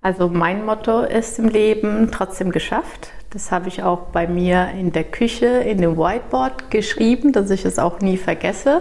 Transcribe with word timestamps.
Also 0.00 0.28
mein 0.28 0.64
Motto 0.64 1.00
ist 1.00 1.40
im 1.40 1.48
Leben 1.48 2.10
trotzdem 2.12 2.52
geschafft. 2.52 3.10
Das 3.30 3.50
habe 3.50 3.68
ich 3.68 3.82
auch 3.82 3.98
bei 4.12 4.28
mir 4.28 4.68
in 4.78 4.92
der 4.92 5.04
Küche 5.04 5.46
in 5.46 5.80
dem 5.80 5.98
Whiteboard 5.98 6.70
geschrieben, 6.70 7.32
dass 7.32 7.50
ich 7.50 7.64
es 7.64 7.80
auch 7.80 8.00
nie 8.00 8.16
vergesse. 8.16 8.80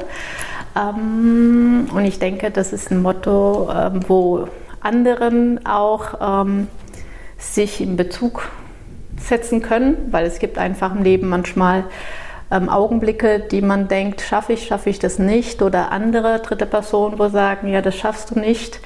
Ähm, 0.75 1.89
und 1.93 2.05
ich 2.05 2.19
denke, 2.19 2.51
das 2.51 2.71
ist 2.71 2.91
ein 2.91 3.01
Motto, 3.01 3.67
ähm, 3.75 4.01
wo 4.07 4.47
anderen 4.79 5.65
auch 5.65 6.43
ähm, 6.45 6.67
sich 7.37 7.81
in 7.81 7.97
Bezug 7.97 8.47
setzen 9.19 9.63
können, 9.63 9.97
weil 10.11 10.25
es 10.27 10.37
gibt 10.37 10.59
einfach 10.59 10.93
im 10.93 11.03
Leben 11.03 11.29
manchmal 11.29 11.85
Augenblicke, 12.49 13.41
die 13.41 13.61
man 13.61 13.89
denkt, 13.89 14.21
schaffe 14.21 14.53
ich, 14.53 14.67
schaffe 14.67 14.89
ich 14.89 14.99
das 14.99 15.19
nicht 15.19 15.61
oder 15.61 15.91
andere 15.91 16.39
dritte 16.39 16.65
Personen, 16.65 17.19
wo 17.19 17.27
sagen, 17.27 17.67
ja, 17.67 17.81
das 17.81 17.97
schaffst 17.97 18.31
du 18.31 18.39
nicht 18.39 18.79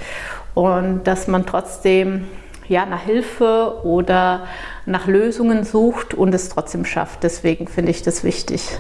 und 0.54 1.04
dass 1.06 1.28
man 1.28 1.46
trotzdem 1.46 2.26
ja, 2.68 2.86
nach 2.86 3.02
Hilfe 3.02 3.84
oder 3.84 4.48
nach 4.86 5.08
Lösungen 5.08 5.64
sucht 5.64 6.14
und 6.14 6.34
es 6.34 6.50
trotzdem 6.50 6.86
schafft. 6.86 7.24
Deswegen 7.24 7.68
finde 7.68 7.92
ich 7.92 8.02
das 8.02 8.24
wichtig. 8.24 8.80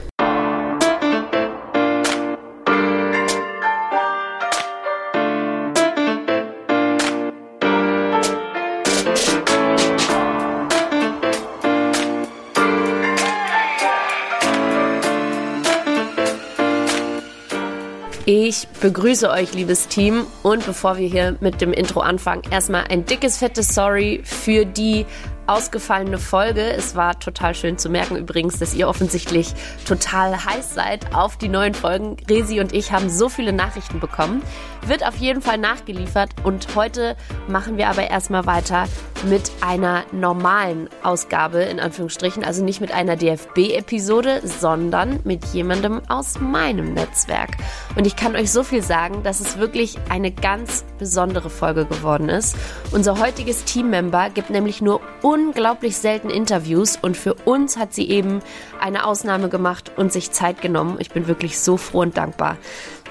Ich 18.61 18.67
begrüße 18.67 19.27
euch, 19.31 19.55
liebes 19.55 19.87
Team. 19.87 20.27
Und 20.43 20.63
bevor 20.67 20.97
wir 20.97 21.07
hier 21.07 21.35
mit 21.39 21.61
dem 21.61 21.73
Intro 21.73 22.01
anfangen, 22.01 22.43
erstmal 22.51 22.83
ein 22.89 23.05
dickes, 23.05 23.39
fettes 23.39 23.73
Sorry 23.73 24.21
für 24.23 24.65
die 24.65 25.07
ausgefallene 25.47 26.19
Folge. 26.19 26.61
Es 26.61 26.95
war 26.95 27.19
total 27.19 27.55
schön 27.55 27.79
zu 27.79 27.89
merken 27.89 28.17
übrigens, 28.17 28.59
dass 28.59 28.75
ihr 28.75 28.87
offensichtlich 28.87 29.53
total 29.85 30.45
heiß 30.45 30.75
seid 30.75 31.15
auf 31.15 31.37
die 31.37 31.49
neuen 31.49 31.73
Folgen. 31.73 32.17
Resi 32.29 32.59
und 32.59 32.71
ich 32.71 32.91
haben 32.91 33.09
so 33.09 33.29
viele 33.29 33.51
Nachrichten 33.51 33.99
bekommen. 33.99 34.43
Wird 34.87 35.05
auf 35.05 35.15
jeden 35.17 35.41
Fall 35.41 35.57
nachgeliefert 35.57 36.31
und 36.43 36.75
heute 36.75 37.15
machen 37.47 37.77
wir 37.77 37.89
aber 37.89 38.09
erstmal 38.09 38.45
weiter 38.45 38.87
mit 39.25 39.51
einer 39.61 40.03
normalen 40.11 40.89
Ausgabe 41.03 41.59
in 41.59 41.79
Anführungsstrichen, 41.79 42.43
also 42.43 42.63
nicht 42.63 42.81
mit 42.81 42.91
einer 42.91 43.15
DFB-Episode, 43.15 44.41
sondern 44.43 45.19
mit 45.23 45.45
jemandem 45.53 46.01
aus 46.09 46.39
meinem 46.39 46.93
Netzwerk. 46.93 47.57
Und 47.95 48.07
ich 48.07 48.15
kann 48.15 48.35
euch 48.35 48.51
so 48.51 48.63
viel 48.63 48.81
sagen, 48.81 49.21
dass 49.23 49.39
es 49.39 49.59
wirklich 49.59 49.97
eine 50.09 50.31
ganz 50.31 50.83
besondere 50.97 51.49
Folge 51.49 51.85
geworden 51.85 52.29
ist. 52.29 52.55
Unser 52.91 53.19
heutiges 53.19 53.63
Teammember 53.65 54.29
gibt 54.29 54.49
nämlich 54.49 54.81
nur 54.81 55.01
unglaublich 55.21 55.97
selten 55.97 56.29
Interviews 56.29 56.97
und 56.99 57.15
für 57.15 57.35
uns 57.45 57.77
hat 57.77 57.93
sie 57.93 58.09
eben 58.09 58.39
eine 58.79 59.05
Ausnahme 59.05 59.49
gemacht 59.49 59.91
und 59.95 60.11
sich 60.11 60.31
Zeit 60.31 60.61
genommen. 60.61 60.97
Ich 60.99 61.11
bin 61.11 61.27
wirklich 61.27 61.59
so 61.59 61.77
froh 61.77 62.01
und 62.01 62.17
dankbar, 62.17 62.57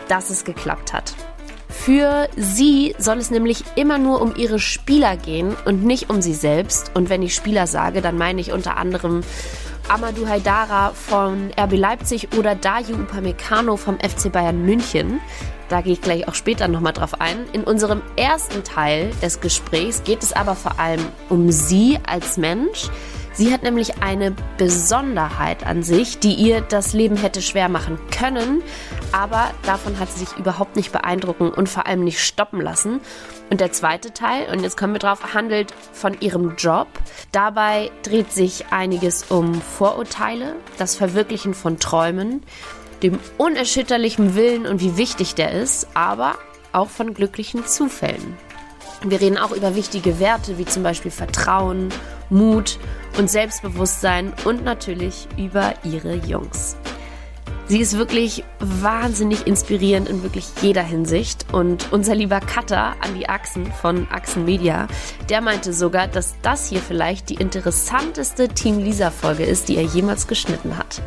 dass 0.08 0.30
es 0.30 0.44
geklappt 0.44 0.92
hat. 0.92 1.14
Für 1.70 2.28
sie 2.36 2.94
soll 2.98 3.18
es 3.18 3.30
nämlich 3.30 3.64
immer 3.76 3.96
nur 3.98 4.20
um 4.20 4.34
ihre 4.36 4.58
Spieler 4.58 5.16
gehen 5.16 5.56
und 5.64 5.84
nicht 5.84 6.10
um 6.10 6.20
sie 6.20 6.34
selbst. 6.34 6.90
Und 6.94 7.08
wenn 7.08 7.22
ich 7.22 7.34
Spieler 7.34 7.66
sage, 7.66 8.02
dann 8.02 8.18
meine 8.18 8.40
ich 8.40 8.52
unter 8.52 8.76
anderem 8.76 9.22
Amadou 9.88 10.26
Haidara 10.28 10.90
von 10.90 11.50
RB 11.58 11.72
Leipzig 11.72 12.28
oder 12.36 12.54
Dayu 12.54 12.94
Upamecano 12.94 13.76
vom 13.76 13.98
FC 13.98 14.30
Bayern 14.30 14.64
München. 14.64 15.20
Da 15.68 15.80
gehe 15.80 15.92
ich 15.92 16.00
gleich 16.00 16.26
auch 16.28 16.34
später 16.34 16.68
nochmal 16.68 16.92
drauf 16.92 17.20
ein. 17.20 17.46
In 17.52 17.64
unserem 17.64 18.02
ersten 18.16 18.64
Teil 18.64 19.12
des 19.22 19.40
Gesprächs 19.40 20.02
geht 20.04 20.22
es 20.22 20.32
aber 20.32 20.56
vor 20.56 20.78
allem 20.80 21.00
um 21.28 21.50
sie 21.50 21.98
als 22.06 22.36
Mensch. 22.36 22.90
Sie 23.32 23.52
hat 23.52 23.62
nämlich 23.62 24.02
eine 24.02 24.34
Besonderheit 24.58 25.64
an 25.64 25.82
sich, 25.82 26.18
die 26.18 26.34
ihr 26.34 26.60
das 26.60 26.92
Leben 26.92 27.16
hätte 27.16 27.42
schwer 27.42 27.68
machen 27.68 27.98
können, 28.10 28.62
aber 29.12 29.50
davon 29.64 29.98
hat 29.98 30.10
sie 30.12 30.24
sich 30.24 30.36
überhaupt 30.36 30.76
nicht 30.76 30.92
beeindrucken 30.92 31.50
und 31.50 31.68
vor 31.68 31.86
allem 31.86 32.02
nicht 32.02 32.20
stoppen 32.20 32.60
lassen. 32.60 33.00
Und 33.48 33.60
der 33.60 33.72
zweite 33.72 34.12
Teil, 34.12 34.52
und 34.52 34.62
jetzt 34.62 34.76
kommen 34.76 34.94
wir 34.94 34.98
drauf, 34.98 35.32
handelt 35.32 35.72
von 35.92 36.20
ihrem 36.20 36.56
Job. 36.56 36.88
Dabei 37.32 37.90
dreht 38.02 38.32
sich 38.32 38.66
einiges 38.70 39.24
um 39.30 39.54
Vorurteile, 39.54 40.56
das 40.76 40.96
Verwirklichen 40.96 41.54
von 41.54 41.78
Träumen, 41.78 42.42
dem 43.02 43.18
unerschütterlichen 43.38 44.34
Willen 44.34 44.66
und 44.66 44.80
wie 44.80 44.96
wichtig 44.96 45.34
der 45.34 45.52
ist, 45.52 45.88
aber 45.94 46.34
auch 46.72 46.88
von 46.90 47.14
glücklichen 47.14 47.66
Zufällen. 47.66 48.36
Wir 49.02 49.20
reden 49.20 49.38
auch 49.38 49.52
über 49.52 49.74
wichtige 49.74 50.20
Werte 50.20 50.58
wie 50.58 50.66
zum 50.66 50.82
Beispiel 50.82 51.10
Vertrauen, 51.10 51.88
Mut 52.30 52.78
und 53.18 53.28
Selbstbewusstsein 53.28 54.32
und 54.44 54.64
natürlich 54.64 55.28
über 55.36 55.74
ihre 55.84 56.14
Jungs. 56.14 56.76
Sie 57.70 57.78
ist 57.78 57.96
wirklich 57.96 58.42
wahnsinnig 58.58 59.46
inspirierend 59.46 60.08
in 60.08 60.24
wirklich 60.24 60.46
jeder 60.60 60.82
Hinsicht. 60.82 61.46
Und 61.52 61.92
unser 61.92 62.16
lieber 62.16 62.40
Cutter 62.40 62.96
Andy 63.00 63.26
Achsen 63.26 63.72
von 63.80 64.08
Achsen 64.10 64.44
Media, 64.44 64.88
der 65.28 65.40
meinte 65.40 65.72
sogar, 65.72 66.08
dass 66.08 66.34
das 66.42 66.68
hier 66.68 66.80
vielleicht 66.80 67.28
die 67.28 67.36
interessanteste 67.36 68.48
Team 68.48 68.80
Lisa-Folge 68.80 69.44
ist, 69.44 69.68
die 69.68 69.76
er 69.76 69.84
jemals 69.84 70.26
geschnitten 70.26 70.76
hat. 70.76 71.00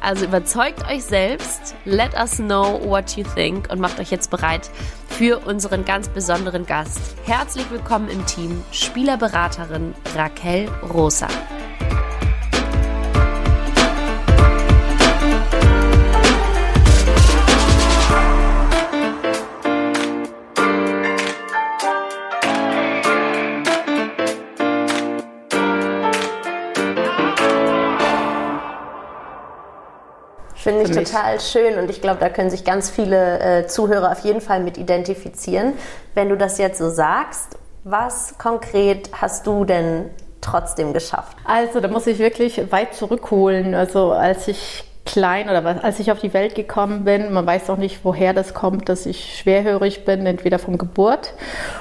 Also 0.00 0.24
überzeugt 0.24 0.90
euch 0.90 1.04
selbst, 1.04 1.74
let 1.84 2.14
us 2.14 2.36
know 2.36 2.80
what 2.82 3.14
you 3.18 3.24
think 3.34 3.70
und 3.70 3.78
macht 3.78 4.00
euch 4.00 4.10
jetzt 4.10 4.30
bereit 4.30 4.70
für 5.08 5.40
unseren 5.46 5.84
ganz 5.84 6.08
besonderen 6.08 6.64
Gast. 6.64 6.98
Herzlich 7.26 7.70
willkommen 7.70 8.08
im 8.08 8.24
Team, 8.24 8.62
Spielerberaterin 8.72 9.92
Raquel 10.14 10.70
Rosa. 10.94 11.28
Finde 30.66 30.82
ich 30.82 30.90
total 30.90 31.40
schön 31.40 31.78
und 31.78 31.90
ich 31.90 32.00
glaube, 32.00 32.18
da 32.20 32.28
können 32.28 32.50
sich 32.50 32.64
ganz 32.64 32.90
viele 32.90 33.38
äh, 33.38 33.66
Zuhörer 33.66 34.12
auf 34.12 34.20
jeden 34.20 34.40
Fall 34.40 34.60
mit 34.60 34.78
identifizieren. 34.78 35.74
Wenn 36.14 36.28
du 36.28 36.36
das 36.36 36.58
jetzt 36.58 36.78
so 36.78 36.90
sagst, 36.90 37.56
was 37.84 38.36
konkret 38.38 39.10
hast 39.12 39.46
du 39.46 39.64
denn 39.64 40.10
trotzdem 40.40 40.92
geschafft? 40.92 41.36
Also, 41.44 41.80
da 41.80 41.88
muss 41.88 42.06
ich 42.06 42.18
wirklich 42.18 42.72
weit 42.72 42.94
zurückholen. 42.94 43.74
Also, 43.74 44.10
als 44.10 44.48
ich 44.48 44.84
klein 45.06 45.48
oder 45.48 45.64
was, 45.64 45.82
als 45.82 45.98
ich 46.00 46.12
auf 46.12 46.18
die 46.20 46.34
Welt 46.34 46.54
gekommen 46.54 47.04
bin, 47.04 47.32
man 47.32 47.46
weiß 47.46 47.70
auch 47.70 47.78
nicht, 47.78 48.00
woher 48.02 48.34
das 48.34 48.52
kommt, 48.52 48.88
dass 48.88 49.06
ich 49.06 49.38
schwerhörig 49.38 50.04
bin, 50.04 50.26
entweder 50.26 50.58
von 50.58 50.76
Geburt 50.76 51.32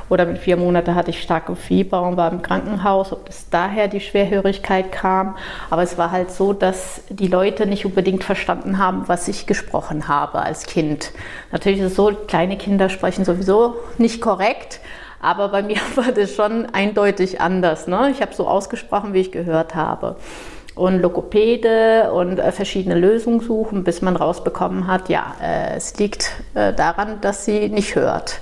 oder 0.09 0.25
mit 0.25 0.38
vier 0.38 0.56
Monaten 0.56 0.96
hatte 0.96 1.09
ich 1.09 1.22
starke 1.22 1.56
Fieber 1.56 2.03
und 2.03 2.16
war 2.16 2.31
im 2.31 2.41
Krankenhaus, 2.41 3.12
ob 3.12 3.28
es 3.28 3.50
daher 3.50 3.88
die 3.88 4.00
Schwerhörigkeit 4.00 4.91
kam. 4.91 5.35
Aber 5.69 5.81
es 5.81 5.97
war 5.97 6.12
halt 6.12 6.31
so, 6.31 6.53
dass 6.53 7.02
die 7.09 7.28
Leute 7.28 7.66
nicht 7.66 7.85
unbedingt 7.85 8.24
verstanden 8.24 8.78
haben, 8.78 9.03
was 9.08 9.28
ich 9.28 9.47
gesprochen 9.47 10.08
habe 10.08 10.40
als 10.40 10.68
Kind. 10.68 11.12
Natürlich 11.52 11.80
ist 11.80 11.91
es 11.91 11.96
so, 11.96 12.12
kleine 12.28 12.58
Kinder 12.58 12.90
sprechen 12.90 13.25
sowieso 13.25 13.75
nicht 13.97 14.22
korrekt. 14.22 14.80
Aber 15.19 15.50
bei 15.50 15.64
mir 15.64 15.78
war 15.96 16.12
das 16.12 16.35
schon 16.35 16.68
eindeutig 16.68 17.41
anders. 17.41 17.88
Ne? 17.88 18.12
Ich 18.12 18.22
habe 18.22 18.34
so 18.34 18.47
ausgesprochen, 18.47 19.14
wie 19.14 19.22
ich 19.22 19.31
gehört 19.31 19.74
habe 19.74 20.16
und 20.75 21.02
Logopäde 21.02 22.12
und 22.12 22.38
äh, 22.38 22.52
verschiedene 22.52 22.96
Lösungen 22.96 23.40
suchen, 23.40 23.84
bis 23.84 24.02
man 24.02 24.16
rausbekommen 24.16 24.88
hat, 24.88 25.09
ja, 25.09 25.36
äh, 25.41 25.75
es 25.75 25.97
liegt 25.97 26.31
äh, 26.53 26.74
daran, 26.74 27.22
dass 27.22 27.46
sie 27.46 27.69
nicht 27.69 27.96
hört. 27.96 28.41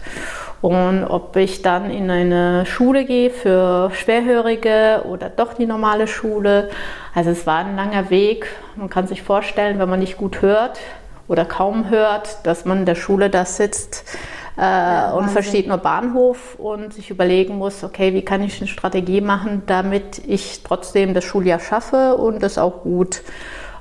Und 0.62 1.04
ob 1.04 1.36
ich 1.36 1.62
dann 1.62 1.92
in 1.92 2.10
eine 2.10 2.66
Schule 2.66 3.04
gehe 3.04 3.30
für 3.30 3.92
Schwerhörige 3.94 5.04
oder 5.10 5.30
doch 5.30 5.56
die 5.56 5.66
normale 5.66 6.08
Schule. 6.08 6.70
Also 7.14 7.32
es 7.32 7.46
war 7.46 7.66
ein 7.66 7.76
langer 7.76 8.10
Weg. 8.10 8.48
Man 8.78 8.90
kann 8.90 9.06
sich 9.06 9.24
vorstellen, 9.24 9.78
wenn 9.78 9.90
man 9.90 10.00
nicht 10.00 10.18
gut 10.18 10.42
hört 10.42 10.80
oder 11.28 11.44
kaum 11.44 11.90
hört, 11.90 12.46
dass 12.46 12.64
man 12.64 12.80
in 12.80 12.86
der 12.86 12.96
Schule 12.96 13.30
da 13.30 13.44
sitzt 13.44 14.18
äh, 14.58 14.62
ja, 14.62 15.12
und 15.12 15.30
versteht 15.30 15.68
nur 15.68 15.78
Bahnhof 15.78 16.56
und 16.56 16.94
sich 16.94 17.10
überlegen 17.10 17.58
muss, 17.58 17.84
okay, 17.84 18.14
wie 18.14 18.24
kann 18.24 18.42
ich 18.44 18.60
eine 18.62 18.68
Strategie 18.68 19.22
machen, 19.22 19.64
damit 19.66 20.22
ich 20.28 20.62
trotzdem 20.64 21.14
das 21.14 21.24
Schuljahr 21.24 21.60
schaffe 21.60 22.16
und 22.16 22.44
das 22.44 22.58
auch 22.58 22.84
gut. 22.84 23.22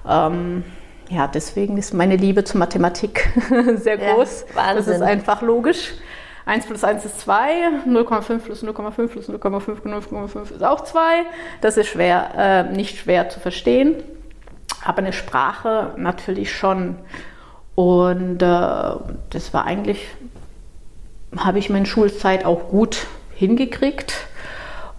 Ähm, 0.08 0.64
ja, 1.10 1.26
deswegen 1.26 1.76
ist 1.76 1.92
meine 1.92 2.16
Liebe 2.16 2.44
zur 2.44 2.58
Mathematik 2.58 3.28
sehr 3.76 3.98
groß. 3.98 4.46
Ja, 4.56 4.74
das 4.74 4.88
ist 4.88 5.02
einfach 5.02 5.42
logisch. 5.42 5.92
1 6.46 6.66
plus 6.66 6.82
1 6.82 7.04
ist 7.04 7.20
2, 7.20 7.84
0,5 7.86 8.38
plus 8.38 8.64
0,5 8.64 9.06
plus 9.08 9.28
0,5 9.28 9.82
0,5 9.82 10.54
ist 10.54 10.64
auch 10.64 10.80
2. 10.80 11.00
Das 11.60 11.76
ist 11.76 11.88
schwer, 11.88 12.30
äh, 12.36 12.72
nicht 12.72 12.98
schwer 12.98 13.28
zu 13.28 13.38
verstehen, 13.40 14.02
aber 14.84 14.98
eine 14.98 15.12
Sprache 15.12 15.92
natürlich 15.96 16.52
schon. 16.52 16.96
Und 17.74 18.42
äh, 18.42 18.46
das 19.30 19.54
war 19.54 19.64
eigentlich 19.66 20.06
habe 21.36 21.58
ich 21.58 21.70
meine 21.70 21.86
Schulzeit 21.86 22.44
auch 22.44 22.68
gut 22.68 23.06
hingekriegt. 23.34 24.14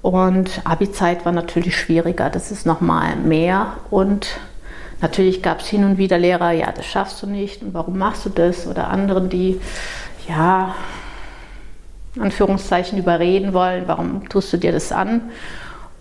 Und 0.02 0.62
Abi-Zeit 0.66 1.26
war 1.26 1.32
natürlich 1.32 1.78
schwieriger, 1.78 2.30
das 2.30 2.52
ist 2.52 2.66
nochmal 2.66 3.16
mehr. 3.16 3.78
Und 3.90 4.40
natürlich 5.02 5.42
gab 5.42 5.62
es 5.62 5.68
hin 5.68 5.86
und 5.86 5.98
wieder 5.98 6.18
Lehrer, 6.18 6.52
ja, 6.52 6.72
das 6.72 6.86
schaffst 6.86 7.24
du 7.24 7.28
nicht 7.28 7.62
und 7.62 7.74
warum 7.74 7.98
machst 7.98 8.26
du 8.26 8.30
das? 8.30 8.68
Oder 8.68 8.90
anderen, 8.90 9.30
die, 9.30 9.62
ja, 10.28 10.76
Anführungszeichen 12.20 13.00
überreden 13.00 13.54
wollen, 13.54 13.84
warum 13.88 14.28
tust 14.30 14.52
du 14.54 14.58
dir 14.58 14.72
das 14.72 14.92
an? 14.92 15.32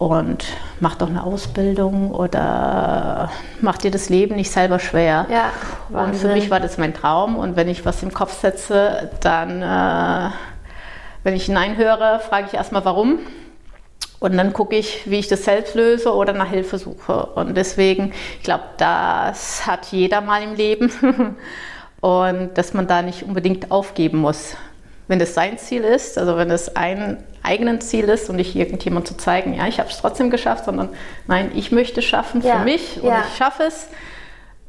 Und 0.02 0.44
mach 0.80 0.96
doch 0.96 1.08
eine 1.08 1.22
Ausbildung 1.22 2.10
oder 2.10 3.30
mach 3.60 3.78
dir 3.78 3.92
das 3.92 4.08
Leben 4.08 4.34
nicht 4.34 4.50
selber 4.50 4.80
schwer. 4.80 5.26
Ja, 5.30 5.52
und 5.96 6.16
für 6.16 6.26
mich 6.26 6.50
war 6.50 6.58
das 6.58 6.76
mein 6.76 6.92
Traum. 6.92 7.36
Und 7.36 7.54
wenn 7.54 7.68
ich 7.68 7.84
was 7.84 8.02
im 8.02 8.12
Kopf 8.12 8.40
setze, 8.40 9.10
dann, 9.20 9.62
äh, 9.62 10.30
wenn 11.22 11.34
ich 11.34 11.48
Nein 11.48 11.76
höre, 11.76 12.18
frage 12.18 12.48
ich 12.48 12.54
erstmal 12.54 12.84
warum. 12.84 13.20
Und 14.18 14.36
dann 14.36 14.52
gucke 14.52 14.74
ich, 14.74 15.08
wie 15.08 15.20
ich 15.20 15.28
das 15.28 15.44
selbst 15.44 15.76
löse 15.76 16.12
oder 16.12 16.32
nach 16.32 16.48
Hilfe 16.48 16.78
suche. 16.78 17.26
Und 17.36 17.56
deswegen, 17.56 18.12
ich 18.38 18.42
glaube, 18.42 18.64
das 18.78 19.68
hat 19.68 19.86
jeder 19.92 20.20
mal 20.20 20.42
im 20.42 20.56
Leben. 20.56 20.90
Und 22.00 22.58
dass 22.58 22.74
man 22.74 22.88
da 22.88 23.02
nicht 23.02 23.22
unbedingt 23.22 23.70
aufgeben 23.70 24.18
muss 24.18 24.56
wenn 25.08 25.18
das 25.18 25.34
sein 25.34 25.58
Ziel 25.58 25.82
ist, 25.82 26.16
also 26.16 26.38
wenn 26.38 26.50
es 26.50 26.74
ein 26.74 27.22
eigenes 27.42 27.88
Ziel 27.88 28.08
ist 28.08 28.28
und 28.30 28.36
nicht 28.36 28.54
irgendjemand 28.54 29.06
zu 29.06 29.16
zeigen, 29.16 29.54
ja, 29.54 29.66
ich 29.66 29.78
habe 29.78 29.88
es 29.88 29.98
trotzdem 29.98 30.30
geschafft, 30.30 30.64
sondern 30.64 30.90
nein, 31.26 31.52
ich 31.54 31.72
möchte 31.72 32.00
es 32.00 32.06
schaffen 32.06 32.42
für 32.42 32.48
ja, 32.48 32.58
mich 32.58 33.00
und 33.02 33.08
ja. 33.08 33.24
ich 33.26 33.36
schaffe 33.36 33.64
es, 33.64 33.88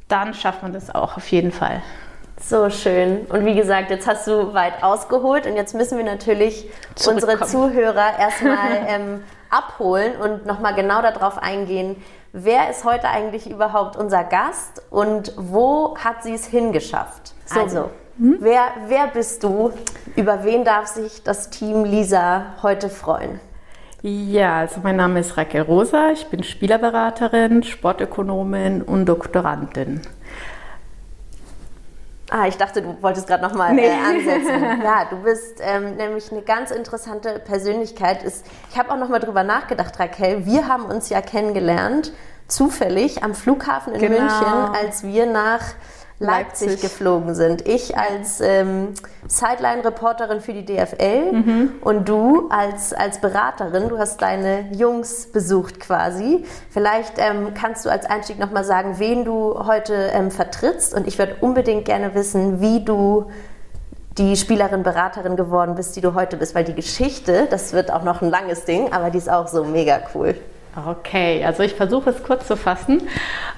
dann 0.08 0.34
schafft 0.34 0.64
man 0.64 0.74
das 0.74 0.94
auch 0.94 1.18
auf 1.18 1.28
jeden 1.30 1.52
Fall. 1.52 1.82
So 2.42 2.70
schön. 2.70 3.26
Und 3.28 3.46
wie 3.46 3.56
gesagt, 3.56 3.90
jetzt 3.90 4.08
hast 4.08 4.28
du 4.28 4.54
weit 4.54 4.84
ausgeholt 4.84 5.48
und 5.48 5.56
jetzt 5.56 5.74
müssen 5.74 5.98
wir 5.98 6.06
natürlich 6.06 6.70
unsere 7.08 7.40
Zuhörer 7.46 8.20
erstmal 8.20 8.86
ähm, 8.88 9.24
abholen 9.50 10.16
und 10.18 10.46
nochmal 10.46 10.76
genau 10.76 11.02
darauf 11.02 11.38
eingehen, 11.38 11.96
wer 12.34 12.70
ist 12.70 12.84
heute 12.84 13.08
eigentlich 13.08 13.50
überhaupt 13.50 13.96
unser 13.96 14.24
Gast 14.24 14.82
und 14.90 15.34
wo 15.38 15.96
hat 15.98 16.24
sie 16.24 16.34
es 16.34 16.46
hingeschafft? 16.46 17.34
So. 17.46 17.60
Also, 17.60 17.90
hm? 18.18 18.38
Wer, 18.40 18.74
wer 18.88 19.08
bist 19.08 19.44
du? 19.44 19.72
Über 20.16 20.44
wen 20.44 20.64
darf 20.64 20.88
sich 20.88 21.24
das 21.24 21.50
Team 21.50 21.84
Lisa 21.84 22.54
heute 22.62 22.90
freuen? 22.90 23.40
Ja, 24.02 24.58
also 24.58 24.82
mein 24.84 24.98
Name 24.98 25.22
ist 25.22 25.38
Raquel 25.38 25.62
Rosa, 25.62 26.12
ich 26.12 26.28
bin 26.28 26.44
Spielerberaterin, 26.44 27.64
Sportökonomin 27.64 28.82
und 28.82 29.06
Doktorandin. 29.06 30.02
Ah, 32.30 32.48
ich 32.48 32.58
dachte, 32.58 32.82
du 32.82 33.02
wolltest 33.02 33.28
gerade 33.28 33.44
nochmal 33.44 33.72
äh, 33.72 33.74
nee. 33.76 33.88
äh, 33.88 33.92
ansetzen. 33.92 34.82
Ja, 34.84 35.06
du 35.10 35.18
bist 35.18 35.60
ähm, 35.62 35.96
nämlich 35.96 36.32
eine 36.32 36.42
ganz 36.42 36.72
interessante 36.72 37.40
Persönlichkeit. 37.40 38.26
Ich 38.72 38.78
habe 38.78 38.92
auch 38.92 38.98
nochmal 38.98 39.20
drüber 39.20 39.44
nachgedacht, 39.44 40.00
Raquel. 40.00 40.46
Wir 40.46 40.68
haben 40.68 40.86
uns 40.86 41.10
ja 41.10 41.22
kennengelernt, 41.22 42.12
zufällig 42.48 43.24
am 43.24 43.34
Flughafen 43.34 43.94
in 43.94 44.02
genau. 44.02 44.20
München, 44.20 44.54
als 44.74 45.04
wir 45.04 45.28
nach 45.28 45.62
Leipzig, 46.24 46.70
Leipzig, 46.70 46.82
geflogen 46.82 47.36
sind. 47.36 47.68
Ich 47.68 47.98
als 47.98 48.40
ähm, 48.42 48.94
Sideline-Reporterin 49.28 50.40
für 50.42 50.54
die 50.54 50.66
DFL 50.66 51.32
mhm. 51.34 51.72
und 51.82 52.08
du 52.08 52.50
als, 52.50 52.94
als 52.94 53.20
Beraterin. 53.20 53.90
Du 53.90 53.98
hast 53.98 54.22
deine 54.22 54.72
Jungs 54.72 55.28
besucht 55.32 55.80
quasi. 55.80 56.46
Vielleicht 56.70 57.14
ähm, 57.18 57.54
kannst 57.54 57.86
du 57.86 57.90
als 57.90 58.06
Einstieg 58.06 58.40
nochmal 58.40 58.64
sagen, 58.64 59.00
wen 59.00 59.26
du 59.26 59.66
heute 59.66 59.94
ähm, 60.14 60.32
vertrittst. 60.32 60.94
Und 60.94 61.08
ich 61.08 61.20
würde 61.20 61.36
unbedingt 61.42 61.86
gerne 61.86 62.16
wissen, 62.16 62.62
wie 62.62 62.84
du 62.84 63.30
die 64.18 64.38
Spielerin, 64.38 64.84
Beraterin 64.84 65.36
geworden 65.36 65.76
bist, 65.76 65.96
die 65.96 66.02
du 66.02 66.14
heute 66.14 66.38
bist. 66.38 66.56
Weil 66.56 66.64
die 66.64 66.76
Geschichte, 66.76 67.48
das 67.50 67.74
wird 67.74 67.92
auch 67.92 68.04
noch 68.04 68.22
ein 68.22 68.30
langes 68.30 68.66
Ding, 68.66 68.94
aber 68.94 69.10
die 69.10 69.18
ist 69.18 69.30
auch 69.30 69.48
so 69.48 69.66
mega 69.66 70.00
cool. 70.16 70.36
Okay, 70.76 71.44
also 71.46 71.62
ich 71.62 71.76
versuche 71.76 72.10
es 72.10 72.24
kurz 72.24 72.48
zu 72.48 72.58
fassen. 72.58 73.08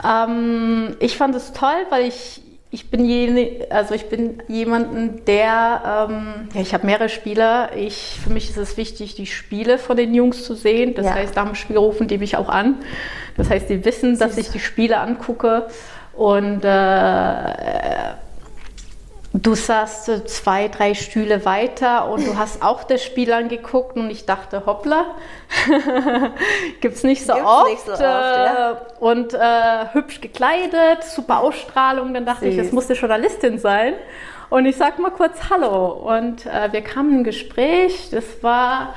Ähm, 0.03 0.97
ich 0.99 1.17
fand 1.17 1.33
es 1.35 1.53
toll, 1.53 1.85
weil 1.89 2.07
ich 2.07 2.41
ich 2.71 2.89
bin 2.89 3.05
jene, 3.05 3.67
also 3.69 3.93
ich 3.93 4.09
bin 4.09 4.41
jemanden, 4.47 5.23
der, 5.25 6.07
ähm, 6.09 6.49
ja, 6.53 6.61
ich 6.61 6.73
habe 6.73 6.85
mehrere 6.85 7.09
Spieler. 7.09 7.69
Ich, 7.75 8.19
für 8.21 8.31
mich 8.31 8.49
ist 8.49 8.57
es 8.57 8.75
wichtig, 8.75 9.15
die 9.15 9.27
Spiele 9.27 9.77
von 9.77 9.95
den 9.95 10.13
Jungs 10.13 10.43
zu 10.43 10.55
sehen. 10.55 10.93
Das 10.93 11.05
ja. 11.05 11.13
heißt, 11.13 11.35
nach 11.35 11.45
dem 11.45 11.55
Spiel 11.55 11.77
rufen 11.77 12.07
die 12.07 12.17
mich 12.17 12.35
auch 12.35 12.49
an. 12.49 12.75
Das 13.37 13.49
heißt, 13.49 13.69
die 13.69 13.85
wissen, 13.85 14.17
dass 14.17 14.37
ich 14.37 14.49
die 14.49 14.59
Spiele 14.59 14.99
angucke 14.99 15.67
und 16.13 16.63
äh, 16.63 18.15
Du 19.41 19.53
saßt 19.53 20.29
zwei, 20.29 20.69
drei 20.69 20.93
Stühle 20.93 21.43
weiter 21.43 22.09
und 22.09 22.25
du 22.25 22.37
hast 22.37 22.61
auch 22.61 22.85
das 22.85 23.03
Spiel 23.03 23.33
angeguckt 23.33 23.97
und 23.97 24.09
ich 24.09 24.25
dachte, 24.25 24.65
hoppla, 24.65 25.15
gibt 26.79 26.95
es 26.95 27.03
nicht 27.03 27.25
so 27.25 27.33
Gibt's 27.33 27.49
oft. 27.49 27.69
Nicht 27.69 27.85
so 27.85 27.91
oft 27.91 28.01
ja. 28.01 28.71
Äh, 28.71 28.75
und 28.99 29.33
äh, 29.33 29.93
hübsch 29.93 30.21
gekleidet, 30.21 31.03
super 31.03 31.41
Ausstrahlung. 31.41 32.13
Dann 32.13 32.25
dachte 32.25 32.45
Süß. 32.45 32.53
ich, 32.53 32.59
es 32.59 32.71
musste 32.71 32.93
Journalistin 32.93 33.59
sein. 33.59 33.95
Und 34.49 34.67
ich 34.67 34.77
sag 34.77 34.99
mal 34.99 35.11
kurz 35.11 35.49
Hallo. 35.49 35.87
Und 35.87 36.45
äh, 36.45 36.71
wir 36.71 36.81
kamen 36.81 37.11
in 37.11 37.17
ein 37.19 37.23
Gespräch. 37.25 38.11
Das 38.11 38.23
war 38.41 38.93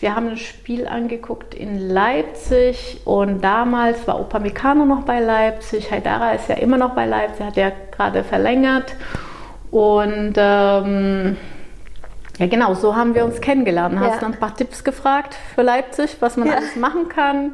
wir 0.00 0.16
haben 0.16 0.30
ein 0.30 0.36
Spiel 0.36 0.88
angeguckt 0.88 1.54
in 1.54 1.88
Leipzig 1.88 3.00
und 3.04 3.40
damals 3.42 4.06
war 4.08 4.16
Opa 4.16 4.38
Upamecano 4.38 4.84
noch 4.84 5.04
bei 5.04 5.20
Leipzig. 5.20 5.92
Haidara 5.92 6.32
ist 6.32 6.48
ja 6.48 6.56
immer 6.56 6.76
noch 6.76 6.94
bei 6.94 7.06
Leipzig, 7.06 7.46
hat 7.46 7.56
ja 7.56 7.70
gerade 7.92 8.24
verlängert. 8.24 8.94
Und 9.70 10.34
ähm, 10.36 11.36
ja, 12.38 12.46
genau, 12.46 12.74
so 12.74 12.96
haben 12.96 13.14
wir 13.14 13.24
uns 13.24 13.40
kennengelernt. 13.40 13.94
Ja. 13.94 14.00
Hast 14.00 14.22
dann 14.22 14.32
ein 14.32 14.40
paar 14.40 14.56
Tipps 14.56 14.82
gefragt 14.82 15.36
für 15.54 15.62
Leipzig, 15.62 16.16
was 16.20 16.36
man 16.36 16.48
ja. 16.48 16.54
alles 16.54 16.74
machen 16.74 17.08
kann. 17.08 17.52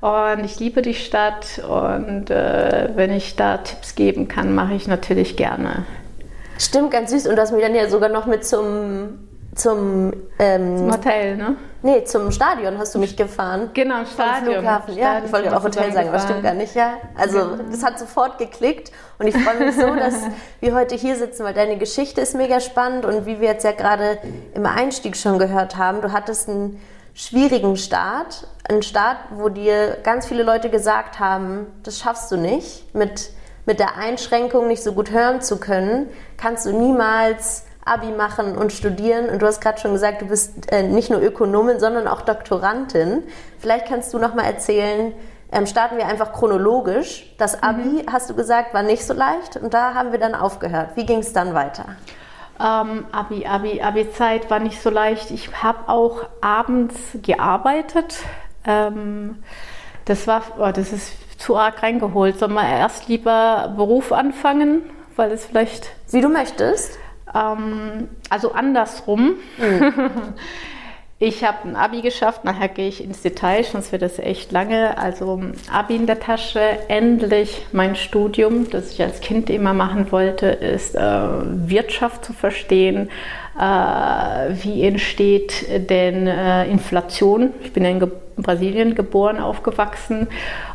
Und 0.00 0.44
ich 0.44 0.58
liebe 0.58 0.82
die 0.82 0.94
Stadt 0.94 1.62
und 1.66 2.28
äh, 2.28 2.90
wenn 2.94 3.12
ich 3.12 3.36
da 3.36 3.58
Tipps 3.58 3.94
geben 3.94 4.28
kann, 4.28 4.54
mache 4.54 4.74
ich 4.74 4.88
natürlich 4.88 5.36
gerne. 5.36 5.86
Stimmt, 6.58 6.90
ganz 6.90 7.10
süß. 7.10 7.26
Und 7.28 7.36
du 7.36 7.42
hast 7.42 7.52
mich 7.52 7.62
dann 7.62 7.74
ja 7.74 7.88
sogar 7.88 8.08
noch 8.08 8.26
mit 8.26 8.44
zum 8.44 9.18
zum, 9.54 10.12
ähm, 10.38 10.78
zum 10.78 10.92
Hotel, 10.92 11.36
ne? 11.36 11.56
Nee, 11.82 12.04
zum 12.04 12.30
Stadion 12.30 12.78
hast 12.78 12.94
du 12.94 12.98
mich 12.98 13.16
gefahren. 13.16 13.70
Genau, 13.74 14.04
Stadion. 14.06 14.54
Flughafen. 14.54 14.96
Ja, 14.96 15.22
ich 15.24 15.32
wollte 15.32 15.54
auch 15.54 15.62
Hotel 15.62 15.92
sagen, 15.92 16.08
aber 16.08 16.18
stimmt 16.18 16.42
gar 16.42 16.54
nicht, 16.54 16.74
ja. 16.74 16.94
Also, 17.14 17.38
ja. 17.38 17.58
das 17.70 17.84
hat 17.84 17.98
sofort 17.98 18.38
geklickt 18.38 18.90
und 19.18 19.26
ich 19.26 19.36
freue 19.36 19.66
mich 19.66 19.76
so, 19.76 19.94
dass 19.94 20.14
wir 20.60 20.74
heute 20.74 20.94
hier 20.94 21.16
sitzen, 21.16 21.44
weil 21.44 21.54
deine 21.54 21.76
Geschichte 21.76 22.20
ist 22.20 22.34
mega 22.34 22.60
spannend 22.60 23.04
und 23.04 23.26
wie 23.26 23.40
wir 23.40 23.48
jetzt 23.48 23.64
ja 23.64 23.72
gerade 23.72 24.18
im 24.54 24.66
Einstieg 24.66 25.16
schon 25.16 25.38
gehört 25.38 25.76
haben, 25.76 26.00
du 26.00 26.12
hattest 26.12 26.48
einen 26.48 26.80
schwierigen 27.14 27.76
Start, 27.76 28.48
einen 28.68 28.82
Start, 28.82 29.18
wo 29.36 29.48
dir 29.48 29.98
ganz 30.02 30.26
viele 30.26 30.42
Leute 30.42 30.70
gesagt 30.70 31.20
haben, 31.20 31.66
das 31.82 31.98
schaffst 31.98 32.30
du 32.32 32.36
nicht, 32.36 32.94
mit, 32.94 33.30
mit 33.66 33.78
der 33.78 33.96
Einschränkung 33.96 34.68
nicht 34.68 34.82
so 34.82 34.92
gut 34.92 35.10
hören 35.10 35.40
zu 35.40 35.58
können, 35.58 36.08
kannst 36.36 36.66
du 36.66 36.72
niemals 36.72 37.64
Abi 37.84 38.10
machen 38.12 38.56
und 38.56 38.72
studieren. 38.72 39.28
Und 39.28 39.42
du 39.42 39.46
hast 39.46 39.60
gerade 39.60 39.80
schon 39.80 39.92
gesagt, 39.92 40.22
du 40.22 40.26
bist 40.26 40.72
äh, 40.72 40.82
nicht 40.82 41.10
nur 41.10 41.20
Ökonomin, 41.20 41.78
sondern 41.78 42.08
auch 42.08 42.22
Doktorandin. 42.22 43.22
Vielleicht 43.58 43.86
kannst 43.86 44.12
du 44.14 44.18
noch 44.18 44.34
mal 44.34 44.44
erzählen, 44.44 45.12
ähm, 45.52 45.66
starten 45.66 45.96
wir 45.96 46.06
einfach 46.06 46.32
chronologisch. 46.32 47.34
Das 47.38 47.62
Abi, 47.62 48.02
mhm. 48.02 48.12
hast 48.12 48.28
du 48.30 48.34
gesagt, 48.34 48.74
war 48.74 48.82
nicht 48.82 49.04
so 49.04 49.14
leicht 49.14 49.56
und 49.56 49.74
da 49.74 49.94
haben 49.94 50.12
wir 50.12 50.18
dann 50.18 50.34
aufgehört. 50.34 50.90
Wie 50.96 51.06
ging 51.06 51.18
es 51.18 51.32
dann 51.32 51.54
weiter? 51.54 51.84
Ähm, 52.60 53.06
Abi, 53.12 53.46
Abi, 53.46 53.82
Abi-Zeit 53.82 54.50
war 54.50 54.58
nicht 54.60 54.80
so 54.80 54.90
leicht. 54.90 55.30
Ich 55.30 55.62
habe 55.62 55.88
auch 55.88 56.24
abends 56.40 56.96
gearbeitet. 57.22 58.16
Ähm, 58.66 59.42
das 60.04 60.26
war, 60.26 60.42
oh, 60.58 60.70
das 60.72 60.92
ist 60.92 61.40
zu 61.40 61.56
arg 61.56 61.82
reingeholt. 61.82 62.38
Soll 62.38 62.48
man 62.48 62.66
erst 62.66 63.08
lieber 63.08 63.72
Beruf 63.76 64.12
anfangen, 64.12 64.82
weil 65.16 65.32
es 65.32 65.46
vielleicht. 65.46 65.90
Wie 66.10 66.20
du 66.20 66.28
möchtest. 66.28 66.98
Ähm, 67.32 68.08
also 68.28 68.52
andersrum. 68.52 69.34
Mhm. 69.58 69.92
Ich 71.20 71.44
habe 71.44 71.68
ein 71.68 71.76
Abi 71.76 72.02
geschafft, 72.02 72.44
nachher 72.44 72.68
gehe 72.68 72.88
ich 72.88 73.02
ins 73.02 73.22
Detail, 73.22 73.62
sonst 73.62 73.92
wird 73.92 74.02
das 74.02 74.18
echt 74.18 74.50
lange. 74.50 74.98
Also 74.98 75.40
Abi 75.72 75.94
in 75.94 76.06
der 76.06 76.18
Tasche, 76.18 76.60
endlich 76.88 77.66
mein 77.72 77.94
Studium, 77.94 78.68
das 78.68 78.90
ich 78.90 79.00
als 79.00 79.20
Kind 79.20 79.48
immer 79.48 79.74
machen 79.74 80.10
wollte, 80.10 80.48
ist 80.48 80.96
äh, 80.96 81.00
Wirtschaft 81.00 82.24
zu 82.24 82.32
verstehen. 82.32 83.10
Äh, 83.56 83.60
wie 84.64 84.82
entsteht 84.82 85.66
denn 85.88 86.26
äh, 86.26 86.68
Inflation? 86.68 87.54
Ich 87.62 87.72
bin 87.72 87.84
ja 87.84 87.90
in 87.90 88.00
Brasilien 88.36 88.94
geboren, 88.94 89.38
aufgewachsen. 89.38 90.28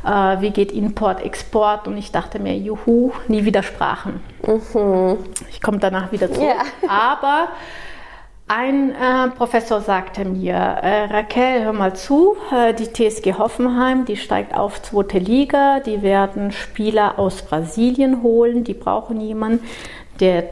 Äh, 0.05 0.41
wie 0.41 0.51
geht 0.51 0.71
Import, 0.71 1.23
Export? 1.23 1.87
Und 1.87 1.97
ich 1.97 2.11
dachte 2.11 2.39
mir, 2.39 2.57
juhu, 2.57 3.11
nie 3.27 3.45
wieder 3.45 3.63
Sprachen. 3.63 4.21
Mhm. 4.45 5.17
Ich 5.49 5.61
komme 5.61 5.79
danach 5.79 6.11
wieder 6.11 6.31
zurück. 6.31 6.49
Ja. 6.49 6.89
Aber 6.89 7.49
ein 8.51 8.95
äh, 8.95 9.29
Professor 9.37 9.79
sagte 9.79 10.25
mir, 10.25 10.55
äh, 10.55 11.05
Raquel, 11.05 11.65
hör 11.65 11.73
mal 11.73 11.95
zu, 11.95 12.35
äh, 12.51 12.73
die 12.73 12.91
TSG 12.91 13.37
Hoffenheim, 13.37 14.05
die 14.05 14.17
steigt 14.17 14.55
auf 14.55 14.81
zweite 14.81 15.19
Liga, 15.19 15.81
die 15.81 16.01
werden 16.01 16.51
Spieler 16.51 17.19
aus 17.19 17.43
Brasilien 17.43 18.23
holen, 18.23 18.63
die 18.63 18.73
brauchen 18.73 19.21
jemanden, 19.21 19.63
der 20.19 20.45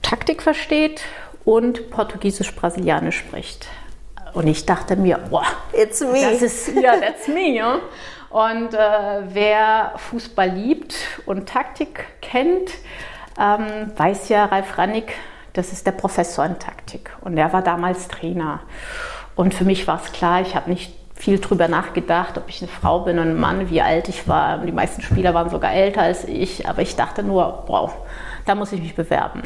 Taktik 0.00 0.42
versteht 0.42 1.02
und 1.44 1.90
Portugiesisch-Brasilianisch 1.90 3.18
spricht. 3.18 3.66
Und 4.34 4.48
ich 4.48 4.66
dachte 4.66 4.96
mir, 4.96 5.18
boah, 5.30 5.46
it's 5.72 6.00
me. 6.00 6.20
Das 6.20 6.42
ist, 6.42 6.74
ja, 6.74 6.96
that's 6.96 7.28
me. 7.28 7.54
Ja. 7.54 7.78
Und 8.30 8.74
äh, 8.74 8.78
wer 9.28 9.92
Fußball 9.96 10.50
liebt 10.50 10.96
und 11.24 11.48
Taktik 11.48 12.04
kennt, 12.20 12.72
ähm, 13.40 13.92
weiß 13.96 14.28
ja, 14.28 14.46
Ralf 14.46 14.76
Rannig, 14.76 15.12
das 15.52 15.72
ist 15.72 15.86
der 15.86 15.92
Professor 15.92 16.44
in 16.44 16.58
Taktik. 16.58 17.16
Und 17.20 17.38
er 17.38 17.52
war 17.52 17.62
damals 17.62 18.08
Trainer. 18.08 18.60
Und 19.36 19.54
für 19.54 19.64
mich 19.64 19.86
war 19.86 20.00
es 20.04 20.12
klar, 20.12 20.40
ich 20.40 20.56
habe 20.56 20.68
nicht 20.68 20.92
viel 21.14 21.38
drüber 21.38 21.68
nachgedacht, 21.68 22.36
ob 22.36 22.48
ich 22.48 22.60
eine 22.60 22.70
Frau 22.70 23.00
bin 23.00 23.20
und 23.20 23.28
ein 23.28 23.40
Mann, 23.40 23.70
wie 23.70 23.80
alt 23.80 24.08
ich 24.08 24.26
war. 24.26 24.58
Die 24.58 24.72
meisten 24.72 25.00
Spieler 25.00 25.32
waren 25.32 25.48
sogar 25.48 25.72
älter 25.72 26.02
als 26.02 26.24
ich, 26.24 26.68
aber 26.68 26.82
ich 26.82 26.96
dachte 26.96 27.22
nur, 27.22 27.64
wow, 27.68 27.92
da 28.46 28.56
muss 28.56 28.72
ich 28.72 28.82
mich 28.82 28.96
bewerben. 28.96 29.42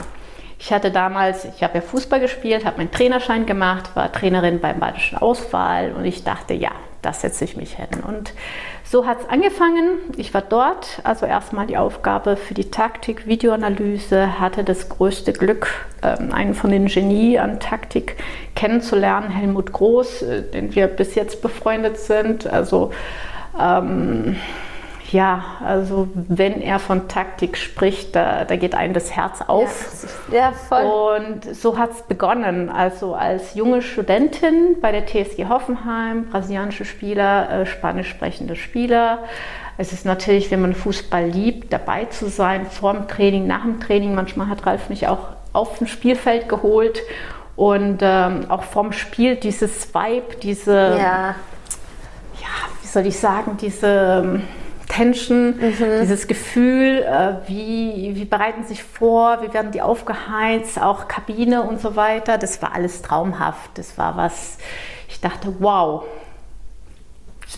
Ich 0.58 0.72
hatte 0.72 0.90
damals, 0.90 1.44
ich 1.44 1.62
habe 1.62 1.76
ja 1.76 1.80
Fußball 1.80 2.20
gespielt, 2.20 2.64
habe 2.64 2.78
meinen 2.78 2.90
Trainerschein 2.90 3.46
gemacht, 3.46 3.94
war 3.94 4.10
Trainerin 4.10 4.60
beim 4.60 4.80
Badischen 4.80 5.16
Auswahl 5.16 5.92
und 5.92 6.04
ich 6.04 6.24
dachte, 6.24 6.52
ja, 6.54 6.72
da 7.00 7.12
setze 7.12 7.44
ich 7.44 7.56
mich 7.56 7.76
hin. 7.76 8.02
Und 8.06 8.32
so 8.82 9.06
hat 9.06 9.20
es 9.20 9.28
angefangen. 9.28 9.98
Ich 10.16 10.34
war 10.34 10.42
dort, 10.42 11.00
also 11.04 11.26
erstmal 11.26 11.66
die 11.66 11.76
Aufgabe 11.76 12.36
für 12.36 12.54
die 12.54 12.70
Taktik, 12.70 13.26
Videoanalyse, 13.26 14.40
hatte 14.40 14.64
das 14.64 14.88
größte 14.88 15.32
Glück, 15.32 15.68
ähm, 16.02 16.32
einen 16.32 16.54
von 16.54 16.70
den 16.70 16.86
Genie 16.86 17.38
an 17.38 17.60
Taktik 17.60 18.16
kennenzulernen, 18.56 19.30
Helmut 19.30 19.72
Groß, 19.72 20.22
äh, 20.22 20.42
den 20.42 20.74
wir 20.74 20.88
bis 20.88 21.14
jetzt 21.14 21.40
befreundet 21.40 21.98
sind. 21.98 22.48
Also 22.48 22.90
ähm, 23.60 24.36
ja, 25.10 25.42
also 25.64 26.08
wenn 26.14 26.60
er 26.60 26.78
von 26.78 27.08
Taktik 27.08 27.56
spricht, 27.56 28.14
da, 28.14 28.44
da 28.44 28.56
geht 28.56 28.74
einem 28.74 28.92
das 28.92 29.14
Herz 29.14 29.40
auf. 29.46 30.06
Ja, 30.30 30.36
ja 30.36 30.52
voll. 30.52 30.84
Und 30.84 31.56
so 31.56 31.78
hat 31.78 31.92
es 31.92 32.02
begonnen. 32.02 32.68
Also 32.68 33.14
als 33.14 33.54
junge 33.54 33.82
Studentin 33.82 34.76
bei 34.80 34.92
der 34.92 35.06
TSG 35.06 35.48
Hoffenheim, 35.48 36.26
brasilianische 36.26 36.84
Spieler, 36.84 37.50
äh, 37.50 37.66
spanisch 37.66 38.10
sprechende 38.10 38.56
Spieler. 38.56 39.20
Es 39.78 39.92
ist 39.92 40.04
natürlich, 40.04 40.50
wenn 40.50 40.60
man 40.60 40.74
Fußball 40.74 41.26
liebt, 41.26 41.72
dabei 41.72 42.06
zu 42.06 42.28
sein, 42.28 42.66
vor 42.66 42.92
dem 42.92 43.08
Training, 43.08 43.46
nach 43.46 43.62
dem 43.62 43.80
Training. 43.80 44.14
Manchmal 44.14 44.48
hat 44.48 44.66
Ralf 44.66 44.88
mich 44.88 45.06
auch 45.08 45.28
auf 45.52 45.78
dem 45.78 45.86
Spielfeld 45.86 46.48
geholt 46.48 47.00
und 47.56 48.00
ähm, 48.02 48.46
auch 48.48 48.62
vom 48.62 48.92
Spiel 48.92 49.36
dieses 49.36 49.92
Vibe, 49.94 50.36
diese, 50.42 50.72
ja. 50.72 51.34
ja, 52.40 52.54
wie 52.82 52.86
soll 52.86 53.06
ich 53.06 53.18
sagen, 53.18 53.56
diese 53.60 54.22
ähm, 54.24 54.42
Tension, 54.88 55.56
mhm. 55.56 56.00
dieses 56.00 56.26
Gefühl, 56.26 57.02
äh, 57.02 57.48
wie, 57.48 58.12
wie 58.14 58.24
bereiten 58.24 58.64
sich 58.64 58.82
vor, 58.82 59.42
wie 59.42 59.52
werden 59.52 59.70
die 59.70 59.82
aufgeheizt, 59.82 60.80
auch 60.80 61.08
Kabine 61.08 61.62
und 61.62 61.80
so 61.80 61.94
weiter. 61.94 62.38
Das 62.38 62.60
war 62.62 62.74
alles 62.74 63.02
traumhaft. 63.02 63.70
Das 63.76 63.98
war 63.98 64.16
was, 64.16 64.58
ich 65.08 65.20
dachte, 65.20 65.54
wow, 65.58 66.04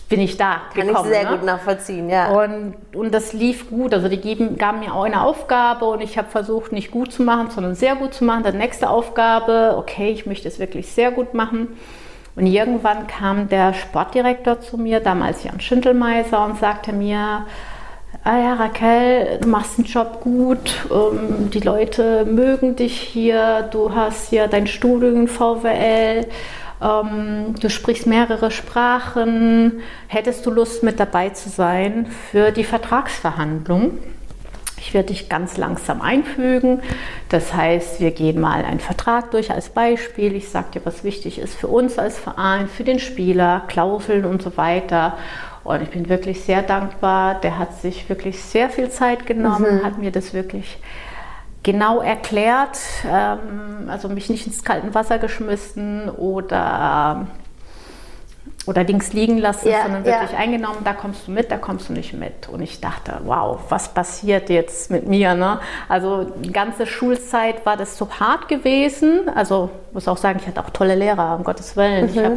bin 0.08 0.20
ich 0.20 0.36
da 0.36 0.62
Kann 0.74 0.86
gekommen. 0.88 0.94
Kann 0.94 1.04
ich 1.04 1.18
sehr 1.18 1.30
ne? 1.30 1.36
gut 1.36 1.44
nachvollziehen, 1.44 2.10
ja. 2.10 2.30
Und, 2.30 2.74
und 2.94 3.12
das 3.12 3.32
lief 3.32 3.70
gut. 3.70 3.92
Also 3.94 4.08
die 4.08 4.20
geben, 4.20 4.56
gaben 4.56 4.80
mir 4.80 4.94
auch 4.94 5.04
eine 5.04 5.22
Aufgabe 5.22 5.86
und 5.86 6.00
ich 6.00 6.18
habe 6.18 6.28
versucht, 6.28 6.72
nicht 6.72 6.90
gut 6.90 7.12
zu 7.12 7.22
machen, 7.22 7.50
sondern 7.50 7.74
sehr 7.74 7.96
gut 7.96 8.14
zu 8.14 8.24
machen. 8.24 8.42
Dann 8.44 8.58
nächste 8.58 8.88
Aufgabe, 8.88 9.74
okay, 9.76 10.10
ich 10.10 10.26
möchte 10.26 10.48
es 10.48 10.58
wirklich 10.58 10.92
sehr 10.92 11.10
gut 11.10 11.34
machen. 11.34 11.76
Und 12.36 12.46
irgendwann 12.46 13.06
kam 13.06 13.48
der 13.48 13.74
Sportdirektor 13.74 14.60
zu 14.60 14.78
mir, 14.78 15.00
damals 15.00 15.44
Jan 15.44 15.60
Schindelmeiser, 15.60 16.44
und 16.44 16.58
sagte 16.58 16.92
mir, 16.92 17.46
ah 18.24 18.38
ja, 18.38 18.54
Raquel, 18.54 19.38
du 19.40 19.48
machst 19.48 19.78
den 19.78 19.84
Job 19.84 20.20
gut, 20.20 20.86
ähm, 20.90 21.50
die 21.50 21.60
Leute 21.60 22.24
mögen 22.24 22.76
dich 22.76 22.98
hier, 22.98 23.68
du 23.70 23.94
hast 23.94 24.30
hier 24.30 24.46
dein 24.46 24.66
Studium 24.66 25.22
in 25.22 25.28
VWL, 25.28 26.26
ähm, 26.82 27.54
du 27.60 27.68
sprichst 27.68 28.06
mehrere 28.06 28.50
Sprachen, 28.50 29.80
hättest 30.08 30.46
du 30.46 30.50
Lust 30.50 30.82
mit 30.82 31.00
dabei 31.00 31.30
zu 31.30 31.48
sein 31.48 32.06
für 32.30 32.52
die 32.52 32.64
Vertragsverhandlung? 32.64 33.98
Ich 34.80 34.94
werde 34.94 35.08
dich 35.08 35.28
ganz 35.28 35.56
langsam 35.56 36.00
einfügen. 36.00 36.80
Das 37.28 37.54
heißt, 37.54 38.00
wir 38.00 38.10
gehen 38.10 38.40
mal 38.40 38.64
einen 38.64 38.80
Vertrag 38.80 39.30
durch 39.30 39.50
als 39.50 39.68
Beispiel. 39.68 40.34
Ich 40.34 40.48
sage 40.48 40.68
dir, 40.74 40.80
was 40.84 41.04
wichtig 41.04 41.38
ist 41.38 41.54
für 41.54 41.68
uns 41.68 41.98
als 41.98 42.18
Verein, 42.18 42.66
für 42.68 42.84
den 42.84 42.98
Spieler, 42.98 43.62
Klauseln 43.68 44.24
und 44.24 44.42
so 44.42 44.56
weiter. 44.56 45.18
Und 45.64 45.82
ich 45.82 45.90
bin 45.90 46.08
wirklich 46.08 46.42
sehr 46.42 46.62
dankbar. 46.62 47.40
Der 47.40 47.58
hat 47.58 47.80
sich 47.80 48.08
wirklich 48.08 48.42
sehr 48.42 48.70
viel 48.70 48.90
Zeit 48.90 49.26
genommen, 49.26 49.80
mhm. 49.80 49.84
hat 49.84 49.98
mir 49.98 50.10
das 50.10 50.32
wirklich 50.32 50.78
genau 51.62 52.00
erklärt, 52.00 52.78
ähm, 53.06 53.88
also 53.88 54.08
mich 54.08 54.30
nicht 54.30 54.46
ins 54.46 54.64
kalte 54.64 54.94
Wasser 54.94 55.18
geschmissen 55.18 56.08
oder 56.08 57.26
oder 58.66 58.84
links 58.84 59.12
liegen 59.12 59.38
lassen, 59.38 59.68
ja, 59.68 59.82
sondern 59.82 60.04
wirklich 60.04 60.32
ja. 60.32 60.38
eingenommen, 60.38 60.78
da 60.84 60.92
kommst 60.92 61.26
du 61.26 61.30
mit, 61.30 61.50
da 61.50 61.56
kommst 61.56 61.88
du 61.88 61.92
nicht 61.94 62.12
mit. 62.12 62.48
Und 62.48 62.60
ich 62.60 62.80
dachte, 62.80 63.20
wow, 63.24 63.58
was 63.70 63.94
passiert 63.94 64.50
jetzt 64.50 64.90
mit 64.90 65.06
mir? 65.06 65.34
Ne? 65.34 65.60
Also 65.88 66.24
die 66.24 66.52
ganze 66.52 66.86
Schulzeit 66.86 67.64
war 67.64 67.76
das 67.76 67.96
so 67.96 68.08
hart 68.20 68.48
gewesen. 68.48 69.30
Also 69.34 69.70
muss 69.92 70.08
auch 70.08 70.18
sagen, 70.18 70.38
ich 70.40 70.46
hatte 70.46 70.60
auch 70.60 70.70
tolle 70.70 70.94
Lehrer, 70.94 71.36
um 71.36 71.44
Gottes 71.44 71.76
Willen. 71.76 72.14
Mhm. 72.14 72.24
Hab, 72.24 72.32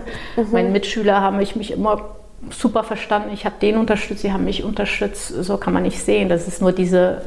mhm. 0.45 0.51
Meine 0.51 0.69
Mitschüler 0.69 1.19
haben 1.19 1.37
mich, 1.37 1.55
mich 1.55 1.71
immer 1.71 2.01
super 2.49 2.83
verstanden. 2.83 3.29
Ich 3.33 3.45
habe 3.45 3.55
den 3.61 3.77
unterstützt, 3.77 4.21
sie 4.21 4.31
haben 4.31 4.45
mich 4.45 4.63
unterstützt. 4.63 5.27
So 5.27 5.57
kann 5.57 5.73
man 5.73 5.83
nicht 5.83 5.99
sehen. 5.99 6.29
Das 6.29 6.47
ist 6.47 6.61
nur 6.61 6.71
diese 6.71 7.21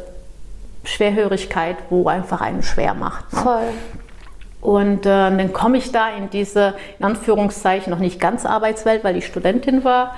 Schwerhörigkeit, 0.85 1.77
wo 1.91 2.09
einfach 2.09 2.41
einen 2.41 2.63
schwer 2.63 2.95
macht. 2.95 3.31
Ne? 3.33 3.41
Voll. 3.41 3.69
Und 4.61 5.07
äh, 5.07 5.09
dann 5.09 5.53
komme 5.53 5.79
ich 5.79 5.93
da 5.93 6.09
in 6.11 6.31
diese, 6.31 6.75
in 6.99 7.05
Anführungszeichen, 7.05 7.91
noch 7.91 8.01
nicht 8.01 8.21
ganz 8.21 8.45
Arbeitswelt, 8.45 9.05
weil 9.05 9.17
ich 9.17 9.27
Studentin 9.27 9.85
war. 9.85 10.15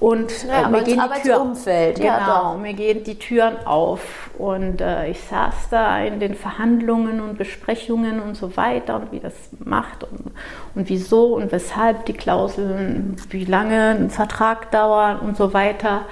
Und 0.00 0.46
ja, 0.46 0.68
äh, 0.68 0.70
mir 0.70 0.84
gehen 0.84 1.00
die 1.00 1.22
Türen, 1.22 1.54
genau, 1.94 2.06
ja, 2.06 2.56
mir 2.60 2.74
gehen 2.74 3.02
die 3.02 3.18
Türen 3.18 3.66
auf. 3.66 4.30
Und 4.38 4.80
äh, 4.80 5.08
ich 5.08 5.20
saß 5.22 5.70
da 5.70 5.98
in 5.98 6.20
den 6.20 6.34
Verhandlungen 6.34 7.20
und 7.20 7.36
Besprechungen 7.36 8.20
und 8.20 8.36
so 8.36 8.56
weiter 8.56 8.96
und 8.96 9.10
wie 9.10 9.18
das 9.18 9.34
macht 9.58 10.04
und, 10.04 10.30
und 10.76 10.88
wieso 10.88 11.34
und 11.34 11.50
weshalb 11.50 12.06
die 12.06 12.12
Klauseln, 12.12 13.16
wie 13.30 13.44
lange 13.44 13.96
ein 13.98 14.10
Vertrag 14.10 14.70
dauert 14.70 15.20
und 15.20 15.36
so 15.36 15.52
weiter. 15.52 16.02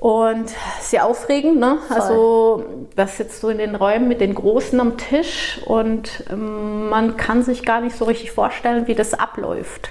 Und 0.00 0.54
sehr 0.80 1.06
aufregend, 1.06 1.58
ne? 1.58 1.78
Also 1.90 2.64
das 2.94 3.16
sitzt 3.16 3.40
so 3.40 3.48
in 3.48 3.58
den 3.58 3.74
Räumen 3.74 4.06
mit 4.06 4.20
den 4.20 4.34
Großen 4.34 4.78
am 4.78 4.96
Tisch 4.96 5.60
und 5.66 6.24
ähm, 6.30 6.88
man 6.88 7.16
kann 7.16 7.42
sich 7.42 7.64
gar 7.64 7.80
nicht 7.80 7.96
so 7.96 8.04
richtig 8.04 8.30
vorstellen, 8.30 8.86
wie 8.86 8.94
das 8.94 9.14
abläuft. 9.14 9.90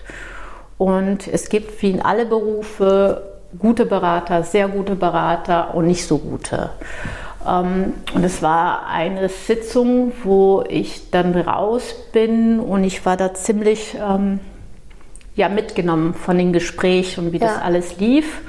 Und 0.77 1.27
es 1.27 1.49
gibt 1.49 1.81
wie 1.81 1.91
in 1.91 2.01
alle 2.01 2.25
Berufe 2.25 3.23
gute 3.59 3.85
Berater, 3.85 4.43
sehr 4.43 4.69
gute 4.69 4.95
Berater 4.95 5.73
und 5.75 5.87
nicht 5.87 6.05
so 6.05 6.19
gute. 6.19 6.69
Ähm, 7.45 7.93
und 8.13 8.23
es 8.23 8.41
war 8.41 8.87
eine 8.87 9.27
Sitzung, 9.27 10.13
wo 10.23 10.63
ich 10.69 11.09
dann 11.11 11.35
raus 11.35 11.95
bin 12.13 12.59
und 12.59 12.85
ich 12.85 13.05
war 13.05 13.17
da 13.17 13.33
ziemlich 13.33 13.97
ähm, 13.99 14.39
ja, 15.35 15.49
mitgenommen 15.49 16.13
von 16.13 16.37
den 16.37 16.53
Gesprächen 16.53 17.27
und 17.27 17.33
wie 17.33 17.39
ja. 17.39 17.47
das 17.47 17.61
alles 17.61 17.99
lief. 17.99 18.41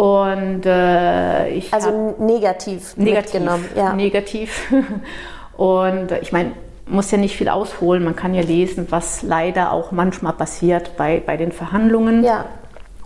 Und 0.00 0.64
äh, 0.64 1.50
ich 1.50 1.74
also 1.74 2.14
negativ, 2.18 2.96
negativ 2.96 3.42
ja. 3.76 3.92
Negativ. 3.92 4.72
Und 5.58 6.12
ich 6.22 6.32
meine, 6.32 6.52
muss 6.86 7.10
ja 7.10 7.18
nicht 7.18 7.36
viel 7.36 7.50
ausholen. 7.50 8.02
Man 8.02 8.16
kann 8.16 8.32
ja 8.32 8.40
lesen, 8.40 8.86
was 8.88 9.20
leider 9.20 9.72
auch 9.72 9.92
manchmal 9.92 10.32
passiert 10.32 10.96
bei, 10.96 11.22
bei 11.24 11.36
den 11.36 11.52
Verhandlungen. 11.52 12.24
Ja. 12.24 12.46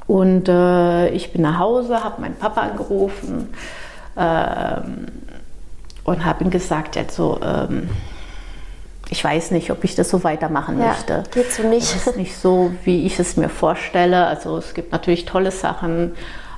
Und 0.06 0.48
äh, 0.48 1.08
ich 1.08 1.32
bin 1.32 1.42
nach 1.42 1.58
Hause, 1.58 2.04
habe 2.04 2.20
meinen 2.20 2.36
Papa 2.36 2.60
angerufen 2.60 3.52
ähm, 4.16 5.08
und 6.04 6.24
habe 6.24 6.44
ihm 6.44 6.50
gesagt, 6.50 6.96
also, 6.96 7.40
ähm, 7.42 7.90
ich 9.10 9.24
weiß 9.24 9.50
nicht, 9.50 9.72
ob 9.72 9.82
ich 9.82 9.96
das 9.96 10.10
so 10.10 10.22
weitermachen 10.22 10.78
ja, 10.78 10.90
möchte. 10.90 11.24
Geht 11.32 11.50
so 11.50 11.64
nicht. 11.64 11.92
Das 11.92 12.06
ist 12.06 12.16
nicht 12.16 12.36
so, 12.36 12.70
wie 12.84 13.04
ich 13.04 13.18
es 13.18 13.36
mir 13.36 13.48
vorstelle. 13.48 14.28
Also 14.28 14.58
es 14.58 14.74
gibt 14.74 14.92
natürlich 14.92 15.24
tolle 15.24 15.50
Sachen 15.50 16.12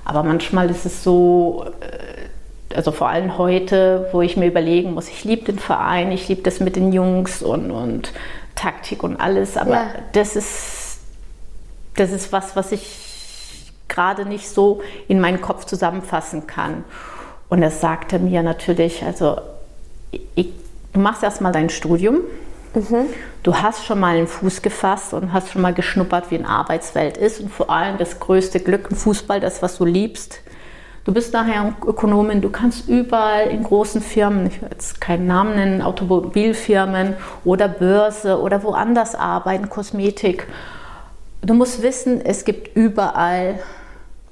aber 0.07 0.23
manchmal 0.23 0.71
ist 0.71 0.87
es 0.87 1.03
so, 1.03 1.67
äh, 1.81 2.75
also 2.75 2.93
vor 2.93 3.09
allem 3.09 3.39
heute, 3.39 4.09
wo 4.13 4.23
ich 4.23 4.37
mir 4.37 4.47
überlegen 4.47 4.95
muss, 4.95 5.09
ich 5.09 5.25
liebe 5.25 5.45
den 5.45 5.59
Verein, 5.59 6.13
ich 6.13 6.29
liebe 6.29 6.43
das 6.43 6.61
mit 6.61 6.77
den 6.77 6.93
Jungs 6.93 7.43
und, 7.43 7.73
und 7.73 8.13
Taktik 8.55 9.03
und 9.03 9.17
alles, 9.17 9.57
aber 9.57 9.75
ja. 9.75 9.87
das, 10.13 10.37
ist, 10.37 11.01
das 11.97 12.13
ist 12.13 12.33
was, 12.33 12.55
was 12.55 12.71
ich 12.71 13.73
gerade 13.89 14.27
nicht 14.27 14.49
so 14.49 14.81
in 15.09 15.21
meinen 15.21 15.41
Kopf 15.41 15.65
zusammenfassen 15.65 16.47
kann. 16.47 16.85
Und 17.49 17.63
er 17.63 17.73
sagte 17.73 18.21
mir 18.21 18.45
natürlich, 18.45 19.03
also 19.03 19.41
ich, 20.13 20.51
du 20.93 21.01
machst 21.01 21.25
erstmal 21.25 21.51
dein 21.51 21.69
Studium, 21.69 22.21
Mhm. 22.77 23.07
Du 23.43 23.57
hast 23.57 23.87
schon 23.87 23.99
mal 23.99 24.17
einen 24.17 24.27
Fuß 24.27 24.61
gefasst 24.61 25.15
und 25.15 25.33
hast 25.33 25.51
schon 25.51 25.63
mal 25.63 25.73
geschnuppert, 25.73 26.31
wie 26.31 26.37
eine 26.37 26.49
Arbeitswelt 26.49 27.17
ist 27.17 27.41
und 27.41 27.51
vor 27.51 27.71
allem 27.71 27.97
das 27.97 28.21
größte 28.21 28.61
Glück 28.61 28.89
im 28.91 28.97
Fußball, 28.97 29.41
das, 29.41 29.63
was 29.63 29.79
du 29.79 29.87
liebst. 29.87 30.41
Du 31.05 31.15
bist 31.15 31.33
nachher 31.33 31.75
Ökonomin, 31.87 32.43
du 32.43 32.51
kannst 32.51 32.87
überall 32.89 33.47
in 33.47 33.63
großen 33.63 34.03
Firmen, 34.03 34.47
ich 34.49 34.61
will 34.61 34.69
jetzt 34.71 35.01
keinen 35.01 35.27
Namen 35.27 35.55
nennen, 35.55 35.81
Automobilfirmen 35.81 37.15
oder 37.45 37.69
Börse 37.69 38.41
oder 38.41 38.63
woanders 38.63 39.15
arbeiten, 39.15 39.71
Kosmetik. 39.71 40.47
du 41.41 41.55
musst 41.55 41.81
wissen, 41.81 42.21
es 42.21 42.45
gibt 42.45 42.77
überall 42.77 43.61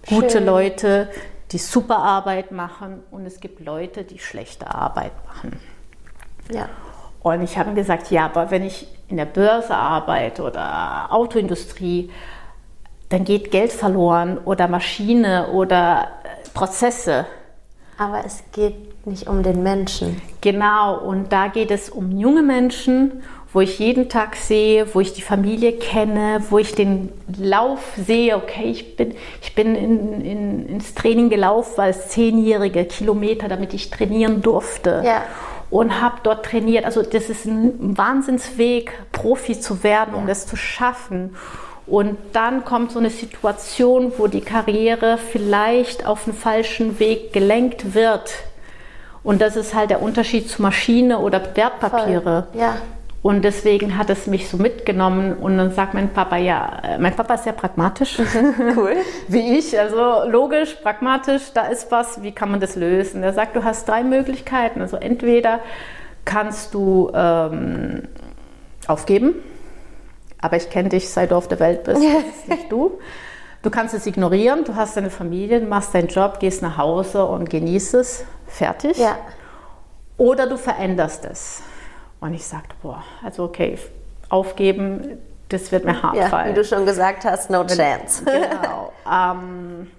gute 0.07 0.31
Schön. 0.33 0.47
Leute, 0.47 1.09
die 1.53 1.59
super 1.59 1.99
Arbeit 1.99 2.51
machen 2.51 3.03
und 3.11 3.25
es 3.25 3.41
gibt 3.41 3.65
Leute, 3.65 4.05
die 4.05 4.19
schlechte 4.19 4.75
Arbeit 4.75 5.13
machen. 5.27 5.59
Ja. 6.53 6.69
Und 7.25 7.43
ich 7.43 7.57
habe 7.57 7.73
gesagt, 7.73 8.11
ja, 8.11 8.27
aber 8.27 8.51
wenn 8.51 8.63
ich 8.63 8.87
in 9.09 9.17
der 9.17 9.25
Börse 9.25 9.75
arbeite 9.75 10.43
oder 10.43 11.07
Autoindustrie, 11.09 12.11
dann 13.09 13.25
geht 13.25 13.51
Geld 13.51 13.73
verloren 13.73 14.37
oder 14.45 14.69
Maschine 14.69 15.49
oder 15.49 16.09
äh, 16.23 16.49
Prozesse. 16.53 17.25
Aber 17.97 18.23
es 18.27 18.45
geht 18.53 19.07
nicht 19.07 19.27
um 19.27 19.43
den 19.43 19.63
Menschen. 19.63 20.21
Genau, 20.43 20.99
und 20.99 21.33
da 21.33 21.49
geht 21.49 21.71
es 21.71 21.89
um 21.89 22.13
junge 22.13 22.43
Menschen, 22.43 23.23
wo 23.55 23.63
ich 23.63 23.79
jeden 23.79 24.11
Tag 24.11 24.37
sehe, 24.37 24.95
wo 24.95 25.01
ich 25.01 25.15
die 25.15 25.23
Familie 25.23 25.73
kenne, 25.73 26.43
wo 26.51 26.59
ich 26.59 26.75
den 26.75 27.11
Lauf 27.39 27.95
sehe. 27.97 28.37
Okay, 28.37 28.65
ich 28.65 28.97
bin, 28.97 29.15
ich 29.41 29.55
bin 29.55 29.75
in, 29.75 30.21
in, 30.21 30.69
ins 30.69 30.93
Training 30.93 31.31
gelaufen 31.31 31.81
als 31.81 32.11
zehnjährige 32.11 32.85
Kilometer, 32.85 33.49
damit 33.49 33.73
ich 33.73 33.89
trainieren 33.89 34.43
durfte. 34.43 35.03
Ja. 35.07 35.23
Und 35.75 36.01
habe 36.01 36.19
dort 36.23 36.47
trainiert. 36.47 36.85
Also 36.85 37.03
das 37.03 37.29
ist 37.29 37.47
ein 37.47 37.99
Wahnsinnsweg, 37.99 38.93
Profi 39.11 39.59
zu 39.59 39.83
werden, 39.83 40.15
um 40.15 40.29
das 40.29 40.47
zu 40.47 40.55
schaffen. 40.55 41.35
Und 41.89 42.17
dann 42.33 42.65
kommt 42.65 42.93
so 42.93 43.01
eine 43.01 43.11
Situation, 43.11 44.13
wo 44.17 44.29
die 44.29 44.41
Karriere 44.41 45.19
vielleicht 45.19 46.07
auf 46.07 46.27
den 46.27 46.33
falschen 46.33 47.01
Weg 47.01 47.33
gelenkt 47.33 47.93
wird. 47.93 48.35
Und 49.25 49.41
das 49.41 49.57
ist 49.57 49.75
halt 49.75 49.91
der 49.91 50.01
Unterschied 50.01 50.49
zu 50.49 50.63
Maschine 50.63 51.19
oder 51.19 51.43
Wertpapiere. 51.57 52.47
Ja. 52.55 52.77
Und 53.25 53.43
deswegen 53.43 53.97
hat 53.97 54.11
es 54.11 54.27
mich 54.27 54.51
so 54.51 54.59
mitgenommen. 54.59 55.33
Und 55.33 55.57
dann 55.57 55.73
sagt 55.73 55.95
mein 55.95 56.11
Papa, 56.11 56.37
ja, 56.37 56.81
äh, 56.83 56.99
mein 56.99 57.17
Papa 57.17 57.37
ist 57.37 57.45
sehr 57.45 57.55
pragmatisch, 57.55 58.19
Cool. 58.77 58.97
wie 59.29 59.57
ich. 59.57 59.81
Also 59.81 60.29
logisch, 60.29 60.75
pragmatisch, 60.75 61.55
da 61.55 61.63
ist 61.69 61.91
was, 61.91 62.23
wie 62.23 62.33
kann 62.33 62.51
man 62.51 62.61
das 62.61 62.77
lösen? 62.77 63.23
Er 63.23 63.33
sagt, 63.33 63.57
du 63.57 63.65
hast 63.65 63.89
drei 63.89 64.05
Möglichkeiten. 64.05 64.83
Also 64.83 64.99
entweder 64.99 65.61
kannst 66.27 66.75
du 66.75 67.11
ähm, 67.15 68.03
aufgeben, 68.87 69.37
aber 70.43 70.59
ich 70.59 70.69
kenne 70.69 70.91
dich, 70.91 71.09
seit 71.09 71.31
du 71.31 71.37
auf 71.37 71.49
der 71.49 71.61
Welt 71.61 71.85
bist, 71.85 72.03
das 72.05 72.43
ist 72.43 72.49
nicht 72.51 72.71
du. 72.71 72.99
Du 73.63 73.71
kannst 73.71 73.95
es 73.95 74.05
ignorieren, 74.05 74.65
du 74.65 74.75
hast 74.75 74.99
deine 74.99 75.09
Familie, 75.09 75.61
machst 75.61 75.95
deinen 75.95 76.09
Job, 76.09 76.41
gehst 76.41 76.61
nach 76.61 76.77
Hause 76.77 77.25
und 77.25 77.49
genießt 77.49 77.95
es, 77.95 78.27
fertig. 78.49 78.99
Ja. 78.99 79.17
Oder 80.19 80.47
du 80.47 80.59
veränderst 80.59 81.25
es. 81.25 81.63
Und 82.25 82.33
ich 82.33 82.47
sagte, 82.47 82.75
boah, 82.83 83.03
also 83.23 83.45
okay, 83.45 83.77
aufgeben, 84.31 85.19
das 85.51 85.71
wird 85.73 85.85
mir 85.85 86.03
hart 86.03 86.17
Ja, 86.17 86.25
wie 86.25 86.31
fallen. 86.31 86.55
du 86.55 86.65
schon 86.65 86.87
gesagt 86.87 87.27
hast, 87.27 87.51
no 87.51 87.67
chance. 87.67 88.25
Genau. 88.25 88.93
ähm, 89.11 89.91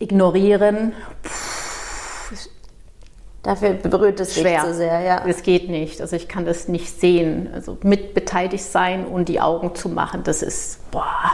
ignorieren, 0.00 0.92
Dafür 3.44 3.74
berührt 3.74 4.18
es 4.18 4.34
schwer. 4.34 4.64
zu 4.64 4.74
sehr, 4.74 5.00
ja. 5.02 5.20
Das 5.24 5.42
geht 5.44 5.68
nicht. 5.68 6.00
Also 6.00 6.16
ich 6.16 6.26
kann 6.26 6.44
das 6.44 6.66
nicht 6.66 6.98
sehen. 6.98 7.48
Also 7.54 7.78
mit 7.84 8.14
beteiligt 8.14 8.64
sein 8.64 9.06
und 9.06 9.28
die 9.28 9.40
Augen 9.40 9.76
zu 9.76 9.88
machen, 9.90 10.22
das 10.24 10.42
ist 10.42 10.90
boah, 10.90 11.30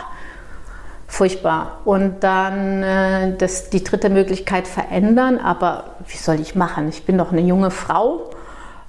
furchtbar. 1.06 1.78
Und 1.86 2.20
dann 2.24 2.82
äh, 2.82 3.36
das, 3.38 3.70
die 3.70 3.82
dritte 3.82 4.10
Möglichkeit 4.10 4.68
verändern. 4.68 5.38
Aber 5.38 5.94
wie 6.08 6.16
soll 6.18 6.40
ich 6.40 6.54
machen? 6.54 6.88
Ich 6.90 7.06
bin 7.06 7.16
doch 7.16 7.32
eine 7.32 7.40
junge 7.42 7.70
Frau, 7.70 8.30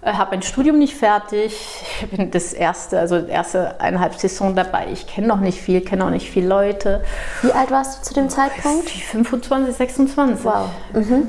habe 0.03 0.31
ein 0.31 0.41
Studium 0.41 0.79
nicht 0.79 0.95
fertig. 0.95 1.53
Ich 2.01 2.09
bin 2.09 2.31
das 2.31 2.53
erste, 2.53 2.99
also 2.99 3.21
die 3.21 3.31
erste 3.31 3.79
eineinhalb 3.79 4.15
Saison 4.15 4.55
dabei. 4.55 4.87
Ich 4.91 5.05
kenne 5.07 5.27
noch 5.27 5.39
nicht 5.39 5.61
viel, 5.61 5.81
kenne 5.81 6.05
auch 6.05 6.09
nicht 6.09 6.29
viele 6.29 6.47
Leute. 6.47 7.03
Wie 7.43 7.51
alt 7.51 7.69
warst 7.71 7.99
du 7.99 8.07
zu 8.07 8.13
dem 8.15 8.29
Zeitpunkt? 8.29 8.89
25, 8.89 9.75
26. 9.75 10.45
Wow. 10.45 10.69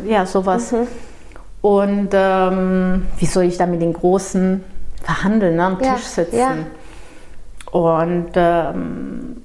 Ja, 0.07 0.25
sowas. 0.25 0.75
Und 1.61 2.09
ähm, 2.13 3.07
wie 3.19 3.27
soll 3.27 3.45
ich 3.45 3.57
da 3.59 3.67
mit 3.67 3.83
den 3.83 3.93
Großen 3.93 4.65
verhandeln, 5.03 5.57
ne, 5.57 5.65
am 5.65 5.79
Ja, 5.81 5.95
Tisch 5.95 6.05
sitzen? 6.05 6.39
ja. 6.39 6.55
Und 7.71 8.31
ähm, 8.35 9.43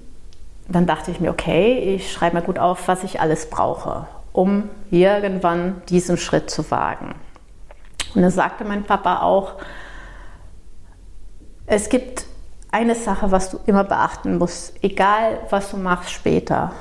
dann 0.68 0.86
dachte 0.86 1.12
ich 1.12 1.20
mir, 1.20 1.30
okay, 1.32 1.96
ich 1.96 2.12
schreibe 2.12 2.38
mir 2.38 2.42
gut 2.42 2.60
auf, 2.60 2.88
was 2.88 3.04
ich 3.04 3.22
alles 3.22 3.50
brauche, 3.50 4.08
um 4.34 4.70
irgendwann 4.92 5.82
diesen 5.90 6.18
Schritt 6.18 6.50
zu 6.50 6.70
wagen. 6.72 7.16
Und 8.18 8.24
dann 8.24 8.32
sagte 8.32 8.66
mein 8.66 8.84
Papa 8.84 9.22
auch, 9.22 9.52
es 11.68 11.88
gibt 11.88 12.26
eine 12.72 12.96
Sache, 12.96 13.30
was 13.30 13.52
du 13.52 13.60
immer 13.68 13.84
beachten 13.84 14.40
musst, 14.40 14.74
egal 14.82 15.38
was 15.52 15.70
du 15.70 15.78
machst 15.78 16.10
später. 16.10 16.72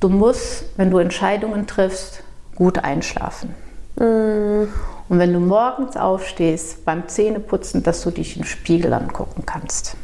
Du 0.00 0.10
musst, 0.10 0.64
wenn 0.76 0.90
du 0.90 0.98
Entscheidungen 0.98 1.66
triffst, 1.66 2.22
gut 2.56 2.80
einschlafen. 2.84 3.54
Und 3.96 4.68
wenn 5.08 5.32
du 5.32 5.40
morgens 5.40 5.96
aufstehst, 5.96 6.84
beim 6.84 7.08
Zähneputzen, 7.08 7.82
dass 7.82 8.02
du 8.02 8.10
dich 8.10 8.36
im 8.36 8.44
Spiegel 8.44 8.92
angucken 8.92 9.44
kannst. 9.46 9.96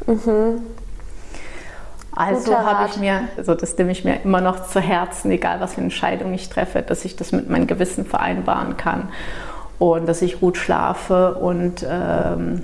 Also 2.15 2.57
habe 2.57 2.89
ich 2.89 2.97
mir, 2.97 3.21
also 3.37 3.55
das 3.55 3.77
nehme 3.77 3.91
ich 3.91 4.05
mir 4.05 4.21
immer 4.23 4.41
noch 4.41 4.65
zu 4.67 4.79
Herzen, 4.79 5.31
egal 5.31 5.59
was 5.59 5.73
für 5.75 5.81
Entscheidungen 5.81 6.33
ich 6.33 6.49
treffe, 6.49 6.81
dass 6.81 7.03
ich 7.05 7.15
das 7.15 7.31
mit 7.31 7.49
meinem 7.49 7.67
Gewissen 7.67 8.05
vereinbaren 8.05 8.77
kann 8.77 9.09
und 9.79 10.07
dass 10.07 10.21
ich 10.21 10.39
gut 10.39 10.57
schlafe 10.57 11.35
und 11.35 11.85
ähm, 11.87 12.63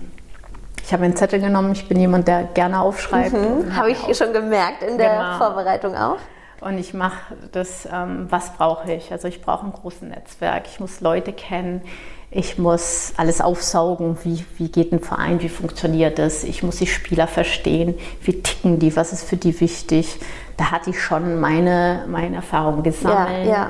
ich 0.83 0.93
habe 0.93 1.03
einen 1.05 1.15
Zettel 1.15 1.39
genommen. 1.39 1.73
Ich 1.73 1.87
bin 1.87 1.99
jemand, 1.99 2.27
der 2.27 2.43
gerne 2.43 2.79
aufschreibt. 2.81 3.33
und 3.33 3.75
Habe 3.75 3.91
ich 3.91 3.99
schon 4.17 4.33
gemerkt 4.33 4.83
in 4.83 4.97
der 4.97 5.11
Genau. 5.17 5.37
Vorbereitung 5.37 5.95
auch. 5.95 6.17
und 6.61 6.77
ich 6.77 6.93
mache 6.93 7.35
das, 7.51 7.87
ähm, 7.91 8.27
was 8.29 8.53
brauche 8.53 8.91
ich? 8.91 9.11
Also 9.11 9.27
ich 9.27 9.41
brauche 9.41 9.65
ein 9.65 9.73
großes 9.73 10.03
Netzwerk, 10.03 10.63
ich 10.67 10.79
muss 10.79 11.01
Leute 11.01 11.33
kennen, 11.33 11.81
ich 12.33 12.57
muss 12.57 13.13
alles 13.17 13.41
aufsaugen, 13.41 14.17
wie, 14.23 14.45
wie 14.57 14.69
geht 14.69 14.93
ein 14.93 15.01
Verein, 15.01 15.41
wie 15.41 15.49
funktioniert 15.49 16.17
das, 16.17 16.45
ich 16.45 16.63
muss 16.63 16.77
die 16.77 16.87
Spieler 16.87 17.27
verstehen, 17.27 17.95
wie 18.23 18.41
ticken 18.41 18.79
die, 18.79 18.95
was 18.95 19.11
ist 19.11 19.27
für 19.27 19.35
die 19.35 19.59
wichtig. 19.59 20.17
Da 20.55 20.71
hatte 20.71 20.91
ich 20.91 21.01
schon 21.01 21.41
meine, 21.41 22.05
meine 22.07 22.37
Erfahrungen 22.37 22.83
gesammelt. 22.83 23.47
Ja, 23.47 23.51
ja. 23.51 23.69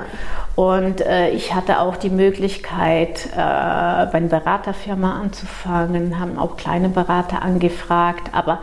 Und 0.54 1.00
äh, 1.00 1.30
ich 1.30 1.54
hatte 1.54 1.80
auch 1.80 1.96
die 1.96 2.10
Möglichkeit, 2.10 3.26
äh, 3.32 3.36
bei 3.36 4.12
einer 4.12 4.28
Beraterfirma 4.28 5.20
anzufangen, 5.20 6.20
haben 6.20 6.38
auch 6.38 6.56
kleine 6.56 6.88
Berater 6.88 7.42
angefragt, 7.42 8.30
aber 8.32 8.60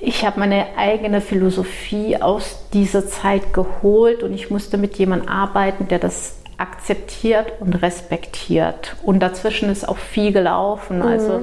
ich 0.00 0.26
habe 0.26 0.40
meine 0.40 0.66
eigene 0.76 1.20
Philosophie 1.20 2.20
aus 2.20 2.58
dieser 2.72 3.06
Zeit 3.06 3.52
geholt 3.52 4.24
und 4.24 4.34
ich 4.34 4.50
musste 4.50 4.78
mit 4.78 4.96
jemandem 4.96 5.28
arbeiten, 5.28 5.86
der 5.86 6.00
das 6.00 6.41
akzeptiert 6.62 7.54
und 7.60 7.74
respektiert. 7.82 8.96
Und 9.02 9.20
dazwischen 9.20 9.68
ist 9.68 9.88
auch 9.88 9.98
viel 9.98 10.32
gelaufen. 10.32 11.02
Also 11.02 11.42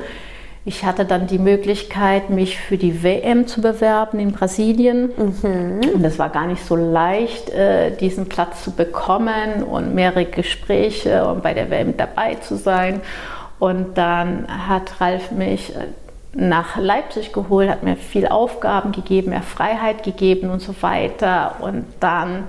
ich 0.65 0.85
hatte 0.85 1.03
dann 1.03 1.27
die 1.27 1.39
Möglichkeit, 1.39 2.29
mich 2.29 2.57
für 2.57 2.77
die 2.77 3.03
WM 3.03 3.47
zu 3.47 3.61
bewerben 3.61 4.19
in 4.19 4.31
Brasilien. 4.31 5.09
Und 5.93 6.03
es 6.03 6.17
war 6.19 6.29
gar 6.29 6.47
nicht 6.47 6.65
so 6.65 6.75
leicht, 6.75 7.49
äh, 7.49 7.95
diesen 7.97 8.29
Platz 8.29 8.63
zu 8.63 8.71
bekommen 8.71 9.63
und 9.63 9.93
mehrere 9.93 10.25
Gespräche 10.25 11.25
und 11.25 11.43
bei 11.43 11.53
der 11.53 11.69
WM 11.69 11.97
dabei 11.97 12.35
zu 12.35 12.55
sein. 12.55 13.01
Und 13.59 13.97
dann 13.97 14.47
hat 14.67 15.01
Ralf 15.01 15.31
mich 15.31 15.75
äh, 15.75 15.87
nach 16.33 16.77
Leipzig 16.77 17.33
geholt, 17.33 17.69
hat 17.69 17.83
mir 17.83 17.95
viel 17.95 18.27
Aufgaben 18.27 18.91
gegeben, 18.93 19.31
mehr 19.31 19.41
Freiheit 19.41 20.03
gegeben 20.03 20.49
und 20.49 20.61
so 20.61 20.73
weiter. 20.81 21.55
Und 21.59 21.85
dann 21.99 22.45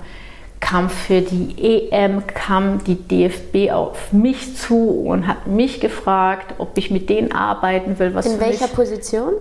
kam 0.61 0.89
für 0.89 1.19
die 1.21 1.89
EM, 1.91 2.25
kam 2.27 2.81
die 2.85 2.95
DFB 2.95 3.71
auf 3.73 4.13
mich 4.13 4.55
zu 4.55 4.89
und 4.89 5.27
hat 5.27 5.47
mich 5.47 5.81
gefragt, 5.81 6.55
ob 6.59 6.77
ich 6.77 6.89
mit 6.91 7.09
denen 7.09 7.33
arbeiten 7.33 7.99
will. 7.99 8.13
Was 8.15 8.25
In 8.25 8.39
welcher 8.39 8.67
mich 8.67 8.73
Position? 8.75 9.33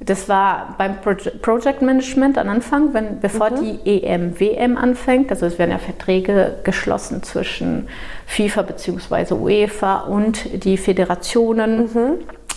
das 0.00 0.28
war 0.28 0.76
beim 0.78 1.00
Proje 1.00 1.32
Project 1.42 1.82
Management 1.82 2.38
am 2.38 2.48
Anfang, 2.48 2.94
wenn, 2.94 3.18
bevor 3.18 3.50
die 3.50 3.80
EM, 3.84 4.38
WM 4.38 4.76
anfängt. 4.78 5.30
Also 5.32 5.46
es 5.46 5.58
werden 5.58 5.72
ja 5.72 5.78
Verträge 5.78 6.58
geschlossen 6.62 7.24
zwischen 7.24 7.88
FIFA 8.26 8.62
bzw. 8.62 9.34
UEFA 9.34 10.02
und 10.02 10.64
die 10.64 10.76
Federationen. 10.76 11.88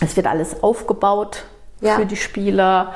Es 0.00 0.16
wird 0.16 0.28
alles 0.28 0.62
aufgebaut 0.62 1.42
Ja. 1.80 1.96
für 1.96 2.06
die 2.06 2.16
Spieler. 2.16 2.94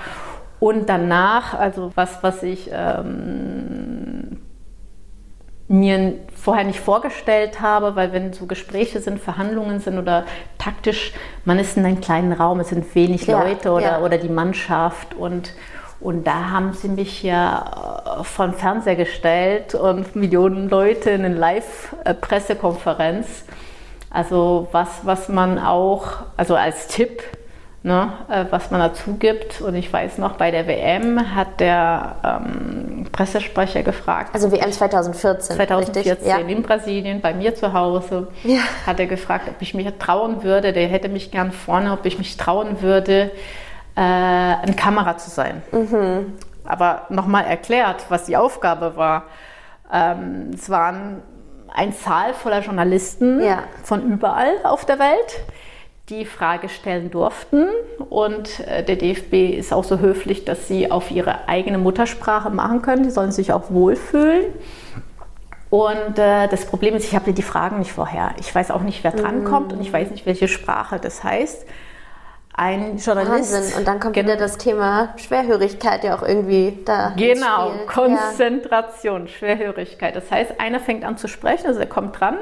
Und 0.61 0.89
danach, 0.89 1.55
also 1.55 1.91
was, 1.97 2.23
was 2.23 2.43
ich 2.45 2.71
ähm, 2.73 4.39
mir 5.69 6.15
vorher 6.35 6.65
nicht 6.65 6.81
vorgestellt 6.81 7.61
habe, 7.61 7.95
weil 7.97 8.13
wenn 8.13 8.33
so 8.33 8.47
Gespräche 8.47 9.01
sind, 9.01 9.21
Verhandlungen 9.21 9.81
sind 9.81 9.99
oder 9.99 10.25
taktisch, 10.59 11.13
man 11.45 11.59
ist 11.59 11.77
in 11.77 11.85
einem 11.85 12.01
kleinen 12.01 12.31
Raum, 12.33 12.61
es 12.61 12.69
sind 12.69 12.95
wenig 12.95 13.27
Ja, 13.27 13.43
Leute 13.43 13.73
oder, 13.73 13.83
ja. 13.83 14.01
oder 14.01 14.17
die 14.19 14.29
Mannschaft 14.29 15.15
und, 15.15 15.55
und 15.99 16.25
da 16.25 16.51
haben 16.51 16.73
sie 16.73 16.89
mich 16.89 17.25
ja 17.25 18.21
äh, 18.21 18.25
vor 18.25 18.47
den 18.47 18.55
Fernseher 18.55 18.95
gestellt 18.95 19.75
und 19.75 20.15
Millionen 20.15 20.69
Leute 20.69 21.11
in 21.11 21.25
eine 21.25 21.35
Live-Pressekonferenz. 21.35 23.45
Also 24.09 24.69
was, 24.71 25.01
was 25.03 25.29
man 25.29 25.59
auch, 25.59 26.11
also 26.37 26.55
als 26.55 26.87
Tipp, 26.87 27.25
ne, 27.87 28.13
äh, 28.29 28.45
was 28.51 28.71
man 28.71 28.81
dazu 28.81 29.15
gibt. 29.17 29.61
Und 29.61 29.77
ich 29.77 29.91
weiß 29.91 30.19
noch, 30.19 30.33
bei 30.33 30.51
der 30.51 30.67
WM 30.67 31.35
hat 31.35 31.61
der 31.61 32.17
ähm, 32.25 33.07
Pressesprecher 33.13 33.85
gefragt. 33.85 34.31
Also 34.35 34.51
WM 34.51 34.73
2014. 34.73 35.57
2014 35.57 36.29
ja. 36.29 36.39
in 36.39 36.63
Brasilien, 36.63 37.21
bei 37.21 37.33
mir 37.33 37.55
zu 37.55 37.73
Hause, 37.73 38.27
ja. 38.43 38.59
hat 38.87 38.99
er 38.99 39.07
gefragt, 39.07 39.49
ob 39.49 39.63
ich 39.63 39.73
mich 39.73 39.87
trauen 39.99 40.43
würde. 40.43 40.73
Der 40.73 40.89
hätte 40.89 41.09
mich 41.09 41.31
gern 41.31 41.53
vorne, 41.53 41.93
ob 41.93 42.05
ich 42.05 42.19
mich 42.19 42.37
trauen 42.37 42.83
würde, 42.83 43.31
äh, 43.95 44.01
eine 44.01 44.75
Kamera 44.77 45.17
zu 45.17 45.31
sein. 45.31 45.63
Mhm. 45.71 46.35
Aber 46.65 47.03
nochmal 47.09 47.45
erklärt, 47.45 48.07
was 48.09 48.25
die 48.25 48.37
Aufgabe 48.37 48.97
war. 48.97 49.25
Ähm, 49.93 50.51
es 50.53 50.69
waren 50.69 51.23
ein 51.73 51.93
Saal 51.93 52.35
voller 52.35 52.63
Journalisten 52.63 53.45
ja. 53.45 53.63
von 53.85 54.03
überall 54.13 54.55
auf 54.65 54.85
der 54.85 54.99
Welt 54.99 55.41
die 56.09 56.25
Frage 56.25 56.69
stellen 56.69 57.11
durften. 57.11 57.67
Und 58.11 58.61
äh, 58.61 58.85
der 58.85 58.97
DFB 58.97 59.59
ist 59.59 59.73
auch 59.73 59.85
so 59.85 59.99
höflich, 59.99 60.45
dass 60.45 60.69
sie 60.69 60.91
auf 60.91 61.11
ihre 61.11 61.49
eigene 61.49 61.79
Muttersprache 61.79 62.51
machen 62.51 62.83
können. 62.83 63.03
Die 63.03 63.11
sollen 63.11 63.33
sich 63.33 63.53
auch 63.53 63.71
wohlfühlen. 63.71 64.45
Und 65.69 66.19
äh, 66.19 66.47
das 66.49 66.67
Problem 66.67 66.95
ist, 66.95 67.05
ich 67.05 67.15
habe 67.15 67.33
die 67.33 67.43
Fragen 67.43 67.81
nicht 67.81 67.93
vorher. 67.93 68.35
Ich 68.39 68.55
weiß 68.55 68.71
auch 68.71 68.83
nicht, 68.83 69.03
wer 69.03 69.11
drankommt 69.11 69.73
mm. 69.73 69.75
und 69.75 69.81
ich 69.81 69.93
weiß 69.93 70.11
nicht, 70.11 70.25
welche 70.25 70.47
Sprache 70.47 71.01
das 71.01 71.25
heißt. 71.25 71.67
Ein 72.55 72.97
Journalist. 72.97 73.53
Wahnsinn. 73.53 73.79
Und 73.79 73.87
dann 73.87 74.01
kommt 74.01 74.17
wieder 74.17 74.37
das 74.37 74.57
Thema 74.57 75.13
Schwerhörigkeit 75.17 76.05
ja 76.05 76.17
auch 76.17 76.23
irgendwie 76.23 76.79
da. 76.87 77.13
Genau, 77.17 77.73
Konzentration, 77.87 79.27
ja. 79.27 79.29
Schwerhörigkeit. 79.29 80.17
Das 80.17 80.31
heißt, 80.31 80.59
einer 80.59 80.81
fängt 80.81 81.05
an 81.05 81.19
zu 81.19 81.29
sprechen, 81.29 81.67
also 81.67 81.81
er 81.81 81.87
kommt 81.87 82.19
dran 82.19 82.39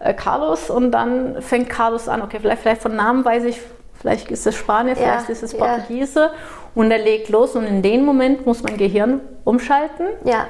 äh, 0.00 0.14
Carlos 0.14 0.70
und 0.70 0.92
dann 0.92 1.40
fängt 1.42 1.68
Carlos 1.68 2.08
an, 2.08 2.22
okay, 2.22 2.38
vielleicht, 2.40 2.62
vielleicht 2.62 2.82
von 2.82 2.96
Namen 2.96 3.24
weiß 3.24 3.44
ich, 3.44 3.60
vielleicht 4.00 4.30
ist 4.30 4.46
es 4.46 4.56
Spanier, 4.56 4.94
ja, 4.94 4.96
vielleicht 4.96 5.30
ist 5.30 5.42
es 5.42 5.56
Portugiese 5.56 6.20
ja. 6.20 6.30
und 6.74 6.90
er 6.90 6.98
legt 6.98 7.28
los 7.28 7.56
und 7.56 7.64
in 7.64 7.82
dem 7.82 8.04
Moment 8.04 8.46
muss 8.46 8.62
mein 8.62 8.76
Gehirn 8.76 9.20
umschalten, 9.44 10.06
ja. 10.24 10.46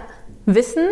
wissen, 0.46 0.87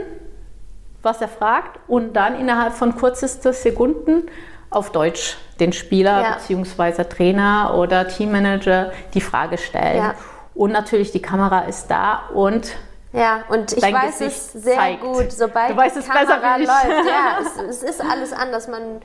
was 1.02 1.20
er 1.20 1.28
fragt 1.28 1.78
und 1.86 2.14
dann 2.14 2.38
innerhalb 2.38 2.72
von 2.72 2.96
kürzester 2.96 3.52
Sekunden 3.52 4.28
auf 4.70 4.90
Deutsch 4.90 5.36
den 5.60 5.72
Spieler 5.72 6.22
ja. 6.22 6.38
bzw. 6.48 7.04
Trainer 7.04 7.74
oder 7.78 8.08
Teammanager 8.08 8.92
die 9.14 9.20
Frage 9.20 9.58
stellen. 9.58 10.12
Und 10.54 10.72
natürlich 10.72 11.12
die 11.12 11.22
Kamera 11.22 11.60
ist 11.60 11.88
da 11.88 12.30
und 12.34 12.72
ja, 13.16 13.44
und 13.48 13.72
ich 13.72 13.82
weiß 13.82 14.18
Gesicht 14.18 14.36
es 14.36 14.52
sehr 14.52 14.76
zeigt. 14.76 15.02
gut, 15.02 15.32
sobald 15.32 15.70
du 15.70 15.76
weißt 15.76 15.96
die 15.96 16.02
Kamera 16.02 16.56
läuft. 16.56 17.08
Ja, 17.08 17.38
es, 17.68 17.82
es, 17.82 17.82
ist 17.82 18.00
alles 18.00 18.32
anders. 18.32 18.68
Man, 18.68 19.00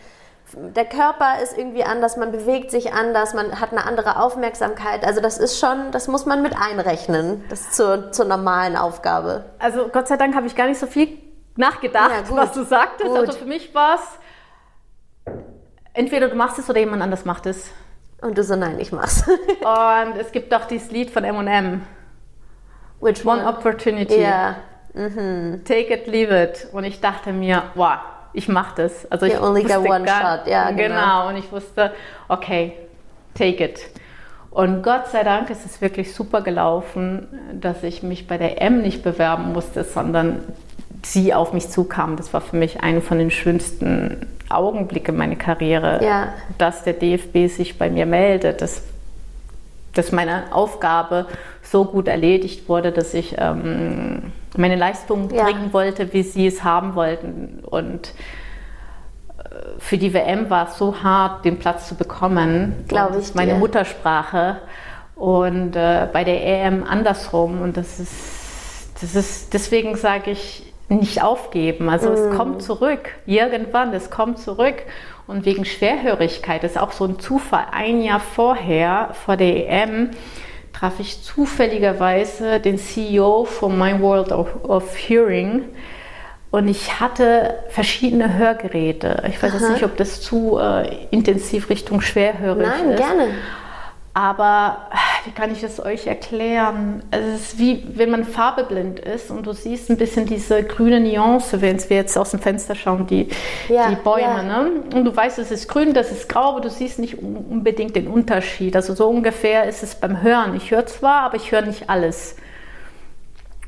der 0.54 0.86
Körper 0.86 1.41
ist 1.41 1.58
irgendwie 1.58 1.84
anders, 1.84 2.17
man 2.17 2.32
bewegt 2.32 2.71
sich 2.71 2.93
anders, 2.93 3.34
man 3.34 3.60
hat 3.60 3.71
eine 3.71 3.86
andere 3.86 4.21
Aufmerksamkeit. 4.21 5.06
Also 5.06 5.21
das 5.21 5.38
ist 5.38 5.60
schon, 5.60 5.91
das 5.91 6.08
muss 6.08 6.26
man 6.26 6.41
mit 6.41 6.56
einrechnen, 6.56 7.43
das 7.50 7.71
zur, 7.71 8.12
zur 8.12 8.26
normalen 8.26 8.76
Aufgabe. 8.76 9.45
Also 9.60 9.88
Gott 9.88 10.08
sei 10.08 10.17
Dank 10.17 10.36
habe 10.36 10.47
ich 10.47 10.56
gar 10.56 10.67
nicht 10.67 10.80
so 10.80 10.88
viel 10.88 11.17
nachgedacht, 11.56 12.30
ja, 12.30 12.36
was 12.36 12.52
du 12.52 12.63
sagtest. 12.63 13.10
Gut. 13.10 13.17
Also 13.17 13.32
für 13.34 13.45
mich 13.45 13.74
war 13.74 13.95
es, 13.95 15.34
entweder 15.93 16.28
du 16.28 16.36
machst 16.36 16.60
es 16.60 16.69
oder 16.69 16.80
jemand 16.80 17.02
anders 17.02 17.26
macht 17.26 17.45
es. 17.45 17.71
Und 18.21 18.38
du 18.38 18.43
so, 18.43 18.56
nein, 18.56 18.80
ich 18.80 18.91
mach's. 18.91 19.24
Und 19.28 20.17
es 20.17 20.32
gibt 20.32 20.54
doch 20.54 20.65
dieses 20.65 20.91
Lied 20.91 21.10
von 21.10 21.24
M&M. 21.24 21.82
Which 23.02 23.26
one? 23.26 23.46
Opportunity. 23.46 24.20
Yeah. 24.20 24.56
Mhm. 24.94 25.64
Take 25.66 25.94
it, 25.94 26.08
leave 26.08 26.32
it. 26.32 26.68
Und 26.72 26.84
ich 26.84 27.00
dachte 27.00 27.34
mir, 27.34 27.64
wow, 27.76 28.00
ich 28.34 28.48
mache 28.48 28.84
das. 28.84 29.10
Also 29.12 29.26
you 29.26 29.34
ich 29.34 29.42
only 29.42 29.64
got 29.64 29.80
one 29.80 30.06
gar, 30.06 30.38
shot. 30.40 30.48
Ja, 30.48 30.72
genau. 30.72 30.96
genau. 30.96 31.30
Und 31.30 31.38
ich 31.38 31.52
wusste, 31.52 31.92
okay, 32.28 32.74
take 33.34 33.64
it. 33.64 33.82
Und 34.52 34.84
Gott 34.84 35.08
sei 35.08 35.24
Dank 35.24 35.50
ist 35.50 35.66
es 35.66 35.82
wirklich 35.82 36.14
super 36.14 36.42
gelaufen, 36.42 37.28
dass 37.54 37.84
ich 37.84 38.04
mich 38.04 38.28
bei 38.28 38.38
der 38.38 38.62
M 38.62 38.82
nicht 38.82 39.02
bewerben 39.02 39.54
musste, 39.54 39.86
sondern 39.86 40.44
sie 41.04 41.34
auf 41.34 41.54
mich 41.54 41.70
zukam. 41.70 42.18
Das 42.18 42.34
war 42.34 42.42
für 42.42 42.58
mich 42.58 42.82
einer 42.84 43.02
von 43.02 43.18
den 43.18 43.32
schönsten 43.32 44.28
Augenblicke 44.50 45.14
meiner 45.14 45.38
Karriere, 45.38 46.04
ja. 46.04 46.34
dass 46.58 46.84
der 46.84 46.94
DFB 46.94 47.48
sich 47.48 47.78
bei 47.78 47.90
mir 47.90 48.06
meldet. 48.06 48.62
Das, 48.62 48.84
dass 49.94 50.12
meine 50.12 50.54
Aufgabe 50.54 51.28
so 51.62 51.86
gut 51.86 52.08
erledigt 52.08 52.70
wurde, 52.70 52.92
dass 52.92 53.14
ich 53.14 53.36
ähm, 53.38 54.32
meine 54.58 54.76
Leistung 54.76 55.30
ja. 55.32 55.44
bringen 55.44 55.74
wollte, 55.74 56.14
wie 56.14 56.24
sie 56.24 56.48
es 56.48 56.64
haben 56.64 56.96
wollten. 56.96 57.64
Und 57.64 58.14
äh, 59.38 59.44
für 59.80 59.98
die 59.98 60.14
WM 60.14 60.50
war 60.50 60.68
es 60.68 60.78
so 60.78 61.04
hart, 61.04 61.46
den 61.46 61.60
Platz 61.60 61.88
zu 61.88 61.96
bekommen. 61.96 62.86
Glaube 62.88 63.20
ich. 63.20 63.34
Meine 63.36 63.54
dir. 63.54 63.60
Muttersprache. 63.60 64.58
Und 65.16 65.76
äh, 65.76 66.08
bei 66.12 66.24
der 66.24 66.44
EM 66.44 66.84
andersrum. 66.84 67.62
Und 67.62 67.78
das 67.78 68.00
ist, 68.00 68.92
das 69.02 69.16
ist 69.16 69.54
deswegen 69.54 69.96
sage 69.96 70.32
ich, 70.32 70.72
nicht 70.90 71.24
aufgeben. 71.24 71.90
Also 71.90 72.10
mm. 72.10 72.14
es 72.14 72.38
kommt 72.38 72.62
zurück. 72.62 73.10
Irgendwann, 73.26 73.94
es 73.94 74.10
kommt 74.10 74.40
zurück. 74.40 74.76
Und 75.28 75.46
wegen 75.46 75.66
Schwerhörigkeit 75.66 76.64
ist 76.64 76.78
auch 76.78 76.92
so 76.92 77.06
ein 77.06 77.20
Zufall. 77.20 77.66
Ein 77.72 78.02
Jahr 78.02 78.20
vorher, 78.20 79.12
vor 79.26 79.38
der 79.38 79.70
EM, 79.70 80.12
traf 80.74 81.00
ich 81.00 81.24
zufälligerweise 81.24 82.60
den 82.60 82.78
CEO 82.78 83.46
von 83.46 83.78
My 83.78 84.00
World 84.00 84.32
of, 84.32 84.48
of 84.64 84.96
Hearing 84.98 85.64
und 86.52 86.68
ich 86.68 87.00
hatte 87.00 87.56
verschiedene 87.70 88.38
Hörgeräte. 88.38 89.24
Ich 89.30 89.42
weiß 89.42 89.54
Aha. 89.54 89.60
jetzt 89.60 89.70
nicht, 89.72 89.84
ob 89.84 89.96
das 89.96 90.22
zu 90.22 90.60
äh, 90.60 91.06
intensiv 91.10 91.70
Richtung 91.70 92.02
schwerhörig 92.02 92.68
Nein, 92.68 92.90
ist. 92.90 93.00
Nein, 93.00 93.18
gerne. 93.18 93.28
Aber 94.13 94.89
wie 95.24 95.32
kann 95.32 95.52
ich 95.54 95.63
es 95.63 95.84
euch 95.84 96.06
erklären? 96.06 97.02
Es 97.12 97.41
ist 97.41 97.60
wie 97.60 97.84
wenn 97.93 98.10
man 98.10 98.26
farbeblind 98.26 99.00
ist 99.00 99.32
und 99.32 99.45
du 99.45 99.54
siehst 99.54 99.89
ein 99.89 99.97
bisschen 99.97 100.26
diese 100.26 100.63
grüne 100.63 101.00
Nuance, 101.00 101.62
wenn 101.62 101.78
wir 101.89 101.97
jetzt 101.97 102.17
aus 102.17 102.32
dem 102.32 102.41
Fenster 102.41 102.76
schauen, 102.76 103.08
die, 103.08 103.30
ja, 103.69 103.89
die 103.89 103.95
Bäume. 103.95 104.21
Ja. 104.21 104.43
Ne? 104.43 104.84
Und 104.93 105.06
du 105.06 105.15
weißt, 105.15 105.39
es 105.39 105.50
ist 105.50 105.69
grün, 105.69 105.93
das 105.93 106.12
ist 106.12 106.28
grau, 106.28 106.50
aber 106.50 106.62
du 106.62 106.69
siehst 106.69 107.00
nicht 107.00 107.19
unbedingt 107.19 107.95
den 107.95 108.08
Unterschied. 108.08 108.76
Also 108.76 108.93
so 108.95 109.08
ungefähr 109.08 109.65
ist 109.65 109.82
es 109.82 109.95
beim 109.95 110.21
Hören. 110.21 110.56
Ich 110.56 110.71
höre 110.71 110.86
zwar, 110.86 111.21
aber 111.21 111.38
ich 111.38 111.52
höre 111.52 111.62
nicht 111.62 111.89
alles. 111.89 112.36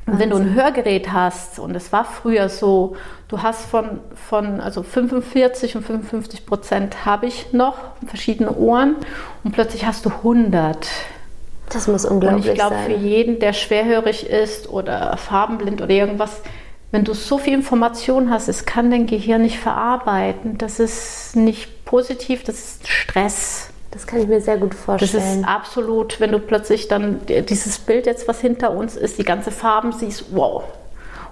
Und 0.06 0.18
wenn 0.18 0.30
du 0.30 0.36
ein 0.36 0.54
Hörgerät 0.54 1.12
hast, 1.12 1.58
und 1.58 1.74
es 1.74 1.92
war 1.92 2.04
früher 2.04 2.48
so, 2.48 2.96
du 3.28 3.42
hast 3.42 3.64
von, 3.64 4.00
von 4.28 4.60
also 4.60 4.82
45 4.82 5.76
und 5.76 5.86
55 5.86 6.44
Prozent 6.44 7.06
habe 7.06 7.26
ich 7.26 7.52
noch, 7.52 7.76
verschiedene 8.06 8.54
Ohren, 8.54 8.96
und 9.44 9.52
plötzlich 9.52 9.86
hast 9.86 10.04
du 10.04 10.10
100. 10.10 10.86
Das 11.70 11.88
muss 11.88 12.04
unglaublich 12.04 12.44
sein. 12.44 12.50
Und 12.50 12.52
ich 12.52 12.54
glaube, 12.54 12.76
für 12.84 13.06
jeden, 13.06 13.38
der 13.38 13.54
schwerhörig 13.54 14.28
ist 14.28 14.68
oder 14.68 15.16
farbenblind 15.16 15.80
oder 15.80 15.90
irgendwas, 15.90 16.42
wenn 16.90 17.04
du 17.04 17.14
so 17.14 17.38
viel 17.38 17.54
Information 17.54 18.30
hast, 18.30 18.48
es 18.48 18.66
kann 18.66 18.90
dein 18.90 19.06
Gehirn 19.06 19.42
nicht 19.42 19.58
verarbeiten. 19.58 20.58
Das 20.58 20.78
ist 20.78 21.34
nicht 21.34 21.84
positiv, 21.84 22.44
das 22.44 22.56
ist 22.56 22.88
Stress. 22.88 23.70
Das 23.94 24.08
kann 24.08 24.20
ich 24.20 24.26
mir 24.26 24.40
sehr 24.40 24.56
gut 24.56 24.74
vorstellen. 24.74 25.22
Das 25.22 25.36
ist 25.36 25.44
absolut, 25.48 26.18
wenn 26.18 26.32
du 26.32 26.40
plötzlich 26.40 26.88
dann 26.88 27.20
dieses 27.26 27.78
Bild 27.78 28.06
jetzt, 28.06 28.26
was 28.26 28.40
hinter 28.40 28.72
uns 28.72 28.96
ist, 28.96 29.18
die 29.18 29.24
ganze 29.24 29.52
Farben 29.52 29.92
siehst, 29.92 30.26
wow. 30.32 30.64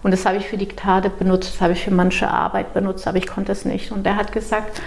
Und 0.04 0.12
das 0.12 0.24
habe 0.24 0.36
ich 0.36 0.46
für 0.46 0.56
Diktate 0.56 1.10
benutzt, 1.10 1.54
das 1.54 1.60
habe 1.60 1.72
ich 1.72 1.82
für 1.82 1.90
manche 1.90 2.28
Arbeit 2.28 2.72
benutzt, 2.72 3.06
aber 3.08 3.18
ich 3.18 3.26
konnte 3.26 3.50
es 3.50 3.64
nicht. 3.64 3.90
Und 3.90 4.06
der 4.06 4.14
hat 4.14 4.30
gesagt, 4.30 4.80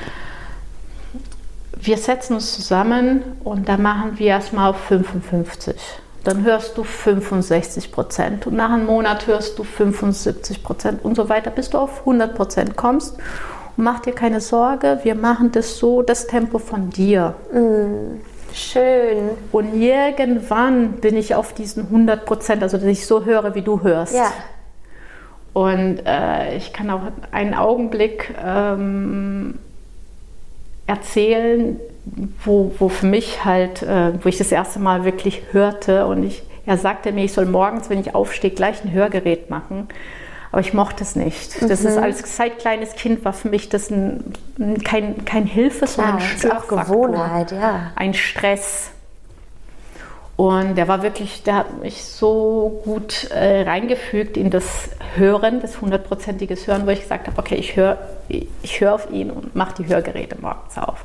wir 1.73 1.97
setzen 1.97 2.35
uns 2.35 2.55
zusammen 2.55 3.23
und 3.43 3.67
dann 3.67 3.81
machen 3.81 4.17
wir 4.19 4.27
erstmal 4.27 4.69
auf 4.69 4.77
55. 4.85 5.75
Dann 6.23 6.45
hörst 6.45 6.77
du 6.77 6.83
65 6.85 7.91
Prozent 7.91 8.47
und 8.47 8.55
nach 8.55 8.71
einem 8.71 8.85
Monat 8.85 9.27
hörst 9.27 9.59
du 9.59 9.65
75 9.65 10.63
Prozent 10.63 11.03
und 11.03 11.15
so 11.15 11.27
weiter, 11.27 11.51
bis 11.51 11.69
du 11.69 11.77
auf 11.77 11.99
100 11.99 12.35
Prozent 12.35 12.77
kommst 12.77 13.17
mach 13.77 13.99
dir 13.99 14.13
keine 14.13 14.41
Sorge, 14.41 14.99
wir 15.03 15.15
machen 15.15 15.51
das 15.51 15.77
so, 15.77 16.01
das 16.01 16.27
Tempo 16.27 16.59
von 16.59 16.89
dir. 16.89 17.35
Mm, 17.51 18.21
schön. 18.53 19.29
Und 19.51 19.73
irgendwann 19.73 20.93
bin 20.93 21.17
ich 21.17 21.35
auf 21.35 21.53
diesen 21.53 21.83
100 21.83 22.25
Prozent, 22.25 22.63
also 22.63 22.77
dass 22.77 22.85
ich 22.85 23.05
so 23.05 23.25
höre, 23.25 23.55
wie 23.55 23.61
du 23.61 23.83
hörst. 23.83 24.15
Ja. 24.15 24.31
Und 25.53 25.99
äh, 26.05 26.57
ich 26.57 26.73
kann 26.73 26.89
auch 26.89 27.03
einen 27.31 27.53
Augenblick 27.53 28.33
ähm, 28.45 29.57
erzählen, 30.85 31.79
wo, 32.43 32.71
wo 32.77 32.89
für 32.89 33.05
mich 33.05 33.45
halt, 33.45 33.81
äh, 33.81 34.13
wo 34.21 34.29
ich 34.29 34.37
das 34.37 34.51
erste 34.51 34.79
Mal 34.79 35.05
wirklich 35.05 35.41
hörte 35.51 36.05
und 36.05 36.23
ich, 36.23 36.43
er 36.65 36.77
sagte 36.77 37.11
mir, 37.11 37.23
ich 37.23 37.33
soll 37.33 37.45
morgens, 37.45 37.89
wenn 37.89 37.99
ich 37.99 38.13
aufstehe, 38.13 38.51
gleich 38.51 38.83
ein 38.83 38.91
Hörgerät 38.91 39.49
machen. 39.49 39.87
Aber 40.55 40.61
ich 40.61 40.73
mochte 40.73 41.03
es 41.03 41.17
nicht. 41.17 41.61
Das 41.69 41.81
mhm. 41.81 41.89
ist 41.89 41.97
als 41.97 42.37
seit 42.37 42.59
kleines 42.59 42.95
Kind 42.95 43.25
war 43.25 43.33
für 43.33 43.49
mich 43.49 43.67
das 43.67 43.89
ein, 43.89 44.31
kein, 44.85 45.25
kein 45.25 45.45
Hilfe, 45.45 45.85
sondern 45.85 46.15
ein 46.15 46.21
Störfaktor. 46.21 46.79
Gewohnheit, 46.79 47.51
ja. 47.51 47.91
Ein 47.97 48.13
Stress. 48.13 48.91
Und 50.37 50.75
der 50.75 50.87
war 50.87 51.03
wirklich, 51.03 51.43
der 51.43 51.55
hat 51.55 51.81
mich 51.81 52.05
so 52.05 52.81
gut 52.85 53.29
äh, 53.31 53.63
reingefügt 53.63 54.37
in 54.37 54.49
das 54.49 54.91
Hören, 55.17 55.59
das 55.59 55.81
hundertprozentiges 55.81 56.67
Hören, 56.67 56.85
wo 56.85 56.91
ich 56.91 57.01
gesagt 57.01 57.27
habe, 57.27 57.37
okay, 57.37 57.55
ich 57.55 57.75
höre 57.75 57.97
ich 58.29 58.79
hör 58.79 58.95
auf 58.95 59.11
ihn 59.11 59.31
und 59.31 59.57
mache 59.57 59.83
die 59.83 59.87
Hörgeräte 59.89 60.37
morgens 60.39 60.77
auf. 60.77 61.03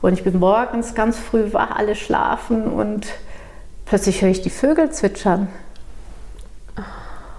Und 0.00 0.14
ich 0.14 0.24
bin 0.24 0.40
morgens 0.40 0.96
ganz 0.96 1.20
früh 1.20 1.52
wach, 1.52 1.70
alle 1.70 1.94
schlafen 1.94 2.64
und 2.64 3.06
plötzlich 3.86 4.22
höre 4.22 4.30
ich 4.30 4.42
die 4.42 4.50
Vögel 4.50 4.90
zwitschern. 4.90 5.46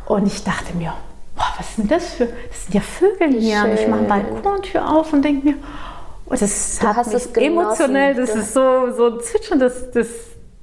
Und 0.05 0.25
ich 0.25 0.45
dachte 0.45 0.73
mir, 0.77 0.93
boah, 1.35 1.53
was 1.57 1.75
sind 1.75 1.91
das 1.91 2.13
für, 2.15 2.25
das 2.25 2.65
sind 2.65 2.75
ja 2.75 2.81
Vögel 2.81 3.39
hier. 3.39 3.61
Schön. 3.61 3.71
Und 3.71 3.79
ich 3.79 3.87
mache 3.87 4.03
Balkontür 4.03 4.89
auf 4.89 5.13
und 5.13 5.23
denke 5.23 5.47
mir, 5.47 5.55
oh, 6.25 6.35
das 6.35 6.79
Du 6.79 6.87
hat 6.87 7.07
mich 7.07 7.37
emotionell, 7.37 8.15
das 8.15 8.35
ist 8.35 8.53
so, 8.53 8.91
so 8.91 9.07
ein 9.07 9.19
Zwitschern, 9.21 9.59
das, 9.59 9.91
das, 9.91 10.07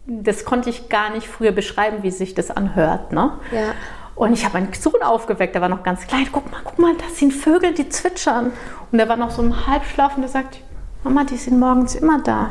das 0.06 0.44
konnte 0.44 0.70
ich 0.70 0.88
gar 0.88 1.10
nicht 1.10 1.26
früher 1.26 1.52
beschreiben, 1.52 2.02
wie 2.02 2.10
sich 2.10 2.34
das 2.34 2.50
anhört. 2.50 3.12
Ne? 3.12 3.32
Ja. 3.52 3.74
Und 4.14 4.34
ich 4.34 4.44
habe 4.44 4.60
meinen 4.60 4.72
Sohn 4.74 5.02
aufgeweckt, 5.02 5.54
der 5.54 5.62
war 5.62 5.70
noch 5.70 5.82
ganz 5.82 6.06
klein. 6.06 6.28
Guck 6.30 6.50
mal, 6.50 6.60
guck 6.62 6.78
mal, 6.78 6.94
das 6.96 7.18
sind 7.18 7.32
Vögel, 7.32 7.72
die 7.72 7.88
zwitschern. 7.88 8.52
Und 8.92 8.98
der 8.98 9.08
war 9.08 9.16
noch 9.16 9.30
so 9.30 9.42
im 9.42 9.66
Halbschlaf 9.66 10.16
und 10.16 10.22
der 10.22 10.30
sagt, 10.30 10.58
Mama, 11.04 11.24
die 11.24 11.36
sind 11.36 11.58
morgens 11.58 11.94
immer 11.94 12.20
da. 12.22 12.50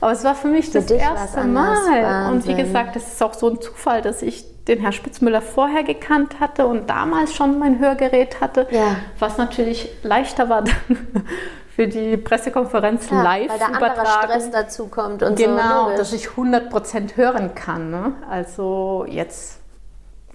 Aber 0.00 0.12
es 0.12 0.22
war 0.22 0.34
für 0.34 0.48
mich 0.48 0.70
das 0.70 0.86
dich 0.86 1.00
war's 1.00 1.34
erste. 1.34 1.44
Mal. 1.44 2.30
Und 2.30 2.44
wie 2.44 2.50
Wahnsinn. 2.50 2.56
gesagt, 2.56 2.96
es 2.96 3.14
ist 3.14 3.22
auch 3.22 3.34
so 3.34 3.50
ein 3.50 3.60
Zufall, 3.60 4.00
dass 4.00 4.22
ich 4.22 4.44
den 4.70 4.80
Herr 4.80 4.92
Spitzmüller 4.92 5.42
vorher 5.42 5.82
gekannt 5.82 6.40
hatte 6.40 6.66
und 6.66 6.88
damals 6.88 7.34
schon 7.34 7.58
mein 7.58 7.78
Hörgerät 7.78 8.40
hatte, 8.40 8.66
Ja. 8.70 8.96
was 9.18 9.36
natürlich 9.36 9.90
leichter 10.02 10.48
war 10.48 10.62
dann 10.88 11.26
für 11.74 11.86
die 11.88 12.16
Pressekonferenz 12.16 13.10
Ja, 13.10 13.22
live 13.22 13.50
weil 13.50 13.58
da 13.58 13.68
übertragen. 13.76 14.22
Stress 14.30 14.50
dazu 14.50 14.86
kommt 14.88 15.22
und 15.22 15.38
so. 15.38 15.44
Genau, 15.44 15.82
logisch. 15.84 15.98
dass 15.98 16.12
ich 16.12 16.28
100% 16.28 17.16
hören 17.16 17.54
kann. 17.54 17.90
Ne? 17.90 18.12
Also 18.30 19.04
jetzt 19.08 19.58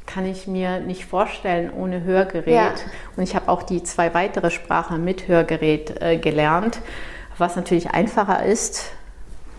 kann 0.06 0.26
ich 0.26 0.48
mir 0.48 0.80
nicht 0.82 1.06
vorstellen 1.06 1.72
ohne 1.76 2.04
Hörgerät. 2.04 2.54
Ja. 2.54 2.72
Und 3.18 3.24
ich 3.24 3.36
habe 3.36 3.50
auch 3.50 3.64
die 3.64 3.82
zwei 3.84 4.14
weitere 4.14 4.52
Sprachen 4.52 5.04
mit 5.04 5.28
Hörgerät 5.28 6.00
äh, 6.02 6.18
gelernt, 6.18 6.80
was 7.38 7.56
natürlich 7.56 7.90
einfacher 7.92 8.46
ist. 8.46 8.92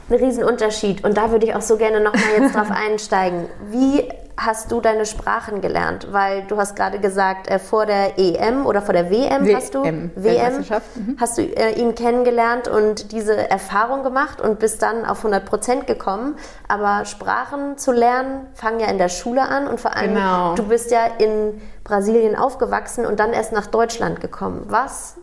ein 0.08 0.14
Riesenunterschied. 0.16 1.02
Und 1.04 1.16
da 1.16 1.30
würde 1.32 1.46
ich 1.46 1.54
auch 1.54 1.62
so 1.62 1.76
gerne 1.76 2.00
nochmal 2.00 2.22
jetzt 2.38 2.54
drauf 2.54 2.70
einsteigen. 2.88 3.46
Wie 3.70 4.08
hast 4.36 4.70
du 4.70 4.80
deine 4.80 5.06
Sprachen 5.06 5.60
gelernt? 5.60 6.08
Weil 6.12 6.42
du 6.42 6.56
hast 6.56 6.76
gerade 6.76 6.98
gesagt, 6.98 7.48
äh, 7.48 7.58
vor 7.58 7.86
der 7.86 8.18
EM 8.18 8.66
oder 8.66 8.82
vor 8.82 8.92
der 8.92 9.10
WM 9.10 9.54
hast 9.54 9.74
du 9.74 9.82
WM, 9.82 10.10
WM 10.14 10.24
Weltmeisterschaft, 10.24 10.96
mhm. 10.96 11.16
hast 11.18 11.38
du 11.38 11.42
äh, 11.42 11.72
ihn 11.72 11.94
kennengelernt 11.94 12.68
und 12.68 13.12
diese 13.12 13.50
Erfahrung 13.50 14.02
gemacht 14.02 14.40
und 14.40 14.58
bist 14.58 14.82
dann 14.82 15.04
auf 15.04 15.18
100 15.18 15.44
Prozent 15.44 15.86
gekommen. 15.86 16.36
Aber 16.68 17.04
Sprachen 17.04 17.78
zu 17.78 17.92
lernen 17.92 18.46
fangen 18.54 18.80
ja 18.80 18.88
in 18.88 18.98
der 18.98 19.08
Schule 19.08 19.42
an 19.42 19.66
und 19.66 19.80
vor 19.80 19.96
allem 19.96 20.14
Genau. 20.14 20.54
du 20.54 20.64
bist 20.64 20.90
ja 20.90 21.06
in 21.18 21.60
Brasilien 21.84 22.36
aufgewachsen 22.36 23.06
und 23.06 23.20
dann 23.20 23.32
erst 23.32 23.52
nach 23.52 23.66
Deutschland 23.66 24.20
gekommen. 24.20 24.64
Was 24.68 25.16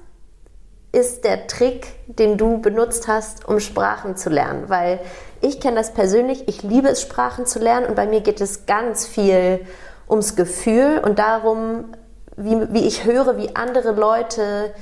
ist 0.91 1.23
der 1.25 1.47
Trick, 1.47 1.87
den 2.07 2.37
du 2.37 2.59
benutzt 2.59 3.07
hast, 3.07 3.47
um 3.47 3.59
Sprachen 3.59 4.15
zu 4.15 4.29
lernen? 4.29 4.69
Weil 4.69 4.99
ich 5.43 5.59
kenne 5.59 5.75
das 5.77 5.93
persönlich, 5.93 6.47
ich 6.47 6.63
liebe 6.63 6.87
es, 6.87 7.01
Sprachen 7.01 7.45
zu 7.45 7.59
lernen 7.59 7.85
und 7.85 7.95
bei 7.95 8.07
mir 8.07 8.21
geht 8.21 8.41
es 8.41 8.65
ganz 8.65 9.05
viel 9.05 9.59
ums 10.09 10.35
Gefühl 10.35 11.01
und 11.03 11.19
darum, 11.19 11.85
wie, 12.37 12.73
wie 12.73 12.87
ich 12.87 13.05
höre, 13.05 13.37
wie 13.37 13.55
andere 13.55 13.91
Leute 13.91 14.73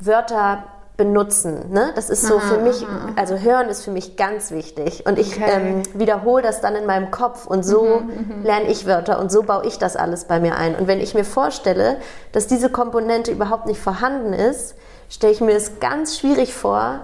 Wörter 0.00 0.64
benutzen. 0.96 1.72
Ne? 1.72 1.90
Das 1.96 2.08
ist 2.08 2.22
so 2.22 2.38
für 2.38 2.58
mich, 2.58 2.86
also 3.16 3.36
hören 3.36 3.68
ist 3.68 3.82
für 3.82 3.90
mich 3.90 4.16
ganz 4.16 4.52
wichtig 4.52 5.04
und 5.06 5.18
ich 5.18 5.36
Okay. 5.36 5.50
ähm, 5.50 5.82
wiederhole 5.94 6.42
das 6.42 6.60
dann 6.60 6.76
in 6.76 6.86
meinem 6.86 7.10
Kopf 7.10 7.46
und 7.46 7.64
so 7.64 8.02
lerne 8.44 8.68
ich 8.68 8.86
Wörter 8.86 9.18
und 9.18 9.32
so 9.32 9.42
baue 9.42 9.66
ich 9.66 9.78
das 9.78 9.96
alles 9.96 10.26
bei 10.26 10.38
mir 10.38 10.54
ein. 10.56 10.76
Und 10.76 10.86
wenn 10.86 11.00
ich 11.00 11.14
mir 11.14 11.24
vorstelle, 11.24 11.96
dass 12.30 12.46
diese 12.46 12.70
Komponente 12.70 13.32
überhaupt 13.32 13.66
nicht 13.66 13.80
vorhanden 13.80 14.32
ist, 14.32 14.76
stelle 15.10 15.32
ich 15.32 15.40
mir 15.40 15.56
es 15.56 15.80
ganz 15.80 16.16
schwierig 16.18 16.54
vor, 16.54 17.00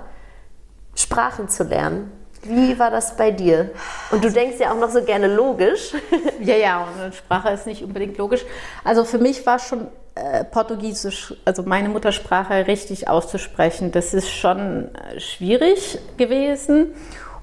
Sprachen 0.94 1.48
zu 1.48 1.64
lernen. 1.64 2.12
Wie 2.42 2.78
war 2.78 2.90
das 2.90 3.16
bei 3.16 3.30
dir? 3.30 3.70
Und 4.10 4.24
du 4.24 4.30
denkst 4.30 4.56
ja 4.58 4.72
auch 4.72 4.78
noch 4.78 4.90
so 4.90 5.02
gerne 5.02 5.34
logisch. 5.34 5.92
Ja, 6.42 6.56
ja, 6.56 6.88
und 7.04 7.14
Sprache 7.14 7.50
ist 7.50 7.66
nicht 7.66 7.84
unbedingt 7.84 8.16
logisch. 8.16 8.46
Also 8.82 9.04
für 9.04 9.18
mich 9.18 9.44
war 9.44 9.58
schon 9.58 9.88
äh, 10.14 10.42
Portugiesisch, 10.44 11.34
also 11.44 11.62
meine 11.64 11.90
Muttersprache, 11.90 12.66
richtig 12.66 13.08
auszusprechen. 13.08 13.92
Das 13.92 14.14
ist 14.14 14.30
schon 14.30 14.88
äh, 14.94 15.20
schwierig 15.20 15.98
gewesen. 16.16 16.94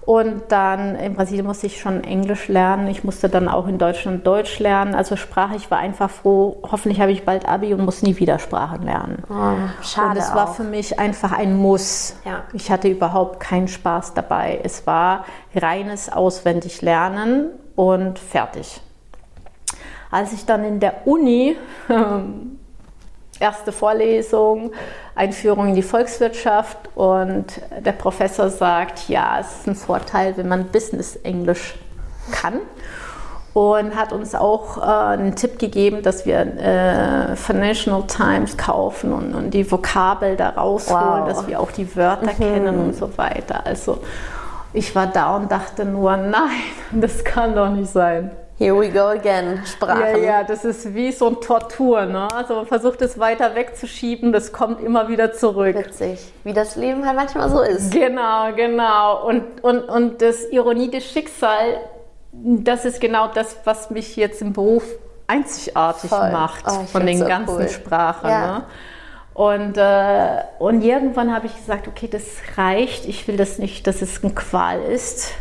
Und 0.08 0.44
dann 0.54 0.96
in 0.96 1.16
Brasilien 1.16 1.46
musste 1.46 1.68
ich 1.68 1.82
schon 1.82 2.02
Englisch 2.02 2.48
lernen. 2.48 2.88
Ich 2.88 3.04
musste 3.04 3.28
dann 3.28 3.50
auch 3.50 3.68
in 3.68 3.78
Deutschland 3.78 4.26
Deutsch 4.26 4.58
lernen. 4.58 4.96
Also 4.96 5.18
Sprache, 5.18 5.58
ich 5.58 5.70
war 5.70 5.80
einfach 5.80 6.10
froh, 6.10 6.62
hoffentlich 6.64 7.02
habe 7.02 7.12
ich 7.12 7.26
bald 7.26 7.46
Abi 7.46 7.74
und 7.74 7.84
muss 7.84 8.04
nie 8.04 8.18
wieder 8.18 8.40
Sprachen 8.40 8.84
lernen. 8.84 9.24
Oh, 9.30 9.84
schade 9.84 10.12
Und 10.12 10.18
es 10.20 10.34
war 10.34 10.54
für 10.54 10.64
mich 10.64 10.98
einfach 10.98 11.34
ein 11.34 11.58
Muss. 11.58 12.16
Ja. 12.24 12.44
Ich 12.54 12.72
hatte 12.72 12.88
überhaupt 12.88 13.42
keinen 13.42 13.68
Spaß 13.68 14.14
dabei. 14.14 14.62
Es 14.64 14.88
war 14.88 15.26
reines 15.54 16.10
Auswendiglernen 16.10 17.50
und 17.76 18.18
fertig. 18.18 18.80
Als 20.10 20.32
ich 20.32 20.46
dann 20.46 20.64
in 20.64 20.80
der 20.80 21.06
Uni 21.06 21.58
ähm, 21.90 22.60
erste 23.40 23.72
Vorlesung, 23.72 24.72
Einführung 25.16 25.70
in 25.70 25.76
die 25.76 25.84
Volkswirtschaft 25.84 26.78
und 26.96 27.46
der 27.80 27.92
Professor 27.94 28.50
sagt, 28.50 29.10
ja, 29.10 29.38
es 29.40 29.60
ist 29.60 29.68
ein 29.68 29.76
Vorteil, 29.76 30.36
wenn 30.38 30.48
man 30.48 30.66
Business 30.66 31.16
Englisch 31.18 31.76
kann 32.32 32.60
und 33.54 33.96
hat 33.96 34.14
uns 34.14 34.36
auch 34.36 34.78
äh, 34.78 34.82
einen 34.82 35.36
Tipp 35.36 35.58
gegeben, 35.58 36.04
dass 36.04 36.28
wir 36.28 36.40
äh, 36.42 37.36
Financial 37.36 38.04
Times 38.06 38.56
kaufen 38.56 39.12
und, 39.12 39.34
und 39.34 39.52
die 39.52 39.70
Vokabel 39.72 40.36
da 40.36 40.50
rausholen, 40.50 41.22
Wow. 41.22 41.28
dass 41.28 41.48
wir 41.48 41.60
auch 41.60 41.72
die 41.72 41.96
Wörter 41.96 42.28
kennen 42.34 42.78
und 42.80 42.96
so 42.96 43.18
weiter. 43.18 43.66
Also 43.66 43.98
ich 44.74 44.94
war 44.96 45.08
da 45.08 45.36
und 45.38 45.52
dachte 45.52 45.86
nur, 45.86 46.16
nein, 46.18 46.52
das 46.92 47.24
kann 47.24 47.56
doch 47.56 47.70
nicht 47.70 47.92
sein. 47.92 48.30
Here 48.60 48.76
we 48.76 48.90
go 48.90 49.06
again, 49.10 49.62
Sprachen. 49.68 50.02
Ja, 50.02 50.18
ja, 50.18 50.44
das 50.44 50.66
ist 50.66 50.96
wie 50.96 51.12
so 51.12 51.28
ein 51.28 51.42
Tortur. 51.42 52.06
Ne? 52.08 52.28
Also 52.34 52.56
man 52.56 52.66
versucht 52.66 53.04
es 53.04 53.20
weiter 53.20 53.54
wegzuschieben, 53.54 54.34
das 54.34 54.52
kommt 54.52 54.82
immer 54.82 55.10
wieder 55.10 55.32
zurück. 55.32 55.76
Witzig, 55.76 56.34
wie 56.44 56.54
das 56.54 56.76
Leben 56.76 57.06
halt 57.06 57.16
manchmal 57.16 57.52
so 57.52 57.62
ist. 57.62 57.92
Genau, 57.94 58.52
genau. 58.56 59.28
Und, 59.28 59.64
und, 59.64 59.84
und 59.84 60.22
das 60.24 60.44
Ironie 60.50 60.90
des 60.90 61.06
Schicksals, 61.06 61.78
das 62.32 62.86
ist 62.86 63.00
genau 63.00 63.28
das, 63.28 63.58
was 63.64 63.92
mich 63.92 64.16
jetzt 64.16 64.42
im 64.42 64.54
Beruf 64.54 64.84
einzigartig 65.28 66.10
Voll. 66.10 66.32
macht 66.32 66.66
Oh, 66.68 66.84
von 66.86 67.06
den 67.06 67.20
so 67.20 67.26
ganzen 67.26 67.58
cool. 67.58 67.70
Sprachen. 67.70 68.30
Ja. 68.30 68.58
Ne? 68.58 68.64
Und, 69.36 69.78
äh, 69.78 70.44
und 70.58 70.82
irgendwann 70.82 71.32
habe 71.32 71.46
ich 71.46 71.56
gesagt, 71.56 71.88
okay, 71.88 72.08
das 72.12 72.24
reicht. 72.58 73.06
Ich 73.06 73.28
will 73.28 73.38
das 73.38 73.60
nicht, 73.60 73.86
dass 73.86 74.02
es 74.02 74.24
eine 74.24 74.34
Qual 74.34 74.82
ist. 74.82 75.34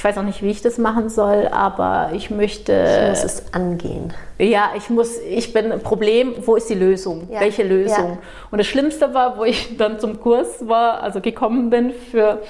Ich 0.00 0.04
weiß 0.04 0.16
auch 0.16 0.22
nicht, 0.22 0.42
wie 0.42 0.48
ich 0.48 0.62
das 0.62 0.78
machen 0.78 1.10
soll, 1.10 1.46
aber 1.48 2.12
ich 2.14 2.30
möchte. 2.30 2.72
Du 2.72 3.08
musst 3.10 3.22
es 3.22 3.52
angehen. 3.52 4.14
Ja, 4.38 4.70
ich 4.74 4.88
muss, 4.88 5.18
ich 5.18 5.52
bin 5.52 5.70
ein 5.70 5.82
Problem, 5.82 6.32
wo 6.46 6.56
ist 6.56 6.70
die 6.70 6.74
Lösung? 6.74 7.28
Ja, 7.30 7.40
Welche 7.40 7.64
Lösung? 7.64 8.12
ja. 8.12 8.18
Und 8.50 8.56
das 8.56 8.66
Schlimmste 8.66 9.12
war, 9.12 9.36
wo 9.36 9.44
ich 9.44 9.76
dann 9.76 9.98
zum 9.98 10.18
Kurs 10.18 10.66
war, 10.66 11.02
also 11.02 11.20
gekommen 11.20 11.68
bin 11.68 11.92
für, 11.92 12.40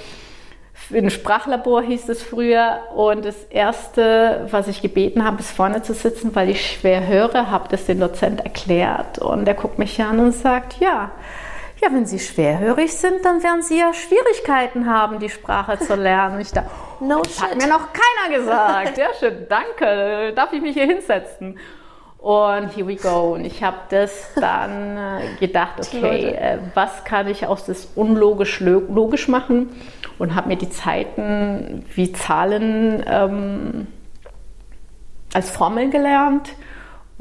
für 0.73 0.97
ein 0.97 1.09
Sprachlabor 1.09 1.81
hieß 1.81 2.07
es 2.07 2.23
früher. 2.23 2.77
Und 2.95 3.25
das 3.25 3.43
Erste, 3.49 4.47
was 4.49 4.69
ich 4.69 4.81
gebeten 4.81 5.25
habe, 5.25 5.41
ist 5.41 5.51
vorne 5.51 5.81
zu 5.81 5.93
sitzen, 5.93 6.33
weil 6.33 6.51
ich 6.51 6.65
schwer 6.79 7.05
höre, 7.05 7.51
habe 7.51 7.67
das 7.69 7.85
den 7.85 7.99
Dozent 7.99 8.45
erklärt. 8.45 9.19
Und 9.19 9.43
der 9.43 9.55
guckt 9.55 9.77
mich 9.77 10.01
an 10.01 10.19
und 10.19 10.31
sagt, 10.31 10.79
ja, 10.79 11.11
ja, 11.81 11.91
wenn 11.91 12.05
Sie 12.05 12.19
schwerhörig 12.19 12.93
sind, 12.93 13.25
dann 13.25 13.41
werden 13.43 13.61
Sie 13.63 13.79
ja 13.79 13.93
Schwierigkeiten 13.93 14.87
haben, 14.89 15.19
die 15.19 15.29
Sprache 15.29 15.79
zu 15.79 15.95
lernen. 15.95 16.39
Ich 16.39 16.51
dachte, 16.51 16.69
No 16.99 17.21
das 17.21 17.41
hat 17.41 17.49
shit. 17.53 17.61
mir 17.61 17.67
noch 17.67 17.87
keiner 17.91 18.37
gesagt. 18.37 18.97
Ja, 18.97 19.07
schön, 19.19 19.47
danke. 19.49 20.33
Darf 20.35 20.53
ich 20.53 20.61
mich 20.61 20.73
hier 20.75 20.85
hinsetzen? 20.85 21.57
Und 22.19 22.75
here 22.75 22.87
we 22.87 22.95
go. 22.97 23.33
Und 23.33 23.45
ich 23.45 23.63
habe 23.63 23.77
das 23.89 24.29
dann 24.35 24.95
äh, 24.95 25.21
gedacht, 25.39 25.79
okay, 25.79 26.35
äh, 26.35 26.59
was 26.75 27.03
kann 27.03 27.27
ich 27.27 27.47
aus 27.47 27.65
das 27.65 27.87
unlogisch 27.95 28.59
lo- 28.59 28.83
logisch 28.93 29.27
machen? 29.27 29.69
Und 30.19 30.35
habe 30.35 30.49
mir 30.49 30.55
die 30.57 30.69
Zeiten 30.69 31.83
wie 31.95 32.11
Zahlen 32.11 33.03
ähm, 33.07 33.87
als 35.33 35.49
Formel 35.49 35.89
gelernt. 35.89 36.49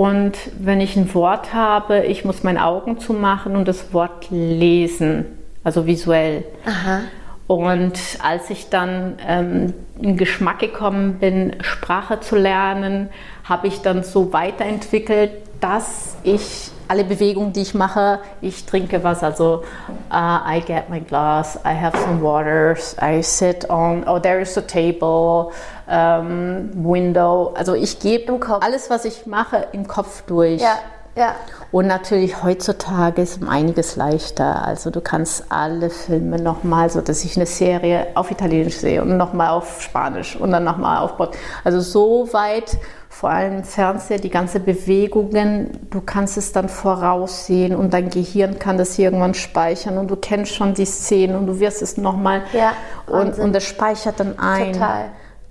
Und 0.01 0.33
wenn 0.59 0.81
ich 0.81 0.97
ein 0.97 1.13
Wort 1.13 1.53
habe, 1.53 2.07
ich 2.07 2.25
muss 2.25 2.43
meine 2.43 2.65
Augen 2.65 2.99
zumachen 2.99 3.55
und 3.55 3.69
das 3.69 3.93
Wort 3.93 4.29
lesen, 4.31 5.27
also 5.63 5.87
visuell. 5.87 6.45
Aha. 6.65 7.01
Und 7.47 7.99
als 8.23 8.49
ich 8.49 8.71
dann 8.71 9.19
ähm, 9.29 9.75
in 10.01 10.17
Geschmack 10.17 10.61
gekommen 10.61 11.19
bin, 11.19 11.57
Sprache 11.61 12.19
zu 12.21 12.37
lernen, 12.37 13.11
habe 13.45 13.67
ich 13.67 13.83
dann 13.83 14.03
so 14.03 14.33
weiterentwickelt, 14.33 15.33
dass 15.61 16.17
ich 16.23 16.71
alle 16.91 17.05
Bewegungen, 17.05 17.53
die 17.53 17.63
ich 17.63 17.73
mache, 17.73 18.19
ich 18.41 18.67
trinke 18.67 19.05
was, 19.05 19.23
also 19.23 19.63
uh, 20.11 20.41
I 20.45 20.61
get 20.67 20.91
my 20.91 20.99
glass, 20.99 21.57
I 21.65 21.73
have 21.73 21.97
some 21.97 22.21
waters, 22.21 22.97
I 23.01 23.23
sit 23.23 23.71
on, 23.71 24.03
oh 24.09 24.19
there 24.19 24.41
is 24.41 24.57
a 24.59 24.61
table, 24.61 25.53
um, 25.87 26.71
window, 26.75 27.55
also 27.55 27.75
ich 27.75 28.01
gebe 28.01 28.33
Im 28.33 28.41
Kopf. 28.41 28.65
alles, 28.65 28.91
was 28.91 29.05
ich 29.05 29.25
mache, 29.27 29.69
im 29.73 29.87
Kopf 29.87 30.23
durch. 30.27 30.61
Ja. 30.61 30.79
Ja. 31.17 31.35
Und 31.73 31.87
natürlich 31.87 32.43
heutzutage 32.43 33.23
ist 33.23 33.37
es 33.37 33.43
um 33.43 33.49
einiges 33.49 33.95
leichter. 33.95 34.67
Also 34.67 34.91
du 34.91 35.01
kannst 35.01 35.45
alle 35.51 35.89
Filme 35.91 36.41
nochmal, 36.43 36.91
so 36.91 37.01
dass 37.01 37.25
ich 37.25 37.37
eine 37.37 37.47
Serie 37.47 38.09
auf 38.15 38.31
Italienisch 38.33 38.79
sehe 38.79 39.03
und 39.03 39.17
nochmal 39.17 39.51
auf 39.51 39.81
Spanisch 39.81 40.35
und 40.35 40.51
dann 40.51 40.65
nochmal 40.65 40.99
auf 40.99 41.17
Bord. 41.17 41.37
Also 41.63 41.81
so 41.81 42.33
weit, 42.33 42.77
vor 43.09 43.31
allem 43.31 43.59
im 43.59 43.65
Fernseher, 43.65 44.19
die 44.19 44.31
ganze 44.31 44.59
Bewegungen, 44.59 45.87
du 45.91 46.01
kannst 46.01 46.37
es 46.39 46.53
dann 46.53 46.69
voraussehen 46.69 47.77
und 47.77 47.95
dein 47.95 48.11
Gehirn 48.11 48.59
kann 48.59 48.77
das 48.77 48.99
irgendwann 48.99 49.35
speichern 49.35 49.97
und 49.97 50.11
du 50.11 50.17
kennst 50.17 50.53
schon 50.53 50.75
die 50.75 50.87
Szenen 50.87 51.37
und 51.37 51.47
du 51.47 51.61
wirst 51.61 51.83
es 51.83 51.97
nochmal 51.97 52.43
ja, 52.53 52.73
und, 53.07 53.39
und 53.39 53.53
das 53.53 53.63
speichert 53.63 54.19
dann 54.19 54.41
ein. 54.41 54.73
Total. 54.73 55.05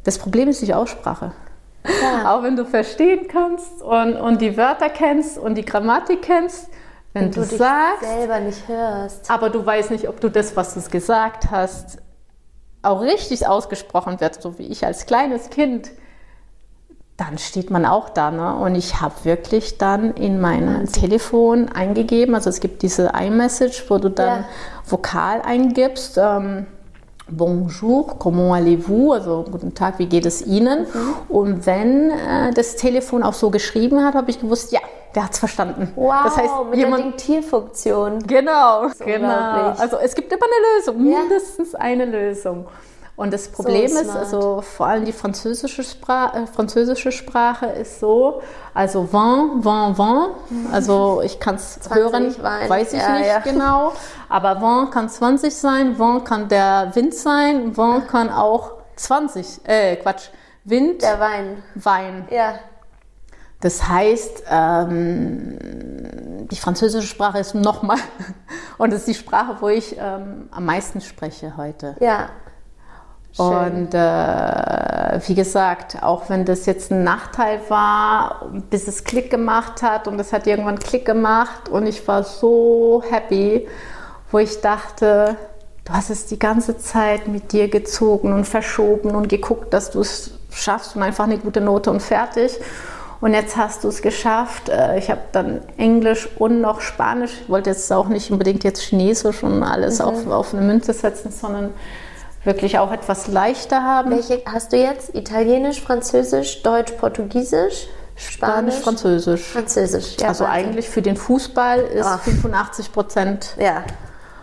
Das 0.03 0.17
Problem 0.17 0.49
ist 0.49 0.61
die 0.61 0.73
Aussprache. 0.73 1.31
Ja. 1.83 2.35
Auch 2.35 2.43
wenn 2.43 2.55
du 2.55 2.65
verstehen 2.65 3.27
kannst 3.27 3.81
und, 3.81 4.15
und 4.15 4.41
die 4.41 4.57
Wörter 4.57 4.89
kennst 4.89 5.37
und 5.37 5.55
die 5.55 5.65
Grammatik 5.65 6.21
kennst, 6.21 6.69
wenn 7.13 7.25
und 7.25 7.37
du, 7.37 7.41
du 7.41 7.55
sagst, 7.57 8.01
selber 8.01 8.39
nicht 8.39 8.67
hörst. 8.67 9.29
Aber 9.31 9.49
du 9.49 9.65
weißt 9.65 9.91
nicht, 9.91 10.07
ob 10.07 10.19
du 10.19 10.29
das, 10.29 10.55
was 10.55 10.73
du 10.73 10.81
gesagt 10.89 11.49
hast, 11.51 11.99
auch 12.81 13.01
richtig 13.01 13.47
ausgesprochen 13.47 14.21
wird, 14.21 14.41
so 14.41 14.57
wie 14.59 14.67
ich 14.67 14.85
als 14.85 15.05
kleines 15.05 15.49
Kind. 15.49 15.91
Dann 17.17 17.37
steht 17.37 17.69
man 17.69 17.85
auch 17.85 18.09
da. 18.09 18.31
Ne? 18.31 18.55
Und 18.55 18.75
ich 18.75 19.01
habe 19.01 19.13
wirklich 19.23 19.77
dann 19.77 20.13
in 20.13 20.39
mein 20.39 20.67
Wahnsinn. 20.67 21.01
Telefon 21.01 21.69
eingegeben, 21.69 22.33
also 22.35 22.49
es 22.49 22.61
gibt 22.61 22.81
diese 22.81 23.11
iMessage, 23.19 23.89
wo 23.89 23.97
du 23.97 24.09
dann 24.09 24.41
ja. 24.41 24.49
Vokal 24.85 25.41
eingibst. 25.41 26.17
Ähm, 26.17 26.67
Bonjour, 27.31 28.17
comment 28.17 28.53
allez-vous? 28.53 29.13
Also 29.13 29.45
guten 29.49 29.73
Tag, 29.73 29.99
wie 29.99 30.07
geht 30.07 30.25
es 30.25 30.45
Ihnen? 30.45 30.81
Mhm. 30.81 31.13
Und 31.29 31.65
wenn 31.65 32.11
äh, 32.11 32.51
das 32.53 32.75
Telefon 32.75 33.23
auch 33.23 33.33
so 33.33 33.49
geschrieben 33.49 34.03
hat, 34.03 34.15
habe 34.15 34.31
ich 34.31 34.39
gewusst, 34.39 34.71
ja, 34.71 34.79
der 35.15 35.25
hat 35.25 35.33
es 35.33 35.39
verstanden. 35.39 35.91
Wow, 35.95 36.23
das 36.23 36.37
heißt, 36.37 36.53
mit 36.69 36.79
jemand, 36.79 37.03
der 37.03 37.11
Diktierfunktion. 37.11 38.19
Genau, 38.25 38.87
genau. 39.03 39.73
Also 39.77 39.97
es 39.97 40.15
gibt 40.15 40.31
immer 40.31 40.43
eine 40.43 40.77
Lösung, 40.77 41.11
ja. 41.11 41.19
mindestens 41.19 41.75
eine 41.75 42.05
Lösung. 42.05 42.65
Und 43.19 43.33
das 43.33 43.49
Problem 43.49 43.89
so 43.89 43.99
ist, 43.99 44.09
also 44.11 44.61
vor 44.61 44.87
allem 44.87 45.03
die 45.03 45.11
französische 45.11 45.83
Sprache, 45.83 46.37
äh, 46.37 46.47
französische 46.47 47.11
Sprache 47.11 47.65
ist 47.65 47.99
so, 47.99 48.41
also 48.73 49.11
vin, 49.11 49.61
vin, 49.61 49.97
vin, 49.97 50.67
also 50.71 51.21
ich 51.21 51.37
kann 51.37 51.55
es 51.55 51.81
hören, 51.89 52.33
Wein. 52.41 52.69
weiß 52.69 52.93
ich 52.93 53.01
ja, 53.01 53.17
nicht 53.17 53.27
ja. 53.27 53.39
genau, 53.39 53.91
aber 54.29 54.61
vin 54.61 54.89
kann 54.89 55.09
20 55.09 55.53
sein, 55.53 55.99
vin 55.99 56.23
kann 56.23 56.47
der 56.47 56.91
Wind 56.95 57.13
sein, 57.13 57.75
vin 57.75 58.07
kann 58.07 58.29
auch 58.29 58.75
20, 58.95 59.67
äh, 59.67 59.97
Quatsch, 59.97 60.29
Wind. 60.63 61.01
Der 61.01 61.19
Wein. 61.19 61.61
Wein. 61.75 62.25
Ja. 62.31 62.53
Das 63.59 63.85
heißt, 63.85 64.43
ähm, 64.49 65.57
die 66.49 66.55
französische 66.55 67.05
Sprache 67.05 67.39
ist 67.39 67.53
nochmal, 67.53 67.97
und 68.77 68.93
das 68.93 68.99
ist 68.99 69.07
die 69.09 69.13
Sprache, 69.15 69.57
wo 69.59 69.67
ich 69.67 69.97
ähm, 69.99 70.47
am 70.51 70.63
meisten 70.63 71.01
spreche 71.01 71.57
heute. 71.57 71.97
Ja. 71.99 72.29
Schön. 73.39 73.85
Und 73.85 73.93
äh, 73.93 75.19
wie 75.27 75.35
gesagt, 75.35 76.03
auch 76.03 76.29
wenn 76.29 76.45
das 76.45 76.65
jetzt 76.65 76.91
ein 76.91 77.03
Nachteil 77.03 77.61
war, 77.69 78.49
bis 78.69 78.87
es 78.87 79.03
Klick 79.03 79.31
gemacht 79.31 79.81
hat 79.81 80.07
und 80.07 80.19
es 80.19 80.33
hat 80.33 80.45
irgendwann 80.45 80.79
Klick 80.79 81.05
gemacht 81.05 81.69
und 81.69 81.87
ich 81.87 82.07
war 82.07 82.23
so 82.23 83.01
happy, 83.09 83.67
wo 84.31 84.39
ich 84.39 84.59
dachte, 84.61 85.37
du 85.85 85.93
hast 85.93 86.09
es 86.09 86.25
die 86.25 86.37
ganze 86.37 86.77
Zeit 86.77 87.27
mit 87.27 87.53
dir 87.53 87.69
gezogen 87.69 88.33
und 88.33 88.45
verschoben 88.45 89.15
und 89.15 89.29
geguckt, 89.29 89.73
dass 89.73 89.91
du 89.91 90.01
es 90.01 90.31
schaffst 90.51 90.95
und 90.95 91.03
einfach 91.03 91.23
eine 91.23 91.37
gute 91.37 91.61
Note 91.61 91.91
und 91.91 92.01
fertig. 92.01 92.59
Und 93.21 93.33
jetzt 93.33 93.57
hast 93.57 93.83
du 93.83 93.89
es 93.89 94.01
geschafft. 94.01 94.69
Äh, 94.69 94.97
ich 94.97 95.09
habe 95.09 95.21
dann 95.31 95.61
Englisch 95.77 96.29
und 96.37 96.61
noch 96.61 96.79
Spanisch. 96.81 97.31
Ich 97.41 97.49
wollte 97.49 97.69
jetzt 97.69 97.91
auch 97.91 98.07
nicht 98.07 98.31
unbedingt 98.31 98.63
jetzt 98.63 98.81
Chinesisch 98.81 99.43
und 99.43 99.61
alles 99.61 99.99
mhm. 99.99 100.05
auf, 100.05 100.27
auf 100.27 100.53
eine 100.53 100.65
Münze 100.65 100.93
setzen, 100.93 101.31
sondern 101.31 101.73
wirklich 102.43 102.79
auch 102.79 102.91
etwas 102.91 103.27
leichter 103.27 103.83
haben. 103.83 104.11
Welche 104.11 104.41
hast 104.45 104.73
du 104.73 104.77
jetzt? 104.77 105.13
Italienisch, 105.15 105.81
Französisch, 105.81 106.63
Deutsch, 106.63 106.91
Portugiesisch? 106.93 107.87
Spanisch, 108.15 108.75
Französisch. 108.75 109.41
Französisch, 109.41 110.17
ja. 110.19 110.29
Also 110.29 110.43
Wahnsinn. 110.43 110.65
eigentlich 110.65 110.89
für 110.89 111.01
den 111.01 111.15
Fußball 111.15 111.79
ist 111.79 112.05
oh. 112.05 112.17
85 112.17 112.91
Prozent 112.91 113.55
ja. 113.57 113.83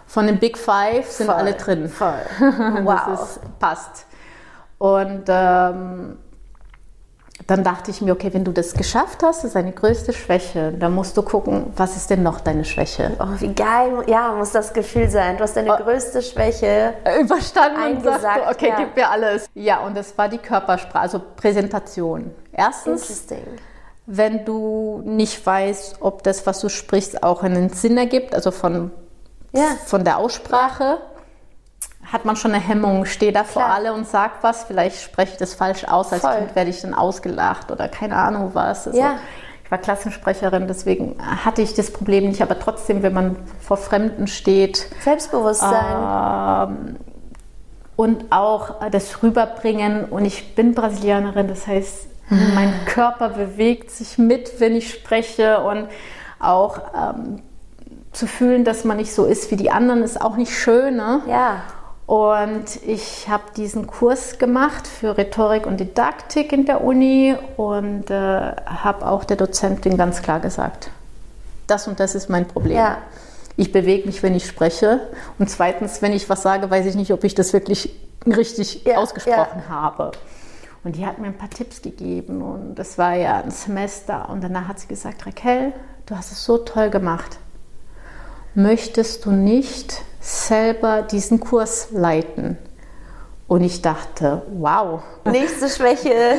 von 0.07 0.27
den 0.27 0.39
Big 0.39 0.57
Five 0.57 1.11
sind 1.11 1.27
Voll. 1.27 1.35
alle 1.35 1.53
drin. 1.55 1.89
Voll. 1.89 2.15
Wow. 2.85 3.01
das 3.07 3.21
ist, 3.23 3.59
passt. 3.59 4.07
Und 4.79 5.25
ähm, 5.29 6.19
dann 7.47 7.63
dachte 7.63 7.93
ich 7.93 8.01
mir, 8.01 8.13
okay, 8.13 8.33
wenn 8.35 8.45
du 8.45 8.53
das 8.53 8.75
geschafft 8.75 9.23
hast, 9.23 9.39
das 9.39 9.45
ist 9.45 9.57
deine 9.57 9.73
größte 9.73 10.13
Schwäche, 10.13 10.73
dann 10.73 10.95
musst 10.95 11.17
du 11.17 11.23
gucken, 11.23 11.73
was 11.77 11.97
ist 11.97 12.11
denn 12.11 12.23
noch 12.23 12.41
deine 12.41 12.65
Schwäche? 12.65 13.13
Oh, 13.21 13.27
wie 13.39 13.55
geil, 13.55 14.03
ja, 14.09 14.33
muss 14.33 14.51
das 14.51 14.73
Gefühl 14.73 15.09
sein. 15.09 15.37
Du 15.37 15.45
hast 15.45 15.57
deine 15.57 15.73
oh, 15.73 15.77
größte 15.77 16.23
Schwäche 16.23 16.95
überstanden 17.21 17.99
und 17.99 18.03
sagst, 18.03 18.51
okay, 18.51 18.69
ja. 18.71 18.77
gib 18.79 18.97
mir 18.97 19.09
alles. 19.09 19.49
Ja, 19.55 19.79
und 19.81 19.97
das 19.97 20.19
war 20.19 20.29
die 20.29 20.39
Körpersprache, 20.39 20.99
also 20.99 21.23
Präsentation. 21.37 22.33
Erstens, 22.53 23.27
wenn 24.07 24.45
du 24.45 25.03
nicht 25.05 25.45
weißt, 25.45 25.99
ob 26.01 26.25
das, 26.25 26.47
was 26.47 26.61
du 26.61 26.69
sprichst, 26.69 27.23
auch 27.23 27.45
einen 27.45 27.69
Sinn 27.69 27.97
ergibt, 27.97 28.35
also 28.35 28.51
von, 28.51 28.91
ja. 29.53 29.69
von 29.85 30.05
der 30.05 30.19
Aussprache 30.19 30.99
hat 32.13 32.25
man 32.25 32.37
schon 32.37 32.53
eine 32.53 32.63
Hemmung, 32.63 33.05
stehe 33.05 33.33
da 33.33 33.45
vor 33.45 33.65
alle 33.65 33.93
und 33.93 34.07
sag 34.07 34.43
was, 34.43 34.65
vielleicht 34.65 35.03
spreche 35.03 35.33
ich 35.33 35.39
das 35.39 35.55
falsch 35.55 35.85
aus, 35.85 36.13
als 36.13 36.23
Voll. 36.23 36.37
Kind 36.37 36.55
werde 36.55 36.71
ich 36.71 36.81
dann 36.81 36.95
ausgelacht 36.95 37.71
oder 37.71 37.89
keine 37.89 38.17
Ahnung 38.17 38.51
was. 38.55 38.87
Also, 38.87 38.99
ja. 38.99 39.19
Ich 39.65 39.71
war 39.73 39.79
Klassensprecherin, 39.79 40.69
deswegen 40.69 41.17
hatte 41.45 41.61
ich 41.61 41.75
das 41.75 41.93
Problem 41.93 42.29
nicht, 42.29 42.41
aber 42.41 42.57
trotzdem, 42.61 43.03
wenn 43.03 43.13
man 43.13 43.37
vor 43.61 43.77
Fremden 43.77 44.29
steht. 44.29 44.89
Selbstbewusstsein. 45.01 46.69
Ähm, 46.69 46.97
und 47.97 48.31
auch 48.31 48.89
das 48.91 49.25
Rüberbringen. 49.25 50.05
Und 50.05 50.25
ich 50.25 50.55
bin 50.55 50.73
Brasilianerin, 50.75 51.49
das 51.49 51.67
heißt, 51.67 52.07
mein 52.29 52.73
Körper 52.87 53.31
bewegt 53.31 53.91
sich 53.91 54.19
mit, 54.19 54.61
wenn 54.61 54.77
ich 54.77 54.93
spreche 54.93 55.61
und 55.63 55.89
auch 56.39 56.79
ähm, 56.95 57.43
zu 58.13 58.27
fühlen, 58.27 58.65
dass 58.65 58.85
man 58.85 58.99
nicht 58.99 59.13
so 59.13 59.25
ist 59.25 59.51
wie 59.51 59.57
die 59.57 59.71
anderen, 59.71 60.03
ist 60.03 60.21
auch 60.21 60.37
nicht 60.37 60.57
schön. 60.57 60.97
Ne? 60.97 61.23
Ja. 61.27 61.63
Und 62.07 62.65
ich 62.87 63.29
habe 63.29 63.43
diesen 63.57 63.89
Kurs 63.89 64.39
gemacht 64.39 64.87
für 64.87 65.19
Rhetorik 65.19 65.67
und 65.67 65.81
Didaktik 65.81 66.53
in 66.53 66.65
der 66.65 66.85
Uni 66.85 67.35
und 67.57 68.11
äh, 68.11 68.15
habe 68.15 69.07
auch 69.07 69.25
der 69.25 69.37
Dozentin 69.37 69.97
ganz 69.97 70.23
klar 70.23 70.39
gesagt, 70.39 70.91
das 71.67 71.89
und 71.89 71.99
das 71.99 72.15
ist 72.15 72.31
mein 72.31 72.47
Problem. 72.47 72.77
Ja. 72.77 72.99
Ich 73.57 73.73
bewege 73.73 74.07
mich, 74.07 74.23
wenn 74.23 74.37
ich 74.37 74.47
spreche. 74.47 75.01
Und 75.39 75.51
zweitens, 75.51 76.01
wenn 76.01 76.13
ich 76.13 76.29
was 76.29 76.43
sage, 76.43 76.71
weiß 76.71 76.87
ich 76.87 76.95
nicht, 76.95 77.13
ob 77.13 77.25
ich 77.25 77.35
das 77.35 77.53
wirklich 77.53 77.93
richtig 78.25 78.85
ja, 78.85 78.99
ausgesprochen 78.99 79.63
ja. 79.67 79.69
habe. 79.69 80.13
Und 80.85 80.95
die 80.95 81.05
hat 81.05 81.19
mir 81.19 81.27
ein 81.27 81.37
paar 81.37 81.51
Tipps 81.51 81.83
gegeben 81.83 82.43
und 82.43 82.77
das 82.77 82.97
war 82.97 83.15
ja 83.15 83.43
ein 83.43 83.51
Semester. 83.51 84.29
Und 84.29 84.45
danach 84.45 84.69
hat 84.69 84.79
sie 84.79 84.87
gesagt, 84.87 85.27
Raquel, 85.27 85.73
du 86.07 86.17
hast 86.17 86.31
es 86.31 86.45
so 86.45 86.59
toll 86.59 86.91
gemacht. 86.91 87.39
Möchtest 88.57 89.27
du 89.27 89.31
nicht 89.31 90.03
selber 90.19 91.03
diesen 91.03 91.41
Kurs 91.41 91.89
leiten. 91.93 92.57
Und 93.47 93.63
ich 93.63 93.83
dachte, 93.83 94.43
wow. 94.59 95.03
Nächste 95.25 95.69
Schwäche. 95.69 96.39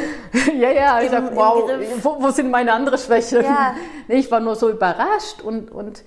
ja, 0.60 0.72
ja, 0.72 1.02
ich 1.02 1.10
dachte, 1.10 1.32
wow, 1.36 1.70
wo, 2.02 2.22
wo, 2.22 2.30
sind 2.32 2.52
meine 2.52 2.74
anderen 2.74 2.98
Schwächen? 2.98 3.44
Ja. 3.44 3.76
Ich 4.10 4.32
war 4.32 4.40
nur 4.40 4.56
so 4.56 4.70
überrascht 4.70 5.42
und, 5.44 5.70
und 5.70 6.04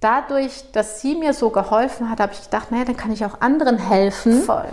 dadurch, 0.00 0.70
dass 0.72 1.00
sie 1.00 1.14
mir 1.14 1.32
so 1.32 1.50
geholfen 1.50 2.10
hat, 2.10 2.20
habe 2.20 2.32
ich 2.32 2.42
gedacht, 2.42 2.70
naja, 2.70 2.84
dann 2.84 2.96
kann 2.96 3.12
ich 3.12 3.24
auch 3.24 3.40
anderen 3.40 3.78
helfen. 3.78 4.42
Voll 4.42 4.68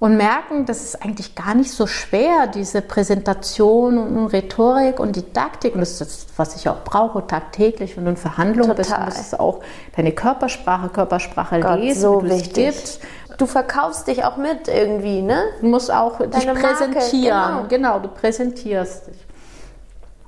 und 0.00 0.16
merken, 0.16 0.66
das 0.66 0.82
ist 0.82 1.02
eigentlich 1.02 1.34
gar 1.34 1.54
nicht 1.54 1.70
so 1.70 1.86
schwer, 1.86 2.46
diese 2.46 2.82
Präsentation 2.82 3.96
und 3.96 4.26
Rhetorik 4.26 4.98
und 4.98 5.16
Didaktik. 5.16 5.74
Und 5.74 5.80
das 5.80 5.92
ist 5.92 6.00
das, 6.00 6.26
was 6.36 6.56
ich 6.56 6.68
auch 6.68 6.82
brauche 6.84 7.26
tagtäglich. 7.26 7.96
Wenn 7.96 8.04
du 8.04 8.10
in 8.10 8.16
Verhandlungen 8.16 8.74
bist, 8.74 8.96
muss 8.98 9.18
es 9.18 9.34
auch 9.34 9.60
deine 9.96 10.12
Körpersprache, 10.12 10.88
Körpersprache 10.88 11.60
Gott, 11.60 11.78
lesen, 11.78 12.00
so 12.00 12.22
wie 12.22 12.30
wichtig. 12.30 13.00
Du 13.38 13.46
verkaufst 13.46 14.06
dich 14.06 14.24
auch 14.24 14.36
mit 14.36 14.68
irgendwie, 14.68 15.22
ne? 15.22 15.42
Du 15.60 15.68
musst 15.68 15.92
auch 15.92 16.18
Deine 16.18 16.30
dich 16.30 16.62
präsentieren. 16.62 17.36
Marke, 17.36 17.68
genau. 17.68 17.94
genau, 17.94 17.98
du 18.00 18.08
präsentierst 18.08 19.08
dich. 19.08 19.26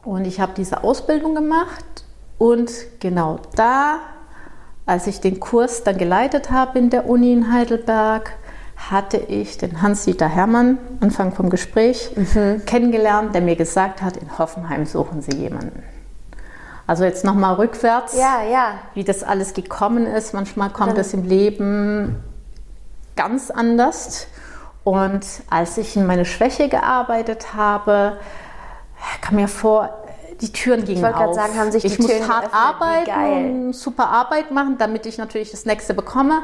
Und 0.05 0.25
ich 0.25 0.41
habe 0.41 0.53
diese 0.57 0.85
Ausbildung 0.85 1.35
gemacht 1.35 1.85
und 2.39 2.71
genau 3.01 3.41
da, 3.57 3.99
als 4.87 5.07
ich 5.07 5.21
den 5.21 5.41
Kurs 5.41 5.83
dann 5.83 5.99
geleitet 5.99 6.51
habe 6.51 6.79
in 6.79 6.91
der 6.91 7.09
Uni 7.09 7.33
in 7.33 7.53
Heidelberg, 7.53 8.33
hatte 8.77 9.17
ich 9.17 9.59
den 9.59 9.83
Hans-Dieter 9.83 10.29
Hermann, 10.29 10.79
Anfang 11.01 11.33
vom 11.33 11.51
Gespräch, 11.51 12.11
mhm. 12.15 12.65
kennengelernt, 12.67 13.35
der 13.35 13.43
mir 13.43 13.57
gesagt 13.57 14.03
hat, 14.03 14.17
in 14.17 14.39
Hoffenheim 14.39 14.87
suchen 14.87 15.23
Sie 15.23 15.37
jemanden. 15.37 15.83
Also 16.87 17.05
jetzt 17.05 17.25
nochmal 17.25 17.55
rückwärts, 17.55 18.17
ja, 18.17 18.43
ja. 18.45 18.75
wie 18.95 19.03
das 19.03 19.25
alles 19.25 19.55
gekommen 19.55 20.07
ist. 20.07 20.35
Manchmal 20.35 20.71
kommt 20.71 20.97
es 20.99 21.15
im 21.15 21.25
Leben 21.25 22.23
ganz 23.17 23.51
anders. 23.51 24.29
Und 24.85 25.27
als 25.51 25.79
ich 25.79 25.97
in 25.97 26.07
meine 26.07 26.25
Schwäche 26.25 26.69
gearbeitet 26.69 27.55
habe, 27.55 28.19
kam 29.21 29.35
mir 29.35 29.49
vor, 29.49 29.91
die 30.41 30.53
Türen 30.53 30.85
gingen 30.85 30.99
ich 30.99 31.05
auf. 31.05 31.11
Ich 31.11 31.17
wollte 31.17 31.25
gerade 31.25 31.35
sagen, 31.35 31.59
haben 31.59 31.73
sich 31.73 31.83
die 31.83 31.89
ich 31.89 31.97
Türen 31.97 32.21
muss 32.21 32.29
hart 32.29 32.51
arbeiten, 32.53 33.73
super 33.73 34.09
Arbeit 34.09 34.53
machen, 34.53 34.77
damit 34.79 35.07
ich 35.07 35.19
natürlich 35.19 35.51
das 35.51 35.65
nächste 35.65 35.93
bekomme. 35.93 36.43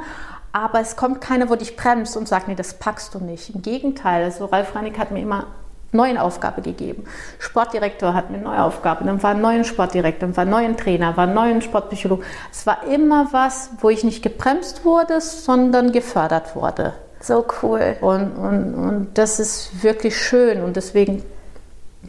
Aber 0.52 0.80
es 0.80 0.96
kommt 0.96 1.20
keiner, 1.20 1.48
wo 1.48 1.56
dich 1.56 1.76
bremst 1.76 2.16
und 2.16 2.28
sagt, 2.28 2.48
nee, 2.48 2.54
das 2.54 2.74
packst 2.74 3.14
du 3.14 3.18
nicht. 3.18 3.54
Im 3.54 3.62
Gegenteil, 3.62 4.24
also 4.24 4.44
Ralf 4.46 4.74
Reinig 4.74 4.98
hat 4.98 5.10
mir 5.10 5.20
immer 5.20 5.46
neuen 5.92 6.18
Aufgabe 6.18 6.62
gegeben. 6.62 7.04
Sportdirektor 7.38 8.14
hat 8.14 8.30
mir 8.30 8.36
eine 8.36 8.44
neue 8.44 8.62
Aufgabe, 8.62 9.04
dann 9.04 9.22
war 9.22 9.30
ein 9.30 9.40
neuer 9.40 9.64
Sportdirektor, 9.64 10.28
dann 10.28 10.36
war 10.36 10.44
ein 10.44 10.50
neuer 10.50 10.76
Trainer, 10.76 11.16
war 11.16 11.26
ein 11.26 11.34
neuer 11.34 11.60
Sportpsychologe. 11.60 12.24
Es 12.50 12.66
war 12.66 12.86
immer 12.86 13.28
was, 13.32 13.70
wo 13.80 13.90
ich 13.90 14.04
nicht 14.04 14.22
gebremst 14.22 14.84
wurde, 14.84 15.20
sondern 15.20 15.92
gefördert 15.92 16.56
wurde. 16.56 16.94
So 17.20 17.44
cool. 17.62 17.96
Und, 18.00 18.32
und, 18.36 18.74
und 18.74 19.08
das 19.14 19.38
ist 19.38 19.82
wirklich 19.82 20.16
schön 20.16 20.62
und 20.62 20.76
deswegen 20.76 21.22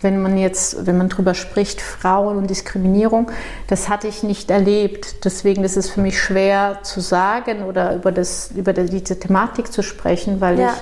wenn 0.01 0.21
man 0.21 0.37
jetzt, 0.37 0.85
wenn 0.85 0.97
man 0.97 1.09
drüber 1.09 1.33
spricht, 1.33 1.81
Frauen 1.81 2.37
und 2.37 2.49
Diskriminierung, 2.49 3.31
das 3.67 3.89
hatte 3.89 4.07
ich 4.07 4.23
nicht 4.23 4.49
erlebt. 4.49 5.23
Deswegen 5.25 5.63
ist 5.63 5.77
es 5.77 5.89
für 5.89 6.01
mich 6.01 6.21
schwer 6.21 6.79
zu 6.83 6.99
sagen 6.99 7.63
oder 7.63 7.95
über, 7.95 8.11
das, 8.11 8.51
über 8.51 8.73
diese 8.73 9.19
Thematik 9.19 9.71
zu 9.71 9.83
sprechen, 9.83 10.41
weil 10.41 10.59
ja. 10.59 10.73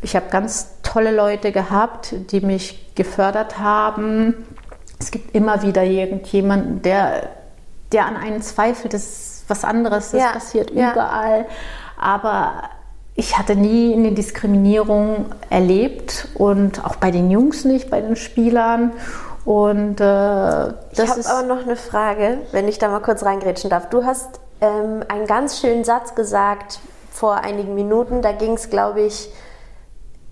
ich, 0.00 0.10
ich 0.10 0.16
habe 0.16 0.26
ganz 0.30 0.70
tolle 0.82 1.10
Leute 1.10 1.52
gehabt, 1.52 2.14
die 2.30 2.40
mich 2.40 2.94
gefördert 2.94 3.58
haben. 3.58 4.34
Es 4.98 5.10
gibt 5.10 5.34
immer 5.34 5.62
wieder 5.62 5.82
irgendjemanden, 5.84 6.82
der, 6.82 7.30
der 7.92 8.06
an 8.06 8.16
einen 8.16 8.42
zweifelt, 8.42 8.94
das 8.94 9.02
ist 9.02 9.44
was 9.48 9.64
anderes, 9.64 10.12
das 10.12 10.20
ja. 10.20 10.32
passiert 10.32 10.70
ja. 10.70 10.92
überall. 10.92 11.46
Aber 11.98 12.62
ich 13.16 13.38
hatte 13.38 13.56
nie 13.56 13.94
eine 13.94 14.12
Diskriminierung 14.12 15.26
erlebt 15.48 16.28
und 16.34 16.84
auch 16.84 16.96
bei 16.96 17.10
den 17.10 17.30
Jungs 17.30 17.64
nicht, 17.64 17.90
bei 17.90 18.02
den 18.02 18.14
Spielern. 18.14 18.92
Und 19.46 20.00
äh, 20.00 20.04
das 20.04 20.76
ich 20.94 21.08
habe 21.08 21.26
aber 21.26 21.42
noch 21.46 21.62
eine 21.62 21.76
Frage, 21.76 22.38
wenn 22.52 22.68
ich 22.68 22.78
da 22.78 22.88
mal 22.88 23.00
kurz 23.00 23.24
reingrätschen 23.24 23.70
darf. 23.70 23.88
Du 23.88 24.04
hast 24.04 24.40
ähm, 24.60 25.02
einen 25.08 25.26
ganz 25.26 25.60
schönen 25.60 25.84
Satz 25.84 26.14
gesagt 26.14 26.80
vor 27.10 27.36
einigen 27.36 27.74
Minuten. 27.74 28.20
Da 28.20 28.32
ging 28.32 28.52
es, 28.52 28.68
glaube 28.68 29.00
ich, 29.00 29.30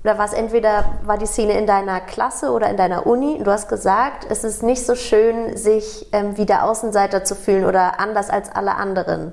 oder 0.03 0.18
war 0.18 0.26
es 0.26 0.35
entweder 0.35 0.85
war 1.05 1.16
die 1.16 1.26
Szene 1.26 1.57
in 1.59 1.66
deiner 1.66 2.01
Klasse 2.01 2.51
oder 2.51 2.68
in 2.68 2.76
deiner 2.76 3.07
Uni. 3.07 3.41
Du 3.43 3.51
hast 3.51 3.70
gesagt, 3.70 4.26
es 4.28 4.45
ist 4.45 4.62
nicht 4.62 4.85
so 4.85 4.95
schön, 4.95 5.57
sich 5.57 6.07
ähm, 6.12 6.37
wie 6.37 6.45
der 6.45 6.66
Außenseiter 6.66 7.24
zu 7.24 7.35
fühlen 7.35 7.64
oder 7.64 7.99
anders 7.99 8.28
als 8.28 8.55
alle 8.55 8.74
anderen. 8.74 9.32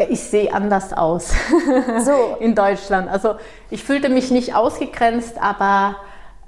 Ja, 0.00 0.06
ich 0.08 0.20
sehe 0.20 0.52
anders 0.54 0.94
aus 0.94 1.28
so. 2.04 2.36
in 2.40 2.54
Deutschland. 2.54 3.10
Also 3.10 3.34
ich 3.68 3.84
fühlte 3.84 4.08
mich 4.08 4.30
nicht 4.30 4.54
ausgegrenzt, 4.54 5.34
aber 5.38 5.96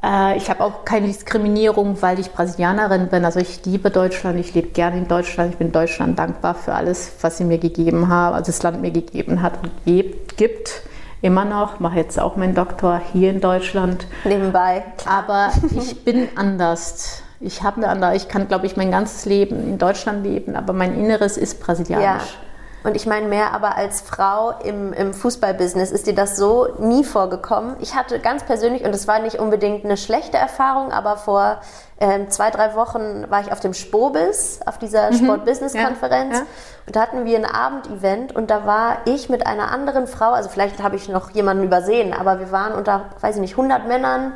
äh, 0.02 0.38
ich 0.38 0.48
habe 0.48 0.64
auch 0.64 0.86
keine 0.86 1.06
Diskriminierung, 1.06 2.00
weil 2.00 2.18
ich 2.18 2.32
Brasilianerin 2.32 3.08
bin. 3.08 3.26
Also 3.26 3.40
ich 3.40 3.62
liebe 3.66 3.90
Deutschland, 3.90 4.40
ich 4.40 4.54
lebe 4.54 4.68
gerne 4.68 4.96
in 4.96 5.06
Deutschland. 5.06 5.52
Ich 5.52 5.58
bin 5.58 5.70
Deutschland 5.70 6.18
dankbar 6.18 6.54
für 6.54 6.72
alles, 6.72 7.12
was 7.20 7.36
sie 7.36 7.44
mir 7.44 7.58
gegeben 7.58 8.08
haben, 8.08 8.34
also 8.34 8.46
das 8.46 8.62
Land 8.62 8.80
mir 8.80 8.90
gegeben 8.90 9.42
hat 9.42 9.52
und 9.62 9.70
gibt. 9.84 10.82
Immer 11.20 11.44
noch, 11.44 11.78
mache 11.78 11.98
jetzt 11.98 12.18
auch 12.18 12.36
meinen 12.36 12.54
Doktor 12.54 13.02
hier 13.12 13.28
in 13.28 13.42
Deutschland. 13.42 14.06
Nebenbei. 14.24 14.82
Aber 15.04 15.52
ich 15.76 16.04
bin 16.04 16.30
anders. 16.36 17.22
Ich 17.38 17.62
habe 17.62 17.76
eine 17.76 17.88
andere, 17.88 18.16
ich 18.16 18.28
kann, 18.28 18.48
glaube 18.48 18.64
ich, 18.64 18.78
mein 18.78 18.90
ganzes 18.90 19.26
Leben 19.26 19.62
in 19.68 19.76
Deutschland 19.76 20.24
leben, 20.24 20.56
aber 20.56 20.72
mein 20.72 20.98
Inneres 20.98 21.36
ist 21.36 21.60
brasilianisch. 21.60 22.04
Ja. 22.04 22.51
Und 22.84 22.96
ich 22.96 23.06
meine 23.06 23.28
mehr, 23.28 23.52
aber 23.52 23.76
als 23.76 24.00
Frau 24.00 24.50
im, 24.64 24.92
im 24.92 25.14
Fußballbusiness 25.14 25.92
ist 25.92 26.06
dir 26.06 26.14
das 26.14 26.36
so 26.36 26.68
nie 26.78 27.04
vorgekommen. 27.04 27.76
Ich 27.80 27.94
hatte 27.94 28.18
ganz 28.18 28.44
persönlich, 28.44 28.84
und 28.84 28.94
es 28.94 29.06
war 29.06 29.20
nicht 29.20 29.38
unbedingt 29.38 29.84
eine 29.84 29.96
schlechte 29.96 30.36
Erfahrung, 30.36 30.90
aber 30.90 31.16
vor 31.16 31.60
ähm, 32.00 32.30
zwei, 32.30 32.50
drei 32.50 32.74
Wochen 32.74 33.30
war 33.30 33.40
ich 33.40 33.52
auf 33.52 33.60
dem 33.60 33.74
Spobis, 33.74 34.60
auf 34.66 34.78
dieser 34.78 35.10
mhm. 35.10 35.16
Sport-Business-Konferenz. 35.16 36.34
Ja, 36.34 36.40
ja. 36.40 36.46
Und 36.86 36.96
da 36.96 37.00
hatten 37.02 37.24
wir 37.24 37.38
ein 37.38 37.44
Abendevent 37.44 38.34
und 38.34 38.50
da 38.50 38.66
war 38.66 38.98
ich 39.04 39.28
mit 39.28 39.46
einer 39.46 39.70
anderen 39.70 40.08
Frau, 40.08 40.32
also 40.32 40.48
vielleicht 40.48 40.82
habe 40.82 40.96
ich 40.96 41.08
noch 41.08 41.30
jemanden 41.30 41.62
übersehen, 41.62 42.12
aber 42.12 42.40
wir 42.40 42.50
waren 42.50 42.74
unter, 42.74 43.10
weiß 43.20 43.36
ich 43.36 43.40
nicht, 43.40 43.52
100 43.52 43.86
Männern 43.86 44.32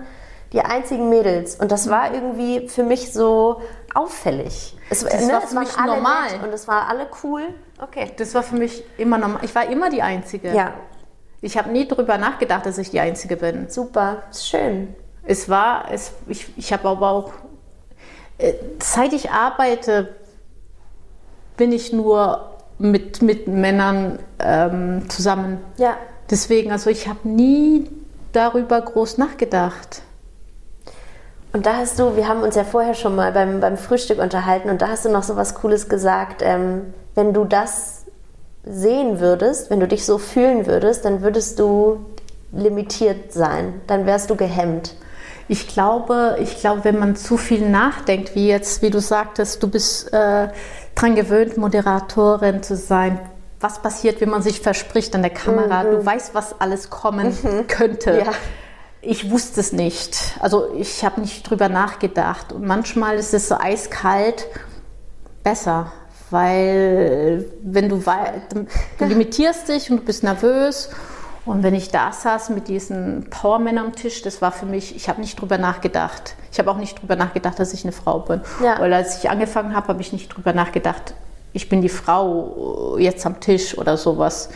die 0.53 0.61
einzigen 0.61 1.09
Mädels. 1.09 1.57
Und 1.57 1.73
das 1.73 1.91
war 1.91 2.15
irgendwie 2.15 2.69
für 2.69 2.85
mich 2.85 3.13
so 3.13 3.61
auffällig. 3.95 4.77
Es, 4.91 5.03
das 5.03 5.27
ne, 5.27 5.33
war 5.33 5.41
für 5.41 5.59
mich 5.59 5.77
normal. 5.77 6.29
und 6.45 6.53
es 6.53 6.69
war 6.69 6.89
alle 6.89 7.09
cool. 7.25 7.43
Okay. 7.81 8.13
Das 8.17 8.35
war 8.35 8.43
für 8.43 8.57
mich 8.57 8.83
immer 8.99 9.19
normal. 9.19 9.41
Ich 9.45 9.55
war 9.55 9.69
immer 9.69 9.91
die 9.91 10.03
Einzige. 10.03 10.55
Ja. 10.55 10.75
Ich 11.41 11.59
habe 11.59 11.71
nie 11.71 11.87
darüber 11.87 12.19
nachgedacht, 12.19 12.67
dass 12.67 12.79
ich 12.79 12.91
die 12.91 13.01
Einzige 13.01 13.37
bin. 13.37 13.69
Super, 13.69 14.23
ist 14.31 14.49
schön. 14.49 14.95
Es 15.23 15.49
war, 15.49 15.91
es, 15.91 16.13
ich, 16.27 16.47
ich 16.57 16.73
habe 16.73 16.89
aber 16.89 17.11
auch, 17.11 17.33
äh, 18.39 18.55
seit 18.83 19.13
ich 19.13 19.31
arbeite, 19.31 20.15
bin 21.57 21.73
ich 21.73 21.93
nur 21.93 22.57
mit, 22.79 23.23
mit 23.23 23.49
Männern 23.49 24.19
ähm, 24.39 25.09
zusammen. 25.09 25.61
Ja. 25.77 25.97
Deswegen, 26.31 26.73
also 26.73 26.91
ich 26.91 27.09
habe 27.09 27.29
nie 27.29 27.91
darüber 28.33 28.81
groß 28.81 29.19
nachgedacht. 29.19 30.03
Und 31.53 31.65
da 31.67 31.77
hast 31.77 31.99
du, 31.99 32.17
wir 32.17 32.29
haben 32.29 32.43
uns 32.43 32.55
ja 32.55 32.65
vorher 32.65 32.95
schon 32.95 33.17
mal 33.17 33.33
beim, 33.33 33.61
beim 33.61 33.79
Frühstück 33.79 34.19
unterhalten 34.19 34.69
und 34.69 34.83
da 34.83 34.89
hast 34.89 35.05
du 35.05 35.09
noch 35.09 35.23
so 35.23 35.37
was 35.37 35.55
Cooles 35.55 35.89
gesagt. 35.89 36.43
Ähm, 36.43 36.93
wenn 37.17 37.35
du 37.35 37.45
das 37.45 38.05
sehen 38.65 39.19
würdest, 39.19 39.71
wenn 39.71 39.81
du 39.81 39.89
dich 39.89 40.05
so 40.05 40.19
fühlen 40.19 40.67
würdest, 40.67 41.05
dann 41.05 41.23
würdest 41.23 41.59
du 41.59 42.07
limitiert 42.53 43.33
sein, 43.33 43.81
dann 43.89 44.07
wärst 44.07 44.31
du 44.31 44.37
gehemmt. 44.37 44.95
Ich 45.49 45.67
glaube, 45.67 46.37
ich 46.41 46.59
glaube, 46.61 46.85
wenn 46.85 46.99
man 46.99 47.17
zu 47.17 47.37
viel 47.37 47.69
nachdenkt, 47.69 48.35
wie 48.35 48.49
jetzt, 48.49 48.83
wie 48.83 48.91
du 48.91 49.01
sagtest, 49.01 49.63
du 49.63 49.69
bist 49.69 50.13
äh, 50.13 50.49
dran 50.95 51.15
gewöhnt, 51.15 51.57
Moderatorin 51.57 52.63
zu 52.63 52.77
sein. 52.77 53.19
Was 53.61 53.81
passiert, 53.81 54.21
wenn 54.21 54.31
man 54.31 54.43
sich 54.43 54.61
verspricht 54.61 55.15
an 55.15 55.23
der 55.23 55.31
Kamera? 55.31 55.83
Mhm. 55.83 55.91
Du 55.91 56.07
weißt, 56.07 56.35
was 56.35 56.61
alles 56.61 56.91
kommen 56.91 57.29
mhm. 57.43 57.67
könnte. 57.67 58.23
Ja 58.27 58.33
ich 59.07 59.31
wusste 59.31 59.61
es 59.61 59.73
nicht. 59.73 60.37
Also 60.41 60.75
ich 60.75 61.05
habe 61.05 61.21
nicht 61.21 61.49
drüber 61.49 61.69
nachgedacht. 61.69 62.53
Und 62.53 62.67
manchmal 62.67 63.17
ist 63.17 63.35
es 63.35 63.49
so 63.49 63.57
eiskalt 63.57 64.49
besser, 65.43 65.93
weil 66.31 67.45
wenn 67.63 67.89
du, 67.89 68.03
du 68.99 69.05
limitierst 69.05 69.69
dich 69.69 69.91
und 69.91 69.99
du 69.99 70.03
bist 70.05 70.23
nervös. 70.23 70.91
Und 71.45 71.63
wenn 71.63 71.77
ich 71.77 71.91
da 71.91 72.13
saß 72.13 72.51
mit 72.51 72.67
diesen 72.67 73.31
Powermännern 73.31 73.87
am 73.87 73.93
Tisch, 73.95 74.21
das 74.23 74.43
war 74.43 74.51
für 74.51 74.67
mich, 74.67 74.97
ich 74.97 75.09
habe 75.09 75.21
nicht 75.21 75.41
drüber 75.41 75.59
nachgedacht. 75.59 76.35
Ich 76.51 76.59
habe 76.59 76.69
auch 76.73 76.77
nicht 76.77 77.01
drüber 77.01 77.15
nachgedacht, 77.15 77.61
dass 77.61 77.73
ich 77.73 77.85
eine 77.85 77.93
Frau 77.93 78.19
bin. 78.19 78.41
Ja. 78.61 78.81
Weil 78.81 78.93
als 78.93 79.19
ich 79.19 79.31
angefangen 79.31 79.77
habe, 79.77 79.87
habe 79.89 80.01
ich 80.01 80.13
nicht 80.13 80.29
drüber 80.29 80.53
nachgedacht, 80.53 81.15
ich 81.53 81.69
bin 81.69 81.83
die 81.83 81.89
Frau 81.89 82.97
jetzt 82.99 83.25
am 83.25 83.39
Tisch 83.39 83.79
oder 83.79 83.97
sowas. 83.97 84.51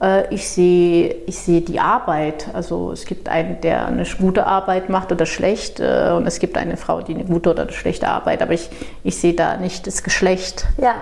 Äh, 0.00 0.32
ich 0.34 0.48
sehe, 0.48 1.14
ich 1.26 1.38
sehe 1.38 1.60
die 1.60 1.80
Arbeit. 1.80 2.48
Also 2.52 2.92
es 2.92 3.04
gibt 3.04 3.28
einen, 3.28 3.60
der 3.60 3.86
eine 3.86 4.04
gute 4.18 4.46
Arbeit 4.46 4.88
macht 4.88 5.12
oder 5.12 5.26
schlecht 5.26 5.80
äh, 5.80 6.12
und 6.16 6.26
es 6.26 6.38
gibt 6.38 6.56
eine 6.56 6.76
Frau, 6.76 7.00
die 7.00 7.14
eine 7.14 7.24
gute 7.24 7.50
oder 7.50 7.62
eine 7.62 7.72
schlechte 7.72 8.08
Arbeit. 8.08 8.42
Aber 8.42 8.52
ich, 8.52 8.70
ich 9.04 9.16
sehe 9.16 9.34
da 9.34 9.56
nicht 9.56 9.86
das 9.86 10.02
Geschlecht. 10.02 10.66
Ja, 10.78 10.94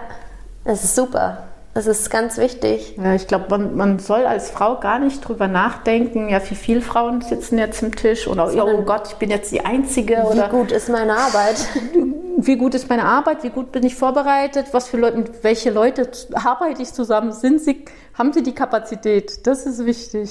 das 0.65 0.85
ist 0.85 0.97
super. 0.97 1.39
Das 1.77 1.87
ist 1.87 2.09
ganz 2.09 2.39
wichtig. 2.39 2.97
Ja, 2.97 3.15
ich 3.15 3.27
glaube, 3.27 3.45
man, 3.51 3.77
man 3.77 3.99
soll 3.99 4.25
als 4.25 4.51
Frau 4.51 4.81
gar 4.81 4.99
nicht 4.99 5.21
drüber 5.21 5.47
nachdenken, 5.47 6.31
ja, 6.31 6.41
wie 6.49 6.55
viele 6.55 6.81
Frauen 6.81 7.21
sitzen 7.21 7.59
jetzt 7.59 7.85
am 7.85 7.95
Tisch 7.95 8.27
oder 8.29 8.51
oh 8.65 8.81
Gott, 8.81 9.09
ich 9.09 9.17
bin 9.17 9.29
jetzt 9.29 9.53
die 9.53 9.63
Einzige. 9.63 10.15
Wie 10.15 10.39
oder, 10.39 10.49
gut 10.49 10.73
ist 10.73 10.89
meine 10.89 11.15
Arbeit? 11.15 11.57
wie 12.39 12.57
gut 12.57 12.75
ist 12.75 12.89
meine 12.89 13.05
Arbeit? 13.05 13.43
Wie 13.43 13.51
gut 13.51 13.73
bin 13.73 13.85
ich 13.85 13.95
vorbereitet? 13.95 14.69
Was 14.73 14.89
für 14.89 14.97
Leute, 14.97 15.19
mit 15.19 15.45
welche 15.45 15.69
Leute 15.69 16.11
arbeite 16.33 16.81
ich 16.81 16.95
zusammen? 16.95 17.33
Sind 17.33 17.61
sie, 17.61 17.85
haben 18.15 18.33
sie 18.33 18.43
die 18.43 18.55
Kapazität? 18.55 19.47
Das 19.47 19.67
ist 19.67 19.85
wichtig. 19.85 20.31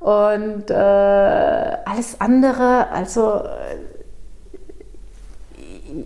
Und 0.00 0.70
äh, 0.70 0.74
alles 0.74 2.20
andere, 2.20 2.90
also 2.90 3.44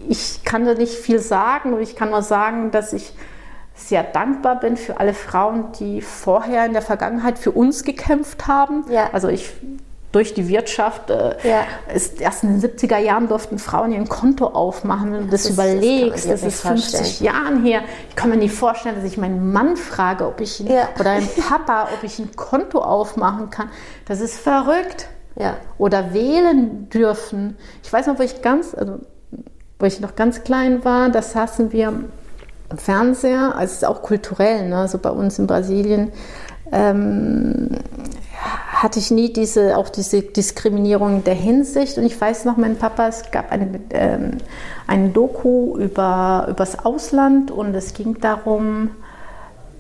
ich 0.09 0.45
kann 0.45 0.65
da 0.65 0.75
nicht 0.75 0.95
viel 0.95 1.19
sagen, 1.19 1.81
ich 1.81 1.97
kann 1.97 2.11
nur 2.11 2.23
sagen, 2.23 2.71
dass 2.71 2.93
ich 2.93 3.13
sehr 3.75 4.03
dankbar 4.03 4.61
bin 4.61 4.77
für 4.77 5.01
alle 5.01 5.15
Frauen, 5.15 5.73
die 5.79 6.03
vorher 6.03 6.67
in 6.67 6.73
der 6.73 6.83
Vergangenheit 6.83 7.39
für 7.39 7.53
uns 7.53 7.85
gekämpft 7.85 8.47
haben. 8.47 8.85
Ja. 8.91 9.11
Also 9.13 9.29
ich 9.29 9.51
durch 10.13 10.35
die 10.35 10.47
Wirtschaft. 10.49 11.11
Äh, 11.11 11.37
ja. 11.43 11.65
ist, 11.93 12.21
erst 12.21 12.45
in 12.45 12.61
den 12.61 12.71
70er 12.71 12.99
Jahren 12.99 13.29
durften 13.29 13.59
Frauen 13.59 13.93
ihr 13.93 14.05
Konto 14.05 14.47
aufmachen. 14.47 15.13
Wenn 15.13 15.25
du 15.25 15.31
das, 15.31 15.45
das 15.45 15.53
überlegst, 15.53 16.31
das, 16.31 16.43
das 16.43 16.55
ist 16.55 16.61
50 16.61 17.21
Jahren 17.21 17.65
her. 17.65 17.81
Ich 18.11 18.17
kann 18.17 18.31
mir 18.31 18.37
nicht 18.37 18.55
vorstellen, 18.55 18.95
dass 18.95 19.05
ich 19.05 19.17
meinen 19.17 19.53
Mann 19.53 19.77
frage, 19.77 20.27
ob 20.27 20.41
ich 20.41 20.61
ja. 20.61 20.89
oder 21.01 21.13
einen 21.13 21.29
Papa, 21.49 21.89
ob 21.95 22.05
ich 22.05 22.19
ein 22.19 22.37
Konto 22.37 22.81
aufmachen 22.81 23.51
kann. 23.51 23.71
Das 24.07 24.21
ist 24.21 24.39
verrückt. 24.39 25.09
Ja. 25.35 25.57
Oder 25.79 26.13
wählen 26.13 26.91
dürfen. 26.91 27.57
Ich 27.83 27.91
weiß 27.91 28.07
noch, 28.07 28.19
wo 28.19 28.23
ich 28.23 28.43
ganz, 28.43 28.75
also, 28.75 28.99
wo 29.79 29.87
ich 29.87 29.99
noch 30.01 30.15
ganz 30.15 30.45
klein 30.45 30.85
war, 30.85 31.09
da 31.09 31.23
saßen 31.23 31.73
wir 31.73 32.05
Fernseher, 32.77 33.55
also 33.57 33.65
es 33.65 33.73
ist 33.75 33.85
auch 33.85 34.03
kulturell, 34.03 34.69
ne? 34.69 34.79
also 34.79 34.99
bei 34.99 35.11
uns 35.11 35.39
in 35.39 35.47
Brasilien, 35.47 36.13
ähm, 36.71 37.69
hatte 38.83 38.99
ich 38.99 39.11
nie 39.11 39.33
diese, 39.33 39.77
auch 39.77 39.89
diese 39.89 40.23
Diskriminierung 40.23 41.17
in 41.17 41.25
der 41.25 41.35
Hinsicht. 41.35 41.99
Und 41.99 42.05
ich 42.05 42.21
weiß 42.21 42.45
noch, 42.45 42.57
mein 42.57 42.77
Papa, 42.77 43.07
es 43.07 43.31
gab 43.31 43.53
eine, 43.53 43.81
ähm, 43.91 44.39
eine 44.87 45.11
Doku 45.11 45.77
über, 45.77 46.47
über 46.49 46.57
das 46.57 46.85
Ausland 46.85 47.51
und 47.51 47.75
es 47.75 47.95
ging 47.95 48.19
darum, 48.21 48.91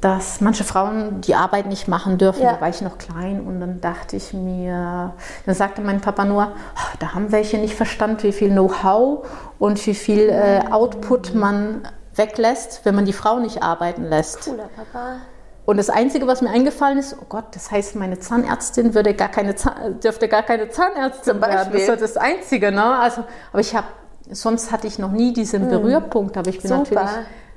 dass 0.00 0.40
manche 0.40 0.64
Frauen 0.64 1.20
die 1.20 1.34
Arbeit 1.34 1.66
nicht 1.66 1.86
machen 1.86 2.18
dürfen. 2.18 2.42
Ja. 2.42 2.54
Da 2.54 2.60
war 2.60 2.68
ich 2.68 2.82
noch 2.82 2.98
klein 2.98 3.40
und 3.40 3.60
dann 3.60 3.80
dachte 3.80 4.16
ich 4.16 4.32
mir, 4.32 5.14
dann 5.46 5.54
sagte 5.54 5.80
mein 5.80 6.00
Papa 6.00 6.24
nur, 6.24 6.48
oh, 6.48 6.96
da 6.98 7.14
haben 7.14 7.30
welche 7.30 7.58
nicht 7.58 7.74
verstanden, 7.74 8.22
wie 8.22 8.32
viel 8.32 8.50
Know-how 8.50 9.26
und 9.58 9.84
wie 9.86 9.94
viel 9.94 10.28
äh, 10.28 10.62
Output 10.70 11.34
man 11.34 11.82
weglässt, 12.14 12.84
wenn 12.84 12.94
man 12.94 13.04
die 13.04 13.12
Frau 13.12 13.38
nicht 13.38 13.62
arbeiten 13.62 14.04
lässt. 14.04 14.44
Cooler 14.44 14.68
Papa. 14.74 15.16
Und 15.64 15.76
das 15.76 15.90
Einzige, 15.90 16.26
was 16.26 16.42
mir 16.42 16.50
eingefallen 16.50 16.98
ist, 16.98 17.16
oh 17.20 17.24
Gott, 17.28 17.44
das 17.52 17.70
heißt, 17.70 17.94
meine 17.94 18.18
Zahnärztin 18.18 18.94
würde 18.94 19.14
gar 19.14 19.28
keine 19.28 19.54
dürfte 20.02 20.26
gar 20.28 20.42
keine 20.42 20.68
Zahnärztin 20.70 21.40
werden. 21.40 21.72
Das 21.72 21.82
ist 21.82 22.02
das 22.02 22.16
Einzige, 22.16 22.72
ne? 22.72 22.98
Also, 22.98 23.24
aber 23.52 23.60
ich 23.60 23.74
habe, 23.74 23.86
sonst 24.28 24.72
hatte 24.72 24.88
ich 24.88 24.98
noch 24.98 25.12
nie 25.12 25.32
diesen 25.32 25.62
hm. 25.62 25.68
Berührpunkt, 25.68 26.36
aber 26.36 26.48
ich 26.48 26.60
bin 26.60 26.68
Super. 26.68 26.78
natürlich 26.80 27.10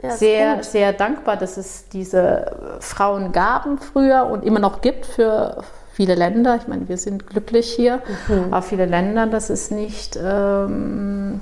ja, 0.03 0.11
sehr, 0.11 0.63
sehr 0.63 0.93
dankbar, 0.93 1.37
dass 1.37 1.57
es 1.57 1.89
diese 1.89 2.77
Frauen 2.79 3.31
gab 3.31 3.65
früher 3.79 4.27
und 4.27 4.43
immer 4.43 4.59
noch 4.59 4.81
gibt 4.81 5.05
für 5.05 5.63
viele 5.91 6.13
Länder. 6.15 6.57
Ich 6.57 6.67
meine, 6.67 6.87
wir 6.87 6.97
sind 6.97 7.25
glücklich 7.25 7.71
hier, 7.73 8.01
mhm. 8.27 8.45
aber 8.51 8.61
viele 8.61 8.85
Länder, 8.85 9.27
dass 9.27 9.49
es 9.49 9.71
nicht 9.71 10.19
ähm, 10.21 11.39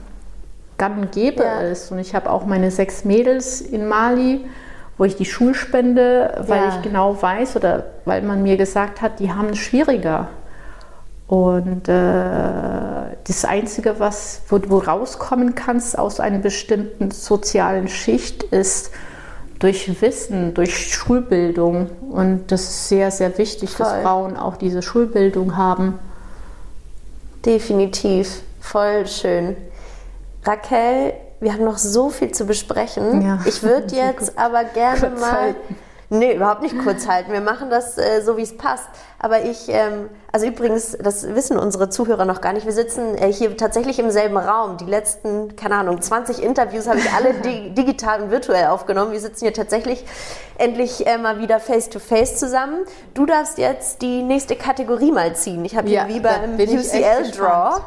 gang 0.78 0.98
und 0.98 1.12
gäbe 1.12 1.44
ja. 1.44 1.60
ist. 1.62 1.92
Und 1.92 2.00
ich 2.00 2.16
habe 2.16 2.30
auch 2.30 2.46
meine 2.46 2.72
sechs 2.72 3.06
Mädels 3.06 3.62
in 3.62 3.88
Mali 3.88 4.46
wo 4.98 5.06
ich 5.06 5.16
die 5.16 5.26
Schulspende, 5.26 6.44
weil 6.48 6.62
ja. 6.62 6.70
ich 6.70 6.82
genau 6.82 7.20
weiß 7.20 7.56
oder 7.56 7.86
weil 8.06 8.22
man 8.22 8.44
mir 8.44 8.58
gesagt 8.58 9.02
hat, 9.02 9.20
die 9.20 9.32
haben 9.32 9.50
es 9.50 9.58
schwieriger. 9.58 10.30
Und 11.28 11.88
äh, 11.88 11.94
das 13.24 13.46
Einzige, 13.46 14.00
was, 14.00 14.42
wo 14.50 14.60
du 14.60 14.78
rauskommen 14.78 15.56
kannst 15.56 15.98
aus 15.98 16.20
einer 16.20 16.38
bestimmten 16.38 17.10
sozialen 17.12 17.88
Schicht, 17.88 18.44
ist 18.44 18.92
durch 19.58 20.02
Wissen, 20.02 20.54
durch 20.54 20.94
Schulbildung. 20.94 21.90
Und 22.12 22.52
das 22.52 22.62
ist 22.62 22.90
sehr, 22.90 23.10
sehr 23.10 23.36
wichtig, 23.38 23.72
Voll. 23.72 23.86
dass 23.86 24.02
Frauen 24.04 24.38
auch 24.38 24.58
diese 24.58 24.82
Schulbildung 24.82 25.58
haben. 25.58 25.98
Definitiv. 27.46 28.42
Voll 28.60 29.08
schön. 29.08 29.56
Raquel, 30.46 31.14
wir 31.40 31.54
haben 31.54 31.64
noch 31.64 31.78
so 31.78 32.10
viel 32.10 32.32
zu 32.32 32.46
besprechen. 32.46 33.22
Ja. 33.22 33.40
Ich 33.46 33.64
würde 33.64 33.96
jetzt 33.96 34.34
aber 34.38 34.64
gerne 34.64 35.00
kurz 35.00 35.20
mal. 35.20 35.32
Halten. 35.32 35.76
Nee, 36.10 36.36
überhaupt 36.36 36.62
nicht 36.62 36.78
kurz 36.84 37.08
halten. 37.08 37.32
Wir 37.32 37.42
machen 37.42 37.72
das 37.72 37.98
äh, 37.98 38.22
so, 38.22 38.38
wie 38.38 38.44
es 38.44 38.56
passt. 38.56 38.88
Aber 39.18 39.46
ich, 39.46 39.68
ähm, 39.70 40.10
also 40.32 40.46
übrigens, 40.46 40.96
das 41.02 41.34
wissen 41.34 41.58
unsere 41.58 41.90
Zuhörer 41.90 42.26
noch 42.26 42.40
gar 42.40 42.54
nicht. 42.54 42.68
Wir 42.68 42.74
sitzen 42.74 43.18
äh, 43.18 43.34
hier 43.34 43.58
tatsächlich 43.58 43.98
im 43.98 44.12
selben 44.12 44.38
Raum. 44.38 44.78
Die 44.78 44.86
letzten, 44.86 45.56
keine 45.56 45.76
Ahnung, 45.76 46.00
20 46.00 46.44
Interviews 46.44 46.88
habe 46.88 47.00
ich 47.00 47.12
alle 47.12 47.34
di 47.44 47.72
digital 47.72 48.22
und 48.22 48.32
virtuell 48.32 48.68
aufgenommen. 48.68 49.12
Wir 49.12 49.22
sitzen 49.22 49.46
hier 49.46 49.54
tatsächlich 49.54 50.06
endlich 50.60 51.08
äh, 51.08 51.18
mal 51.18 51.40
wieder 51.40 51.60
face 51.60 51.90
to 51.90 51.98
face 51.98 52.36
zusammen. 52.36 52.86
Du 53.16 53.26
darfst 53.26 53.58
jetzt 53.58 54.04
die 54.04 54.22
nächste 54.22 54.56
Kategorie 54.56 55.12
mal 55.12 55.36
ziehen. 55.36 55.66
Ich 55.66 55.76
habe 55.76 55.88
hier 55.88 56.02
ja, 56.02 56.08
wie 56.08 56.20
beim 56.20 56.60
UCL 56.60 57.32
Draw. 57.32 57.82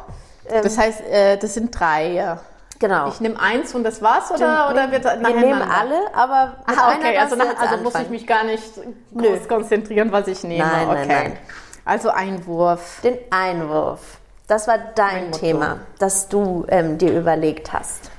Ähm, 0.49 0.63
das 0.63 0.77
heißt, 0.77 1.01
äh, 1.01 1.37
das 1.37 1.53
sind 1.53 1.77
drei, 1.77 2.11
ja. 2.11 2.39
Genau. 2.79 3.07
Ich 3.07 3.19
nehme 3.19 3.39
eins 3.39 3.73
und 3.73 3.83
das 3.83 4.01
war's 4.01 4.29
oder, 4.31 4.69
oder 4.69 4.91
wird 4.91 5.03
Wir 5.03 5.35
nehmen 5.35 5.61
alle, 5.61 6.13
aber 6.13 6.57
mit 6.67 6.77
ah, 6.77 6.93
okay, 6.95 7.17
also, 7.17 7.35
nach, 7.35 7.59
also 7.59 7.77
muss 7.83 7.95
ich 7.95 8.09
mich 8.09 8.27
gar 8.27 8.43
nicht 8.43 8.71
groß 9.15 9.47
konzentrieren, 9.47 10.11
was 10.11 10.27
ich 10.27 10.43
nehme. 10.43 10.63
Nein, 10.63 10.87
okay. 10.87 11.05
Nein, 11.07 11.07
nein. 11.07 11.37
Also 11.85 12.09
Einwurf. 12.09 12.99
Den 13.01 13.17
Einwurf. 13.31 14.19
Das 14.47 14.67
war 14.67 14.77
dein 14.95 15.31
Thema, 15.31 15.79
das 15.99 16.29
du 16.29 16.65
ähm, 16.69 16.97
dir 16.97 17.17
überlegt 17.17 17.73
hast. 17.73 18.11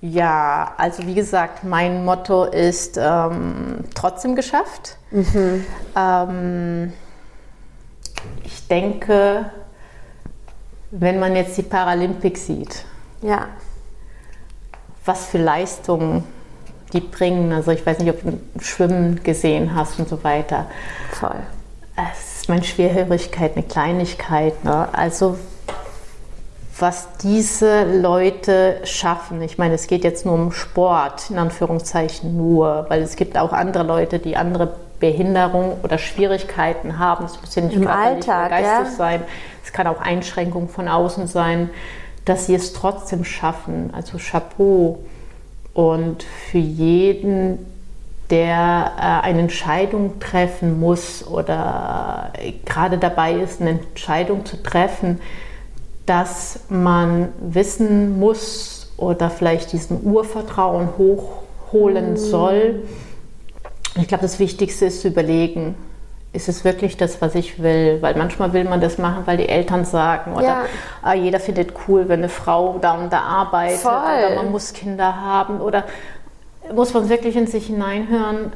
Ja, 0.00 0.74
also 0.76 1.04
wie 1.06 1.14
gesagt, 1.14 1.64
mein 1.64 2.04
Motto 2.04 2.44
ist 2.44 2.96
ähm, 2.96 3.84
trotzdem 3.94 4.36
geschafft. 4.36 4.96
Mhm. 5.10 5.66
Ähm, 5.96 6.92
ich 8.44 8.68
denke, 8.68 9.50
wenn 10.90 11.18
man 11.18 11.36
jetzt 11.36 11.56
die 11.56 11.62
Paralympics 11.62 12.46
sieht, 12.46 12.84
ja 13.22 13.48
was 15.08 15.26
für 15.26 15.38
Leistungen 15.38 16.22
die 16.92 17.00
bringen. 17.00 17.52
Also 17.52 17.70
ich 17.70 17.84
weiß 17.84 17.98
nicht, 17.98 18.10
ob 18.10 18.22
du 18.22 18.38
Schwimmen 18.62 19.22
gesehen 19.22 19.74
hast 19.74 19.98
und 19.98 20.08
so 20.08 20.22
weiter. 20.24 20.66
Voll. 21.10 21.36
Es 21.96 22.40
ist 22.40 22.48
meine 22.48 22.64
Schwerhörigkeit 22.64 23.56
eine 23.56 23.64
Kleinigkeit. 23.64 24.64
Ne? 24.64 24.88
Also 24.92 25.36
was 26.78 27.08
diese 27.20 27.84
Leute 28.00 28.80
schaffen. 28.84 29.42
Ich 29.42 29.58
meine, 29.58 29.74
es 29.74 29.88
geht 29.88 30.04
jetzt 30.04 30.24
nur 30.24 30.34
um 30.34 30.52
Sport, 30.52 31.28
in 31.28 31.38
Anführungszeichen 31.38 32.36
nur, 32.36 32.86
weil 32.88 33.02
es 33.02 33.16
gibt 33.16 33.36
auch 33.36 33.52
andere 33.52 33.82
Leute, 33.82 34.20
die 34.20 34.36
andere 34.36 34.76
Behinderungen 35.00 35.72
oder 35.82 35.98
Schwierigkeiten 35.98 36.98
haben. 36.98 37.24
Es 37.24 37.40
muss 37.40 37.54
ja 37.54 37.62
nicht 37.62 37.76
Im 37.76 37.88
Alltag, 37.88 38.50
geistig 38.50 38.92
ja? 38.92 38.96
sein. 38.96 39.22
Es 39.68 39.72
kann 39.74 39.86
auch 39.86 40.00
Einschränkungen 40.00 40.70
von 40.70 40.88
außen 40.88 41.26
sein 41.26 41.68
dass 42.28 42.46
sie 42.46 42.54
es 42.54 42.72
trotzdem 42.72 43.24
schaffen. 43.24 43.90
Also 43.94 44.18
Chapeau. 44.18 44.98
Und 45.72 46.22
für 46.22 46.58
jeden, 46.58 47.58
der 48.30 48.92
äh, 48.98 49.26
eine 49.26 49.40
Entscheidung 49.40 50.18
treffen 50.20 50.78
muss 50.78 51.26
oder 51.26 52.32
gerade 52.66 52.98
dabei 52.98 53.34
ist, 53.34 53.60
eine 53.60 53.70
Entscheidung 53.70 54.44
zu 54.44 54.62
treffen, 54.62 55.20
dass 56.04 56.60
man 56.68 57.28
wissen 57.40 58.18
muss 58.18 58.92
oder 58.96 59.30
vielleicht 59.30 59.72
diesen 59.72 60.02
Urvertrauen 60.02 60.88
hochholen 60.98 62.14
mm. 62.14 62.16
soll. 62.16 62.82
Ich 63.94 64.08
glaube, 64.08 64.22
das 64.22 64.38
Wichtigste 64.38 64.86
ist 64.86 65.02
zu 65.02 65.08
überlegen, 65.08 65.76
ist 66.32 66.48
es 66.48 66.64
wirklich 66.64 66.96
das, 66.96 67.20
was 67.22 67.34
ich 67.34 67.62
will? 67.62 67.98
Weil 68.00 68.14
manchmal 68.16 68.52
will 68.52 68.64
man 68.64 68.80
das 68.80 68.98
machen, 68.98 69.22
weil 69.26 69.38
die 69.38 69.48
Eltern 69.48 69.84
sagen 69.84 70.34
oder 70.34 70.44
ja. 70.44 70.64
ah, 71.02 71.14
jeder 71.14 71.40
findet 71.40 71.72
cool, 71.86 72.08
wenn 72.08 72.20
eine 72.20 72.28
Frau 72.28 72.78
da 72.80 72.92
und 72.92 73.12
da 73.12 73.20
arbeitet 73.20 73.80
Voll. 73.80 73.92
oder 73.92 74.34
man 74.36 74.50
muss 74.50 74.72
Kinder 74.72 75.16
haben 75.16 75.60
oder 75.60 75.84
muss 76.74 76.92
man 76.92 77.08
wirklich 77.08 77.34
in 77.36 77.46
sich 77.46 77.66
hineinhören, 77.66 78.52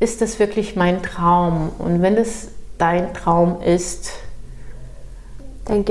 ist 0.00 0.22
das 0.22 0.38
wirklich 0.38 0.76
mein 0.76 1.02
Traum? 1.02 1.70
Und 1.78 2.00
wenn 2.00 2.16
es 2.16 2.48
dein 2.78 3.12
Traum 3.12 3.60
ist, 3.60 4.12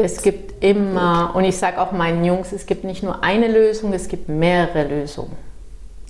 es 0.02 0.24
gibt 0.24 0.64
immer, 0.64 1.32
und 1.36 1.44
ich 1.44 1.58
sage 1.58 1.80
auch 1.80 1.92
meinen 1.92 2.26
Jungs, 2.26 2.52
es 2.52 2.66
gibt 2.66 2.84
nicht 2.84 3.04
nur 3.04 3.24
eine 3.24 3.48
Lösung, 3.48 3.94
es 3.94 4.08
gibt 4.08 4.28
mehrere 4.28 4.84
Lösungen. 4.88 5.38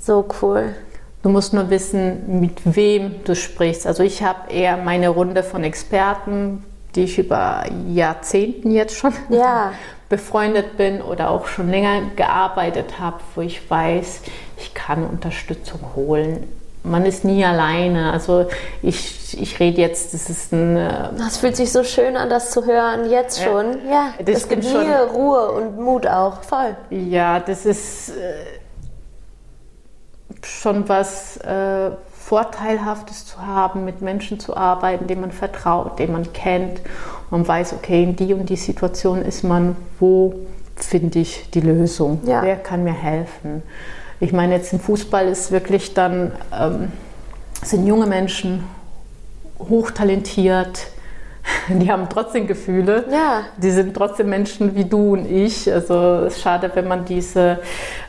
So 0.01 0.25
cool. 0.41 0.73
Du 1.21 1.29
musst 1.29 1.53
nur 1.53 1.69
wissen, 1.69 2.39
mit 2.39 2.61
wem 2.63 3.23
du 3.25 3.35
sprichst. 3.35 3.85
Also 3.85 4.03
ich 4.03 4.23
habe 4.23 4.51
eher 4.51 4.77
meine 4.77 5.09
Runde 5.09 5.43
von 5.43 5.63
Experten, 5.65 6.63
die 6.95 7.03
ich 7.03 7.19
über 7.19 7.65
Jahrzehnten 7.89 8.71
jetzt 8.71 8.95
schon 8.95 9.13
ja. 9.29 9.73
befreundet 10.09 10.77
bin 10.77 11.01
oder 11.01 11.29
auch 11.29 11.47
schon 11.47 11.69
länger 11.69 12.01
gearbeitet 12.15 12.99
habe, 12.99 13.17
wo 13.35 13.41
ich 13.41 13.69
weiß, 13.69 14.21
ich 14.57 14.73
kann 14.73 15.05
Unterstützung 15.05 15.81
holen. 15.95 16.47
Man 16.83 17.05
ist 17.05 17.25
nie 17.25 17.43
alleine. 17.43 18.13
Also 18.13 18.47
ich, 18.81 19.37
ich 19.39 19.59
rede 19.59 19.81
jetzt, 19.81 20.13
das 20.13 20.29
ist 20.29 20.53
ein... 20.53 20.77
Äh, 20.77 21.09
das 21.17 21.37
fühlt 21.37 21.57
sich 21.57 21.73
so 21.73 21.83
schön 21.83 22.15
an, 22.15 22.29
das 22.29 22.51
zu 22.51 22.65
hören, 22.65 23.09
jetzt 23.09 23.43
schon. 23.43 23.85
Ja, 23.85 23.91
ja 23.91 24.13
das, 24.23 24.35
das 24.35 24.47
gibt 24.47 24.63
mir 24.63 25.09
Ruhe 25.13 25.51
und 25.51 25.77
Mut 25.77 26.07
auch, 26.07 26.41
voll. 26.43 26.77
Ja, 26.89 27.41
das 27.41 27.65
ist... 27.65 28.11
Äh, 28.11 28.58
schon 30.43 30.87
was 30.89 31.37
äh, 31.37 31.91
Vorteilhaftes 32.13 33.25
zu 33.25 33.45
haben, 33.45 33.85
mit 33.85 34.01
Menschen 34.01 34.39
zu 34.39 34.55
arbeiten, 34.55 35.07
denen 35.07 35.21
man 35.21 35.31
vertraut, 35.31 35.97
denen 35.97 36.13
man 36.13 36.31
kennt. 36.31 36.81
Man 37.31 37.47
weiß, 37.47 37.73
okay, 37.73 38.03
in 38.03 38.15
die 38.15 38.33
und 38.33 38.49
die 38.49 38.55
Situation 38.55 39.21
ist 39.23 39.43
man, 39.43 39.75
wo 39.99 40.35
finde 40.75 41.19
ich 41.19 41.49
die 41.51 41.61
Lösung? 41.61 42.21
Ja. 42.25 42.43
Wer 42.43 42.55
kann 42.57 42.83
mir 42.83 42.93
helfen? 42.93 43.63
Ich 44.19 44.33
meine, 44.33 44.55
jetzt 44.55 44.73
im 44.73 44.79
Fußball 44.79 45.27
ist 45.27 45.51
wirklich 45.51 45.93
dann, 45.93 46.31
ähm, 46.53 46.91
sind 47.63 47.87
junge 47.87 48.05
Menschen 48.05 48.63
hochtalentiert, 49.57 50.87
die 51.69 51.91
haben 51.91 52.07
trotzdem 52.09 52.47
Gefühle. 52.47 53.05
Ja. 53.11 53.43
Die 53.57 53.71
sind 53.71 53.95
trotzdem 53.95 54.29
Menschen 54.29 54.75
wie 54.75 54.85
du 54.85 55.13
und 55.13 55.29
ich. 55.29 55.71
Also 55.71 56.25
es 56.25 56.35
ist 56.35 56.41
schade, 56.41 56.71
wenn 56.73 56.87
man 56.87 57.05
diese 57.05 57.59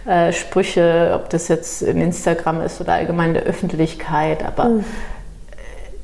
äh, 0.07 0.33
Sprüche, 0.33 1.13
ob 1.15 1.31
das 1.31 1.49
jetzt 1.49 1.83
in 1.83 2.01
Instagram 2.01 2.63
ist 2.63 2.81
oder 2.81 2.95
allgemein 2.95 3.29
in 3.29 3.35
der 3.35 3.43
Öffentlichkeit, 3.45 4.45
aber 4.45 4.65
mhm. 4.67 4.85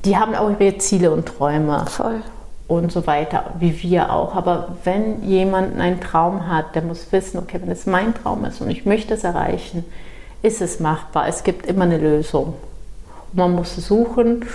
die 0.05 0.17
haben 0.17 0.35
auch 0.35 0.49
ihre 0.59 0.77
Ziele 0.77 1.11
und 1.11 1.25
Träume. 1.25 1.85
Voll. 1.87 2.21
Und 2.67 2.91
so 2.91 3.07
weiter, 3.07 3.51
wie 3.59 3.81
wir 3.81 4.11
auch. 4.11 4.35
Aber 4.35 4.75
wenn 4.83 5.23
jemand 5.23 5.79
einen 5.79 6.01
Traum 6.01 6.49
hat, 6.49 6.75
der 6.75 6.81
muss 6.81 7.07
wissen, 7.11 7.37
okay, 7.37 7.59
wenn 7.61 7.71
es 7.71 7.85
mein 7.85 8.13
Traum 8.13 8.43
ist 8.43 8.59
und 8.59 8.69
ich 8.69 8.85
möchte 8.85 9.13
es 9.13 9.23
erreichen, 9.23 9.85
ist 10.41 10.61
es 10.61 10.81
machbar. 10.81 11.29
Es 11.29 11.43
gibt 11.43 11.65
immer 11.65 11.85
eine 11.85 11.97
Lösung. 11.97 12.55
man 13.31 13.53
muss 13.53 13.75
suchen 13.75 14.45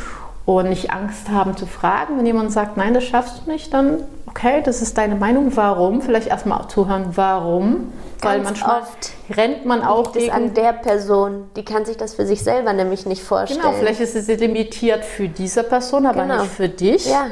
Und 0.45 0.69
nicht 0.69 0.91
Angst 0.91 1.31
haben 1.31 1.57
zu 1.57 1.67
fragen. 1.67 2.19
Wenn 2.19 2.27
jemand 2.27 2.53
sagt, 2.53 2.77
nein, 2.77 2.95
das 2.95 3.05
schaffst 3.05 3.43
du 3.47 3.51
nicht, 3.51 3.73
dann 3.73 4.03
okay, 4.27 4.63
das 4.65 4.83
ist 4.83 4.99
deine 4.99 5.15
Meinung. 5.15 5.55
Warum? 5.55 6.03
Vielleicht 6.03 6.29
erstmal 6.29 6.67
zuhören, 6.69 7.11
warum. 7.15 7.93
Ganz 8.21 8.35
Weil 8.35 8.41
manchmal 8.41 8.81
oft 8.81 9.11
rennt 9.31 9.67
man 9.67 9.83
auch 9.83 10.15
liegt 10.15 10.27
gegen... 10.27 10.33
an 10.33 10.55
der 10.55 10.73
Person. 10.73 11.45
Die 11.57 11.65
kann 11.65 11.85
sich 11.85 11.97
das 11.97 12.15
für 12.15 12.27
sich 12.27 12.43
selber 12.43 12.73
nämlich 12.73 13.07
nicht 13.07 13.23
vorstellen. 13.23 13.61
Genau, 13.61 13.75
vielleicht 13.75 14.01
ist 14.01 14.17
es 14.17 14.27
limitiert 14.29 15.05
für 15.05 15.29
diese 15.29 15.63
Person, 15.63 16.07
aber 16.07 16.23
genau. 16.23 16.43
nicht 16.43 16.53
für 16.53 16.69
dich. 16.69 17.07
Ja. 17.07 17.27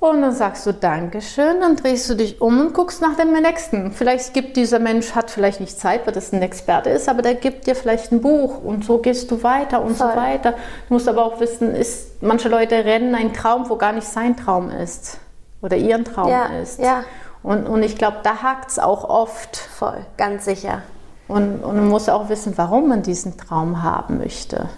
Und 0.00 0.22
dann 0.22 0.32
sagst 0.32 0.64
du 0.64 0.72
Dankeschön, 0.72 1.60
dann 1.60 1.74
drehst 1.74 2.08
du 2.08 2.14
dich 2.14 2.40
um 2.40 2.60
und 2.60 2.72
guckst 2.72 3.02
nach 3.02 3.16
dem 3.16 3.32
nächsten. 3.32 3.90
Vielleicht 3.90 4.32
gibt 4.32 4.56
dieser 4.56 4.78
Mensch, 4.78 5.16
hat 5.16 5.28
vielleicht 5.28 5.58
nicht 5.60 5.78
Zeit, 5.78 6.06
weil 6.06 6.14
das 6.14 6.32
ein 6.32 6.40
Experte 6.40 6.90
ist, 6.90 7.08
aber 7.08 7.20
der 7.20 7.34
gibt 7.34 7.66
dir 7.66 7.74
vielleicht 7.74 8.12
ein 8.12 8.20
Buch 8.20 8.62
und 8.62 8.84
so 8.84 8.98
gehst 8.98 9.28
du 9.32 9.42
weiter 9.42 9.82
und 9.82 9.96
Voll. 9.96 10.10
so 10.10 10.16
weiter. 10.16 10.52
Du 10.52 10.94
musst 10.94 11.08
aber 11.08 11.24
auch 11.24 11.40
wissen, 11.40 11.74
ist, 11.74 12.22
manche 12.22 12.48
Leute 12.48 12.76
rennen 12.84 13.16
einen 13.16 13.32
Traum, 13.32 13.68
wo 13.68 13.76
gar 13.76 13.92
nicht 13.92 14.06
sein 14.06 14.36
Traum 14.36 14.70
ist 14.70 15.18
oder 15.62 15.76
ihren 15.76 16.04
Traum 16.04 16.28
ja, 16.28 16.46
ist. 16.62 16.78
Ja. 16.78 17.02
Und, 17.42 17.66
und 17.66 17.82
ich 17.82 17.96
glaube, 17.96 18.18
da 18.22 18.42
hakt 18.42 18.70
es 18.70 18.78
auch 18.78 19.02
oft. 19.08 19.56
Voll, 19.56 20.06
ganz 20.16 20.44
sicher. 20.44 20.82
Und, 21.26 21.64
und 21.64 21.76
man 21.76 21.88
muss 21.88 22.08
auch 22.08 22.28
wissen, 22.28 22.52
warum 22.56 22.88
man 22.88 23.02
diesen 23.02 23.36
Traum 23.36 23.82
haben 23.82 24.18
möchte. 24.18 24.68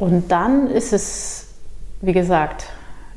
Und 0.00 0.28
dann 0.32 0.66
ist 0.66 0.92
es, 0.92 1.46
wie 2.00 2.12
gesagt, 2.12 2.66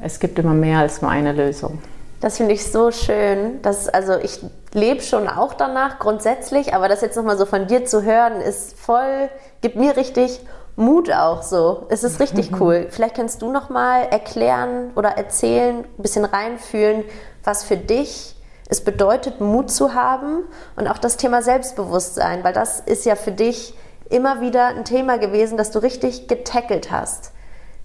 es 0.03 0.19
gibt 0.19 0.37
immer 0.39 0.53
mehr 0.53 0.79
als 0.79 1.01
nur 1.01 1.09
eine 1.09 1.31
Lösung. 1.31 1.81
Das 2.19 2.37
finde 2.37 2.53
ich 2.53 2.71
so 2.71 2.91
schön. 2.91 3.61
Dass, 3.61 3.89
also 3.89 4.13
ich 4.15 4.39
lebe 4.73 5.01
schon 5.01 5.27
auch 5.27 5.53
danach 5.53 5.99
grundsätzlich, 5.99 6.73
aber 6.73 6.87
das 6.87 7.01
jetzt 7.01 7.17
nochmal 7.17 7.37
so 7.37 7.45
von 7.45 7.67
dir 7.67 7.85
zu 7.85 8.03
hören, 8.03 8.39
ist 8.41 8.79
voll, 8.79 9.29
gibt 9.61 9.75
mir 9.75 9.97
richtig 9.97 10.41
Mut 10.75 11.11
auch 11.11 11.43
so. 11.43 11.85
Es 11.89 12.03
ist 12.03 12.19
richtig 12.19 12.51
cool. 12.59 12.87
Vielleicht 12.89 13.15
kannst 13.15 13.41
du 13.41 13.51
nochmal 13.51 14.07
erklären 14.09 14.91
oder 14.95 15.09
erzählen, 15.09 15.79
ein 15.79 16.01
bisschen 16.01 16.25
reinfühlen, 16.25 17.03
was 17.43 17.63
für 17.63 17.77
dich 17.77 18.35
es 18.69 18.81
bedeutet, 18.81 19.41
Mut 19.41 19.69
zu 19.69 19.93
haben 19.93 20.45
und 20.77 20.87
auch 20.87 20.97
das 20.97 21.17
Thema 21.17 21.41
Selbstbewusstsein, 21.41 22.43
weil 22.43 22.53
das 22.53 22.79
ist 22.79 23.05
ja 23.05 23.15
für 23.15 23.31
dich 23.31 23.75
immer 24.09 24.41
wieder 24.41 24.67
ein 24.67 24.85
Thema 24.85 25.17
gewesen, 25.17 25.57
das 25.57 25.71
du 25.71 25.79
richtig 25.79 26.27
getackelt 26.27 26.89
hast. 26.89 27.32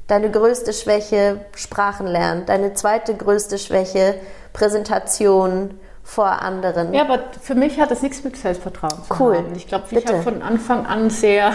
Deine 0.09 0.31
größte 0.31 0.73
Schwäche 0.73 1.41
Sprachen 1.55 2.07
lernen, 2.07 2.47
deine 2.47 2.75
zweite 2.75 3.15
größte 3.15 3.59
Schwäche 3.59 4.15
Präsentation 4.55 5.79
vor 6.03 6.41
anderen. 6.41 6.95
Ja, 6.95 7.03
aber 7.03 7.25
für 7.43 7.55
mich 7.55 7.79
hat 7.79 7.91
das 7.91 8.01
nichts 8.01 8.25
mit 8.25 8.35
Selbstvertrauen 8.35 9.05
zu 9.05 9.15
cool. 9.23 9.37
haben. 9.37 9.55
Ich 9.55 9.69
glaube, 9.69 9.85
ich 9.91 10.07
habe 10.07 10.23
von 10.23 10.41
Anfang 10.41 10.87
an 10.87 11.11
sehr 11.11 11.53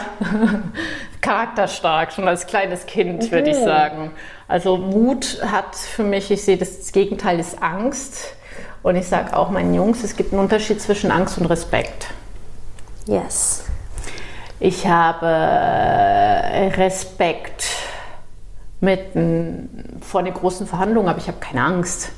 charakterstark, 1.21 2.13
schon 2.13 2.27
als 2.27 2.45
kleines 2.45 2.85
Kind, 2.85 3.31
würde 3.31 3.49
ich 3.49 3.59
mhm. 3.59 3.65
sagen. 3.65 4.11
Also 4.47 4.77
Mut 4.77 5.39
hat 5.43 5.75
für 5.75 6.03
mich, 6.03 6.29
ich 6.29 6.43
sehe 6.43 6.57
das, 6.57 6.77
das 6.77 6.91
Gegenteil 6.91 7.39
ist 7.39 7.63
Angst. 7.63 8.35
Und 8.83 8.95
ich 8.95 9.07
sage 9.07 9.35
auch 9.35 9.49
meinen 9.49 9.73
Jungs, 9.73 10.03
es 10.03 10.15
gibt 10.15 10.31
einen 10.31 10.41
Unterschied 10.41 10.79
zwischen 10.79 11.09
Angst 11.09 11.39
und 11.39 11.47
Respekt. 11.47 12.05
Yes. 13.07 13.65
Ich 14.59 14.85
habe 14.85 15.25
Respekt 16.77 17.65
mit 18.83 19.01
vor 20.01 20.19
einer 20.19 20.31
großen 20.31 20.67
Verhandlung, 20.67 21.07
aber 21.07 21.17
ich 21.17 21.27
habe 21.27 21.39
keine 21.39 21.63
Angst. 21.63 22.11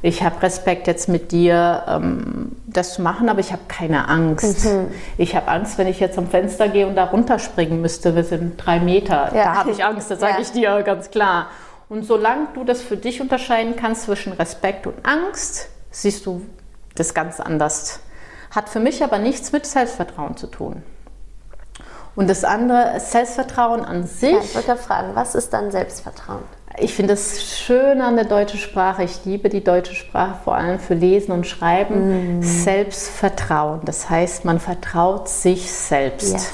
Ich 0.00 0.22
habe 0.22 0.40
Respekt 0.42 0.86
jetzt 0.86 1.08
mit 1.08 1.32
dir, 1.32 1.82
ähm, 1.88 2.52
das 2.66 2.94
zu 2.94 3.02
machen, 3.02 3.28
aber 3.28 3.40
ich 3.40 3.50
habe 3.50 3.62
keine 3.66 4.08
Angst. 4.08 4.64
Mhm. 4.64 4.92
Ich 5.16 5.34
habe 5.34 5.48
Angst, 5.48 5.76
wenn 5.76 5.88
ich 5.88 5.98
jetzt 5.98 6.16
am 6.16 6.28
Fenster 6.28 6.68
gehe 6.68 6.86
und 6.86 6.94
da 6.94 7.06
runterspringen 7.06 7.80
müsste. 7.80 8.14
Wir 8.14 8.22
sind 8.22 8.64
drei 8.64 8.78
Meter. 8.78 9.34
Ja. 9.34 9.44
Da 9.44 9.54
habe 9.54 9.72
ich 9.72 9.84
Angst, 9.84 10.10
das 10.10 10.20
sage 10.20 10.34
ja. 10.34 10.40
ich 10.40 10.52
dir 10.52 10.82
ganz 10.82 11.10
klar. 11.10 11.48
Und 11.88 12.04
solange 12.04 12.46
du 12.54 12.62
das 12.62 12.80
für 12.80 12.96
dich 12.96 13.20
unterscheiden 13.20 13.74
kannst 13.74 14.02
zwischen 14.04 14.32
Respekt 14.34 14.86
und 14.86 14.94
Angst, 15.04 15.68
siehst 15.90 16.26
du 16.26 16.42
das 16.94 17.12
ganz 17.12 17.40
anders. 17.40 18.00
Hat 18.52 18.68
für 18.68 18.80
mich 18.80 19.02
aber 19.02 19.18
nichts 19.18 19.50
mit 19.50 19.66
Selbstvertrauen 19.66 20.36
zu 20.36 20.46
tun. 20.46 20.82
Und 22.18 22.28
das 22.28 22.42
andere, 22.42 22.98
Selbstvertrauen 22.98 23.84
an 23.84 24.04
sich. 24.04 24.32
Ja, 24.32 24.40
ich 24.40 24.52
wollte 24.56 24.74
fragen, 24.74 25.10
was 25.14 25.36
ist 25.36 25.52
dann 25.52 25.70
Selbstvertrauen? 25.70 26.42
Ich 26.76 26.92
finde 26.92 27.12
es 27.12 27.44
schön 27.44 28.00
an 28.00 28.16
der 28.16 28.24
deutschen 28.24 28.58
Sprache. 28.58 29.04
Ich 29.04 29.24
liebe 29.24 29.48
die 29.48 29.62
deutsche 29.62 29.94
Sprache 29.94 30.34
vor 30.42 30.56
allem 30.56 30.80
für 30.80 30.94
Lesen 30.94 31.30
und 31.30 31.46
Schreiben. 31.46 32.40
Mm. 32.40 32.42
Selbstvertrauen. 32.42 33.82
Das 33.84 34.10
heißt, 34.10 34.44
man 34.44 34.58
vertraut 34.58 35.28
sich 35.28 35.70
selbst. 35.70 36.32
Yes. 36.32 36.52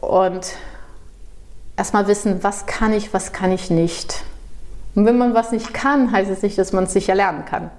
Und 0.00 0.54
erstmal 1.76 2.08
wissen, 2.08 2.42
was 2.42 2.66
kann 2.66 2.92
ich, 2.92 3.14
was 3.14 3.32
kann 3.32 3.52
ich 3.52 3.70
nicht. 3.70 4.24
Und 4.96 5.06
wenn 5.06 5.18
man 5.18 5.34
was 5.34 5.52
nicht 5.52 5.72
kann, 5.72 6.10
heißt 6.10 6.32
es 6.32 6.42
nicht, 6.42 6.58
dass 6.58 6.72
man 6.72 6.84
es 6.84 6.92
sicher 6.92 7.14
lernen 7.14 7.44
kann. 7.44 7.70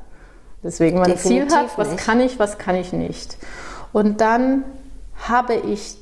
Deswegen 0.64 1.00
man 1.00 1.12
ein 1.12 1.18
Ziel 1.18 1.54
hat, 1.54 1.78
was 1.78 1.90
nicht. 1.90 2.06
kann 2.06 2.22
ich, 2.22 2.40
was 2.40 2.58
kann 2.58 2.76
ich 2.76 2.94
nicht. 2.94 3.36
Und 3.92 4.22
dann 4.22 4.64
habe 5.28 5.54
ich 5.56 5.98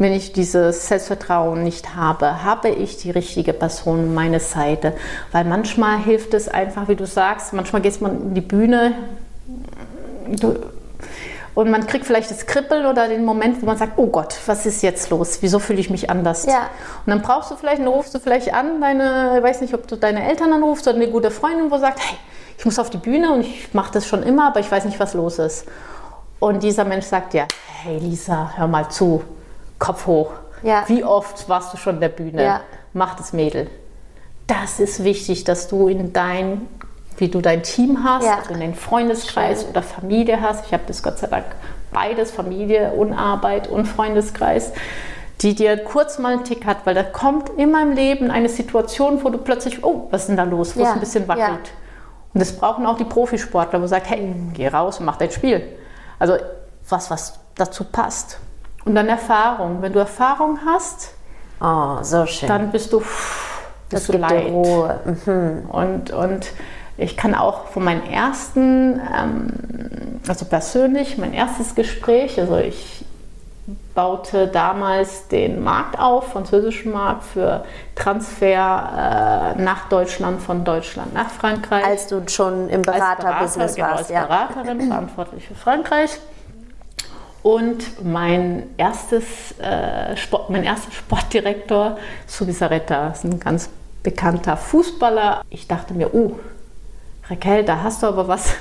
wenn 0.00 0.14
ich 0.14 0.32
dieses 0.32 0.88
Selbstvertrauen 0.88 1.62
nicht 1.62 1.94
habe, 1.94 2.42
habe 2.42 2.70
ich 2.70 2.96
die 2.96 3.10
richtige 3.10 3.52
Person 3.52 4.00
an 4.00 4.14
meiner 4.14 4.40
Seite. 4.40 4.94
Weil 5.30 5.44
manchmal 5.44 5.98
hilft 5.98 6.32
es 6.32 6.48
einfach, 6.48 6.88
wie 6.88 6.96
du 6.96 7.06
sagst, 7.06 7.52
manchmal 7.52 7.82
geht 7.82 8.00
man 8.00 8.12
in 8.12 8.34
die 8.34 8.40
Bühne 8.40 8.94
und 11.54 11.70
man 11.70 11.86
kriegt 11.86 12.06
vielleicht 12.06 12.30
das 12.30 12.46
Kribbeln 12.46 12.86
oder 12.86 13.08
den 13.08 13.26
Moment, 13.26 13.60
wo 13.60 13.66
man 13.66 13.76
sagt, 13.76 13.98
oh 13.98 14.06
Gott, 14.06 14.34
was 14.46 14.64
ist 14.64 14.82
jetzt 14.82 15.10
los? 15.10 15.38
Wieso 15.42 15.58
fühle 15.58 15.80
ich 15.80 15.90
mich 15.90 16.08
anders? 16.08 16.46
Ja. 16.46 16.70
Und 17.04 17.10
dann 17.10 17.20
brauchst 17.20 17.50
du 17.50 17.56
vielleicht, 17.56 17.80
dann 17.80 17.88
rufst 17.88 18.14
du 18.14 18.20
vielleicht 18.20 18.54
an, 18.54 18.80
deine, 18.80 19.34
ich 19.36 19.42
weiß 19.42 19.60
nicht, 19.60 19.74
ob 19.74 19.86
du 19.86 19.96
deine 19.96 20.26
Eltern 20.26 20.50
anrufst 20.54 20.88
oder 20.88 20.96
eine 20.96 21.08
gute 21.08 21.30
Freundin, 21.30 21.70
wo 21.70 21.76
sagt, 21.76 22.00
hey, 22.00 22.16
ich 22.56 22.64
muss 22.64 22.78
auf 22.78 22.88
die 22.88 22.96
Bühne 22.96 23.34
und 23.34 23.42
ich 23.42 23.74
mache 23.74 23.92
das 23.92 24.06
schon 24.06 24.22
immer, 24.22 24.46
aber 24.46 24.60
ich 24.60 24.72
weiß 24.72 24.86
nicht, 24.86 24.98
was 24.98 25.12
los 25.12 25.38
ist. 25.38 25.66
Und 26.38 26.62
dieser 26.62 26.86
Mensch 26.86 27.04
sagt 27.04 27.34
ja, 27.34 27.46
hey 27.82 27.98
Lisa, 27.98 28.52
hör 28.56 28.66
mal 28.66 28.88
zu 28.88 29.22
Kopf 29.80 30.06
hoch. 30.06 30.30
Ja. 30.62 30.84
Wie 30.86 31.02
oft 31.02 31.48
warst 31.48 31.72
du 31.72 31.76
schon 31.76 31.96
in 31.96 32.00
der 32.00 32.10
Bühne? 32.10 32.44
Ja. 32.44 32.60
Mach 32.92 33.16
das 33.16 33.32
Mädel. 33.32 33.68
Das 34.46 34.78
ist 34.78 35.02
wichtig, 35.02 35.42
dass 35.42 35.66
du 35.66 35.88
in 35.88 36.12
dein, 36.12 36.68
wie 37.16 37.28
du 37.28 37.40
dein 37.40 37.64
Team 37.64 38.04
hast, 38.04 38.24
ja. 38.24 38.36
also 38.36 38.52
in 38.52 38.60
deinen 38.60 38.74
Freundeskreis 38.74 39.62
Schön. 39.62 39.70
oder 39.70 39.82
Familie 39.82 40.40
hast. 40.40 40.66
Ich 40.66 40.72
habe 40.72 40.84
das 40.86 41.02
Gott 41.02 41.18
sei 41.18 41.26
Dank 41.26 41.46
beides, 41.92 42.30
Familie 42.30 42.92
und 42.92 43.12
Arbeit 43.12 43.68
und 43.68 43.86
Freundeskreis, 43.86 44.72
die 45.40 45.54
dir 45.54 45.76
kurz 45.78 46.18
mal 46.18 46.34
einen 46.34 46.44
Tick 46.44 46.66
hat, 46.66 46.84
weil 46.84 46.94
da 46.94 47.02
kommt 47.02 47.50
immer 47.58 47.82
im 47.82 47.92
Leben 47.92 48.30
eine 48.30 48.48
Situation, 48.48 49.24
wo 49.24 49.30
du 49.30 49.38
plötzlich, 49.38 49.82
oh, 49.82 50.08
was 50.10 50.22
ist 50.22 50.28
denn 50.28 50.36
da 50.36 50.44
los, 50.44 50.76
wo 50.76 50.82
es 50.82 50.90
ein 50.90 51.00
bisschen 51.00 51.26
wackelt. 51.26 51.72
Und 52.32 52.40
das 52.40 52.52
brauchen 52.52 52.86
auch 52.86 52.96
die 52.96 53.04
Profisportler, 53.04 53.78
wo 53.80 53.82
du 53.82 53.88
sagst, 53.88 54.10
hey, 54.10 54.32
geh 54.52 54.68
raus 54.68 55.00
und 55.00 55.06
mach 55.06 55.16
dein 55.16 55.30
Spiel. 55.30 55.62
Also 56.18 56.34
was, 56.88 57.10
was 57.10 57.40
dazu 57.56 57.84
passt. 57.84 58.38
Und 58.84 58.94
dann 58.94 59.08
Erfahrung. 59.08 59.82
Wenn 59.82 59.92
du 59.92 59.98
Erfahrung 59.98 60.58
hast, 60.64 61.14
oh, 61.60 61.98
so 62.02 62.26
schön. 62.26 62.48
dann 62.48 62.70
bist 62.70 62.92
du, 62.92 63.00
bist 63.00 63.10
das 63.90 64.06
du 64.06 64.16
leicht. 64.16 64.48
Ruhe. 64.48 65.00
Mhm. 65.26 65.70
Und, 65.70 66.10
und 66.10 66.52
ich 66.96 67.16
kann 67.16 67.34
auch 67.34 67.66
von 67.66 67.84
meinem 67.84 68.02
ersten, 68.02 69.00
ähm, 69.14 69.52
also 70.28 70.44
persönlich, 70.44 71.18
mein 71.18 71.32
erstes 71.32 71.74
Gespräch, 71.74 72.38
also 72.38 72.56
ich 72.56 73.04
baute 73.94 74.46
damals 74.48 75.28
den 75.28 75.62
Markt 75.62 75.98
auf, 75.98 76.32
französischen 76.32 76.92
Markt 76.92 77.24
für 77.24 77.64
Transfer 77.94 79.54
äh, 79.56 79.62
nach 79.62 79.88
Deutschland, 79.88 80.40
von 80.40 80.64
Deutschland 80.64 81.12
nach 81.14 81.30
Frankreich. 81.30 81.84
Als 81.84 82.06
du 82.06 82.22
schon 82.28 82.68
im 82.68 82.82
Beraterbusiness 82.82 83.74
Berater, 83.74 83.96
warst. 83.96 84.08
Genau, 84.08 84.20
als 84.20 84.28
Beraterin, 84.28 84.80
verantwortlich 84.88 85.48
für 85.48 85.54
Frankreich. 85.54 86.18
Und 87.42 88.04
mein, 88.04 88.64
erstes, 88.76 89.58
äh, 89.58 90.16
Sport, 90.16 90.50
mein 90.50 90.62
erster 90.62 90.92
Sportdirektor, 90.92 91.96
Subisaretta, 92.26 93.08
ist 93.08 93.24
ein 93.24 93.40
ganz 93.40 93.70
bekannter 94.02 94.56
Fußballer. 94.56 95.42
Ich 95.48 95.66
dachte 95.66 95.94
mir, 95.94 96.14
uh, 96.14 96.38
Raquel, 97.30 97.64
da 97.64 97.82
hast 97.82 98.02
du 98.02 98.08
aber 98.08 98.28
was, 98.28 98.54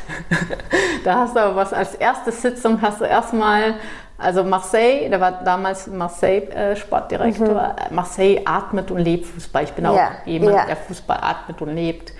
da 1.04 1.16
hast 1.16 1.36
du 1.36 1.42
aber 1.42 1.56
was. 1.58 1.74
Als 1.74 1.96
erste 1.96 2.32
Sitzung 2.32 2.82
hast 2.82 3.02
du 3.02 3.06
erstmal, 3.06 3.76
also 4.18 4.44
Marseille, 4.46 5.10
der 5.10 5.20
war 5.20 5.44
damals 5.44 5.88
Marseille 5.88 6.48
äh, 6.50 6.76
Sportdirektor, 6.78 7.76
mhm. 7.90 7.96
Marseille 7.96 8.42
atmet 8.46 8.92
und 8.92 9.00
lebt 9.00 9.26
Fußball. 9.26 9.64
Ich 9.64 9.74
bin 9.74 9.86
auch 9.88 9.96
ja, 9.96 10.12
jemand, 10.26 10.56
ja. 10.56 10.66
der 10.66 10.78
Fußball 10.78 11.18
atmet 11.22 11.62
und 11.62 11.76
lebt. 11.76 12.14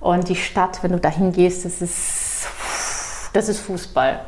Und 0.00 0.28
die 0.28 0.36
Stadt, 0.36 0.82
wenn 0.82 0.92
du 0.92 1.00
dahin 1.00 1.32
gehst, 1.32 1.66
das 1.66 1.82
ist, 1.82 2.48
das 3.34 3.48
ist 3.48 3.60
Fußball 3.60 4.20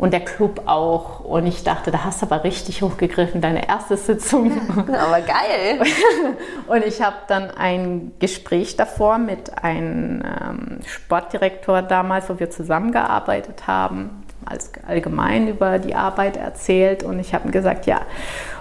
und 0.00 0.12
der 0.14 0.20
Club 0.20 0.62
auch. 0.64 1.20
Und 1.20 1.46
ich 1.46 1.62
dachte, 1.62 1.90
da 1.90 2.04
hast 2.04 2.22
du 2.22 2.26
aber 2.26 2.42
richtig 2.42 2.80
hochgegriffen, 2.80 3.42
deine 3.42 3.68
erste 3.68 3.98
Sitzung. 3.98 4.50
aber 4.78 5.20
geil. 5.20 5.82
und 6.66 6.84
ich 6.86 7.02
habe 7.02 7.16
dann 7.28 7.50
ein 7.50 8.12
Gespräch 8.18 8.76
davor 8.76 9.18
mit 9.18 9.62
einem 9.62 10.22
ähm, 10.22 10.78
Sportdirektor 10.86 11.82
damals, 11.82 12.30
wo 12.30 12.38
wir 12.40 12.50
zusammengearbeitet 12.50 13.66
haben, 13.66 14.24
als 14.46 14.72
allgemein 14.88 15.48
über 15.48 15.78
die 15.78 15.94
Arbeit 15.94 16.38
erzählt. 16.38 17.02
Und 17.02 17.18
ich 17.18 17.34
habe 17.34 17.48
ihm 17.48 17.52
gesagt, 17.52 17.84
ja, 17.84 18.00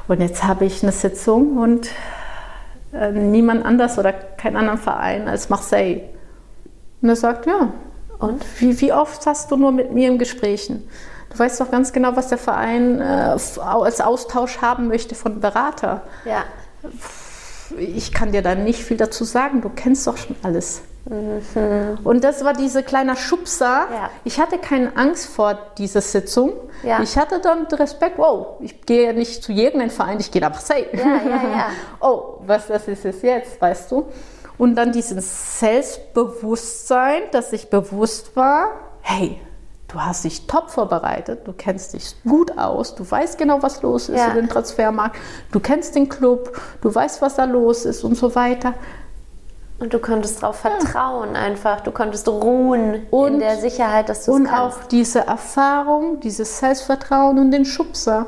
und 0.09 0.19
jetzt 0.19 0.43
habe 0.43 0.65
ich 0.65 0.83
eine 0.83 0.91
Sitzung 0.91 1.57
und 1.57 1.87
äh, 2.93 3.11
niemand 3.11 3.65
anders 3.65 3.97
oder 3.97 4.11
keinen 4.11 4.57
anderen 4.57 4.79
Verein 4.79 5.29
als 5.29 5.47
Marseille. 5.49 6.01
Und 7.01 7.07
er 7.07 7.15
sagt, 7.15 7.45
ja. 7.45 7.71
Und 8.17 8.43
wie, 8.59 8.81
wie 8.81 8.91
oft 8.91 9.25
hast 9.25 9.49
du 9.49 9.55
nur 9.55 9.71
mit 9.71 9.93
mir 9.93 10.09
in 10.09 10.17
Gesprächen? 10.17 10.83
Du 11.29 11.39
weißt 11.39 11.59
doch 11.61 11.71
ganz 11.71 11.93
genau, 11.93 12.15
was 12.15 12.27
der 12.29 12.37
Verein 12.37 12.99
äh, 12.99 13.03
als 13.03 13.59
Austausch 14.01 14.59
haben 14.61 14.87
möchte 14.87 15.15
von 15.15 15.39
Berater. 15.39 16.01
Ja. 16.25 16.43
Ich 17.77 18.11
kann 18.11 18.31
dir 18.31 18.41
da 18.41 18.55
nicht 18.55 18.83
viel 18.83 18.97
dazu 18.97 19.23
sagen. 19.23 19.61
Du 19.61 19.69
kennst 19.69 20.07
doch 20.07 20.17
schon 20.17 20.35
alles. 20.41 20.81
Mhm. 21.05 21.97
Und 22.03 22.23
das 22.23 22.43
war 22.43 22.53
diese 22.53 22.83
kleine 22.83 23.15
Schubser. 23.15 23.87
Ja. 23.91 24.09
Ich 24.23 24.39
hatte 24.39 24.57
keine 24.57 24.95
Angst 24.95 25.27
vor 25.27 25.57
dieser 25.77 26.01
Sitzung. 26.01 26.53
Ja. 26.83 27.01
Ich 27.01 27.17
hatte 27.17 27.39
dann 27.39 27.65
Respekt, 27.65 28.17
wow, 28.17 28.57
ich 28.59 28.81
gehe 28.81 29.13
nicht 29.13 29.43
zu 29.43 29.51
irgendeinem 29.51 29.89
Verein, 29.89 30.19
ich 30.19 30.31
gehe 30.31 30.41
nach 30.41 30.51
Marseille. 30.51 30.85
Ja, 30.93 31.69
oh, 31.99 32.39
was 32.45 32.67
das 32.67 32.87
ist 32.87 33.05
es 33.05 33.21
jetzt, 33.21 33.59
weißt 33.59 33.91
du? 33.91 34.05
Und 34.57 34.75
dann 34.75 34.91
dieses 34.91 35.59
Selbstbewusstsein, 35.59 37.23
dass 37.31 37.53
ich 37.53 37.69
bewusst 37.69 38.35
war, 38.35 38.71
hey, 39.01 39.39
du 39.89 39.99
hast 39.99 40.23
dich 40.23 40.47
top 40.47 40.69
vorbereitet, 40.69 41.41
du 41.45 41.53
kennst 41.53 41.93
dich 41.93 42.15
gut 42.23 42.57
aus, 42.57 42.95
du 42.95 43.09
weißt 43.09 43.37
genau, 43.37 43.61
was 43.61 43.81
los 43.81 44.07
ist 44.09 44.19
ja. 44.19 44.27
in 44.27 44.35
dem 44.35 44.49
Transfermarkt, 44.49 45.17
du 45.51 45.59
kennst 45.59 45.95
den 45.95 46.07
Club, 46.07 46.57
du 46.81 46.93
weißt, 46.93 47.21
was 47.21 47.35
da 47.35 47.45
los 47.45 47.85
ist 47.85 48.03
und 48.03 48.15
so 48.15 48.33
weiter. 48.35 48.73
Und 49.79 49.93
du 49.93 49.99
konntest 49.99 50.43
darauf 50.43 50.57
vertrauen 50.57 51.35
ja. 51.35 51.41
einfach, 51.41 51.79
du 51.81 51.91
konntest 51.91 52.27
ruhen 52.27 53.07
und, 53.11 53.35
in 53.35 53.39
der 53.39 53.57
Sicherheit, 53.57 54.09
dass 54.09 54.25
du 54.25 54.33
es 54.33 54.43
kannst. 54.43 54.51
Und 54.51 54.59
auch 54.59 54.87
diese 54.89 55.25
Erfahrung, 55.25 56.19
dieses 56.19 56.59
Selbstvertrauen 56.59 57.39
und 57.39 57.51
den 57.51 57.63
Schubser. 57.65 58.27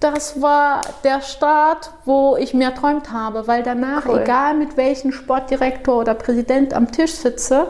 Das 0.00 0.42
war 0.42 0.80
der 1.04 1.20
Start, 1.20 1.92
wo 2.04 2.36
ich 2.36 2.52
mir 2.52 2.70
erträumt 2.70 3.12
habe, 3.12 3.46
weil 3.46 3.62
danach, 3.62 4.06
cool. 4.06 4.22
egal 4.22 4.54
mit 4.54 4.76
welchem 4.76 5.12
Sportdirektor 5.12 6.00
oder 6.00 6.14
Präsident 6.14 6.74
am 6.74 6.90
Tisch 6.90 7.12
sitze, 7.12 7.68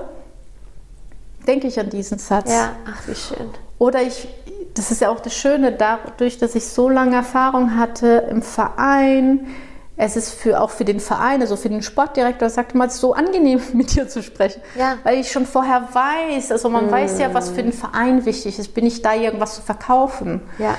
denke 1.47 1.66
ich 1.66 1.78
an 1.78 1.90
diesen 1.90 2.18
Satz. 2.18 2.51
Ja, 2.51 2.72
ach 2.86 3.07
wie 3.07 3.14
schön. 3.14 3.51
Oder 3.78 4.03
ich, 4.03 4.28
das 4.74 4.90
ist 4.90 5.01
ja 5.01 5.11
auch 5.11 5.20
das 5.20 5.34
Schöne, 5.34 5.72
dadurch, 5.72 6.38
dass 6.38 6.55
ich 6.55 6.66
so 6.68 6.88
lange 6.88 7.16
Erfahrung 7.16 7.76
hatte 7.76 8.28
im 8.30 8.43
Verein, 8.43 9.49
es 9.97 10.16
ist 10.16 10.32
für, 10.32 10.61
auch 10.61 10.70
für 10.70 10.84
den 10.84 11.01
Verein, 11.01 11.43
also 11.43 11.57
für 11.57 11.68
den 11.68 11.82
Sportdirektor, 11.82 12.49
sagt 12.49 12.74
mal, 12.74 12.90
so 12.90 13.14
angenehm 13.14 13.61
mit 13.72 13.95
dir 13.95 14.09
zu 14.09 14.22
sprechen. 14.22 14.62
Ja. 14.76 14.97
Weil 15.05 15.18
ich 15.18 15.30
schon 15.30 15.47
vorher 15.47 15.88
weiß, 15.93 16.51
also 16.51 16.68
man 16.68 16.88
mm. 16.88 16.90
weiß 16.90 17.18
ja, 17.18 17.34
was 17.34 17.51
für 17.51 17.62
den 17.62 17.72
Verein 17.72 18.24
wichtig 18.24 18.59
ist. 18.59 18.74
Bin 18.74 18.86
ich 18.86 19.03
da, 19.03 19.14
irgendwas 19.14 19.57
zu 19.57 19.62
verkaufen? 19.62 20.40
Ja. 20.59 20.76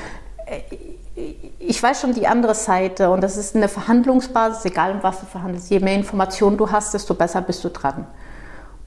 Ich 1.59 1.81
weiß 1.81 2.01
schon 2.01 2.13
die 2.13 2.27
andere 2.27 2.55
Seite 2.55 3.11
und 3.11 3.21
das 3.21 3.37
ist 3.37 3.55
eine 3.55 3.67
Verhandlungsbasis, 3.67 4.65
egal 4.65 4.93
um 4.93 5.03
was 5.03 5.19
du 5.19 5.25
verhandelst. 5.25 5.69
Je 5.69 5.79
mehr 5.79 5.95
Informationen 5.95 6.57
du 6.57 6.71
hast, 6.71 6.93
desto 6.93 7.13
besser 7.13 7.41
bist 7.41 7.63
du 7.63 7.69
dran. 7.69 8.07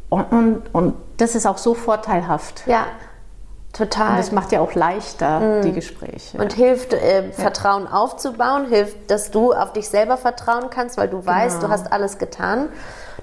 Und, 0.08 0.24
und, 0.32 0.62
und 0.74 0.94
das 1.16 1.34
ist 1.34 1.46
auch 1.46 1.58
so 1.58 1.74
vorteilhaft. 1.74 2.62
Ja. 2.66 2.86
Total. 3.72 4.12
Und 4.12 4.18
das 4.18 4.32
macht 4.32 4.52
ja 4.52 4.60
auch 4.60 4.74
leichter, 4.74 5.40
mhm. 5.40 5.62
die 5.62 5.72
Gespräche. 5.72 6.38
Und 6.38 6.54
hilft, 6.54 6.94
äh, 6.94 7.30
Vertrauen 7.32 7.84
ja. 7.84 7.92
aufzubauen, 7.92 8.66
hilft, 8.66 9.10
dass 9.10 9.30
du 9.30 9.52
auf 9.52 9.74
dich 9.74 9.88
selber 9.88 10.16
vertrauen 10.16 10.70
kannst, 10.70 10.96
weil 10.96 11.08
du 11.08 11.20
genau. 11.20 11.32
weißt, 11.32 11.62
du 11.62 11.68
hast 11.68 11.92
alles 11.92 12.16
getan. 12.16 12.70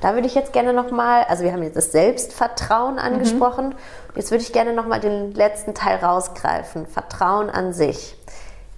Da 0.02 0.14
würde 0.14 0.28
ich 0.28 0.36
jetzt 0.36 0.54
gerne 0.54 0.74
nochmal, 0.74 1.24
also 1.28 1.44
wir 1.44 1.54
haben 1.54 1.64
jetzt 1.64 1.78
das 1.78 1.92
Selbstvertrauen 1.92 3.00
angesprochen. 3.00 3.70
Mhm. 3.70 3.76
Jetzt 4.16 4.30
würde 4.30 4.44
ich 4.44 4.54
gerne 4.54 4.74
nochmal 4.74 5.00
den 5.00 5.34
letzten 5.34 5.74
Teil 5.74 5.98
rausgreifen. 5.98 6.86
Vertrauen 6.86 7.50
an 7.50 7.74
sich. 7.74 8.16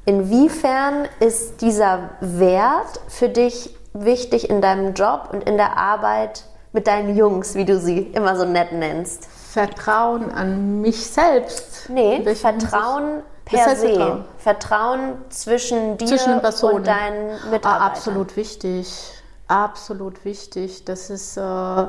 Inwiefern 0.05 1.09
ist 1.19 1.61
dieser 1.61 2.11
Wert 2.21 3.01
für 3.09 3.27
dich 3.27 3.75
wichtig 3.91 4.49
in 4.49 4.61
deinem 4.61 4.93
Job 4.93 5.29
und 5.31 5.43
in 5.43 5.57
der 5.57 5.77
Arbeit 5.77 6.45
mit 6.75 6.87
deinen 6.87 7.15
Jungs, 7.15 7.55
wie 7.55 7.65
du 7.65 7.79
sie 7.79 7.99
immer 7.99 8.35
so 8.35 8.45
nett 8.45 8.73
nennst? 8.73 9.25
Vertrauen 9.25 10.29
an 10.29 10.81
mich 10.81 11.07
selbst. 11.07 11.89
Nee, 11.89 12.19
Welchen 12.23 12.59
Vertrauen 12.59 13.23
per 13.45 13.59
das 13.59 13.67
heißt 13.67 13.81
se. 13.81 13.87
Vertrauen. 13.87 14.25
Vertrauen 14.37 15.13
zwischen 15.29 15.97
dir 15.97 16.07
zwischen 16.07 16.33
und 16.33 16.85
deinen 16.85 17.31
ah, 17.31 17.49
Mitarbeitern. 17.49 17.81
Ah, 17.81 17.85
absolut 17.87 18.35
wichtig. 18.35 19.13
Absolut 19.47 20.25
wichtig. 20.25 20.83
Das 20.83 21.09
ist, 21.09 21.37
äh, 21.37 21.85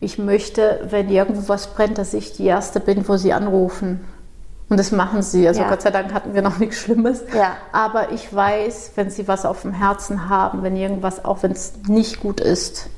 ich 0.00 0.18
möchte, 0.18 0.80
wenn 0.90 1.08
irgendwo 1.08 1.48
was 1.48 1.68
brennt, 1.68 1.98
dass 1.98 2.12
ich 2.12 2.32
die 2.32 2.46
Erste 2.46 2.80
bin, 2.80 3.06
wo 3.06 3.16
sie 3.16 3.32
anrufen. 3.32 4.04
Und 4.68 4.78
das 4.80 4.90
machen 4.90 5.22
sie. 5.22 5.46
Also 5.46 5.60
ja. 5.60 5.68
Gott 5.68 5.82
sei 5.82 5.90
Dank 5.90 6.12
hatten 6.12 6.34
wir 6.34 6.42
noch 6.42 6.58
nichts 6.58 6.78
Schlimmes. 6.78 7.22
Ja. 7.32 7.56
Aber 7.70 8.10
ich 8.10 8.34
weiß, 8.34 8.92
wenn 8.96 9.10
sie 9.10 9.28
was 9.28 9.46
auf 9.46 9.62
dem 9.62 9.72
Herzen 9.72 10.28
haben, 10.28 10.64
wenn 10.64 10.74
irgendwas, 10.74 11.24
auch 11.24 11.44
wenn 11.44 11.52
es 11.52 11.74
nicht 11.86 12.20
gut 12.20 12.40
ist, 12.40 12.88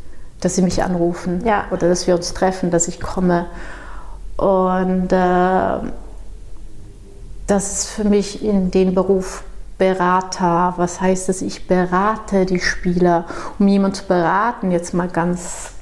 dass 0.41 0.57
sie 0.57 0.62
mich 0.62 0.82
anrufen 0.82 1.43
ja. 1.45 1.64
oder 1.70 1.89
dass 1.89 2.07
wir 2.07 2.14
uns 2.14 2.34
treffen, 2.34 2.70
dass 2.70 2.89
ich 2.89 3.01
komme. 3.01 3.47
Und 4.37 5.12
äh, 5.12 5.91
das 7.47 7.72
ist 7.72 7.89
für 7.89 8.05
mich 8.05 8.45
in 8.45 8.70
den 8.70 8.95
Beruf 8.95 9.45
Berater. 9.78 10.74
Was 10.76 11.01
heißt 11.01 11.28
das? 11.28 11.43
Ich 11.43 11.66
berate 11.66 12.47
die 12.47 12.61
Spieler. 12.61 13.26
Um 13.59 13.68
jemanden 13.68 13.97
zu 13.97 14.05
beraten, 14.05 14.70
jetzt 14.70 14.95
mal 14.95 15.09
ganz 15.09 15.72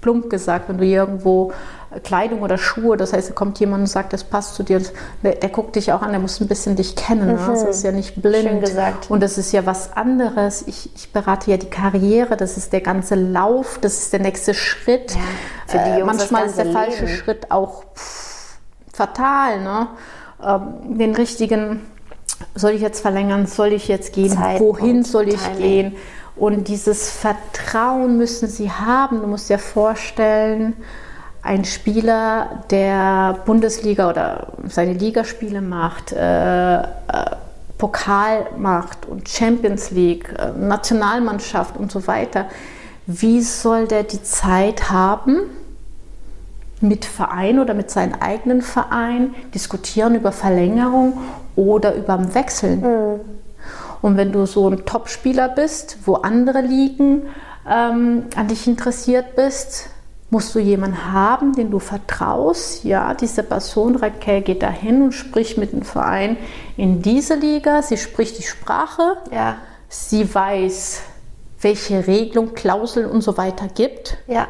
plump 0.00 0.30
gesagt, 0.30 0.68
wenn 0.68 0.78
du 0.78 0.84
irgendwo 0.84 1.52
Kleidung 2.00 2.42
oder 2.42 2.58
Schuhe, 2.58 2.96
das 2.96 3.12
heißt, 3.12 3.30
da 3.30 3.34
kommt 3.34 3.58
jemand 3.60 3.82
und 3.82 3.86
sagt, 3.86 4.12
das 4.12 4.24
passt 4.24 4.54
zu 4.54 4.62
dir, 4.62 4.80
der, 5.22 5.34
der 5.34 5.48
guckt 5.48 5.76
dich 5.76 5.92
auch 5.92 6.02
an, 6.02 6.10
der 6.10 6.20
muss 6.20 6.40
ein 6.40 6.48
bisschen 6.48 6.76
dich 6.76 6.96
kennen. 6.96 7.26
Ne? 7.26 7.34
Mhm. 7.34 7.40
Ne? 7.40 7.46
Das 7.48 7.62
ist 7.64 7.82
ja 7.82 7.92
nicht 7.92 8.20
blind. 8.20 8.48
Schön 8.48 8.60
gesagt. 8.60 9.10
Und 9.10 9.22
das 9.22 9.38
ist 9.38 9.52
ja 9.52 9.66
was 9.66 9.92
anderes. 9.92 10.62
Ich, 10.66 10.90
ich, 10.94 11.12
berate 11.12 11.50
ja 11.50 11.56
die 11.56 11.68
Karriere, 11.68 12.36
das 12.36 12.56
ist 12.56 12.72
der 12.72 12.80
ganze 12.80 13.14
Lauf, 13.14 13.78
das 13.80 13.98
ist 13.98 14.12
der 14.12 14.20
nächste 14.20 14.54
Schritt. 14.54 15.12
Ja, 15.12 15.20
für 15.66 15.78
die 15.78 15.90
äh, 15.90 15.98
Jungs 16.00 16.12
äh, 16.12 16.16
manchmal 16.16 16.46
ist 16.46 16.56
der 16.56 16.64
Leben. 16.64 16.76
falsche 16.76 17.08
Schritt 17.08 17.50
auch 17.50 17.84
pff, 17.94 18.58
fatal. 18.92 19.60
Ne? 19.60 19.88
Ähm, 20.44 20.98
den 20.98 21.14
richtigen, 21.14 21.80
soll 22.54 22.72
ich 22.72 22.80
jetzt 22.80 23.00
verlängern, 23.00 23.46
soll 23.46 23.72
ich 23.72 23.88
jetzt 23.88 24.12
gehen, 24.12 24.30
Zeitpunkt, 24.30 24.80
wohin 24.80 25.04
soll 25.04 25.28
ich 25.28 25.40
Timing. 25.40 25.58
gehen? 25.58 25.96
Und 26.34 26.68
dieses 26.68 27.10
Vertrauen 27.10 28.16
müssen 28.16 28.48
sie 28.48 28.70
haben. 28.70 29.20
Du 29.20 29.26
musst 29.26 29.50
dir 29.50 29.58
vorstellen, 29.58 30.74
ein 31.42 31.64
Spieler, 31.64 32.62
der 32.70 33.40
Bundesliga 33.44 34.08
oder 34.08 34.48
seine 34.68 34.92
Ligaspiele 34.92 35.60
macht, 35.60 36.12
äh, 36.12 36.80
äh, 36.80 36.84
Pokal 37.78 38.46
macht 38.56 39.06
und 39.06 39.28
Champions 39.28 39.90
League, 39.90 40.32
äh, 40.38 40.56
Nationalmannschaft 40.56 41.76
und 41.76 41.90
so 41.90 42.06
weiter, 42.06 42.46
wie 43.06 43.40
soll 43.40 43.88
der 43.88 44.04
die 44.04 44.22
Zeit 44.22 44.90
haben, 44.90 45.40
mit 46.80 47.04
Verein 47.04 47.58
oder 47.58 47.74
mit 47.74 47.90
seinem 47.90 48.14
eigenen 48.14 48.62
Verein 48.62 49.34
diskutieren 49.54 50.14
über 50.14 50.30
Verlängerung 50.30 51.18
oder 51.56 51.94
über 51.94 52.34
Wechseln? 52.34 52.80
Mhm. 52.80 53.20
Und 54.00 54.16
wenn 54.16 54.32
du 54.32 54.46
so 54.46 54.68
ein 54.68 54.84
Topspieler 54.84 55.48
bist, 55.48 55.98
wo 56.04 56.14
andere 56.14 56.60
liegen, 56.60 57.22
ähm, 57.68 58.24
an 58.34 58.48
dich 58.48 58.66
interessiert 58.66 59.36
bist, 59.36 59.90
musst 60.32 60.54
du 60.54 60.58
jemanden 60.58 61.12
haben, 61.12 61.52
den 61.52 61.70
du 61.70 61.78
vertraust. 61.78 62.84
Ja, 62.84 63.12
diese 63.12 63.42
Person, 63.42 63.96
Raquel, 63.96 64.40
geht 64.40 64.62
dahin 64.62 65.02
und 65.02 65.12
spricht 65.12 65.58
mit 65.58 65.72
dem 65.72 65.82
Verein 65.82 66.38
in 66.78 67.02
diese 67.02 67.34
Liga. 67.34 67.82
Sie 67.82 67.98
spricht 67.98 68.38
die 68.38 68.42
Sprache. 68.42 69.18
Ja. 69.30 69.58
Sie 69.90 70.34
weiß, 70.34 71.02
welche 71.60 72.06
Regelung, 72.06 72.54
Klauseln 72.54 73.10
und 73.10 73.20
so 73.20 73.36
weiter 73.36 73.68
gibt. 73.68 74.16
Ja. 74.26 74.48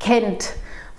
Kennt 0.00 0.52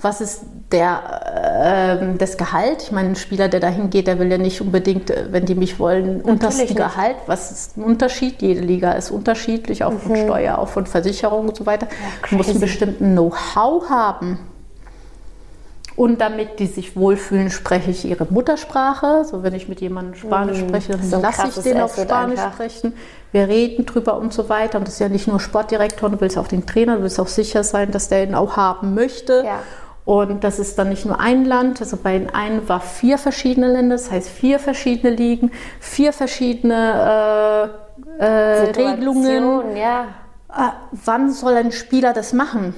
was 0.04 0.22
ist 0.22 0.42
der, 0.74 2.02
äh, 2.02 2.18
das 2.18 2.38
Gehalt? 2.38 2.84
Ich 2.84 2.92
meine, 2.92 3.10
ein 3.10 3.16
Spieler, 3.16 3.48
der 3.48 3.60
dahin 3.60 3.90
geht, 3.90 4.08
der 4.08 4.20
will 4.20 4.30
ja 4.30 4.38
nicht 4.38 4.60
unbedingt, 4.60 5.10
äh, 5.12 5.28
wenn 5.32 5.46
die 5.46 5.56
mich 5.56 5.80
wollen, 5.80 6.22
untersten 6.22 6.76
Gehalt. 6.76 7.16
Was 7.28 7.52
ist 7.52 7.78
ein 7.78 7.84
Unterschied? 7.84 8.42
Jede 8.42 8.62
Liga 8.62 8.92
ist 8.94 9.12
unterschiedlich, 9.12 9.84
auch 9.84 9.92
mhm. 9.92 10.00
von 10.00 10.16
Steuer, 10.18 10.58
auch 10.58 10.68
von 10.68 10.86
Versicherung 10.86 11.48
und 11.48 11.56
so 11.56 11.66
weiter. 11.66 11.88
Ja, 11.90 12.28
du 12.30 12.36
musst 12.36 12.50
einen 12.50 12.60
bestimmten 12.60 13.14
Know-how 13.14 13.90
haben. 13.90 14.40
Und 15.96 16.22
damit 16.22 16.60
die 16.60 16.66
sich 16.66 16.96
wohlfühlen, 16.96 17.52
spreche 17.52 17.92
ich 17.92 18.04
ihre 18.06 18.26
Muttersprache. 18.28 19.26
So, 19.26 19.44
wenn 19.44 19.54
ich 19.54 19.70
mit 19.70 19.80
jemandem 19.80 20.16
Spanisch 20.16 20.62
mhm. 20.62 20.70
spreche, 20.70 20.94
dann 20.94 21.04
so 21.04 21.22
lasse 21.22 21.48
ich 21.50 21.64
den 21.64 21.80
auf 21.80 21.96
Spanisch 21.96 22.40
einfach. 22.40 22.54
sprechen. 22.54 22.94
Wir 23.32 23.48
reden 23.48 23.86
drüber 23.86 24.18
und 24.18 24.34
so 24.34 24.50
weiter. 24.50 24.80
Und 24.80 24.88
das 24.88 24.96
ist 24.96 25.00
ja 25.00 25.10
nicht 25.10 25.28
nur 25.28 25.40
Sportdirektor, 25.40 26.10
du 26.10 26.20
willst 26.20 26.38
auch 26.38 26.48
den 26.48 26.66
Trainer, 26.66 26.98
du 26.98 27.04
willst 27.04 27.20
auch 27.20 27.28
sicher 27.28 27.64
sein, 27.64 27.92
dass 27.92 28.10
der 28.10 28.24
ihn 28.24 28.34
auch 28.34 28.58
haben 28.58 28.96
möchte. 28.96 29.44
Ja. 29.46 29.60
Und 30.06 30.44
das 30.44 30.60
ist 30.60 30.78
dann 30.78 30.90
nicht 30.90 31.06
nur 31.06 31.20
ein 31.20 31.46
Land, 31.46 31.80
also 31.80 31.96
bei 31.96 32.18
den 32.20 32.30
einen 32.30 32.68
war 32.68 32.82
vier 32.82 33.18
verschiedene 33.18 33.72
Länder, 33.72 33.96
das 33.96 34.12
heißt 34.12 34.28
vier 34.28 34.60
verschiedene 34.60 35.16
Ligen, 35.16 35.52
vier 35.80 36.12
verschiedene 36.12 37.72
äh, 38.20 38.26
äh, 38.26 38.72
Regelungen. 38.72 39.78
Ja. 39.78 40.08
Äh, 40.50 40.72
wann 40.92 41.32
soll 41.32 41.56
ein 41.56 41.72
Spieler 41.72 42.12
das 42.12 42.34
machen? 42.34 42.76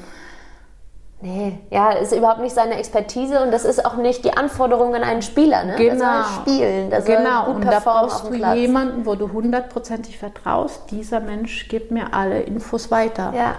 Nee, 1.21 1.57
ja, 1.71 1.91
ist 1.93 2.13
überhaupt 2.13 2.41
nicht 2.41 2.53
seine 2.53 2.75
Expertise 2.77 3.41
und 3.41 3.51
das 3.51 3.65
ist 3.65 3.83
auch 3.83 3.95
nicht 3.95 4.23
die 4.25 4.37
Anforderung 4.37 4.93
an 4.93 5.01
einen 5.01 5.23
Spieler. 5.23 5.63
Ne? 5.63 5.75
Genau. 5.77 6.21
Soll 6.21 6.41
spielen, 6.41 6.89
der 6.91 7.01
soll 7.01 7.15
genau. 7.15 7.45
gut 7.45 7.55
und 7.55 7.65
da 7.65 7.79
brauchst 7.79 8.25
du 8.25 8.31
Platz. 8.31 8.55
jemanden, 8.55 9.07
wo 9.07 9.15
du 9.15 9.31
hundertprozentig 9.31 10.19
vertraust. 10.19 10.91
Dieser 10.91 11.21
Mensch 11.21 11.67
gibt 11.69 11.89
mir 11.89 12.13
alle 12.13 12.41
Infos 12.41 12.91
weiter. 12.91 13.33
Ja. 13.35 13.55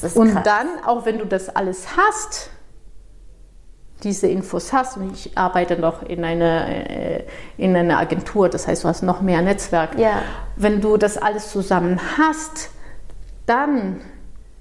Das 0.00 0.10
ist 0.12 0.16
Und 0.16 0.32
krass. 0.32 0.42
dann, 0.42 0.66
auch 0.84 1.04
wenn 1.04 1.18
du 1.18 1.26
das 1.26 1.54
alles 1.54 1.86
hast, 1.96 2.50
diese 4.02 4.26
Infos 4.26 4.72
hast, 4.72 4.96
und 4.96 5.12
ich 5.14 5.36
arbeite 5.36 5.76
noch 5.76 6.02
in 6.02 6.24
einer, 6.24 6.68
äh, 6.68 7.24
in 7.56 7.76
einer 7.76 7.98
Agentur, 7.98 8.48
das 8.48 8.66
heißt, 8.66 8.84
du 8.84 8.88
hast 8.88 9.02
noch 9.02 9.20
mehr 9.20 9.42
Netzwerk. 9.42 9.98
Ja. 9.98 10.22
Wenn 10.56 10.80
du 10.80 10.96
das 10.96 11.18
alles 11.18 11.50
zusammen 11.50 12.00
hast, 12.18 12.70
dann 13.46 14.00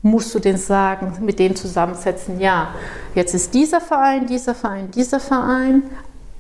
musst 0.02 0.34
du 0.34 0.40
den 0.40 0.58
sagen, 0.58 1.18
mit 1.22 1.40
denen 1.40 1.56
zusammensetzen, 1.56 2.40
ja, 2.40 2.74
jetzt 3.14 3.34
ist 3.36 3.54
dieser 3.54 3.82
Verein, 3.82 4.26
dieser 4.26 4.56
Verein, 4.56 4.90
dieser 4.92 5.20
Verein, 5.20 5.84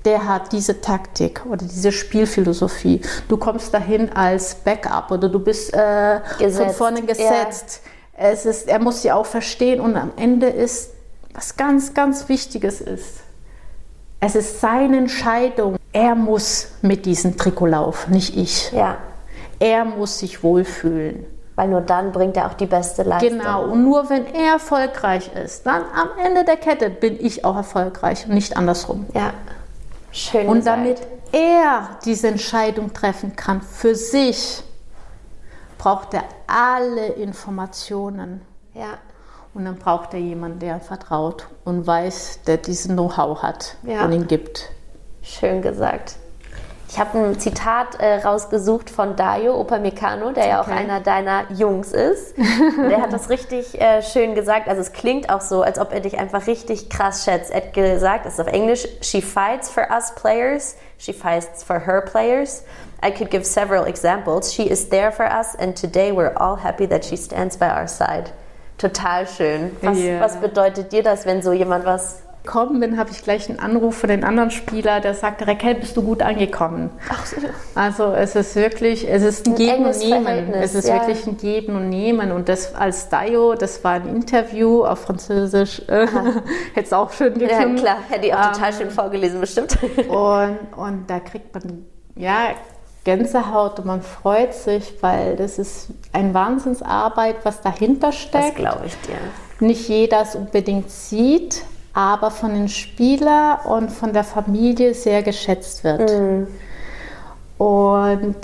der 0.06 0.28
hat 0.28 0.52
diese 0.52 0.82
Taktik 0.82 1.45
oder 1.45 1.66
diese 1.66 1.91
Spielphilosophie. 1.91 3.02
Du 3.28 3.38
kommst 3.38 3.74
dahin 3.74 4.12
als 4.14 4.56
Backup 4.56 5.12
oder 5.12 5.30
du 5.30 5.39
bist 5.39 5.74
äh, 5.74 6.22
von 6.22 6.39
Gesetzt, 6.39 6.76
vorne 6.76 6.99
ja. 7.02 7.06
gesetzt. 7.06 7.82
Es 8.14 8.45
ist, 8.45 8.68
er 8.68 8.80
muss 8.80 9.04
sie 9.04 9.12
auch 9.12 9.26
verstehen 9.26 9.80
und 9.80 9.95
am 9.95 10.12
Ende 10.18 10.47
ist, 10.47 10.91
was 11.34 11.56
ganz, 11.58 11.94
ganz 11.94 12.28
Wichtiges 12.30 12.82
ist, 12.82 13.22
es 14.20 14.36
ist 14.36 14.62
seine 14.62 14.98
Entscheidung. 14.98 15.78
Er 15.94 16.16
muss 16.16 16.70
mit 16.82 17.06
diesem 17.06 17.38
Trikot 17.38 17.66
laufen, 17.68 18.12
nicht 18.14 18.38
ich. 18.38 18.72
Ja, 18.72 18.98
Er 19.60 19.84
muss 19.86 20.20
sich 20.20 20.44
wohlfühlen. 20.44 21.26
weil 21.56 21.68
nur 21.68 21.82
dann 21.82 22.12
bringt 22.12 22.38
er 22.38 22.48
auch 22.48 22.54
die 22.54 22.66
beste 22.66 23.04
Leistung. 23.04 23.38
Genau. 23.40 23.66
Und 23.66 23.84
nur 23.84 24.10
wenn 24.10 24.26
er 24.28 24.54
erfolgreich 24.54 25.32
ist, 25.36 25.66
dann 25.66 25.84
am 25.96 26.10
Ende 26.24 26.44
der 26.46 26.58
Kette 26.58 26.90
bin 26.90 27.24
ich 27.24 27.44
auch 27.46 27.56
erfolgreich 27.56 28.26
und 28.26 28.34
nicht 28.34 28.56
andersrum. 28.58 29.06
Ja, 29.14 29.34
schön 30.12 30.48
Und 30.48 30.60
gesagt. 30.60 30.78
damit 30.78 31.02
er 31.32 31.90
diese 32.06 32.30
Entscheidung 32.30 32.94
treffen 32.94 33.36
kann 33.36 33.62
für 33.62 33.96
sich, 33.96 34.64
braucht 35.78 36.14
er 36.14 36.24
alle 36.48 37.08
Informationen. 37.08 38.42
Ja, 38.74 38.98
Und 39.54 39.66
dann 39.66 39.76
braucht 39.78 40.14
er 40.14 40.20
jemanden, 40.20 40.60
der 40.60 40.80
vertraut 40.80 41.47
und 41.66 41.86
weiß, 41.86 42.41
der 42.47 42.58
diesen 42.58 42.95
Know-how 42.95 43.41
hat 43.43 43.76
Ja. 43.84 44.06
und 44.06 44.12
ihn 44.14 44.28
gibt. 44.28 44.70
schön 45.22 45.62
gesagt. 45.62 46.16
Ich 46.89 46.99
habe 46.99 47.18
ein 47.20 47.39
Zitat 47.39 47.95
äh, 48.02 48.16
rausgesucht 48.16 48.89
von 48.89 49.16
Dario 49.16 49.58
Upamecano, 49.62 50.32
der 50.32 50.47
ja 50.47 50.62
auch 50.62 50.68
Okay. 50.68 50.76
einer 50.78 50.99
deiner 50.99 51.49
Jungs 51.54 51.93
ist. 51.93 52.36
Der 52.89 53.02
hat 53.02 53.14
das 53.14 53.30
richtig 53.30 53.80
äh, 53.80 54.02
schön 54.02 54.36
gesagt. 54.36 54.68
Also 54.68 54.82
es 54.82 54.91
klingt 54.91 55.30
auch 55.30 55.39
so, 55.39 55.62
als 55.62 55.80
ob 55.80 55.93
er 55.93 56.02
dich 56.02 56.20
einfach 56.20 56.47
richtig 56.47 56.89
krass 56.89 57.24
schätzt. 57.24 57.49
Er 57.49 57.62
hat 57.62 57.74
gesagt, 57.74 58.26
das 58.26 58.34
ist 58.34 58.39
auf 58.41 58.47
Englisch, 58.47 58.86
she 58.99 59.22
fights 59.22 59.70
for 59.70 59.88
us 59.89 60.14
players, 60.16 60.76
she 60.97 61.14
fights 61.14 61.64
for 61.64 61.80
her 61.86 62.02
players. 62.02 62.64
I 63.02 63.10
could 63.10 63.30
give 63.32 63.45
several 63.45 63.86
examples. 63.86 64.54
She 64.54 64.64
is 64.64 64.89
there 64.89 65.14
for 65.14 65.26
us 65.28 65.56
and 65.56 65.80
today 65.80 66.12
we're 66.12 66.36
all 66.36 66.58
happy 66.62 66.86
that 66.89 67.06
she 67.06 67.16
stands 67.16 67.56
by 67.58 67.70
our 67.70 67.88
side. 67.88 68.32
Total 68.82 69.28
schön. 69.28 69.72
Was, 69.82 70.00
Ja. 70.00 70.20
was 70.20 70.38
bedeutet 70.38 70.92
dir 70.92 71.04
das, 71.04 71.26
wenn 71.26 71.42
so 71.42 71.54
jemand 71.54 71.86
was... 71.86 72.24
Gekommen 72.44 72.80
bin, 72.80 72.98
habe 72.98 73.12
ich 73.12 73.22
gleich 73.24 73.48
einen 73.52 73.60
Anruf 73.60 73.98
von 73.98 74.10
den 74.10 74.24
anderen 74.24 74.50
Spieler, 74.50 75.00
der 75.00 75.14
sagte, 75.14 75.46
Raquel, 75.48 75.76
bist 75.76 75.96
du 75.96 76.02
gut 76.02 76.24
angekommen? 76.24 76.90
Also 77.76 78.14
es 78.14 78.36
ist 78.36 78.56
wirklich, 78.56 79.08
es 79.08 79.22
ist 79.22 79.46
ein 79.46 79.52
Ein 79.52 79.58
Geben 79.58 79.86
und 79.86 80.00
Nehmen. 80.00 80.24
Verhältnis, 80.24 80.58
Es 80.66 80.74
ist 80.74 80.88
ja. 80.88 80.96
wirklich 80.96 81.28
ein 81.28 81.38
Geben 81.38 81.76
und 81.76 81.90
Nehmen. 81.90 82.32
Und 82.32 82.50
das 82.50 82.74
als 82.74 83.10
Dio, 83.10 83.54
das 83.54 83.84
war 83.84 83.92
ein 83.94 84.08
Interview 84.10 84.84
auf 84.84 85.02
Französisch, 85.02 85.84
hätte 85.88 86.50
es 86.84 86.92
auch 86.94 87.12
schön 87.14 87.40
Ja, 87.40 87.48
geklungen. 87.48 87.76
klar, 87.76 87.98
hätte 88.10 88.26
ich 88.26 88.34
auch 88.34 88.48
Ähm, 88.48 88.54
total 88.54 88.74
schön 88.74 88.90
vorgelesen, 88.90 89.40
bestimmt. 89.40 89.78
Und, 90.10 90.58
und 90.76 91.04
da 91.08 91.20
kriegt 91.20 91.54
man 91.54 91.86
ja 92.16 92.56
Gänsehaut 93.04 93.80
und 93.80 93.86
man 93.86 94.02
freut 94.02 94.54
sich, 94.54 94.93
weil 95.02 95.36
das 95.36 95.58
ist 95.58 95.88
ein 96.14 96.34
Wahnsinnsarbeit, 96.34 97.38
was 97.43 97.62
dahinter 97.62 98.08
Das 98.08 98.16
steckt. 98.16 98.56
glaube 98.56 98.86
ich 98.86 98.95
dir. 99.02 99.18
Nicht 99.66 99.88
jeder 99.89 100.22
es 100.22 100.36
unbedingt 100.36 100.89
sieht, 100.91 101.64
aber 101.93 102.32
von 102.32 102.54
den 102.54 102.70
Spielern 102.70 103.60
und 103.66 103.91
von 103.91 104.14
der 104.14 104.24
Familie 104.24 104.93
sehr 104.93 105.24
geschätzt 105.24 105.84
wird. 105.84 106.12
Und 107.58 108.38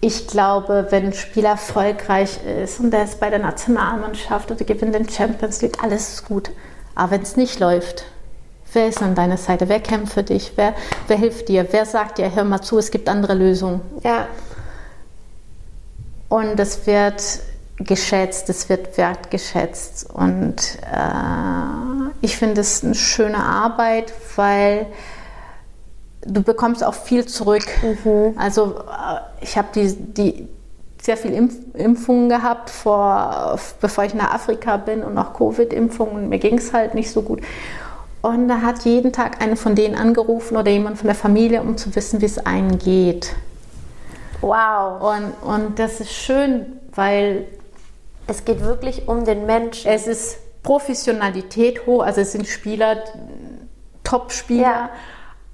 ich 0.00 0.26
glaube, 0.26 0.86
wenn 0.90 1.06
ein 1.06 1.12
Spieler 1.12 1.50
erfolgreich 1.50 2.38
ist 2.62 2.80
und 2.80 2.90
der 2.90 3.04
ist 3.04 3.20
bei 3.20 3.30
der 3.30 3.38
Nationalmannschaft 3.38 4.50
oder 4.50 4.64
gewinnt 4.64 4.94
den 4.94 5.08
Champions 5.08 5.60
League, 5.62 5.82
alles 5.82 6.14
ist 6.14 6.24
gut. 6.26 6.50
Aber 6.94 7.12
wenn 7.12 7.22
es 7.22 7.36
nicht 7.36 7.60
läuft, 7.60 8.04
wer 8.72 8.88
ist 8.88 9.02
an 9.02 9.14
deiner 9.14 9.36
Seite? 9.36 9.68
Wer 9.68 9.80
kämpft 9.80 10.14
für 10.14 10.22
dich? 10.22 10.52
Wer, 10.56 10.74
wer 11.08 11.16
hilft 11.16 11.48
dir? 11.48 11.66
Wer 11.70 11.86
sagt 11.86 12.18
dir, 12.18 12.34
hör 12.34 12.44
mal 12.44 12.60
zu, 12.62 12.78
es 12.78 12.90
gibt 12.90 13.08
andere 13.08 13.34
Lösungen? 13.34 13.80
Ja, 14.02 14.28
Und 16.30 16.60
es 16.60 16.86
wird 16.86 17.40
geschätzt, 17.78 18.48
es 18.48 18.68
wird 18.68 18.96
wertgeschätzt. 18.96 20.08
Und 20.10 20.78
äh, 20.92 22.10
ich 22.20 22.36
finde 22.36 22.60
es 22.60 22.84
eine 22.84 22.94
schöne 22.94 23.38
Arbeit, 23.38 24.12
weil 24.36 24.86
du 26.22 26.42
bekommst 26.42 26.84
auch 26.84 26.94
viel 26.94 27.26
zurück. 27.26 27.66
Also 28.36 28.76
äh, 28.78 29.42
ich 29.42 29.58
habe 29.58 29.68
die, 29.74 29.92
die 29.96 30.48
sehr 31.02 31.16
viel 31.16 31.32
Impf 31.32 31.54
Impfungen 31.74 32.28
gehabt, 32.28 32.70
vor, 32.70 33.58
bevor 33.80 34.04
ich 34.04 34.14
nach 34.14 34.34
Afrika 34.34 34.76
bin 34.76 35.02
und 35.02 35.18
auch 35.18 35.32
Covid-Impfungen 35.34 36.28
mir 36.28 36.38
ging 36.38 36.58
es 36.58 36.72
halt 36.72 36.94
nicht 36.94 37.10
so 37.10 37.22
gut. 37.22 37.40
Und 38.22 38.48
da 38.48 38.60
hat 38.60 38.84
jeden 38.84 39.12
Tag 39.12 39.42
eine 39.42 39.56
von 39.56 39.74
denen 39.74 39.94
angerufen 39.94 40.56
oder 40.56 40.70
jemand 40.70 40.98
von 40.98 41.06
der 41.06 41.14
Familie, 41.14 41.62
um 41.62 41.76
zu 41.76 41.94
wissen, 41.96 42.20
wie 42.20 42.26
es 42.26 42.38
einem 42.44 42.78
geht. 42.78 43.34
wow. 44.42 45.00
Und, 45.02 45.32
und 45.48 45.78
das 45.78 46.00
ist 46.00 46.12
schön, 46.12 46.66
weil 46.94 47.46
Es 48.26 48.44
geht 48.44 48.60
wirklich 48.62 49.08
um 49.08 49.24
den 49.24 49.46
Menschen. 49.46 49.90
es 49.90 50.06
ist 50.06 50.38
Professionalität 50.62 51.86
hoch, 51.86 52.02
also 52.02 52.20
es 52.20 52.32
sind 52.32 52.46
Spieler, 52.46 53.02
Top-Spieler, 54.04 54.60
Ja. 54.62 54.90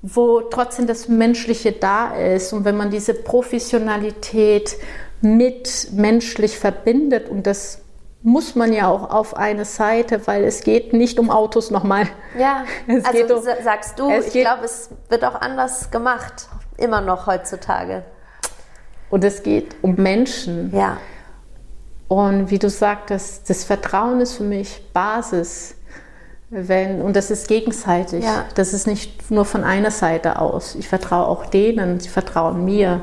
wo 0.02 0.40
trotzdem 0.40 0.86
das 0.88 1.08
Menschliche 1.08 1.72
da 1.72 2.14
ist. 2.14 2.52
Und 2.52 2.64
wenn 2.64 2.76
man 2.76 2.90
diese 2.90 3.14
Professionalität 3.14 4.76
mit 5.20 5.88
menschlich 5.92 6.58
verbindet, 6.58 7.28
und 7.28 7.46
das 7.46 7.80
muss 8.26 8.56
man 8.56 8.72
ja 8.72 8.88
auch 8.88 9.08
auf 9.10 9.36
eine 9.36 9.64
Seite, 9.64 10.26
weil 10.26 10.42
es 10.44 10.62
geht 10.62 10.92
nicht 10.92 11.20
um 11.20 11.30
Autos 11.30 11.70
nochmal. 11.70 12.08
ja, 12.36 12.64
Es 12.88 13.04
also 13.04 13.36
um- 13.36 13.42
sa- 13.42 13.62
sagst 13.62 13.98
du, 14.00 14.10
ich 14.10 14.32
glaube, 14.32 14.64
es 14.64 14.90
wird 15.08 15.24
auch 15.24 15.40
anders 15.40 15.90
gemacht. 15.92 16.48
Immer 16.76 17.00
noch 17.00 17.26
heutzutage. 17.28 18.02
Und 19.10 19.22
es 19.22 19.42
geht 19.44 19.76
um 19.82 19.94
Menschen. 19.94 20.74
Ja, 20.76 20.96
Und 22.08 22.50
wie 22.50 22.58
du 22.58 22.68
sagtest, 22.68 23.48
das 23.48 23.62
Vertrauen 23.64 24.20
ist 24.20 24.34
für 24.34 24.42
mich 24.44 24.82
Basis. 24.92 25.76
Wenn, 26.50 27.02
und 27.02 27.14
das 27.16 27.30
ist 27.30 27.46
gegenseitig. 27.48 28.24
Ja. 28.24 28.44
Das 28.56 28.72
ist 28.72 28.86
nicht 28.88 29.30
nur 29.30 29.44
von 29.44 29.62
einer 29.64 29.90
Seite 29.92 30.40
aus. 30.40 30.74
Ich 30.74 30.88
vertraue 30.88 31.26
auch 31.28 31.46
denen, 31.46 31.98
sie 32.00 32.08
vertrauen 32.08 32.64
mir. 32.64 33.00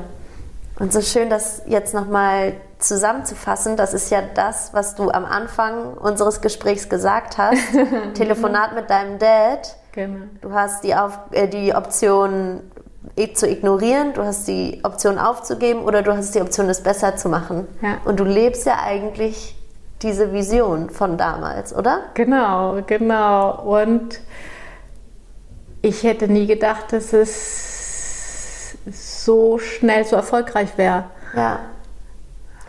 und 0.78 0.92
so 0.92 1.00
schön, 1.00 1.30
das 1.30 1.62
jetzt 1.66 1.94
nochmal 1.94 2.54
zusammenzufassen. 2.78 3.76
Das 3.76 3.94
ist 3.94 4.10
ja 4.10 4.22
das, 4.34 4.72
was 4.72 4.94
du 4.94 5.10
am 5.10 5.24
Anfang 5.24 5.94
unseres 5.94 6.40
Gesprächs 6.40 6.88
gesagt 6.88 7.38
hast. 7.38 7.60
Telefonat 8.14 8.74
mit 8.74 8.90
deinem 8.90 9.18
Dad. 9.18 9.76
Genau. 9.92 10.26
Du 10.40 10.52
hast 10.52 10.84
die, 10.84 10.94
Auf 10.94 11.18
äh, 11.30 11.48
die 11.48 11.74
Option 11.74 12.60
eh 13.16 13.32
zu 13.32 13.48
ignorieren, 13.48 14.12
du 14.14 14.22
hast 14.22 14.48
die 14.48 14.80
Option 14.82 15.18
aufzugeben 15.18 15.82
oder 15.82 16.02
du 16.02 16.16
hast 16.16 16.34
die 16.34 16.40
Option, 16.40 16.68
es 16.68 16.82
besser 16.82 17.16
zu 17.16 17.28
machen. 17.28 17.68
Ja. 17.80 17.98
Und 18.04 18.18
du 18.18 18.24
lebst 18.24 18.66
ja 18.66 18.78
eigentlich 18.82 19.56
diese 20.02 20.32
Vision 20.32 20.90
von 20.90 21.16
damals, 21.16 21.74
oder? 21.74 22.00
Genau, 22.14 22.78
genau. 22.86 23.62
Und 23.62 24.20
ich 25.80 26.02
hätte 26.02 26.28
nie 26.28 26.46
gedacht, 26.46 26.92
dass 26.92 27.12
es 27.12 28.76
so 28.90 29.58
schnell 29.58 30.04
so 30.04 30.16
erfolgreich 30.16 30.76
wäre. 30.76 31.04
Ja. 31.36 31.60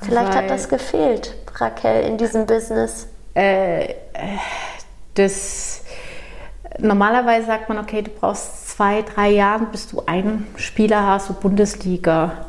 Vielleicht 0.05 0.29
Weil- 0.29 0.43
hat 0.43 0.49
das 0.49 0.69
gefehlt, 0.69 1.35
Raquel, 1.55 2.03
in 2.05 2.17
diesem 2.17 2.45
Business. 2.45 3.07
Das, 5.15 5.81
normalerweise 6.79 7.47
sagt 7.47 7.69
man, 7.69 7.77
okay, 7.79 8.01
du 8.01 8.11
brauchst 8.11 8.69
zwei, 8.69 9.01
drei 9.01 9.29
Jahre, 9.29 9.65
bis 9.65 9.87
du 9.87 10.03
einen 10.05 10.47
Spieler 10.57 11.05
hast, 11.07 11.27
so 11.27 11.33
Bundesliga. 11.33 12.45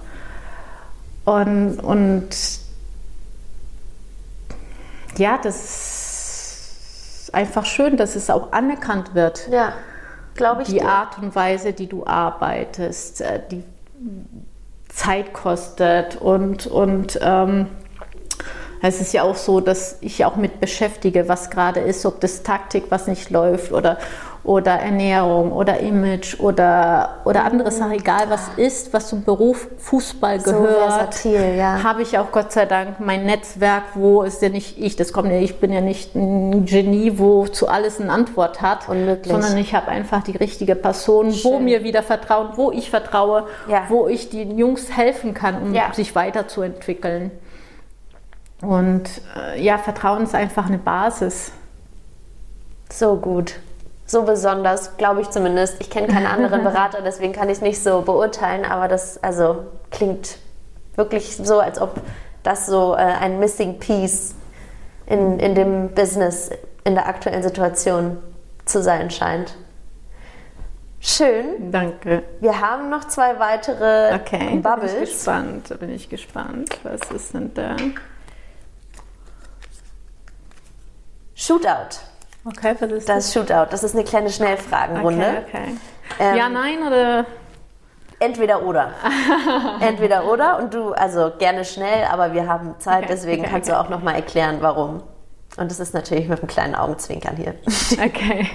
Und, 1.25 1.79
und 1.81 2.29
ja, 5.17 5.39
das 5.43 5.57
ist 7.25 7.35
einfach 7.35 7.65
schön, 7.65 7.97
dass 7.97 8.15
es 8.17 8.31
auch 8.31 8.53
anerkannt 8.53 9.15
wird. 9.15 9.49
Ja, 9.51 9.73
glaube 10.35 10.63
ich 10.63 10.69
Die 10.69 10.75
dir. 10.79 10.89
Art 10.89 11.19
und 11.19 11.35
Weise, 11.35 11.73
die 11.73 11.89
du 11.89 12.07
arbeitest, 12.07 13.23
äh, 13.23 13.41
die 13.51 13.65
Zeit 14.97 15.33
kostet. 15.33 16.17
Und, 16.17 16.67
und 16.67 17.19
ähm, 17.23 17.69
Es 18.83 19.01
ist 19.01 19.13
ja 19.13 19.23
auch 19.23 19.37
so, 19.37 19.61
dass 19.61 19.97
ich 20.01 20.25
auch 20.25 20.37
mit 20.37 20.61
beschäftige, 20.61 21.29
was 21.29 21.51
gerade 21.51 21.81
ist, 21.81 22.05
ob 22.07 22.21
das 22.21 22.43
Taktik, 22.43 22.85
was 22.91 23.07
nicht 23.07 23.31
läuft 23.31 23.73
oder, 23.73 23.99
oder 24.47 24.73
Ernährung 24.73 25.51
oder 25.51 25.81
Image 25.81 26.39
oder, 26.39 27.17
oder 27.25 27.45
andere 27.45 27.73
Sachen, 27.73 27.93
egal 27.93 28.27
was 28.29 28.49
ist, 28.57 28.93
was 28.93 29.09
zum 29.09 29.25
Beruf 29.25 29.67
Fußball 29.79 30.39
So 30.39 30.53
gehört, 30.53 30.77
versatil, 31.15 31.57
ja. 31.57 31.83
habe 31.83 32.03
ich 32.03 32.17
auch 32.17 32.31
Gott 32.31 32.53
sei 32.53 32.65
Dank 32.65 33.01
mein 33.01 33.27
Netzwerk, 33.27 33.83
wo 33.95 34.23
ist 34.23 34.41
ja 34.43 34.49
nicht 34.49 34.79
ich, 34.79 34.95
das 34.95 35.13
kommt 35.13 35.33
ja, 35.33 35.39
ich 35.39 35.57
bin 35.59 35.73
ja 35.73 35.81
nicht 35.81 36.15
ein 36.15 36.65
Genie, 36.65 37.19
wo 37.19 37.47
zu 37.49 37.67
alles 37.69 38.01
eine 38.01 38.13
Antwort 38.13 38.63
hat, 38.63 38.89
Unmöglich. 38.89 39.33
sondern 39.33 39.57
ich 39.59 39.75
habe 39.75 39.89
einfach 39.89 40.23
die 40.23 40.37
richtige 40.37 40.77
Person, 40.77 41.27
wo 41.43 41.55
Schön. 41.57 41.65
mir 41.65 41.83
wieder 41.83 42.05
vertrauen, 42.05 42.51
wo 42.55 42.71
ich 42.71 42.89
vertraue, 42.89 43.49
Ja. 43.69 43.83
wo 43.89 44.07
ich 44.07 44.31
den 44.31 44.57
Jungs 44.57 44.97
helfen 44.97 45.35
kann, 45.35 45.61
um 45.61 45.75
Ja. 45.75 45.93
sich 45.93 46.15
weiterzuentwickeln. 46.15 47.33
Und 48.63 49.03
äh, 49.37 49.61
ja, 49.61 49.77
Vertrauen 49.77 50.23
ist 50.23 50.35
einfach 50.37 50.67
eine 50.67 50.79
Basis. 50.79 51.51
So 52.93 53.17
gut. 53.17 53.57
So 54.07 54.23
besonders, 54.23 54.97
glaube 54.97 55.21
ich 55.21 55.31
zumindest. 55.31 55.77
Ich 55.81 55.91
kenne 55.91 56.07
keinen 56.07 56.27
anderen 56.27 56.63
Berater, 56.65 57.03
deswegen 57.03 57.33
kann 57.33 57.49
ich 57.49 57.57
es 57.57 57.61
nicht 57.63 57.83
so 57.83 58.03
beurteilen, 58.03 58.65
aber 58.65 58.89
das 58.89 59.23
also 59.23 59.65
klingt 59.91 60.39
wirklich 60.95 61.37
so, 61.37 61.59
als 61.61 61.81
ob 61.81 62.01
das 62.43 62.67
so 62.67 62.95
äh, 62.95 62.99
ein 62.99 63.41
Missing 63.41 63.79
Piece 63.81 64.35
in, 65.07 65.41
in 65.41 65.55
dem 65.55 65.89
Business, 65.95 66.51
in 66.85 66.95
der 66.95 67.07
aktuellen 67.09 67.43
Situation 67.43 68.19
zu 68.65 68.83
sein 68.83 69.11
scheint. 69.11 69.57
Schön. 71.01 71.71
Danke. 71.71 72.23
Wir 72.41 72.61
haben 72.61 72.89
noch 72.91 73.05
zwei 73.05 73.39
weitere 73.39 74.15
Okay, 74.15 74.39
da 74.63 74.77
bin 74.77 74.87
ich 74.87 74.93
Bubbles. 74.93 75.01
gespannt. 75.01 75.71
Da 75.71 75.75
bin 75.77 75.91
ich 75.91 76.09
gespannt. 76.09 76.79
Was 76.83 77.01
ist 77.11 77.35
denn 77.35 77.53
da? 77.55 77.77
Shootout. 81.35 82.01
Okay, 82.47 82.77
was 82.79 82.91
ist 82.93 83.09
Das 83.09 83.33
Shootout. 83.33 83.67
Das 83.71 83.83
ist 83.83 83.95
eine 83.95 84.05
kleine 84.05 84.31
Schnellfragenrunde. 84.31 85.45
Okay, 85.49 85.63
okay. 85.65 85.77
Ähm, 86.21 86.37
ja, 86.37 86.49
nein 86.49 86.87
oder? 86.87 87.27
Entweder 88.21 88.63
oder. 88.63 88.93
Entweder 89.81 90.31
oder 90.31 90.59
und 90.59 90.73
du, 90.73 90.93
also 90.93 91.33
gerne 91.39 91.65
schnell, 91.65 92.05
aber 92.05 92.33
wir 92.33 92.49
haben 92.49 92.77
Zeit, 92.79 93.05
Okay, 93.05 93.07
deswegen 93.11 93.43
okay, 93.43 93.51
kannst 93.51 93.69
okay. 93.69 93.79
du 93.79 93.85
auch 93.85 93.91
nochmal 93.91 94.15
erklären, 94.15 94.59
warum. 94.61 95.03
Und 95.57 95.71
das 95.71 95.81
ist 95.81 95.93
natürlich 95.93 96.29
mit 96.29 96.39
einem 96.39 96.49
kleinen 96.49 96.75
Augenzwinkern 96.75 97.37
hier. 97.37 97.55
Okay. 98.05 98.49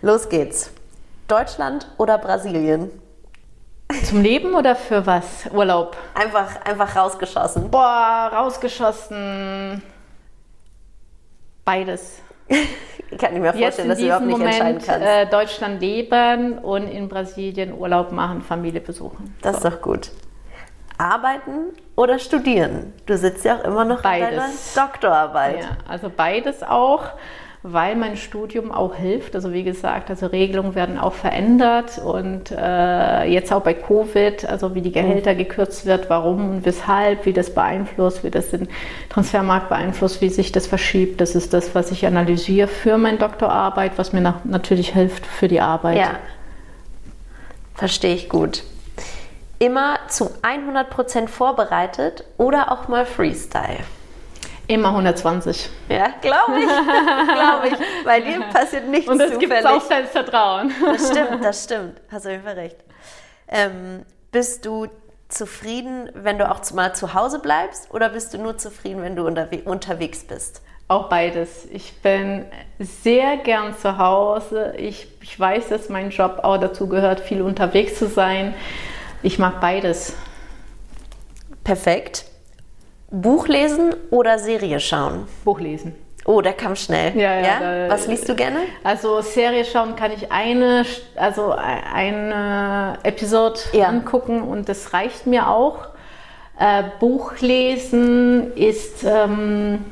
Los 0.00 0.28
geht's. 0.28 0.70
Deutschland 1.26 1.90
oder 1.96 2.18
Brasilien? 2.18 2.90
Zum 4.04 4.22
Leben 4.22 4.54
oder 4.54 4.76
für 4.76 5.06
was? 5.06 5.24
Urlaub. 5.52 5.96
Einfach, 6.14 6.64
einfach 6.64 6.94
rausgeschossen. 6.94 7.70
Boah, 7.70 8.30
rausgeschossen. 8.32 9.82
Beides. 11.64 12.20
Ich 13.10 13.16
kann 13.16 13.32
mir 13.40 13.46
Jetzt 13.54 13.58
vorstellen, 13.58 13.84
in 13.86 13.88
dass 13.88 13.98
du 13.98 14.04
überhaupt 14.04 14.24
diesem 14.26 14.38
nicht 14.38 14.46
entscheiden 14.46 14.66
Moment 14.74 14.86
kannst. 14.86 15.06
äh, 15.06 15.26
Deutschland 15.26 15.80
leben 15.80 16.58
und 16.58 16.88
in 16.88 17.08
Brasilien 17.08 17.72
Urlaub 17.72 18.12
machen, 18.12 18.42
Familie 18.42 18.82
besuchen. 18.82 19.34
das 19.40 19.56
ist 19.56 19.64
doch 19.64 19.80
gut. 19.80 20.10
Arbeiten 20.98 21.72
oder 21.96 22.18
studieren? 22.18 22.92
Du 23.06 23.16
sitzt 23.16 23.44
ja 23.46 23.56
auch 23.58 23.64
immer 23.64 23.84
noch 23.86 24.02
Beides. 24.02 24.28
an 24.28 24.34
deiner 24.74 24.88
Doktorarbeit. 24.88 25.60
Ja, 25.62 25.68
also 25.88 26.10
beides 26.14 26.62
auch, 26.62 27.04
weil 27.72 27.96
mein 27.96 28.16
Studium 28.16 28.72
auch 28.72 28.94
hilft. 28.94 29.34
Also 29.34 29.52
wie 29.52 29.64
gesagt, 29.64 30.10
also 30.10 30.26
Regelungen 30.26 30.74
werden 30.74 30.98
auch 30.98 31.12
verändert 31.12 31.98
und 31.98 32.50
äh, 32.50 33.24
jetzt 33.24 33.52
auch 33.52 33.62
bei 33.62 33.74
Covid, 33.74 34.48
also 34.48 34.74
wie 34.74 34.80
die 34.80 34.92
Gehälter 34.92 35.34
gekürzt 35.34 35.86
wird, 35.86 36.08
warum 36.08 36.50
und 36.50 36.66
weshalb, 36.66 37.26
wie 37.26 37.32
das 37.32 37.54
beeinflusst, 37.54 38.24
wie 38.24 38.30
das 38.30 38.50
den 38.50 38.68
Transfermarkt 39.08 39.68
beeinflusst, 39.68 40.20
wie 40.20 40.28
sich 40.28 40.52
das 40.52 40.66
verschiebt. 40.66 41.20
Das 41.20 41.34
ist 41.34 41.52
das, 41.52 41.74
was 41.74 41.90
ich 41.90 42.06
analysiere 42.06 42.68
für 42.68 42.98
meine 42.98 43.18
Doktorarbeit, 43.18 43.92
was 43.96 44.12
mir 44.12 44.20
nach, 44.20 44.44
natürlich 44.44 44.92
hilft 44.92 45.26
für 45.26 45.48
die 45.48 45.60
Arbeit. 45.60 45.98
Ja. 45.98 46.10
Verstehe 47.74 48.14
ich 48.14 48.28
gut. 48.28 48.64
Immer 49.58 49.98
zu 50.08 50.30
100% 50.42 51.28
vorbereitet 51.28 52.24
oder 52.36 52.70
auch 52.72 52.88
mal 52.88 53.04
Freestyle? 53.04 53.78
Immer 54.68 54.90
120. 54.90 55.70
Ja, 55.88 56.08
glaube 56.20 56.58
ich. 56.58 56.66
glaube 56.66 57.68
ich. 57.68 58.04
Bei 58.04 58.20
dir 58.20 58.40
passiert 58.52 58.86
nichts 58.86 59.08
Und 59.08 59.18
es 59.18 59.38
gibt 59.38 59.66
auch 59.66 59.80
Selbstvertrauen. 59.80 60.70
Das 60.84 61.08
stimmt, 61.10 61.38
das 61.42 61.64
stimmt. 61.64 62.00
Hast 62.12 62.26
du 62.26 62.40
Fall 62.40 62.54
recht. 62.54 62.76
Ähm, 63.48 64.04
bist 64.30 64.66
du 64.66 64.88
zufrieden, 65.28 66.10
wenn 66.14 66.38
du 66.38 66.50
auch 66.50 66.60
mal 66.72 66.94
zu 66.94 67.14
Hause 67.14 67.38
bleibst 67.38 67.92
oder 67.92 68.10
bist 68.10 68.34
du 68.34 68.38
nur 68.38 68.58
zufrieden, 68.58 69.02
wenn 69.02 69.16
du 69.16 69.26
unterwe 69.26 69.62
unterwegs 69.64 70.24
bist? 70.24 70.60
Auch 70.86 71.08
beides. 71.08 71.66
Ich 71.70 71.94
bin 72.02 72.44
sehr 72.78 73.38
gern 73.38 73.74
zu 73.76 73.96
Hause. 73.96 74.74
Ich, 74.76 75.08
ich 75.22 75.38
weiß, 75.38 75.68
dass 75.68 75.88
mein 75.88 76.10
Job 76.10 76.40
auch 76.42 76.58
dazu 76.58 76.88
gehört, 76.88 77.20
viel 77.20 77.40
unterwegs 77.40 77.98
zu 77.98 78.06
sein. 78.06 78.54
Ich 79.22 79.38
mag 79.38 79.60
beides. 79.62 80.14
Perfekt. 81.64 82.27
Buch 83.10 83.48
lesen 83.48 83.94
oder 84.10 84.38
Serie 84.38 84.80
schauen? 84.80 85.26
Buch 85.44 85.60
lesen. 85.60 85.94
Oh, 86.26 86.42
der 86.42 86.52
kam 86.52 86.76
schnell. 86.76 87.16
Ja, 87.16 87.40
ja, 87.40 87.60
da- 87.86 87.88
Was 87.94 88.06
liest 88.06 88.28
du 88.28 88.34
gerne? 88.34 88.58
Also 88.84 89.22
Serie 89.22 89.64
schauen 89.64 89.96
kann 89.96 90.12
ich 90.12 90.30
eine, 90.30 90.84
also 91.16 91.52
eine 91.52 92.98
Episode 93.02 93.58
Ja. 93.72 93.86
angucken 93.86 94.42
und 94.42 94.68
das 94.68 94.92
reicht 94.92 95.26
mir 95.26 95.48
auch. 95.48 95.86
Äh, 96.60 96.82
Buch 97.00 97.32
lesen 97.40 98.52
ist, 98.56 99.04
ähm, 99.04 99.86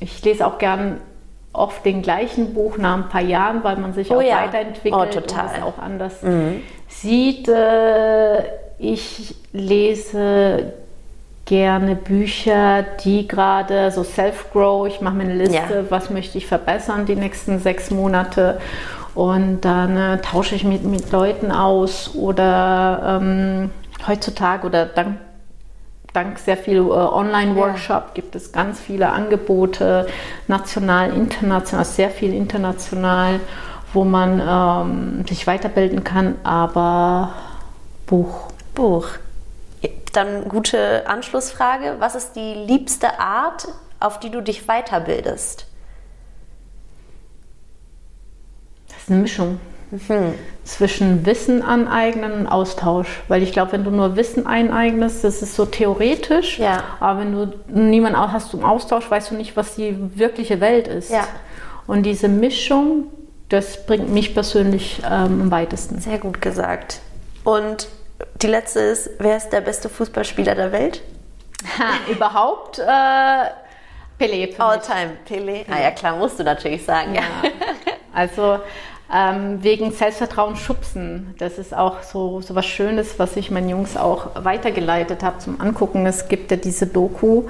ich 0.00 0.24
lese 0.24 0.46
auch 0.46 0.56
gern 0.56 1.00
oft 1.52 1.84
den 1.84 2.00
gleichen 2.00 2.54
Buch 2.54 2.78
nach 2.78 2.96
ein 2.96 3.08
paar 3.10 3.20
Jahren, 3.22 3.62
weil 3.62 3.76
man 3.76 3.92
sich 3.92 4.10
Oh 4.10 4.16
auch 4.18 4.22
ja. 4.22 4.42
weiterentwickelt 4.44 4.94
Oh, 4.94 5.02
und 5.02 5.12
total. 5.12 5.50
es 5.56 5.62
auch 5.62 5.78
anders 5.78 6.14
sieht. 6.88 7.46
Äh, 7.48 8.42
ich 8.78 9.34
lese 9.52 10.72
gerne 11.46 11.94
Bücher, 11.96 12.82
die 13.04 13.26
gerade 13.26 13.90
so 13.90 14.02
Self-Grow, 14.02 14.86
ich 14.88 15.00
mache 15.00 15.14
mir 15.14 15.24
eine 15.24 15.34
Liste, 15.34 15.54
Ja. 15.54 15.90
was 15.90 16.10
möchte 16.10 16.36
ich 16.38 16.46
verbessern 16.46 17.06
die 17.06 17.14
nächsten 17.16 17.60
sechs 17.60 17.90
Monate 17.90 18.60
und 19.14 19.60
dann 19.62 19.96
äh, 19.96 20.18
tausche 20.20 20.56
ich 20.56 20.64
mit, 20.64 20.84
mit 20.84 21.10
Leuten 21.12 21.50
aus 21.52 22.14
oder 22.14 23.20
ähm, 23.22 23.70
heutzutage 24.06 24.66
oder 24.66 24.86
dank, 24.86 25.18
dank 26.12 26.38
sehr 26.38 26.56
viel 26.56 26.78
äh, 26.78 26.80
Online-Workshop 26.80 28.14
gibt 28.14 28.34
es 28.34 28.50
ganz 28.52 28.80
viele 28.80 29.10
Angebote, 29.10 30.06
national, 30.48 31.14
international, 31.14 31.84
sehr 31.84 32.10
viel 32.10 32.34
international, 32.34 33.40
wo 33.94 34.04
man 34.04 34.42
ähm, 35.20 35.24
sich 35.26 35.46
weiterbilden 35.46 36.02
kann, 36.04 36.34
aber 36.42 37.30
Buch. 38.06 38.48
Buch. 38.74 39.06
Dann 40.16 40.48
gute 40.48 41.06
Anschlussfrage. 41.06 41.96
Was 41.98 42.14
ist 42.14 42.36
die 42.36 42.54
liebste 42.54 43.20
Art, 43.20 43.68
auf 44.00 44.18
die 44.18 44.30
du 44.30 44.40
dich 44.40 44.66
weiterbildest? 44.66 45.66
Das 48.88 48.96
ist 49.02 49.10
eine 49.10 49.20
Mischung 49.20 49.60
zwischen 50.64 51.26
Wissen 51.26 51.62
aneignen 51.62 52.32
und 52.32 52.46
Austausch. 52.46 53.22
Weil 53.28 53.42
ich 53.42 53.52
glaube, 53.52 53.72
wenn 53.72 53.84
du 53.84 53.90
nur 53.90 54.16
Wissen 54.16 54.46
eineignest, 54.46 55.22
das 55.22 55.42
ist 55.42 55.54
so 55.54 55.66
theoretisch. 55.66 56.58
Ja. 56.58 56.82
Aber 56.98 57.20
wenn 57.20 57.32
du 57.32 57.52
niemanden 57.68 58.18
hast 58.32 58.48
zum 58.48 58.64
Austausch, 58.64 59.10
weißt 59.10 59.32
du 59.32 59.34
nicht, 59.34 59.54
was 59.54 59.74
die 59.74 59.96
wirkliche 60.18 60.62
Welt 60.62 60.88
ist. 60.88 61.10
Ja. 61.10 61.28
Und 61.86 62.04
diese 62.04 62.28
Mischung, 62.28 63.08
das 63.50 63.84
bringt 63.84 64.08
mich 64.08 64.32
persönlich 64.32 65.02
ähm, 65.04 65.42
am 65.42 65.50
weitesten. 65.50 66.00
Sehr 66.00 66.16
gut 66.16 66.40
gesagt. 66.40 67.00
Und 67.44 67.88
die 68.42 68.46
letzte 68.46 68.80
ist, 68.80 69.10
wer 69.18 69.36
ist 69.36 69.50
der 69.50 69.60
beste 69.60 69.88
Fußballspieler 69.88 70.54
der 70.54 70.72
Welt? 70.72 71.02
Ha, 71.78 72.10
überhaupt 72.10 72.78
äh, 72.78 72.82
Pelé. 74.18 74.54
für 74.54 74.62
All 74.62 74.76
mich. 74.78 74.86
time, 74.86 75.10
Pele. 75.26 75.64
Ah 75.70 75.80
ja, 75.80 75.90
klar, 75.90 76.16
musst 76.16 76.38
du 76.38 76.44
natürlich 76.44 76.84
sagen. 76.84 77.14
Ja. 77.14 77.22
Also 78.14 78.58
ähm, 79.14 79.62
wegen 79.62 79.92
Selbstvertrauen 79.92 80.56
schubsen. 80.56 81.34
Das 81.38 81.58
ist 81.58 81.74
auch 81.74 82.02
so, 82.02 82.40
so 82.40 82.54
was 82.54 82.66
Schönes, 82.66 83.18
was 83.18 83.36
ich 83.36 83.50
meinen 83.50 83.68
Jungs 83.68 83.96
auch 83.96 84.30
weitergeleitet 84.42 85.22
habe 85.22 85.38
zum 85.38 85.60
Angucken. 85.60 86.06
Es 86.06 86.28
gibt 86.28 86.50
ja 86.50 86.56
diese 86.56 86.86
Doku 86.86 87.44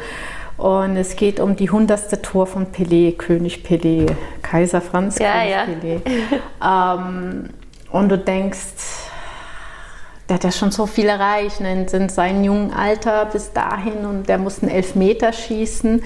und 0.56 0.96
es 0.96 1.16
geht 1.16 1.38
um 1.40 1.54
die 1.56 1.70
hundertste 1.70 2.20
Tor 2.20 2.46
von 2.46 2.72
Pelé, 2.72 3.16
König 3.16 3.64
Pelé, 3.64 4.10
Kaiser 4.42 4.80
Franz 4.80 5.18
Ja, 5.18 5.64
König 5.64 6.04
ja. 6.04 6.10
Pelé. 6.64 6.98
ähm, 6.98 7.50
und 7.90 8.08
du 8.08 8.18
denkst, 8.18 8.58
der 10.28 10.36
hat 10.36 10.44
ja 10.44 10.50
schon 10.50 10.70
so 10.70 10.86
viel 10.86 11.06
erreicht 11.06 11.60
ne, 11.60 11.72
in 11.72 11.86
in 11.86 12.08
seinem 12.08 12.42
jungen 12.44 12.72
Alter 12.72 13.26
bis 13.26 13.52
dahin 13.52 14.04
und 14.04 14.28
der 14.28 14.38
muss 14.38 14.62
einen 14.62 14.72
Elfmeter 14.72 15.32
schießen 15.32 16.02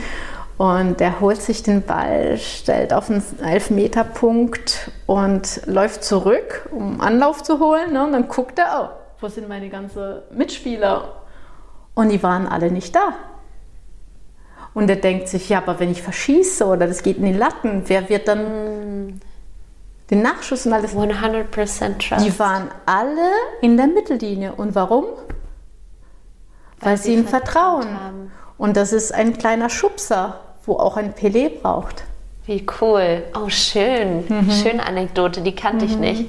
und 0.60 1.00
der 1.00 1.20
holt 1.20 1.40
sich 1.40 1.62
den 1.62 1.80
Ball, 1.80 2.36
stellt 2.36 2.92
auf 2.92 3.08
einen 3.08 3.22
Elfmeterpunkt 3.42 4.90
und 5.06 5.62
läuft 5.64 6.04
zurück, 6.04 6.68
um 6.70 7.00
Anlauf 7.00 7.42
zu 7.42 7.60
holen. 7.60 7.94
Ne? 7.94 8.04
Und 8.04 8.12
dann 8.12 8.28
guckt 8.28 8.58
er, 8.58 8.92
oh, 8.92 9.14
wo 9.22 9.28
sind 9.28 9.48
meine 9.48 9.70
ganzen 9.70 10.20
Mitspieler? 10.32 11.22
Und 11.94 12.10
die 12.10 12.22
waren 12.22 12.46
alle 12.46 12.70
nicht 12.70 12.94
da. 12.94 13.14
Und 14.74 14.90
er 14.90 14.96
denkt 14.96 15.28
sich, 15.28 15.48
ja, 15.48 15.58
aber 15.58 15.80
wenn 15.80 15.90
ich 15.90 16.02
verschieße 16.02 16.66
oder 16.66 16.86
das 16.86 17.02
geht 17.02 17.16
in 17.16 17.24
die 17.24 17.32
Latten, 17.32 17.84
wer 17.86 18.10
wird 18.10 18.28
dann 18.28 19.22
den 20.10 20.22
Nachschuss 20.22 20.66
und 20.66 20.72
alles? 20.72 20.94
100% 20.94 21.98
Trust. 21.98 22.26
Die 22.26 22.38
waren 22.38 22.68
alle 22.86 23.30
in 23.62 23.76
der 23.76 23.86
Mittellinie. 23.86 24.52
Und 24.52 24.74
warum? 24.74 25.04
Weil, 26.80 26.96
sie 26.96 27.14
ihm 27.14 27.26
vertrauen. 27.26 27.88
haben. 28.00 28.32
Und 28.58 28.76
das 28.76 28.92
ist 28.92 29.12
ein 29.12 29.38
kleiner 29.38 29.70
Schubser, 29.70 30.40
wo 30.66 30.74
auch 30.76 30.96
ein 30.96 31.14
Pelé 31.14 31.60
braucht. 31.60 32.04
Wie 32.46 32.66
cool. 32.80 33.22
Oh, 33.34 33.48
schön. 33.48 34.24
Schöne 34.62 34.84
Anekdote, 34.84 35.42
die 35.42 35.54
kannte 35.54 35.84
ich 35.84 35.96
nicht. 35.96 36.28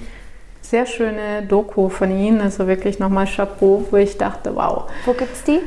Sehr 0.61 0.85
schöne 0.85 1.41
Doku 1.43 1.89
von 1.89 2.11
Ihnen, 2.11 2.39
also 2.39 2.67
wirklich 2.67 2.99
nochmal 2.99 3.25
Chapeau, 3.25 3.85
wo 3.89 3.97
ich 3.97 4.17
dachte, 4.17 4.55
wow, 4.55 4.83
Wo 5.05 5.13
gibt's 5.13 5.43
die? 5.43 5.59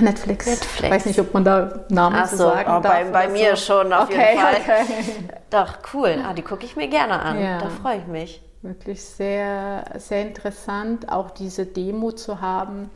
Netflix. 0.00 0.46
Netflix. 0.46 0.82
Ich 0.82 0.90
weiß 0.90 1.06
nicht, 1.06 1.20
ob 1.20 1.34
man 1.34 1.44
da 1.44 1.84
Namen 1.88 2.16
Ach 2.16 2.28
zu 2.28 2.36
so, 2.36 2.44
sagen 2.44 2.70
oh, 2.76 2.80
darf. 2.80 2.82
bei, 2.82 3.04
bei 3.04 3.28
mir 3.28 3.56
so. 3.56 3.74
schon 3.74 3.92
auf 3.92 4.08
okay, 4.08 4.30
jeden 4.30 4.40
Fall. 4.40 4.54
Okay. 4.54 5.40
Doch, 5.50 5.78
cool. 5.92 6.22
Ah, 6.24 6.34
die 6.34 6.42
gucke 6.42 6.64
ich 6.64 6.76
mir 6.76 6.88
gerne 6.88 7.20
an. 7.20 7.40
Ja. 7.40 7.58
Da 7.58 7.68
freue 7.68 7.98
ich 7.98 8.06
mich. 8.06 8.42
Wirklich 8.62 9.04
sehr, 9.04 9.84
sehr 9.98 10.22
interessant, 10.22 11.12
auch 11.12 11.30
diese 11.30 11.66
Demo 11.66 12.12
zu 12.12 12.40
haben, 12.40 12.90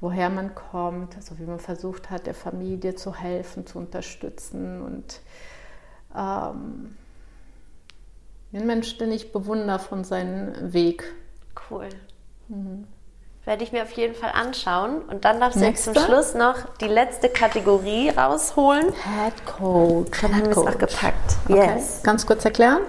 woher 0.00 0.30
man 0.30 0.54
kommt, 0.54 1.16
also 1.16 1.38
wie 1.40 1.42
man 1.42 1.58
versucht 1.58 2.08
hat, 2.08 2.26
der 2.26 2.34
Familie 2.34 2.94
zu 2.94 3.14
helfen, 3.16 3.66
zu 3.66 3.78
unterstützen 3.78 4.80
und 4.80 5.20
ähm, 6.16 6.96
den 8.52 8.66
Menschen, 8.66 8.98
den 8.98 9.10
ich 9.10 9.32
bewundere 9.32 9.80
von 9.80 10.04
seinem 10.04 10.72
Weg. 10.72 11.12
Cool. 11.68 11.88
Werde 13.48 13.64
ich 13.64 13.72
mir 13.72 13.82
auf 13.82 13.92
jeden 13.92 14.14
Fall 14.14 14.32
anschauen. 14.34 15.00
Und 15.10 15.24
dann 15.24 15.40
darfst 15.40 15.58
du 15.58 15.64
jetzt 15.64 15.84
zum. 15.84 15.94
Schluss 15.94 16.34
noch 16.34 16.56
die 16.82 16.86
letzte 16.86 17.30
Kategorie 17.30 18.10
rausholen. 18.10 18.92
Head 18.92 19.46
Coach. 19.46 20.20
Dann 20.20 20.34
haben 20.34 20.44
wir 20.44 20.50
es 20.50 20.58
auch 20.58 20.76
gepackt. 20.76 21.36
Yes. 21.48 22.02
Ganz 22.02 22.26
kurz 22.26 22.44
erklären? 22.44 22.80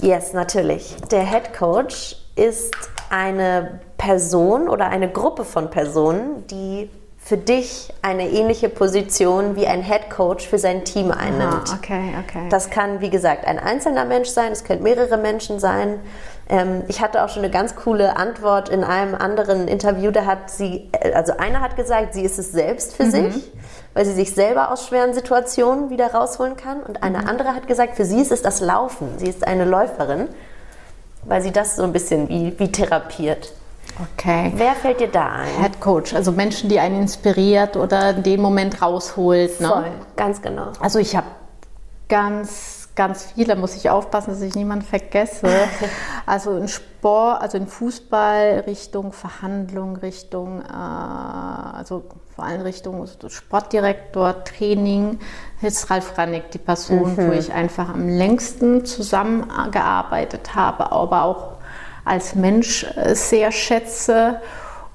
Yes, 0.00 0.32
natürlich. 0.32 0.96
Der 1.12 1.24
Head 1.24 1.54
Coach 1.56 2.16
ist 2.34 2.74
eine 3.10 3.78
Person 3.96 4.68
oder 4.68 4.88
eine 4.88 5.08
Gruppe 5.08 5.44
von 5.44 5.70
Personen, 5.70 6.44
die 6.48 6.90
für 7.28 7.36
dich 7.36 7.92
eine 8.02 8.28
ähnliche 8.28 8.68
Position 8.68 9.54
wie 9.54 9.68
ein 9.68 9.82
Head 9.82 10.10
Coach 10.10 10.48
für 10.48 10.58
sein 10.58 10.84
Team 10.84 11.12
einnimmt. 11.12 11.70
Ah, 11.70 11.76
okay, 11.76 12.14
okay. 12.24 12.48
Das 12.48 12.70
kann, 12.70 13.00
wie 13.00 13.10
gesagt, 13.10 13.44
ein 13.46 13.60
einzelner 13.60 14.04
Mensch 14.04 14.30
sein, 14.30 14.50
es 14.50 14.64
können 14.64 14.82
mehrere 14.82 15.16
Menschen 15.16 15.60
sein. 15.60 16.00
Ähm, 16.48 16.82
ich 16.88 17.00
hatte 17.00 17.22
auch 17.22 17.28
schon 17.28 17.42
eine 17.42 17.52
ganz 17.52 17.76
coole 17.76 18.16
Antwort 18.16 18.70
in 18.70 18.82
einem 18.82 19.14
anderen 19.14 19.68
Interview, 19.68 20.10
da 20.10 20.24
hat 20.24 20.50
sie, 20.50 20.88
äh, 20.92 21.12
also 21.12 21.36
einer 21.36 21.60
hat 21.60 21.76
gesagt, 21.76 22.14
sie 22.14 22.22
ist 22.22 22.38
es 22.38 22.52
selbst 22.52 22.94
für 22.94 23.10
sich, 23.10 23.52
weil 23.94 24.06
sie 24.06 24.14
sich 24.14 24.34
selber 24.34 24.70
aus 24.72 24.86
schweren 24.86 25.12
Situationen 25.12 25.90
wieder 25.90 26.14
rausholen 26.14 26.56
kann. 26.56 26.82
Und 26.82 27.02
eine 27.02 27.28
andere 27.28 27.54
hat 27.54 27.66
gesagt, 27.66 27.96
für 27.96 28.04
sie 28.04 28.20
ist 28.20 28.32
es 28.32 28.40
das 28.40 28.60
Laufen. 28.60 29.08
Sie 29.18 29.26
ist 29.26 29.46
eine 29.46 29.64
Läuferin, 29.66 30.28
weil 31.24 31.42
sie 31.42 31.50
das 31.50 31.76
so 31.76 31.82
ein 31.82 31.92
bisschen 31.92 32.28
wie, 32.28 32.58
wie 32.58 32.72
therapiert. 32.72 33.52
okay. 34.14 34.52
Wer 34.54 34.72
fällt 34.72 35.00
dir 35.00 35.08
da 35.08 35.32
ein? 35.32 35.62
Head 35.62 35.80
Coach, 35.80 36.14
also 36.14 36.32
Menschen, 36.32 36.70
die 36.70 36.80
einen 36.80 37.02
inspiriert 37.02 37.76
oder 37.76 38.10
in 38.10 38.22
dem 38.22 38.40
Moment 38.40 38.80
rausholt. 38.80 39.60
Ne? 39.60 39.68
Voll, 39.68 39.90
ganz 40.16 40.40
genau. 40.40 40.68
Also 40.80 40.98
ich 40.98 41.14
habe 41.14 41.26
ganz, 42.08 42.77
ganz 42.98 43.32
viele, 43.32 43.54
muss 43.54 43.76
ich 43.76 43.88
aufpassen, 43.88 44.32
dass 44.32 44.42
ich 44.42 44.54
niemanden 44.54 44.84
vergesse. 44.84 45.48
Also 46.26 46.58
in 46.58 46.68
Sport, 46.68 47.40
also 47.40 47.56
in 47.56 47.66
Fußball 47.66 48.64
Richtung 48.66 49.12
Verhandlung, 49.12 49.96
Richtung, 49.96 50.60
äh, 50.60 50.66
also 50.74 52.04
vor 52.36 52.44
allem 52.44 52.60
Richtung 52.60 53.06
Sportdirektor, 53.28 54.44
Training, 54.44 55.18
ist 55.62 55.88
Ralf 55.90 56.18
Rannig 56.18 56.50
die 56.50 56.58
Person, 56.58 57.16
wo 57.16 57.32
ich 57.32 57.50
einfach 57.50 57.88
am 57.88 58.08
längsten 58.10 58.84
zusammengearbeitet 58.84 60.54
habe, 60.54 60.92
aber 60.92 61.22
auch 61.22 61.52
als 62.04 62.34
Mensch 62.34 62.84
äh, 62.96 63.14
sehr 63.14 63.52
schätze. 63.52 64.42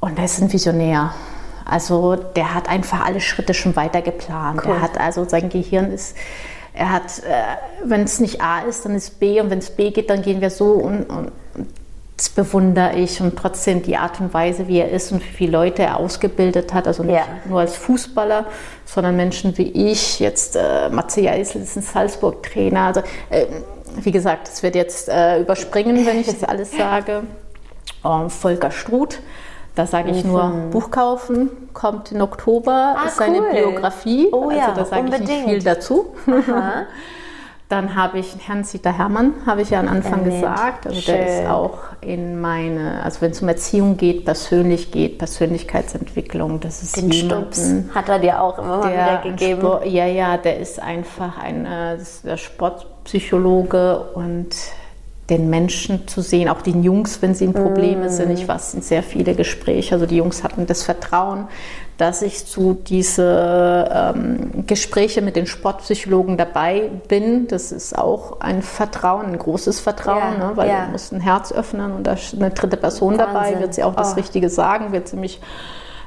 Und 0.01 0.19
er 0.19 0.25
ist 0.25 0.39
ein 0.39 0.53
Visionär. 0.53 1.15
Also 1.65 2.15
der 2.15 2.53
hat 2.53 2.69
einfach 2.69 3.05
alle 3.05 3.21
Schritte 3.21 3.55
schon 3.55 3.75
weiter 3.75 4.03
geplant. 4.03 4.61
Cool. 4.63 4.75
Er 4.75 4.81
hat 4.81 4.99
also 4.99 5.27
sein 5.27 5.49
Gehirn 5.49 5.91
ist, 5.91 6.15
er 6.73 6.91
hat, 6.91 7.19
äh, 7.19 7.31
wenn 7.85 8.03
es 8.03 8.19
nicht 8.19 8.41
A 8.41 8.61
ist, 8.61 8.85
dann 8.85 8.95
ist 8.95 9.19
B 9.19 9.39
und 9.39 9.49
wenn 9.49 9.59
es 9.59 9.69
B 9.69 9.91
geht, 9.91 10.09
dann 10.09 10.21
gehen 10.21 10.41
wir 10.41 10.49
so 10.49 10.71
und, 10.71 11.03
und 11.03 11.31
das 12.17 12.29
bewundere 12.29 12.95
ich 12.95 13.19
und 13.21 13.35
trotzdem 13.35 13.81
die 13.81 13.97
Art 13.97 14.19
und 14.19 14.33
Weise, 14.33 14.67
wie 14.67 14.79
er 14.79 14.91
ist 14.91 15.11
und 15.11 15.23
wie 15.23 15.33
viele 15.33 15.51
Leute 15.51 15.83
er 15.83 15.97
ausgebildet 15.97 16.73
hat, 16.73 16.87
also 16.87 17.03
nicht 17.03 17.15
Ja. 17.15 17.25
nur 17.45 17.59
als 17.59 17.75
Fußballer, 17.75 18.45
sondern 18.85 19.15
Menschen 19.15 19.57
wie 19.57 19.71
ich, 19.91 20.19
jetzt 20.19 20.55
äh, 20.55 20.89
Matze 20.89 21.29
Eisel 21.29 21.61
ist 21.63 21.75
ein 21.75 21.81
Salzburg-Trainer, 21.81 22.81
also 22.81 23.01
äh, 23.29 23.45
wie 23.97 24.11
gesagt, 24.11 24.47
das 24.47 24.63
wird 24.63 24.75
jetzt 24.75 25.09
äh, 25.09 25.41
überspringen, 25.41 26.05
wenn 26.05 26.19
ich 26.19 26.27
das 26.27 26.43
alles 26.43 26.71
sage. 26.71 27.23
Ähm, 28.05 28.29
Volker 28.29 28.71
Struth, 28.71 29.19
da 29.75 29.85
sage 29.87 30.11
ich 30.11 30.23
nur 30.23 30.49
Buch 30.71 30.91
kaufen, 30.91 31.49
kommt 31.73 32.11
im 32.11 32.21
Oktober, 32.21 32.95
Ah, 32.97 33.07
ist 33.07 33.17
seine 33.17 33.39
cool. 33.41 33.51
Biografie, 33.51 34.27
Oh 34.31 34.51
ja, 34.51 34.67
also 34.67 34.81
da 34.81 34.85
sage 34.85 35.07
ich 35.09 35.19
nicht 35.19 35.45
viel 35.45 35.63
dazu. 35.63 36.13
Dann 37.69 37.95
habe 37.95 38.19
ich 38.19 38.35
Herrn 38.45 38.63
Zita 38.63 38.91
Hermann, 38.91 39.33
habe 39.47 39.63
ich 39.63 39.71
ja 39.71 39.79
am 39.79 39.87
Anfang 39.87 40.19
Erwähnt. 40.25 40.41
gesagt. 40.41 40.85
Also 40.85 41.01
der 41.11 41.41
ist 41.43 41.49
auch 41.49 41.79
in 42.01 42.39
meine, 42.39 43.01
also 43.03 43.21
wenn 43.21 43.31
es 43.31 43.41
um 43.41 43.47
Erziehung 43.47 43.97
geht, 43.97 44.25
persönlich 44.25 44.91
geht, 44.91 45.17
Persönlichkeitsentwicklung, 45.17 46.59
das 46.59 46.83
ist 46.83 46.97
Den 46.97 47.11
Stups 47.11 47.71
hat 47.95 48.09
er 48.09 48.19
dir 48.19 48.41
auch 48.43 48.59
immer 48.59 48.77
mal 48.77 48.91
wieder 48.91 49.21
der 49.23 49.31
gegeben. 49.31 49.61
Sport, 49.61 49.85
ja, 49.87 50.05
ja, 50.05 50.37
der 50.37 50.59
ist 50.59 50.79
einfach 50.79 51.39
ein 51.41 51.65
äh, 51.65 51.97
Sportpsychologe 52.37 53.99
und 54.13 54.49
den 55.29 55.49
Menschen 55.49 56.07
zu 56.07 56.21
sehen, 56.21 56.49
auch 56.49 56.61
den 56.61 56.83
Jungs, 56.83 57.21
wenn 57.21 57.33
sie 57.33 57.45
in 57.45 57.53
Probleme 57.53 58.09
sind. 58.09 58.31
Ich 58.31 58.47
war 58.47 58.59
in 58.73 58.81
sehr 58.81 59.03
viele 59.03 59.35
Gespräche. 59.35 59.95
Also 59.95 60.05
die 60.05 60.17
Jungs 60.17 60.43
hatten 60.43 60.65
das 60.65 60.83
Vertrauen, 60.83 61.47
dass 61.97 62.21
ich 62.21 62.45
zu 62.45 62.73
diese 62.73 63.89
ähm, 64.15 64.65
Gespräche 64.67 65.21
mit 65.21 65.35
den 65.37 65.45
Sportpsychologen 65.45 66.35
dabei 66.37 66.89
bin. 67.07 67.47
Das 67.47 67.71
ist 67.71 67.97
auch 67.97 68.41
ein 68.41 68.61
Vertrauen, 68.61 69.27
ein 69.27 69.37
großes 69.39 69.79
Vertrauen, 69.79 70.39
Ja, 70.39 70.47
ne? 70.49 70.51
weil 70.55 70.67
ja. 70.69 70.85
du 70.85 70.91
musst 70.91 71.13
ein 71.13 71.21
Herz 71.21 71.53
öffnen 71.53 71.93
und 71.93 72.03
da 72.05 72.13
ist 72.13 72.33
eine 72.35 72.49
dritte 72.49 72.75
Person 72.75 73.17
dabei, 73.17 73.33
Wahnsinn. 73.33 73.59
wird 73.61 73.73
sie 73.75 73.83
auch 73.83 73.95
das 73.95 74.13
Oh. 74.13 74.15
Richtige 74.15 74.49
sagen, 74.49 74.91
wird 74.91 75.07
sie 75.07 75.17
mich 75.17 75.39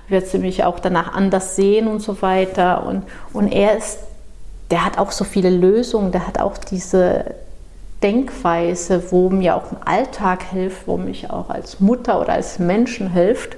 wird 0.08 0.28
sie 0.28 0.38
mich 0.38 0.62
auch 0.62 0.78
danach 0.78 1.14
anders 1.14 1.56
sehen 1.56 1.88
und 1.88 2.00
so 2.00 2.22
weiter. 2.22 2.86
Und, 2.86 3.02
und 3.32 3.50
er 3.50 3.76
ist, 3.76 3.98
der 4.70 4.84
hat 4.84 4.98
auch 4.98 5.10
so 5.10 5.24
viele 5.24 5.50
Lösungen, 5.50 6.12
der 6.12 6.28
hat 6.28 6.38
auch 6.40 6.58
diese 6.58 7.24
Denkweise, 8.02 9.10
wo 9.10 9.30
mir 9.30 9.56
auch 9.56 9.72
im 9.72 9.78
Alltag 9.84 10.42
hilft, 10.42 10.86
wo 10.86 10.96
mich 10.96 11.30
auch 11.30 11.50
als 11.50 11.80
Mutter 11.80 12.20
oder 12.20 12.34
als 12.34 12.58
Menschen 12.58 13.10
hilft. 13.10 13.56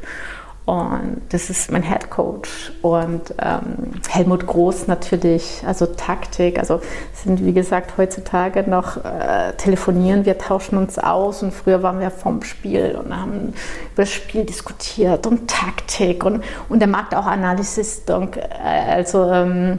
Und 0.69 1.23
das 1.31 1.49
ist 1.49 1.73
mein 1.73 1.83
Head 1.83 2.11
Coach. 2.11 2.73
Und 2.83 3.35
ähm, 3.41 4.03
Helmut 4.11 4.47
Groß 4.47 4.87
natürlich, 4.87 5.63
also 5.67 5.87
Taktik. 5.87 6.59
Also 6.59 6.83
sind, 7.15 7.43
wie 7.43 7.55
gesagt, 7.55 7.97
heutzutage 7.97 8.69
noch 8.69 9.03
äh, 9.03 9.55
telefonieren, 9.57 10.27
wir 10.27 10.37
tauschen 10.37 10.77
uns 10.77 10.99
aus. 10.99 11.43
Und 11.43 11.55
früher 11.55 11.83
waren 11.83 12.01
wir 12.01 12.11
vom 12.11 12.43
Spiel 12.43 12.99
und 13.03 13.17
haben 13.17 13.55
über 13.95 14.03
das 14.03 14.11
Spiel 14.11 14.45
diskutiert 14.45 15.27
und 15.27 15.49
Taktik. 15.49 16.23
Und, 16.23 16.45
und 16.69 16.83
er 16.83 16.89
Analysis. 17.27 18.03
Und, 18.07 18.37
äh, 18.37 18.43
also 18.63 19.25
ähm, 19.25 19.79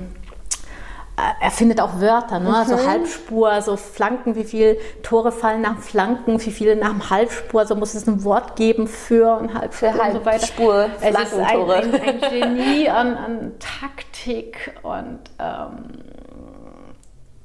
er 1.39 1.51
findet 1.51 1.81
auch 1.81 1.99
Wörter, 1.99 2.39
ne? 2.39 2.55
also 2.55 2.77
Halbspur, 2.77 3.61
so 3.61 3.75
Flanken, 3.75 4.35
wie 4.35 4.43
viele 4.43 4.77
Tore 5.03 5.31
fallen 5.31 5.61
nach 5.61 5.77
Flanken, 5.79 6.43
wie 6.43 6.51
viele 6.51 6.75
nach 6.75 6.89
dem 6.89 7.09
Halbspur, 7.09 7.65
so 7.65 7.75
muss 7.75 7.93
es 7.93 8.07
ein 8.07 8.23
Wort 8.23 8.55
geben 8.55 8.87
für 8.87 9.37
und 9.37 9.53
Halbspur 9.53 9.91
Für 9.91 10.01
und 10.01 10.11
so 10.11 10.25
weiter. 10.25 10.31
Halbspur, 10.31 10.89
Es 11.01 11.09
ist 11.09 11.33
ein, 11.33 11.69
ein, 11.69 12.01
ein 12.01 12.21
Genie 12.29 12.89
an, 12.89 13.15
an 13.17 13.51
Taktik 13.59 14.73
und 14.83 15.19
ähm, 15.39 16.03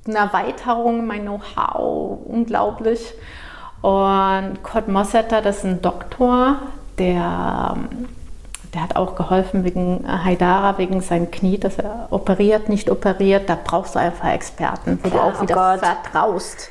eine 0.07 0.19
Erweiterung, 0.19 1.07
mein 1.07 1.23
Know-how, 1.23 2.19
unglaublich. 2.27 3.15
Und 3.81 4.63
Kurt 4.63 4.89
Mossetter, 4.89 5.43
das 5.43 5.59
ist 5.59 5.65
ein 5.65 5.83
Doktor, 5.83 6.59
der, 6.99 7.75
ähm, 7.77 8.09
der 8.75 8.83
hat 8.83 8.97
auch 8.97 9.15
geholfen 9.15 9.65
wegen 9.65 10.05
Haidara, 10.07 10.79
wegen 10.79 11.01
seinem 11.01 11.31
Knie, 11.31 11.59
dass 11.59 11.79
er 11.79 12.09
operiert, 12.11 12.69
nicht 12.69 12.91
operiert. 12.91 13.49
Da 13.49 13.57
brauchst 13.63 13.95
du 13.95 14.01
einfach 14.01 14.33
Experten, 14.33 14.99
wo 15.03 15.09
Klar, 15.09 15.23
du 15.23 15.29
auch 15.29 15.39
oh 15.39 15.43
wieder 15.43 15.55
Gott. 15.55 15.81
vertraust. 15.81 16.71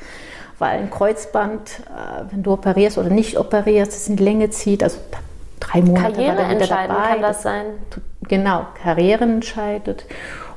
Weil 0.58 0.78
ein 0.80 0.90
Kreuzband, 0.90 1.80
äh, 1.86 2.24
wenn 2.30 2.42
du 2.42 2.52
operierst 2.52 2.98
oder 2.98 3.10
nicht 3.10 3.38
operierst, 3.38 3.92
es 3.92 4.08
in 4.08 4.16
die 4.16 4.24
Länge 4.24 4.50
zieht, 4.50 4.82
also 4.82 4.98
drei 5.58 5.82
Monate 5.82 6.12
Karriere 6.12 6.36
war 6.36 6.50
entscheiden 6.50 6.94
dabei. 6.94 7.08
kann 7.08 7.22
das 7.22 7.42
sein. 7.42 7.64
Genau, 8.28 8.66
Karriere 8.82 9.24
entscheidet. 9.24 10.04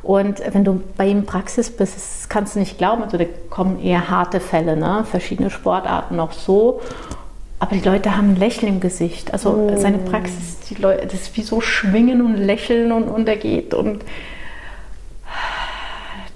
Und 0.04 0.42
wenn 0.54 0.64
du 0.64 0.82
bei 0.96 1.08
ihm 1.08 1.20
in 1.20 1.26
Praxis 1.26 1.76
bist, 1.76 1.96
das 1.96 2.30
kannst 2.30 2.56
du 2.56 2.60
nicht 2.60 2.78
glauben, 2.78 3.04
also 3.04 3.18
da 3.18 3.26
kommen 3.50 3.82
eher 3.82 4.10
harte 4.10 4.40
Fälle, 4.40 4.78
ne? 4.78 5.04
verschiedene 5.10 5.50
Sportarten 5.50 6.20
auch 6.20 6.32
so. 6.32 6.82
Aber 7.60 7.76
die 7.76 7.88
Leute 7.88 8.16
haben 8.16 8.32
ein 8.32 8.36
Lächeln 8.36 8.74
im 8.74 8.80
Gesicht. 8.80 9.34
Also 9.34 9.76
seine 9.78 9.98
Praxis, 9.98 10.60
die 10.70 10.76
Leute, 10.76 11.08
das 11.08 11.14
ist 11.14 11.38
wie 11.38 11.42
so 11.42 11.60
schwingen 11.60 12.22
und 12.22 12.36
lächeln 12.38 12.92
und, 12.92 13.06
und 13.06 13.28
er 13.28 13.38
geht. 13.38 13.74
Und 13.74 14.04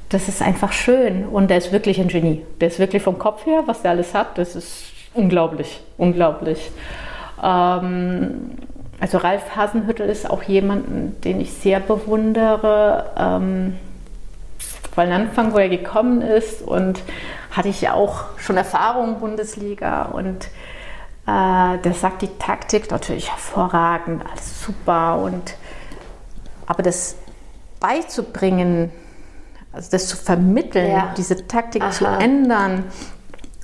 das 0.09 0.27
ist 0.27 0.41
einfach 0.41 0.71
schön. 0.71 1.25
Und 1.25 1.49
der 1.49 1.57
ist 1.57 1.71
wirklich 1.71 1.99
ein 1.99 2.07
Genie. 2.07 2.43
Der 2.59 2.69
ist 2.69 2.79
wirklich 2.79 3.03
vom 3.03 3.19
Kopf 3.19 3.45
her, 3.45 3.63
was 3.67 3.83
der 3.83 3.91
alles 3.91 4.15
hat, 4.15 4.37
das 4.37 4.55
ist 4.55 4.85
unglaublich, 5.13 5.81
unglaublich. 5.97 6.71
Ähm, 7.43 8.51
also 8.99 9.17
Ralf 9.19 9.55
Hasenhüttel 9.55 10.09
ist 10.09 10.29
auch 10.29 10.43
jemanden, 10.43 11.17
den 11.23 11.39
ich 11.39 11.53
sehr 11.53 11.79
bewundere. 11.79 13.05
Ähm, 13.17 13.77
weil 14.95 15.11
Anfang, 15.11 15.53
wo 15.53 15.57
er 15.57 15.69
gekommen 15.69 16.21
ist 16.21 16.61
und 16.61 17.01
hatte 17.51 17.69
ich 17.69 17.81
ja 17.81 17.93
auch 17.93 18.25
schon 18.37 18.57
Erfahrung 18.57 19.19
Bundesliga 19.19 20.03
und 20.03 20.49
der 21.27 21.93
sagt 21.93 22.23
die 22.23 22.37
Taktik 22.39 22.89
natürlich 22.91 23.29
hervorragend, 23.29 24.23
alles 24.29 24.63
super 24.63 25.19
und 25.19 25.55
aber 26.65 26.83
das 26.83 27.15
beizubringen, 27.79 28.91
also 29.71 29.91
das 29.91 30.07
zu 30.07 30.17
vermitteln, 30.17 30.91
ja. 30.91 31.13
diese 31.15 31.47
Taktik 31.47 31.83
Aha. 31.83 31.91
zu 31.91 32.05
ändern 32.05 32.85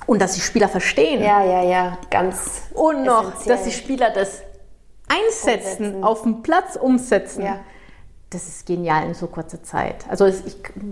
und 0.06 0.22
dass 0.22 0.32
die 0.32 0.40
Spieler 0.40 0.68
verstehen. 0.68 1.22
Ja, 1.22 1.44
ja, 1.44 1.62
ja, 1.62 1.98
ganz. 2.10 2.62
Und 2.74 3.04
noch, 3.04 3.34
essentiell. 3.34 3.56
dass 3.56 3.64
die 3.64 3.72
Spieler 3.72 4.10
das 4.10 4.42
einsetzen, 5.08 5.86
umsetzen. 5.86 6.04
auf 6.04 6.22
dem 6.22 6.42
Platz 6.42 6.76
umsetzen. 6.76 7.44
Ja 7.44 7.60
das 8.30 8.46
ist 8.46 8.66
genial 8.66 9.06
in 9.06 9.14
so 9.14 9.26
kurzer 9.26 9.62
Zeit. 9.62 10.04
Also 10.10 10.26
ich 10.26 10.42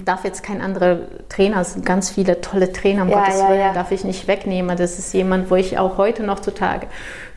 darf 0.07 0.25
jetzt 0.25 0.43
kein 0.43 0.63
anderer 0.63 1.01
Trainer, 1.29 1.61
es 1.61 1.75
sind 1.75 1.85
ganz 1.85 2.09
viele 2.09 2.41
tolle 2.41 2.73
Trainer, 2.73 3.03
um 3.03 3.11
ja, 3.11 3.19
Gottes 3.19 3.41
ja, 3.41 3.49
Willen, 3.51 3.61
ja. 3.61 3.73
darf 3.75 3.93
ich 3.93 4.05
nicht 4.05 4.27
wegnehmen. 4.27 4.75
Das 4.75 4.99
ist 4.99 5.13
jemand, 5.13 5.51
wo 5.51 5.55
ich 5.55 5.79
auch 5.79 5.99
heute 5.99 6.23
noch 6.23 6.41
zutage 6.41 6.87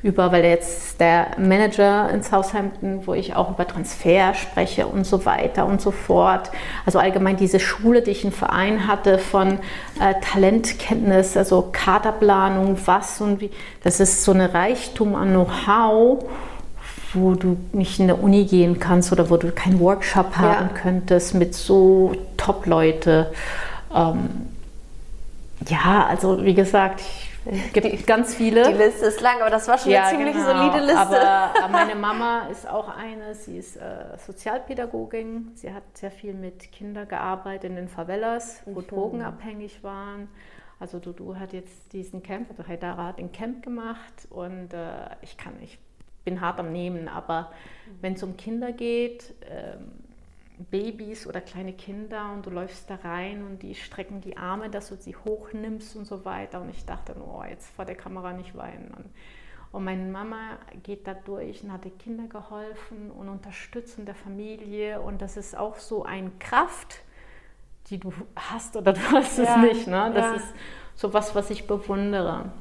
über, 0.02 0.32
weil 0.32 0.46
er 0.46 0.52
jetzt 0.52 1.02
der 1.02 1.32
Manager 1.38 2.10
in 2.12 2.24
Southampton, 2.24 3.06
wo 3.06 3.14
ich 3.14 3.36
auch 3.36 3.50
über 3.50 3.68
Transfer 3.68 4.34
spreche 4.36 4.88
und 4.88 5.06
so 5.06 5.26
weiter 5.26 5.66
und 5.66 5.82
so 5.82 5.92
fort. 5.92 6.50
Also 6.86 7.00
allgemein 7.00 7.36
diese 7.36 7.60
Schule, 7.60 8.02
die 8.02 8.12
ich 8.12 8.24
im 8.24 8.32
Verein 8.32 8.88
hatte 8.88 9.18
von 9.18 9.60
äh, 10.00 10.14
Talentkenntnis, 10.22 11.36
also 11.36 11.68
Kaderplanung, 11.74 12.78
was 12.86 13.20
und 13.20 13.42
wie, 13.42 13.52
das 13.84 14.00
ist 14.00 14.24
so 14.24 14.32
eine 14.32 14.54
Reichtum 14.54 15.16
an 15.16 15.32
Know-how 15.32 16.24
wo 17.14 17.34
du 17.34 17.57
nicht 17.73 17.99
in 17.99 18.07
der 18.07 18.22
Uni 18.22 18.45
gehen 18.45 18.80
kannst 18.80 19.11
oder 19.11 19.30
wo 19.30 19.38
du 19.38 19.52
keinen 19.52 19.80
Workshop 19.80 20.38
haben 20.38 20.69
ja. 20.73 20.81
könntest 20.81 21.34
mit 21.34 21.56
so 21.56 22.14
Top-Leute. 22.38 23.31
Ähm, 23.94 24.30
ja, 25.68 26.06
also 26.07 26.44
wie 26.44 26.53
gesagt, 26.53 27.02
es 27.45 27.73
gibt 27.73 28.06
ganz 28.06 28.36
viele. 28.36 28.64
Die 28.64 28.77
Liste 28.77 29.07
ist 29.07 29.22
lang, 29.22 29.41
aber 29.41 29.49
das 29.49 29.68
war 29.68 29.77
schon 29.77 29.91
ja, 29.91 30.03
eine 30.03 30.18
ziemlich 30.18 30.36
genau. 30.36 30.45
solide 30.45 30.86
Liste. 30.86 30.99
Aber 30.99 31.68
meine 31.72 31.95
Mama 31.95 32.48
ist 32.52 32.68
auch 32.68 32.90
eine, 32.95 33.34
sie 33.34 33.57
ist 33.57 33.77
äh, 33.77 34.18
Sozialpädagogin. 34.26 35.52
Sie 35.56 35.73
hat 35.73 35.84
sehr 35.94 36.11
viel 36.11 36.34
mit 36.34 36.72
Kindern 36.72 37.07
gearbeitet 37.07 37.69
in 37.69 37.76
den 37.76 37.88
Favelas, 37.88 38.61
wo 38.65 38.81
mhm. 38.81 38.88
drogenabhängig 38.88 39.84
waren. 39.84 40.27
Also 40.80 40.99
Dudu 40.99 41.36
hat 41.36 41.53
jetzt 41.53 41.91
diesen 41.91 42.23
Camp, 42.23 42.49
also 42.52 42.65
Haidara 42.65 43.07
hat 43.07 43.19
den 43.19 43.31
Camp 43.34 43.64
gemacht 43.64 44.27
und 44.30 44.73
äh, 44.73 45.10
ich 45.22 45.36
kann 45.36 45.57
nicht 45.57 45.77
bin 46.24 46.41
hart 46.41 46.60
am 46.60 46.72
Nehmen, 46.72 47.08
aber 47.08 47.52
wenn 48.02 48.14
es 48.14 48.24
um 48.24 48.38
Kinder 48.38 48.72
geht, 48.72 49.34
ähm, 49.50 49.91
Babys 50.72 51.26
oder 51.26 51.40
kleine 51.40 51.72
Kinder 51.74 52.32
und 52.34 52.46
du 52.46 52.50
läufst 52.50 52.90
da 52.90 52.96
rein 52.96 53.46
und 53.46 53.64
die 53.64 53.76
strecken 53.76 54.20
die 54.20 54.36
Arme, 54.36 54.70
dass 54.70 54.90
du 54.90 54.96
sie 54.98 55.16
hochnimmst 55.16 55.96
und 55.96 56.06
so 56.06 56.26
weiter. 56.26 56.62
Und 56.62 56.70
ich 56.70 56.86
dachte, 56.86 57.16
oh, 57.18 57.44
jetzt 57.50 57.74
vor 57.74 57.86
der 57.86 57.96
Kamera 57.96 58.34
nicht 58.34 58.56
weinen. 58.58 58.94
Und, 58.94 59.06
und 59.72 59.84
meine 59.86 60.04
Mama 60.04 60.58
geht 60.84 61.08
da 61.08 61.14
durch 61.14 61.64
und 61.64 61.72
hat 61.72 61.86
den 61.86 61.98
Kindern 61.98 62.28
geholfen 62.28 63.10
und 63.10 63.30
unterstützt 63.30 63.98
in 64.00 64.06
der 64.06 64.16
Familie. 64.16 65.00
Und 65.00 65.22
das 65.22 65.38
ist 65.38 65.58
auch 65.58 65.78
so 65.78 66.04
eine 66.04 66.32
Kraft, 66.40 66.98
die 67.88 67.98
du 67.98 68.12
hast 68.36 68.76
oder 68.76 68.91
du 68.91 69.02
hast 69.14 69.38
ja, 69.38 69.64
es 69.64 69.74
nicht. 69.74 69.88
Ne? 69.88 70.12
Das 70.14 70.26
ja. 70.26 70.34
ist 70.34 70.54
so 70.96 71.14
was, 71.14 71.34
was 71.36 71.50
ich 71.52 71.68
bewundere. 71.68 72.52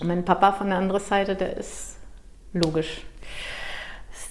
Und 0.00 0.06
mein 0.06 0.24
Papa 0.24 0.52
von 0.52 0.68
der 0.68 0.78
anderen 0.78 1.02
Seite, 1.02 1.36
der 1.36 1.58
ist 1.58 1.97
logisch. 2.52 3.02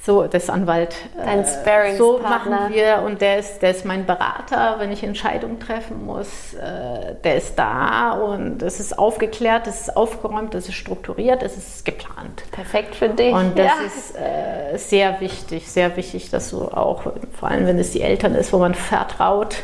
So, 0.07 0.25
das 0.25 0.49
Anwalt. 0.49 0.95
Dein 1.17 1.39
äh, 1.41 1.97
So 1.97 2.19
machen 2.19 2.73
wir 2.73 3.03
und 3.05 3.19
der 3.19 3.39
ist, 3.39 3.59
der 3.59 3.71
ist 3.71 3.83
mein 3.83 4.05
Berater, 4.05 4.75
wenn 4.79 4.89
ich 4.89 5.03
Entscheidungen 5.03 5.59
treffen 5.59 6.05
muss. 6.05 6.53
Äh, 6.53 7.15
der 7.25 7.35
ist 7.35 7.59
da 7.59 8.13
und 8.13 8.61
es 8.61 8.79
ist 8.79 8.97
aufgeklärt, 8.97 9.67
es 9.67 9.81
ist 9.81 9.97
aufgeräumt, 9.97 10.55
es 10.55 10.69
ist 10.69 10.75
strukturiert, 10.75 11.43
es 11.43 11.57
ist 11.57 11.83
geplant. 11.83 12.43
Perfekt 12.53 12.95
für 12.95 13.09
dich. 13.09 13.33
Und 13.33 13.59
das 13.59 13.65
ja. 13.65 13.85
ist 13.85 14.15
äh, 14.15 14.77
sehr 14.77 15.19
wichtig, 15.19 15.69
sehr 15.69 15.97
wichtig, 15.97 16.29
dass 16.29 16.51
du 16.51 16.61
auch, 16.61 17.01
vor 17.37 17.49
allem 17.49 17.67
wenn 17.67 17.77
es 17.77 17.91
die 17.91 18.01
Eltern 18.01 18.33
ist, 18.33 18.53
wo 18.53 18.59
man 18.59 18.75
vertraut 18.75 19.57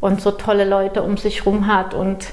und 0.00 0.20
so 0.20 0.30
tolle 0.30 0.64
Leute 0.64 1.02
um 1.02 1.16
sich 1.16 1.40
herum 1.40 1.66
hat 1.66 1.92
und 1.92 2.28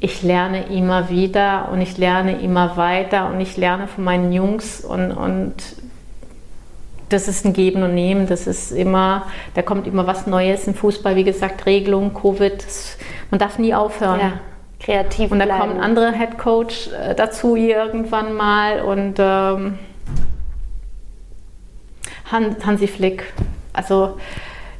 ich 0.00 0.22
lerne 0.22 0.66
immer 0.72 1.10
wieder 1.10 1.68
und 1.70 1.82
ich 1.82 1.98
lerne 1.98 2.40
immer 2.40 2.78
weiter 2.78 3.28
und 3.28 3.40
ich 3.40 3.58
lerne 3.58 3.86
von 3.86 4.02
meinen 4.02 4.32
Jungs 4.32 4.80
und, 4.80 5.12
und 5.12 5.54
das 7.10 7.28
ist 7.28 7.44
ein 7.44 7.52
Geben 7.52 7.82
und 7.82 7.94
Nehmen, 7.94 8.26
das 8.26 8.46
ist 8.46 8.70
immer, 8.72 9.26
da 9.54 9.62
kommt 9.62 9.86
immer 9.86 10.06
was 10.06 10.26
Neues 10.26 10.66
im 10.66 10.74
Fußball, 10.74 11.16
wie 11.16 11.24
gesagt, 11.24 11.66
Regelung, 11.66 12.14
Covid, 12.14 12.64
man 13.30 13.38
darf 13.38 13.58
nie 13.58 13.74
aufhören. 13.74 14.20
Ja, 14.20 14.32
kreativ 14.78 15.30
Und 15.30 15.40
da 15.40 15.44
bleiben. 15.44 15.60
kommt 15.60 15.74
ein 15.74 15.82
anderer 15.82 16.12
Head 16.12 16.38
Coach 16.38 16.88
äh, 16.92 17.14
dazu 17.14 17.54
irgendwann 17.56 18.32
mal 18.34 18.80
und 18.80 19.16
ähm, 19.18 19.78
Hansi 22.32 22.86
Flick, 22.86 23.24
also 23.74 24.18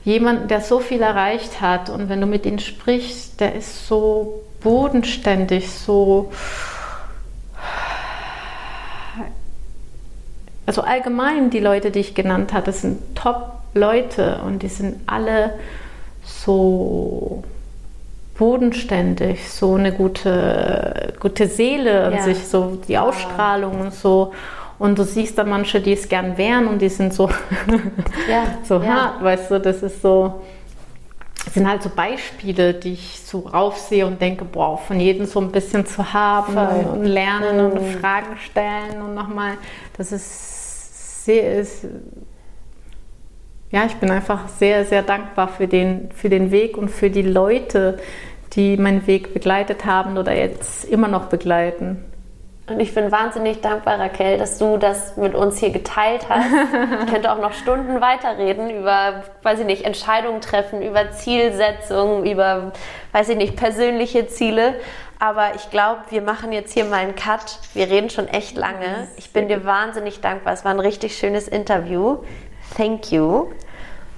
jemand, 0.04 0.50
der 0.50 0.62
so 0.62 0.78
viel 0.78 1.02
erreicht 1.02 1.60
hat 1.60 1.90
und 1.90 2.08
wenn 2.08 2.22
du 2.22 2.26
mit 2.26 2.46
ihm 2.46 2.58
sprichst, 2.58 3.38
der 3.40 3.54
ist 3.54 3.86
so 3.86 4.40
bodenständig, 4.60 5.70
so 5.70 6.30
also 10.70 10.82
allgemein 10.82 11.50
die 11.50 11.58
Leute, 11.58 11.90
die 11.90 11.98
ich 11.98 12.14
genannt 12.14 12.52
hatte, 12.52 12.70
sind 12.70 13.16
Top-Leute 13.16 14.40
und 14.46 14.62
die 14.62 14.68
sind 14.68 15.00
alle 15.06 15.54
so 16.22 17.42
bodenständig, 18.38 19.50
so 19.50 19.74
eine 19.74 19.90
gute, 19.90 21.12
gute 21.18 21.48
Seele 21.48 22.12
ja. 22.14 22.22
sich, 22.22 22.46
so 22.46 22.78
die 22.86 22.98
Ausstrahlung 22.98 23.80
und 23.80 23.92
so. 23.92 24.32
Und 24.78 24.96
du 24.96 25.02
siehst 25.02 25.36
da 25.36 25.42
manche, 25.42 25.80
die 25.80 25.92
es 25.92 26.08
gern 26.08 26.38
wären 26.38 26.68
und 26.68 26.80
die 26.80 26.88
sind 26.88 27.12
so, 27.12 27.28
ja. 28.30 28.44
so 28.62 28.76
ja. 28.76 28.86
hart, 28.86 29.24
weißt 29.24 29.50
du, 29.50 29.58
das 29.58 29.82
ist 29.82 30.00
so 30.00 30.40
sind 31.48 31.68
halt 31.68 31.82
so 31.82 31.88
Beispiele, 31.88 32.74
die 32.74 32.92
ich 32.92 33.20
so 33.24 33.40
raufsehe 33.40 34.06
und 34.06 34.20
denke, 34.20 34.44
boah, 34.44 34.78
von 34.78 35.00
jedem 35.00 35.26
so 35.26 35.40
ein 35.40 35.50
bisschen 35.50 35.86
zu 35.86 36.12
haben 36.12 36.54
Voll. 36.54 36.92
und 36.92 37.04
lernen 37.04 37.70
mhm. 37.70 37.72
und 37.72 37.86
Fragen 37.98 38.36
stellen 38.36 39.02
und 39.02 39.14
nochmal, 39.14 39.54
das 39.96 40.12
ist 40.12 41.24
sehr, 41.24 41.60
ist, 41.60 41.86
ja, 43.70 43.84
ich 43.86 43.96
bin 43.96 44.10
einfach 44.10 44.48
sehr, 44.48 44.84
sehr 44.84 45.02
dankbar 45.02 45.48
für 45.48 45.66
den, 45.66 46.10
für 46.12 46.28
den 46.28 46.50
Weg 46.50 46.76
und 46.76 46.90
für 46.90 47.10
die 47.10 47.22
Leute, 47.22 47.98
die 48.52 48.76
meinen 48.76 49.06
Weg 49.06 49.32
begleitet 49.32 49.84
haben 49.84 50.18
oder 50.18 50.36
jetzt 50.36 50.84
immer 50.84 51.08
noch 51.08 51.26
begleiten. 51.26 52.04
Und 52.70 52.78
ich 52.78 52.94
bin 52.94 53.10
wahnsinnig 53.10 53.62
dankbar, 53.62 53.98
Raquel, 53.98 54.38
dass 54.38 54.56
du 54.56 54.76
das 54.76 55.16
mit 55.16 55.34
uns 55.34 55.58
hier 55.58 55.70
geteilt 55.70 56.28
hast. 56.28 56.46
Ich 57.02 57.12
könnte 57.12 57.32
auch 57.32 57.40
noch 57.40 57.52
Stunden 57.52 58.00
weiterreden 58.00 58.70
über, 58.70 59.24
weiß 59.42 59.58
ich 59.58 59.66
nicht, 59.66 59.84
Entscheidungen 59.84 60.40
treffen, 60.40 60.80
über 60.80 61.10
Zielsetzungen, 61.10 62.24
über, 62.24 62.70
weiß 63.10 63.30
ich 63.30 63.36
nicht, 63.36 63.56
persönliche 63.56 64.28
Ziele. 64.28 64.76
Aber 65.18 65.56
ich 65.56 65.68
glaube, 65.70 66.02
wir 66.10 66.22
machen 66.22 66.52
jetzt 66.52 66.72
hier 66.72 66.84
mal 66.84 66.98
einen 66.98 67.16
Cut. 67.16 67.58
Wir 67.74 67.90
reden 67.90 68.08
schon 68.08 68.28
echt 68.28 68.56
lange. 68.56 69.08
Ich 69.16 69.32
bin 69.32 69.48
dir 69.48 69.64
wahnsinnig 69.64 70.20
dankbar. 70.20 70.52
Es 70.52 70.64
war 70.64 70.70
ein 70.70 70.78
richtig 70.78 71.18
schönes 71.18 71.48
Interview. 71.48 72.18
Thank 72.76 73.10
you. 73.10 73.48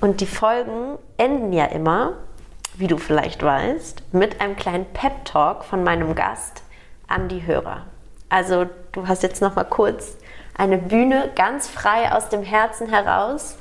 Und 0.03 0.21
die 0.21 0.27
Folgen 0.27 0.99
enden 1.17 1.55
ja 1.55 1.65
immer, 1.65 2.19
wie 2.75 2.87
du 2.87 2.99
vielleicht 2.99 3.43
weißt, 3.43 4.13
mit 4.13 4.43
einem 4.43 4.57
kleinen 4.57 4.85
Pep-Talk 4.93 5.65
von 5.65 5.83
meinem 5.83 6.15
Gast 6.15 6.63
an 7.09 7.29
die 7.29 7.47
Hörer. 7.47 7.87
Also 8.33 8.65
du 8.93 9.07
hast 9.07 9.23
jetzt 9.23 9.43
noch 9.43 9.57
mal 9.57 9.65
kurz 9.65 10.17
eine 10.57 10.79
Bühne 10.79 11.31
ganz 11.37 11.69
frei 11.69 12.11
aus 12.13 12.31
dem 12.31 12.43
Herzen 12.43 12.89
heraus. 12.89 13.57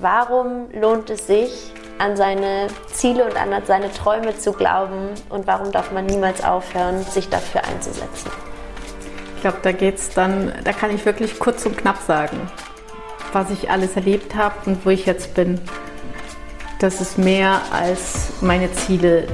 Warum 0.00 0.68
lohnt 0.72 1.10
es 1.10 1.28
sich, 1.28 1.72
an 1.98 2.16
seine 2.16 2.66
Ziele 2.92 3.24
und 3.24 3.36
an 3.36 3.50
seine 3.66 3.92
Träume 3.92 4.36
zu 4.36 4.52
glauben 4.52 5.10
und 5.28 5.46
warum 5.46 5.70
darf 5.70 5.92
man 5.92 6.06
niemals 6.06 6.42
aufhören, 6.42 7.04
sich 7.04 7.28
dafür 7.28 7.62
einzusetzen? 7.64 8.32
Ich 9.36 9.42
glaube, 9.42 9.58
da 9.62 9.70
geht's 9.70 10.10
dann, 10.10 10.54
da 10.64 10.72
kann 10.72 10.92
ich 10.92 11.06
wirklich 11.06 11.38
kurz 11.38 11.64
und 11.64 11.78
knapp 11.78 11.98
sagen, 11.98 12.50
was 13.32 13.48
ich 13.50 13.70
alles 13.70 13.94
erlebt 13.94 14.34
habe 14.34 14.56
und 14.66 14.84
wo 14.84 14.90
ich 14.90 15.06
jetzt 15.06 15.34
bin. 15.34 15.60
Das 16.80 17.00
ist 17.00 17.16
mehr 17.16 17.60
als 17.70 18.32
meine 18.40 18.72
Ziele, 18.72 19.28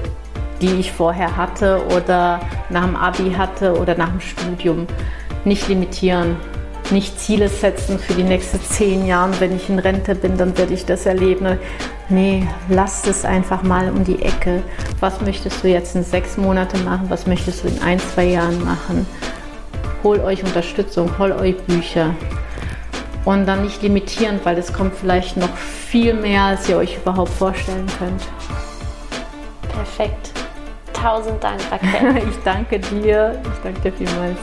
die 0.60 0.74
ich 0.74 0.92
vorher 0.92 1.36
hatte 1.36 1.84
oder 1.96 2.40
nach 2.70 2.84
dem 2.84 2.96
Abi 2.96 3.32
hatte 3.32 3.78
oder 3.78 3.96
nach 3.96 4.10
dem 4.10 4.20
Studium, 4.20 4.86
nicht 5.44 5.68
limitieren. 5.68 6.36
nicht 6.90 7.18
Ziele 7.18 7.48
setzen 7.48 7.98
für 7.98 8.14
die 8.14 8.22
nächsten 8.22 8.60
zehn 8.60 9.06
Jahre. 9.06 9.32
Wenn 9.40 9.54
ich 9.54 9.68
in 9.68 9.78
Rente 9.78 10.14
bin, 10.14 10.36
dann 10.36 10.56
werde 10.56 10.74
ich 10.74 10.84
das 10.84 11.06
erleben. 11.06 11.58
Nee, 12.08 12.46
lasst 12.68 13.06
es 13.08 13.24
einfach 13.24 13.62
mal 13.62 13.90
um 13.90 14.04
die 14.04 14.22
Ecke. 14.22 14.62
Was 15.00 15.20
möchtest 15.20 15.62
du 15.64 15.68
jetzt 15.68 15.96
in 15.96 16.04
sechs 16.04 16.36
Monaten 16.36 16.84
machen? 16.84 17.06
Was 17.08 17.26
möchtest 17.26 17.64
du 17.64 17.68
in 17.68 17.82
ein, 17.82 17.98
zwei 17.98 18.24
Jahren 18.24 18.64
machen? 18.64 19.06
Hol 20.02 20.20
euch 20.20 20.44
Unterstützung, 20.44 21.10
hol 21.18 21.32
euch 21.32 21.56
Bücher. 21.64 22.14
Und 23.24 23.46
dann 23.46 23.64
nicht 23.64 23.82
limitieren, 23.82 24.38
weil 24.44 24.56
es 24.56 24.72
kommt 24.72 24.94
vielleicht 24.94 25.36
noch 25.36 25.56
viel 25.56 26.14
mehr, 26.14 26.42
als 26.42 26.68
ihr 26.68 26.76
euch 26.76 26.96
überhaupt 26.96 27.32
vorstellen 27.32 27.86
könnt. 27.98 28.22
Perfekt. 29.72 30.30
Tausend 30.96 31.42
Dank, 31.42 31.60
Raquel. 31.70 32.16
ich 32.28 32.42
danke 32.44 32.78
dir. 32.78 33.40
Ich 33.42 33.62
danke 33.62 33.80
dir 33.80 33.92
vielmals. 33.92 34.38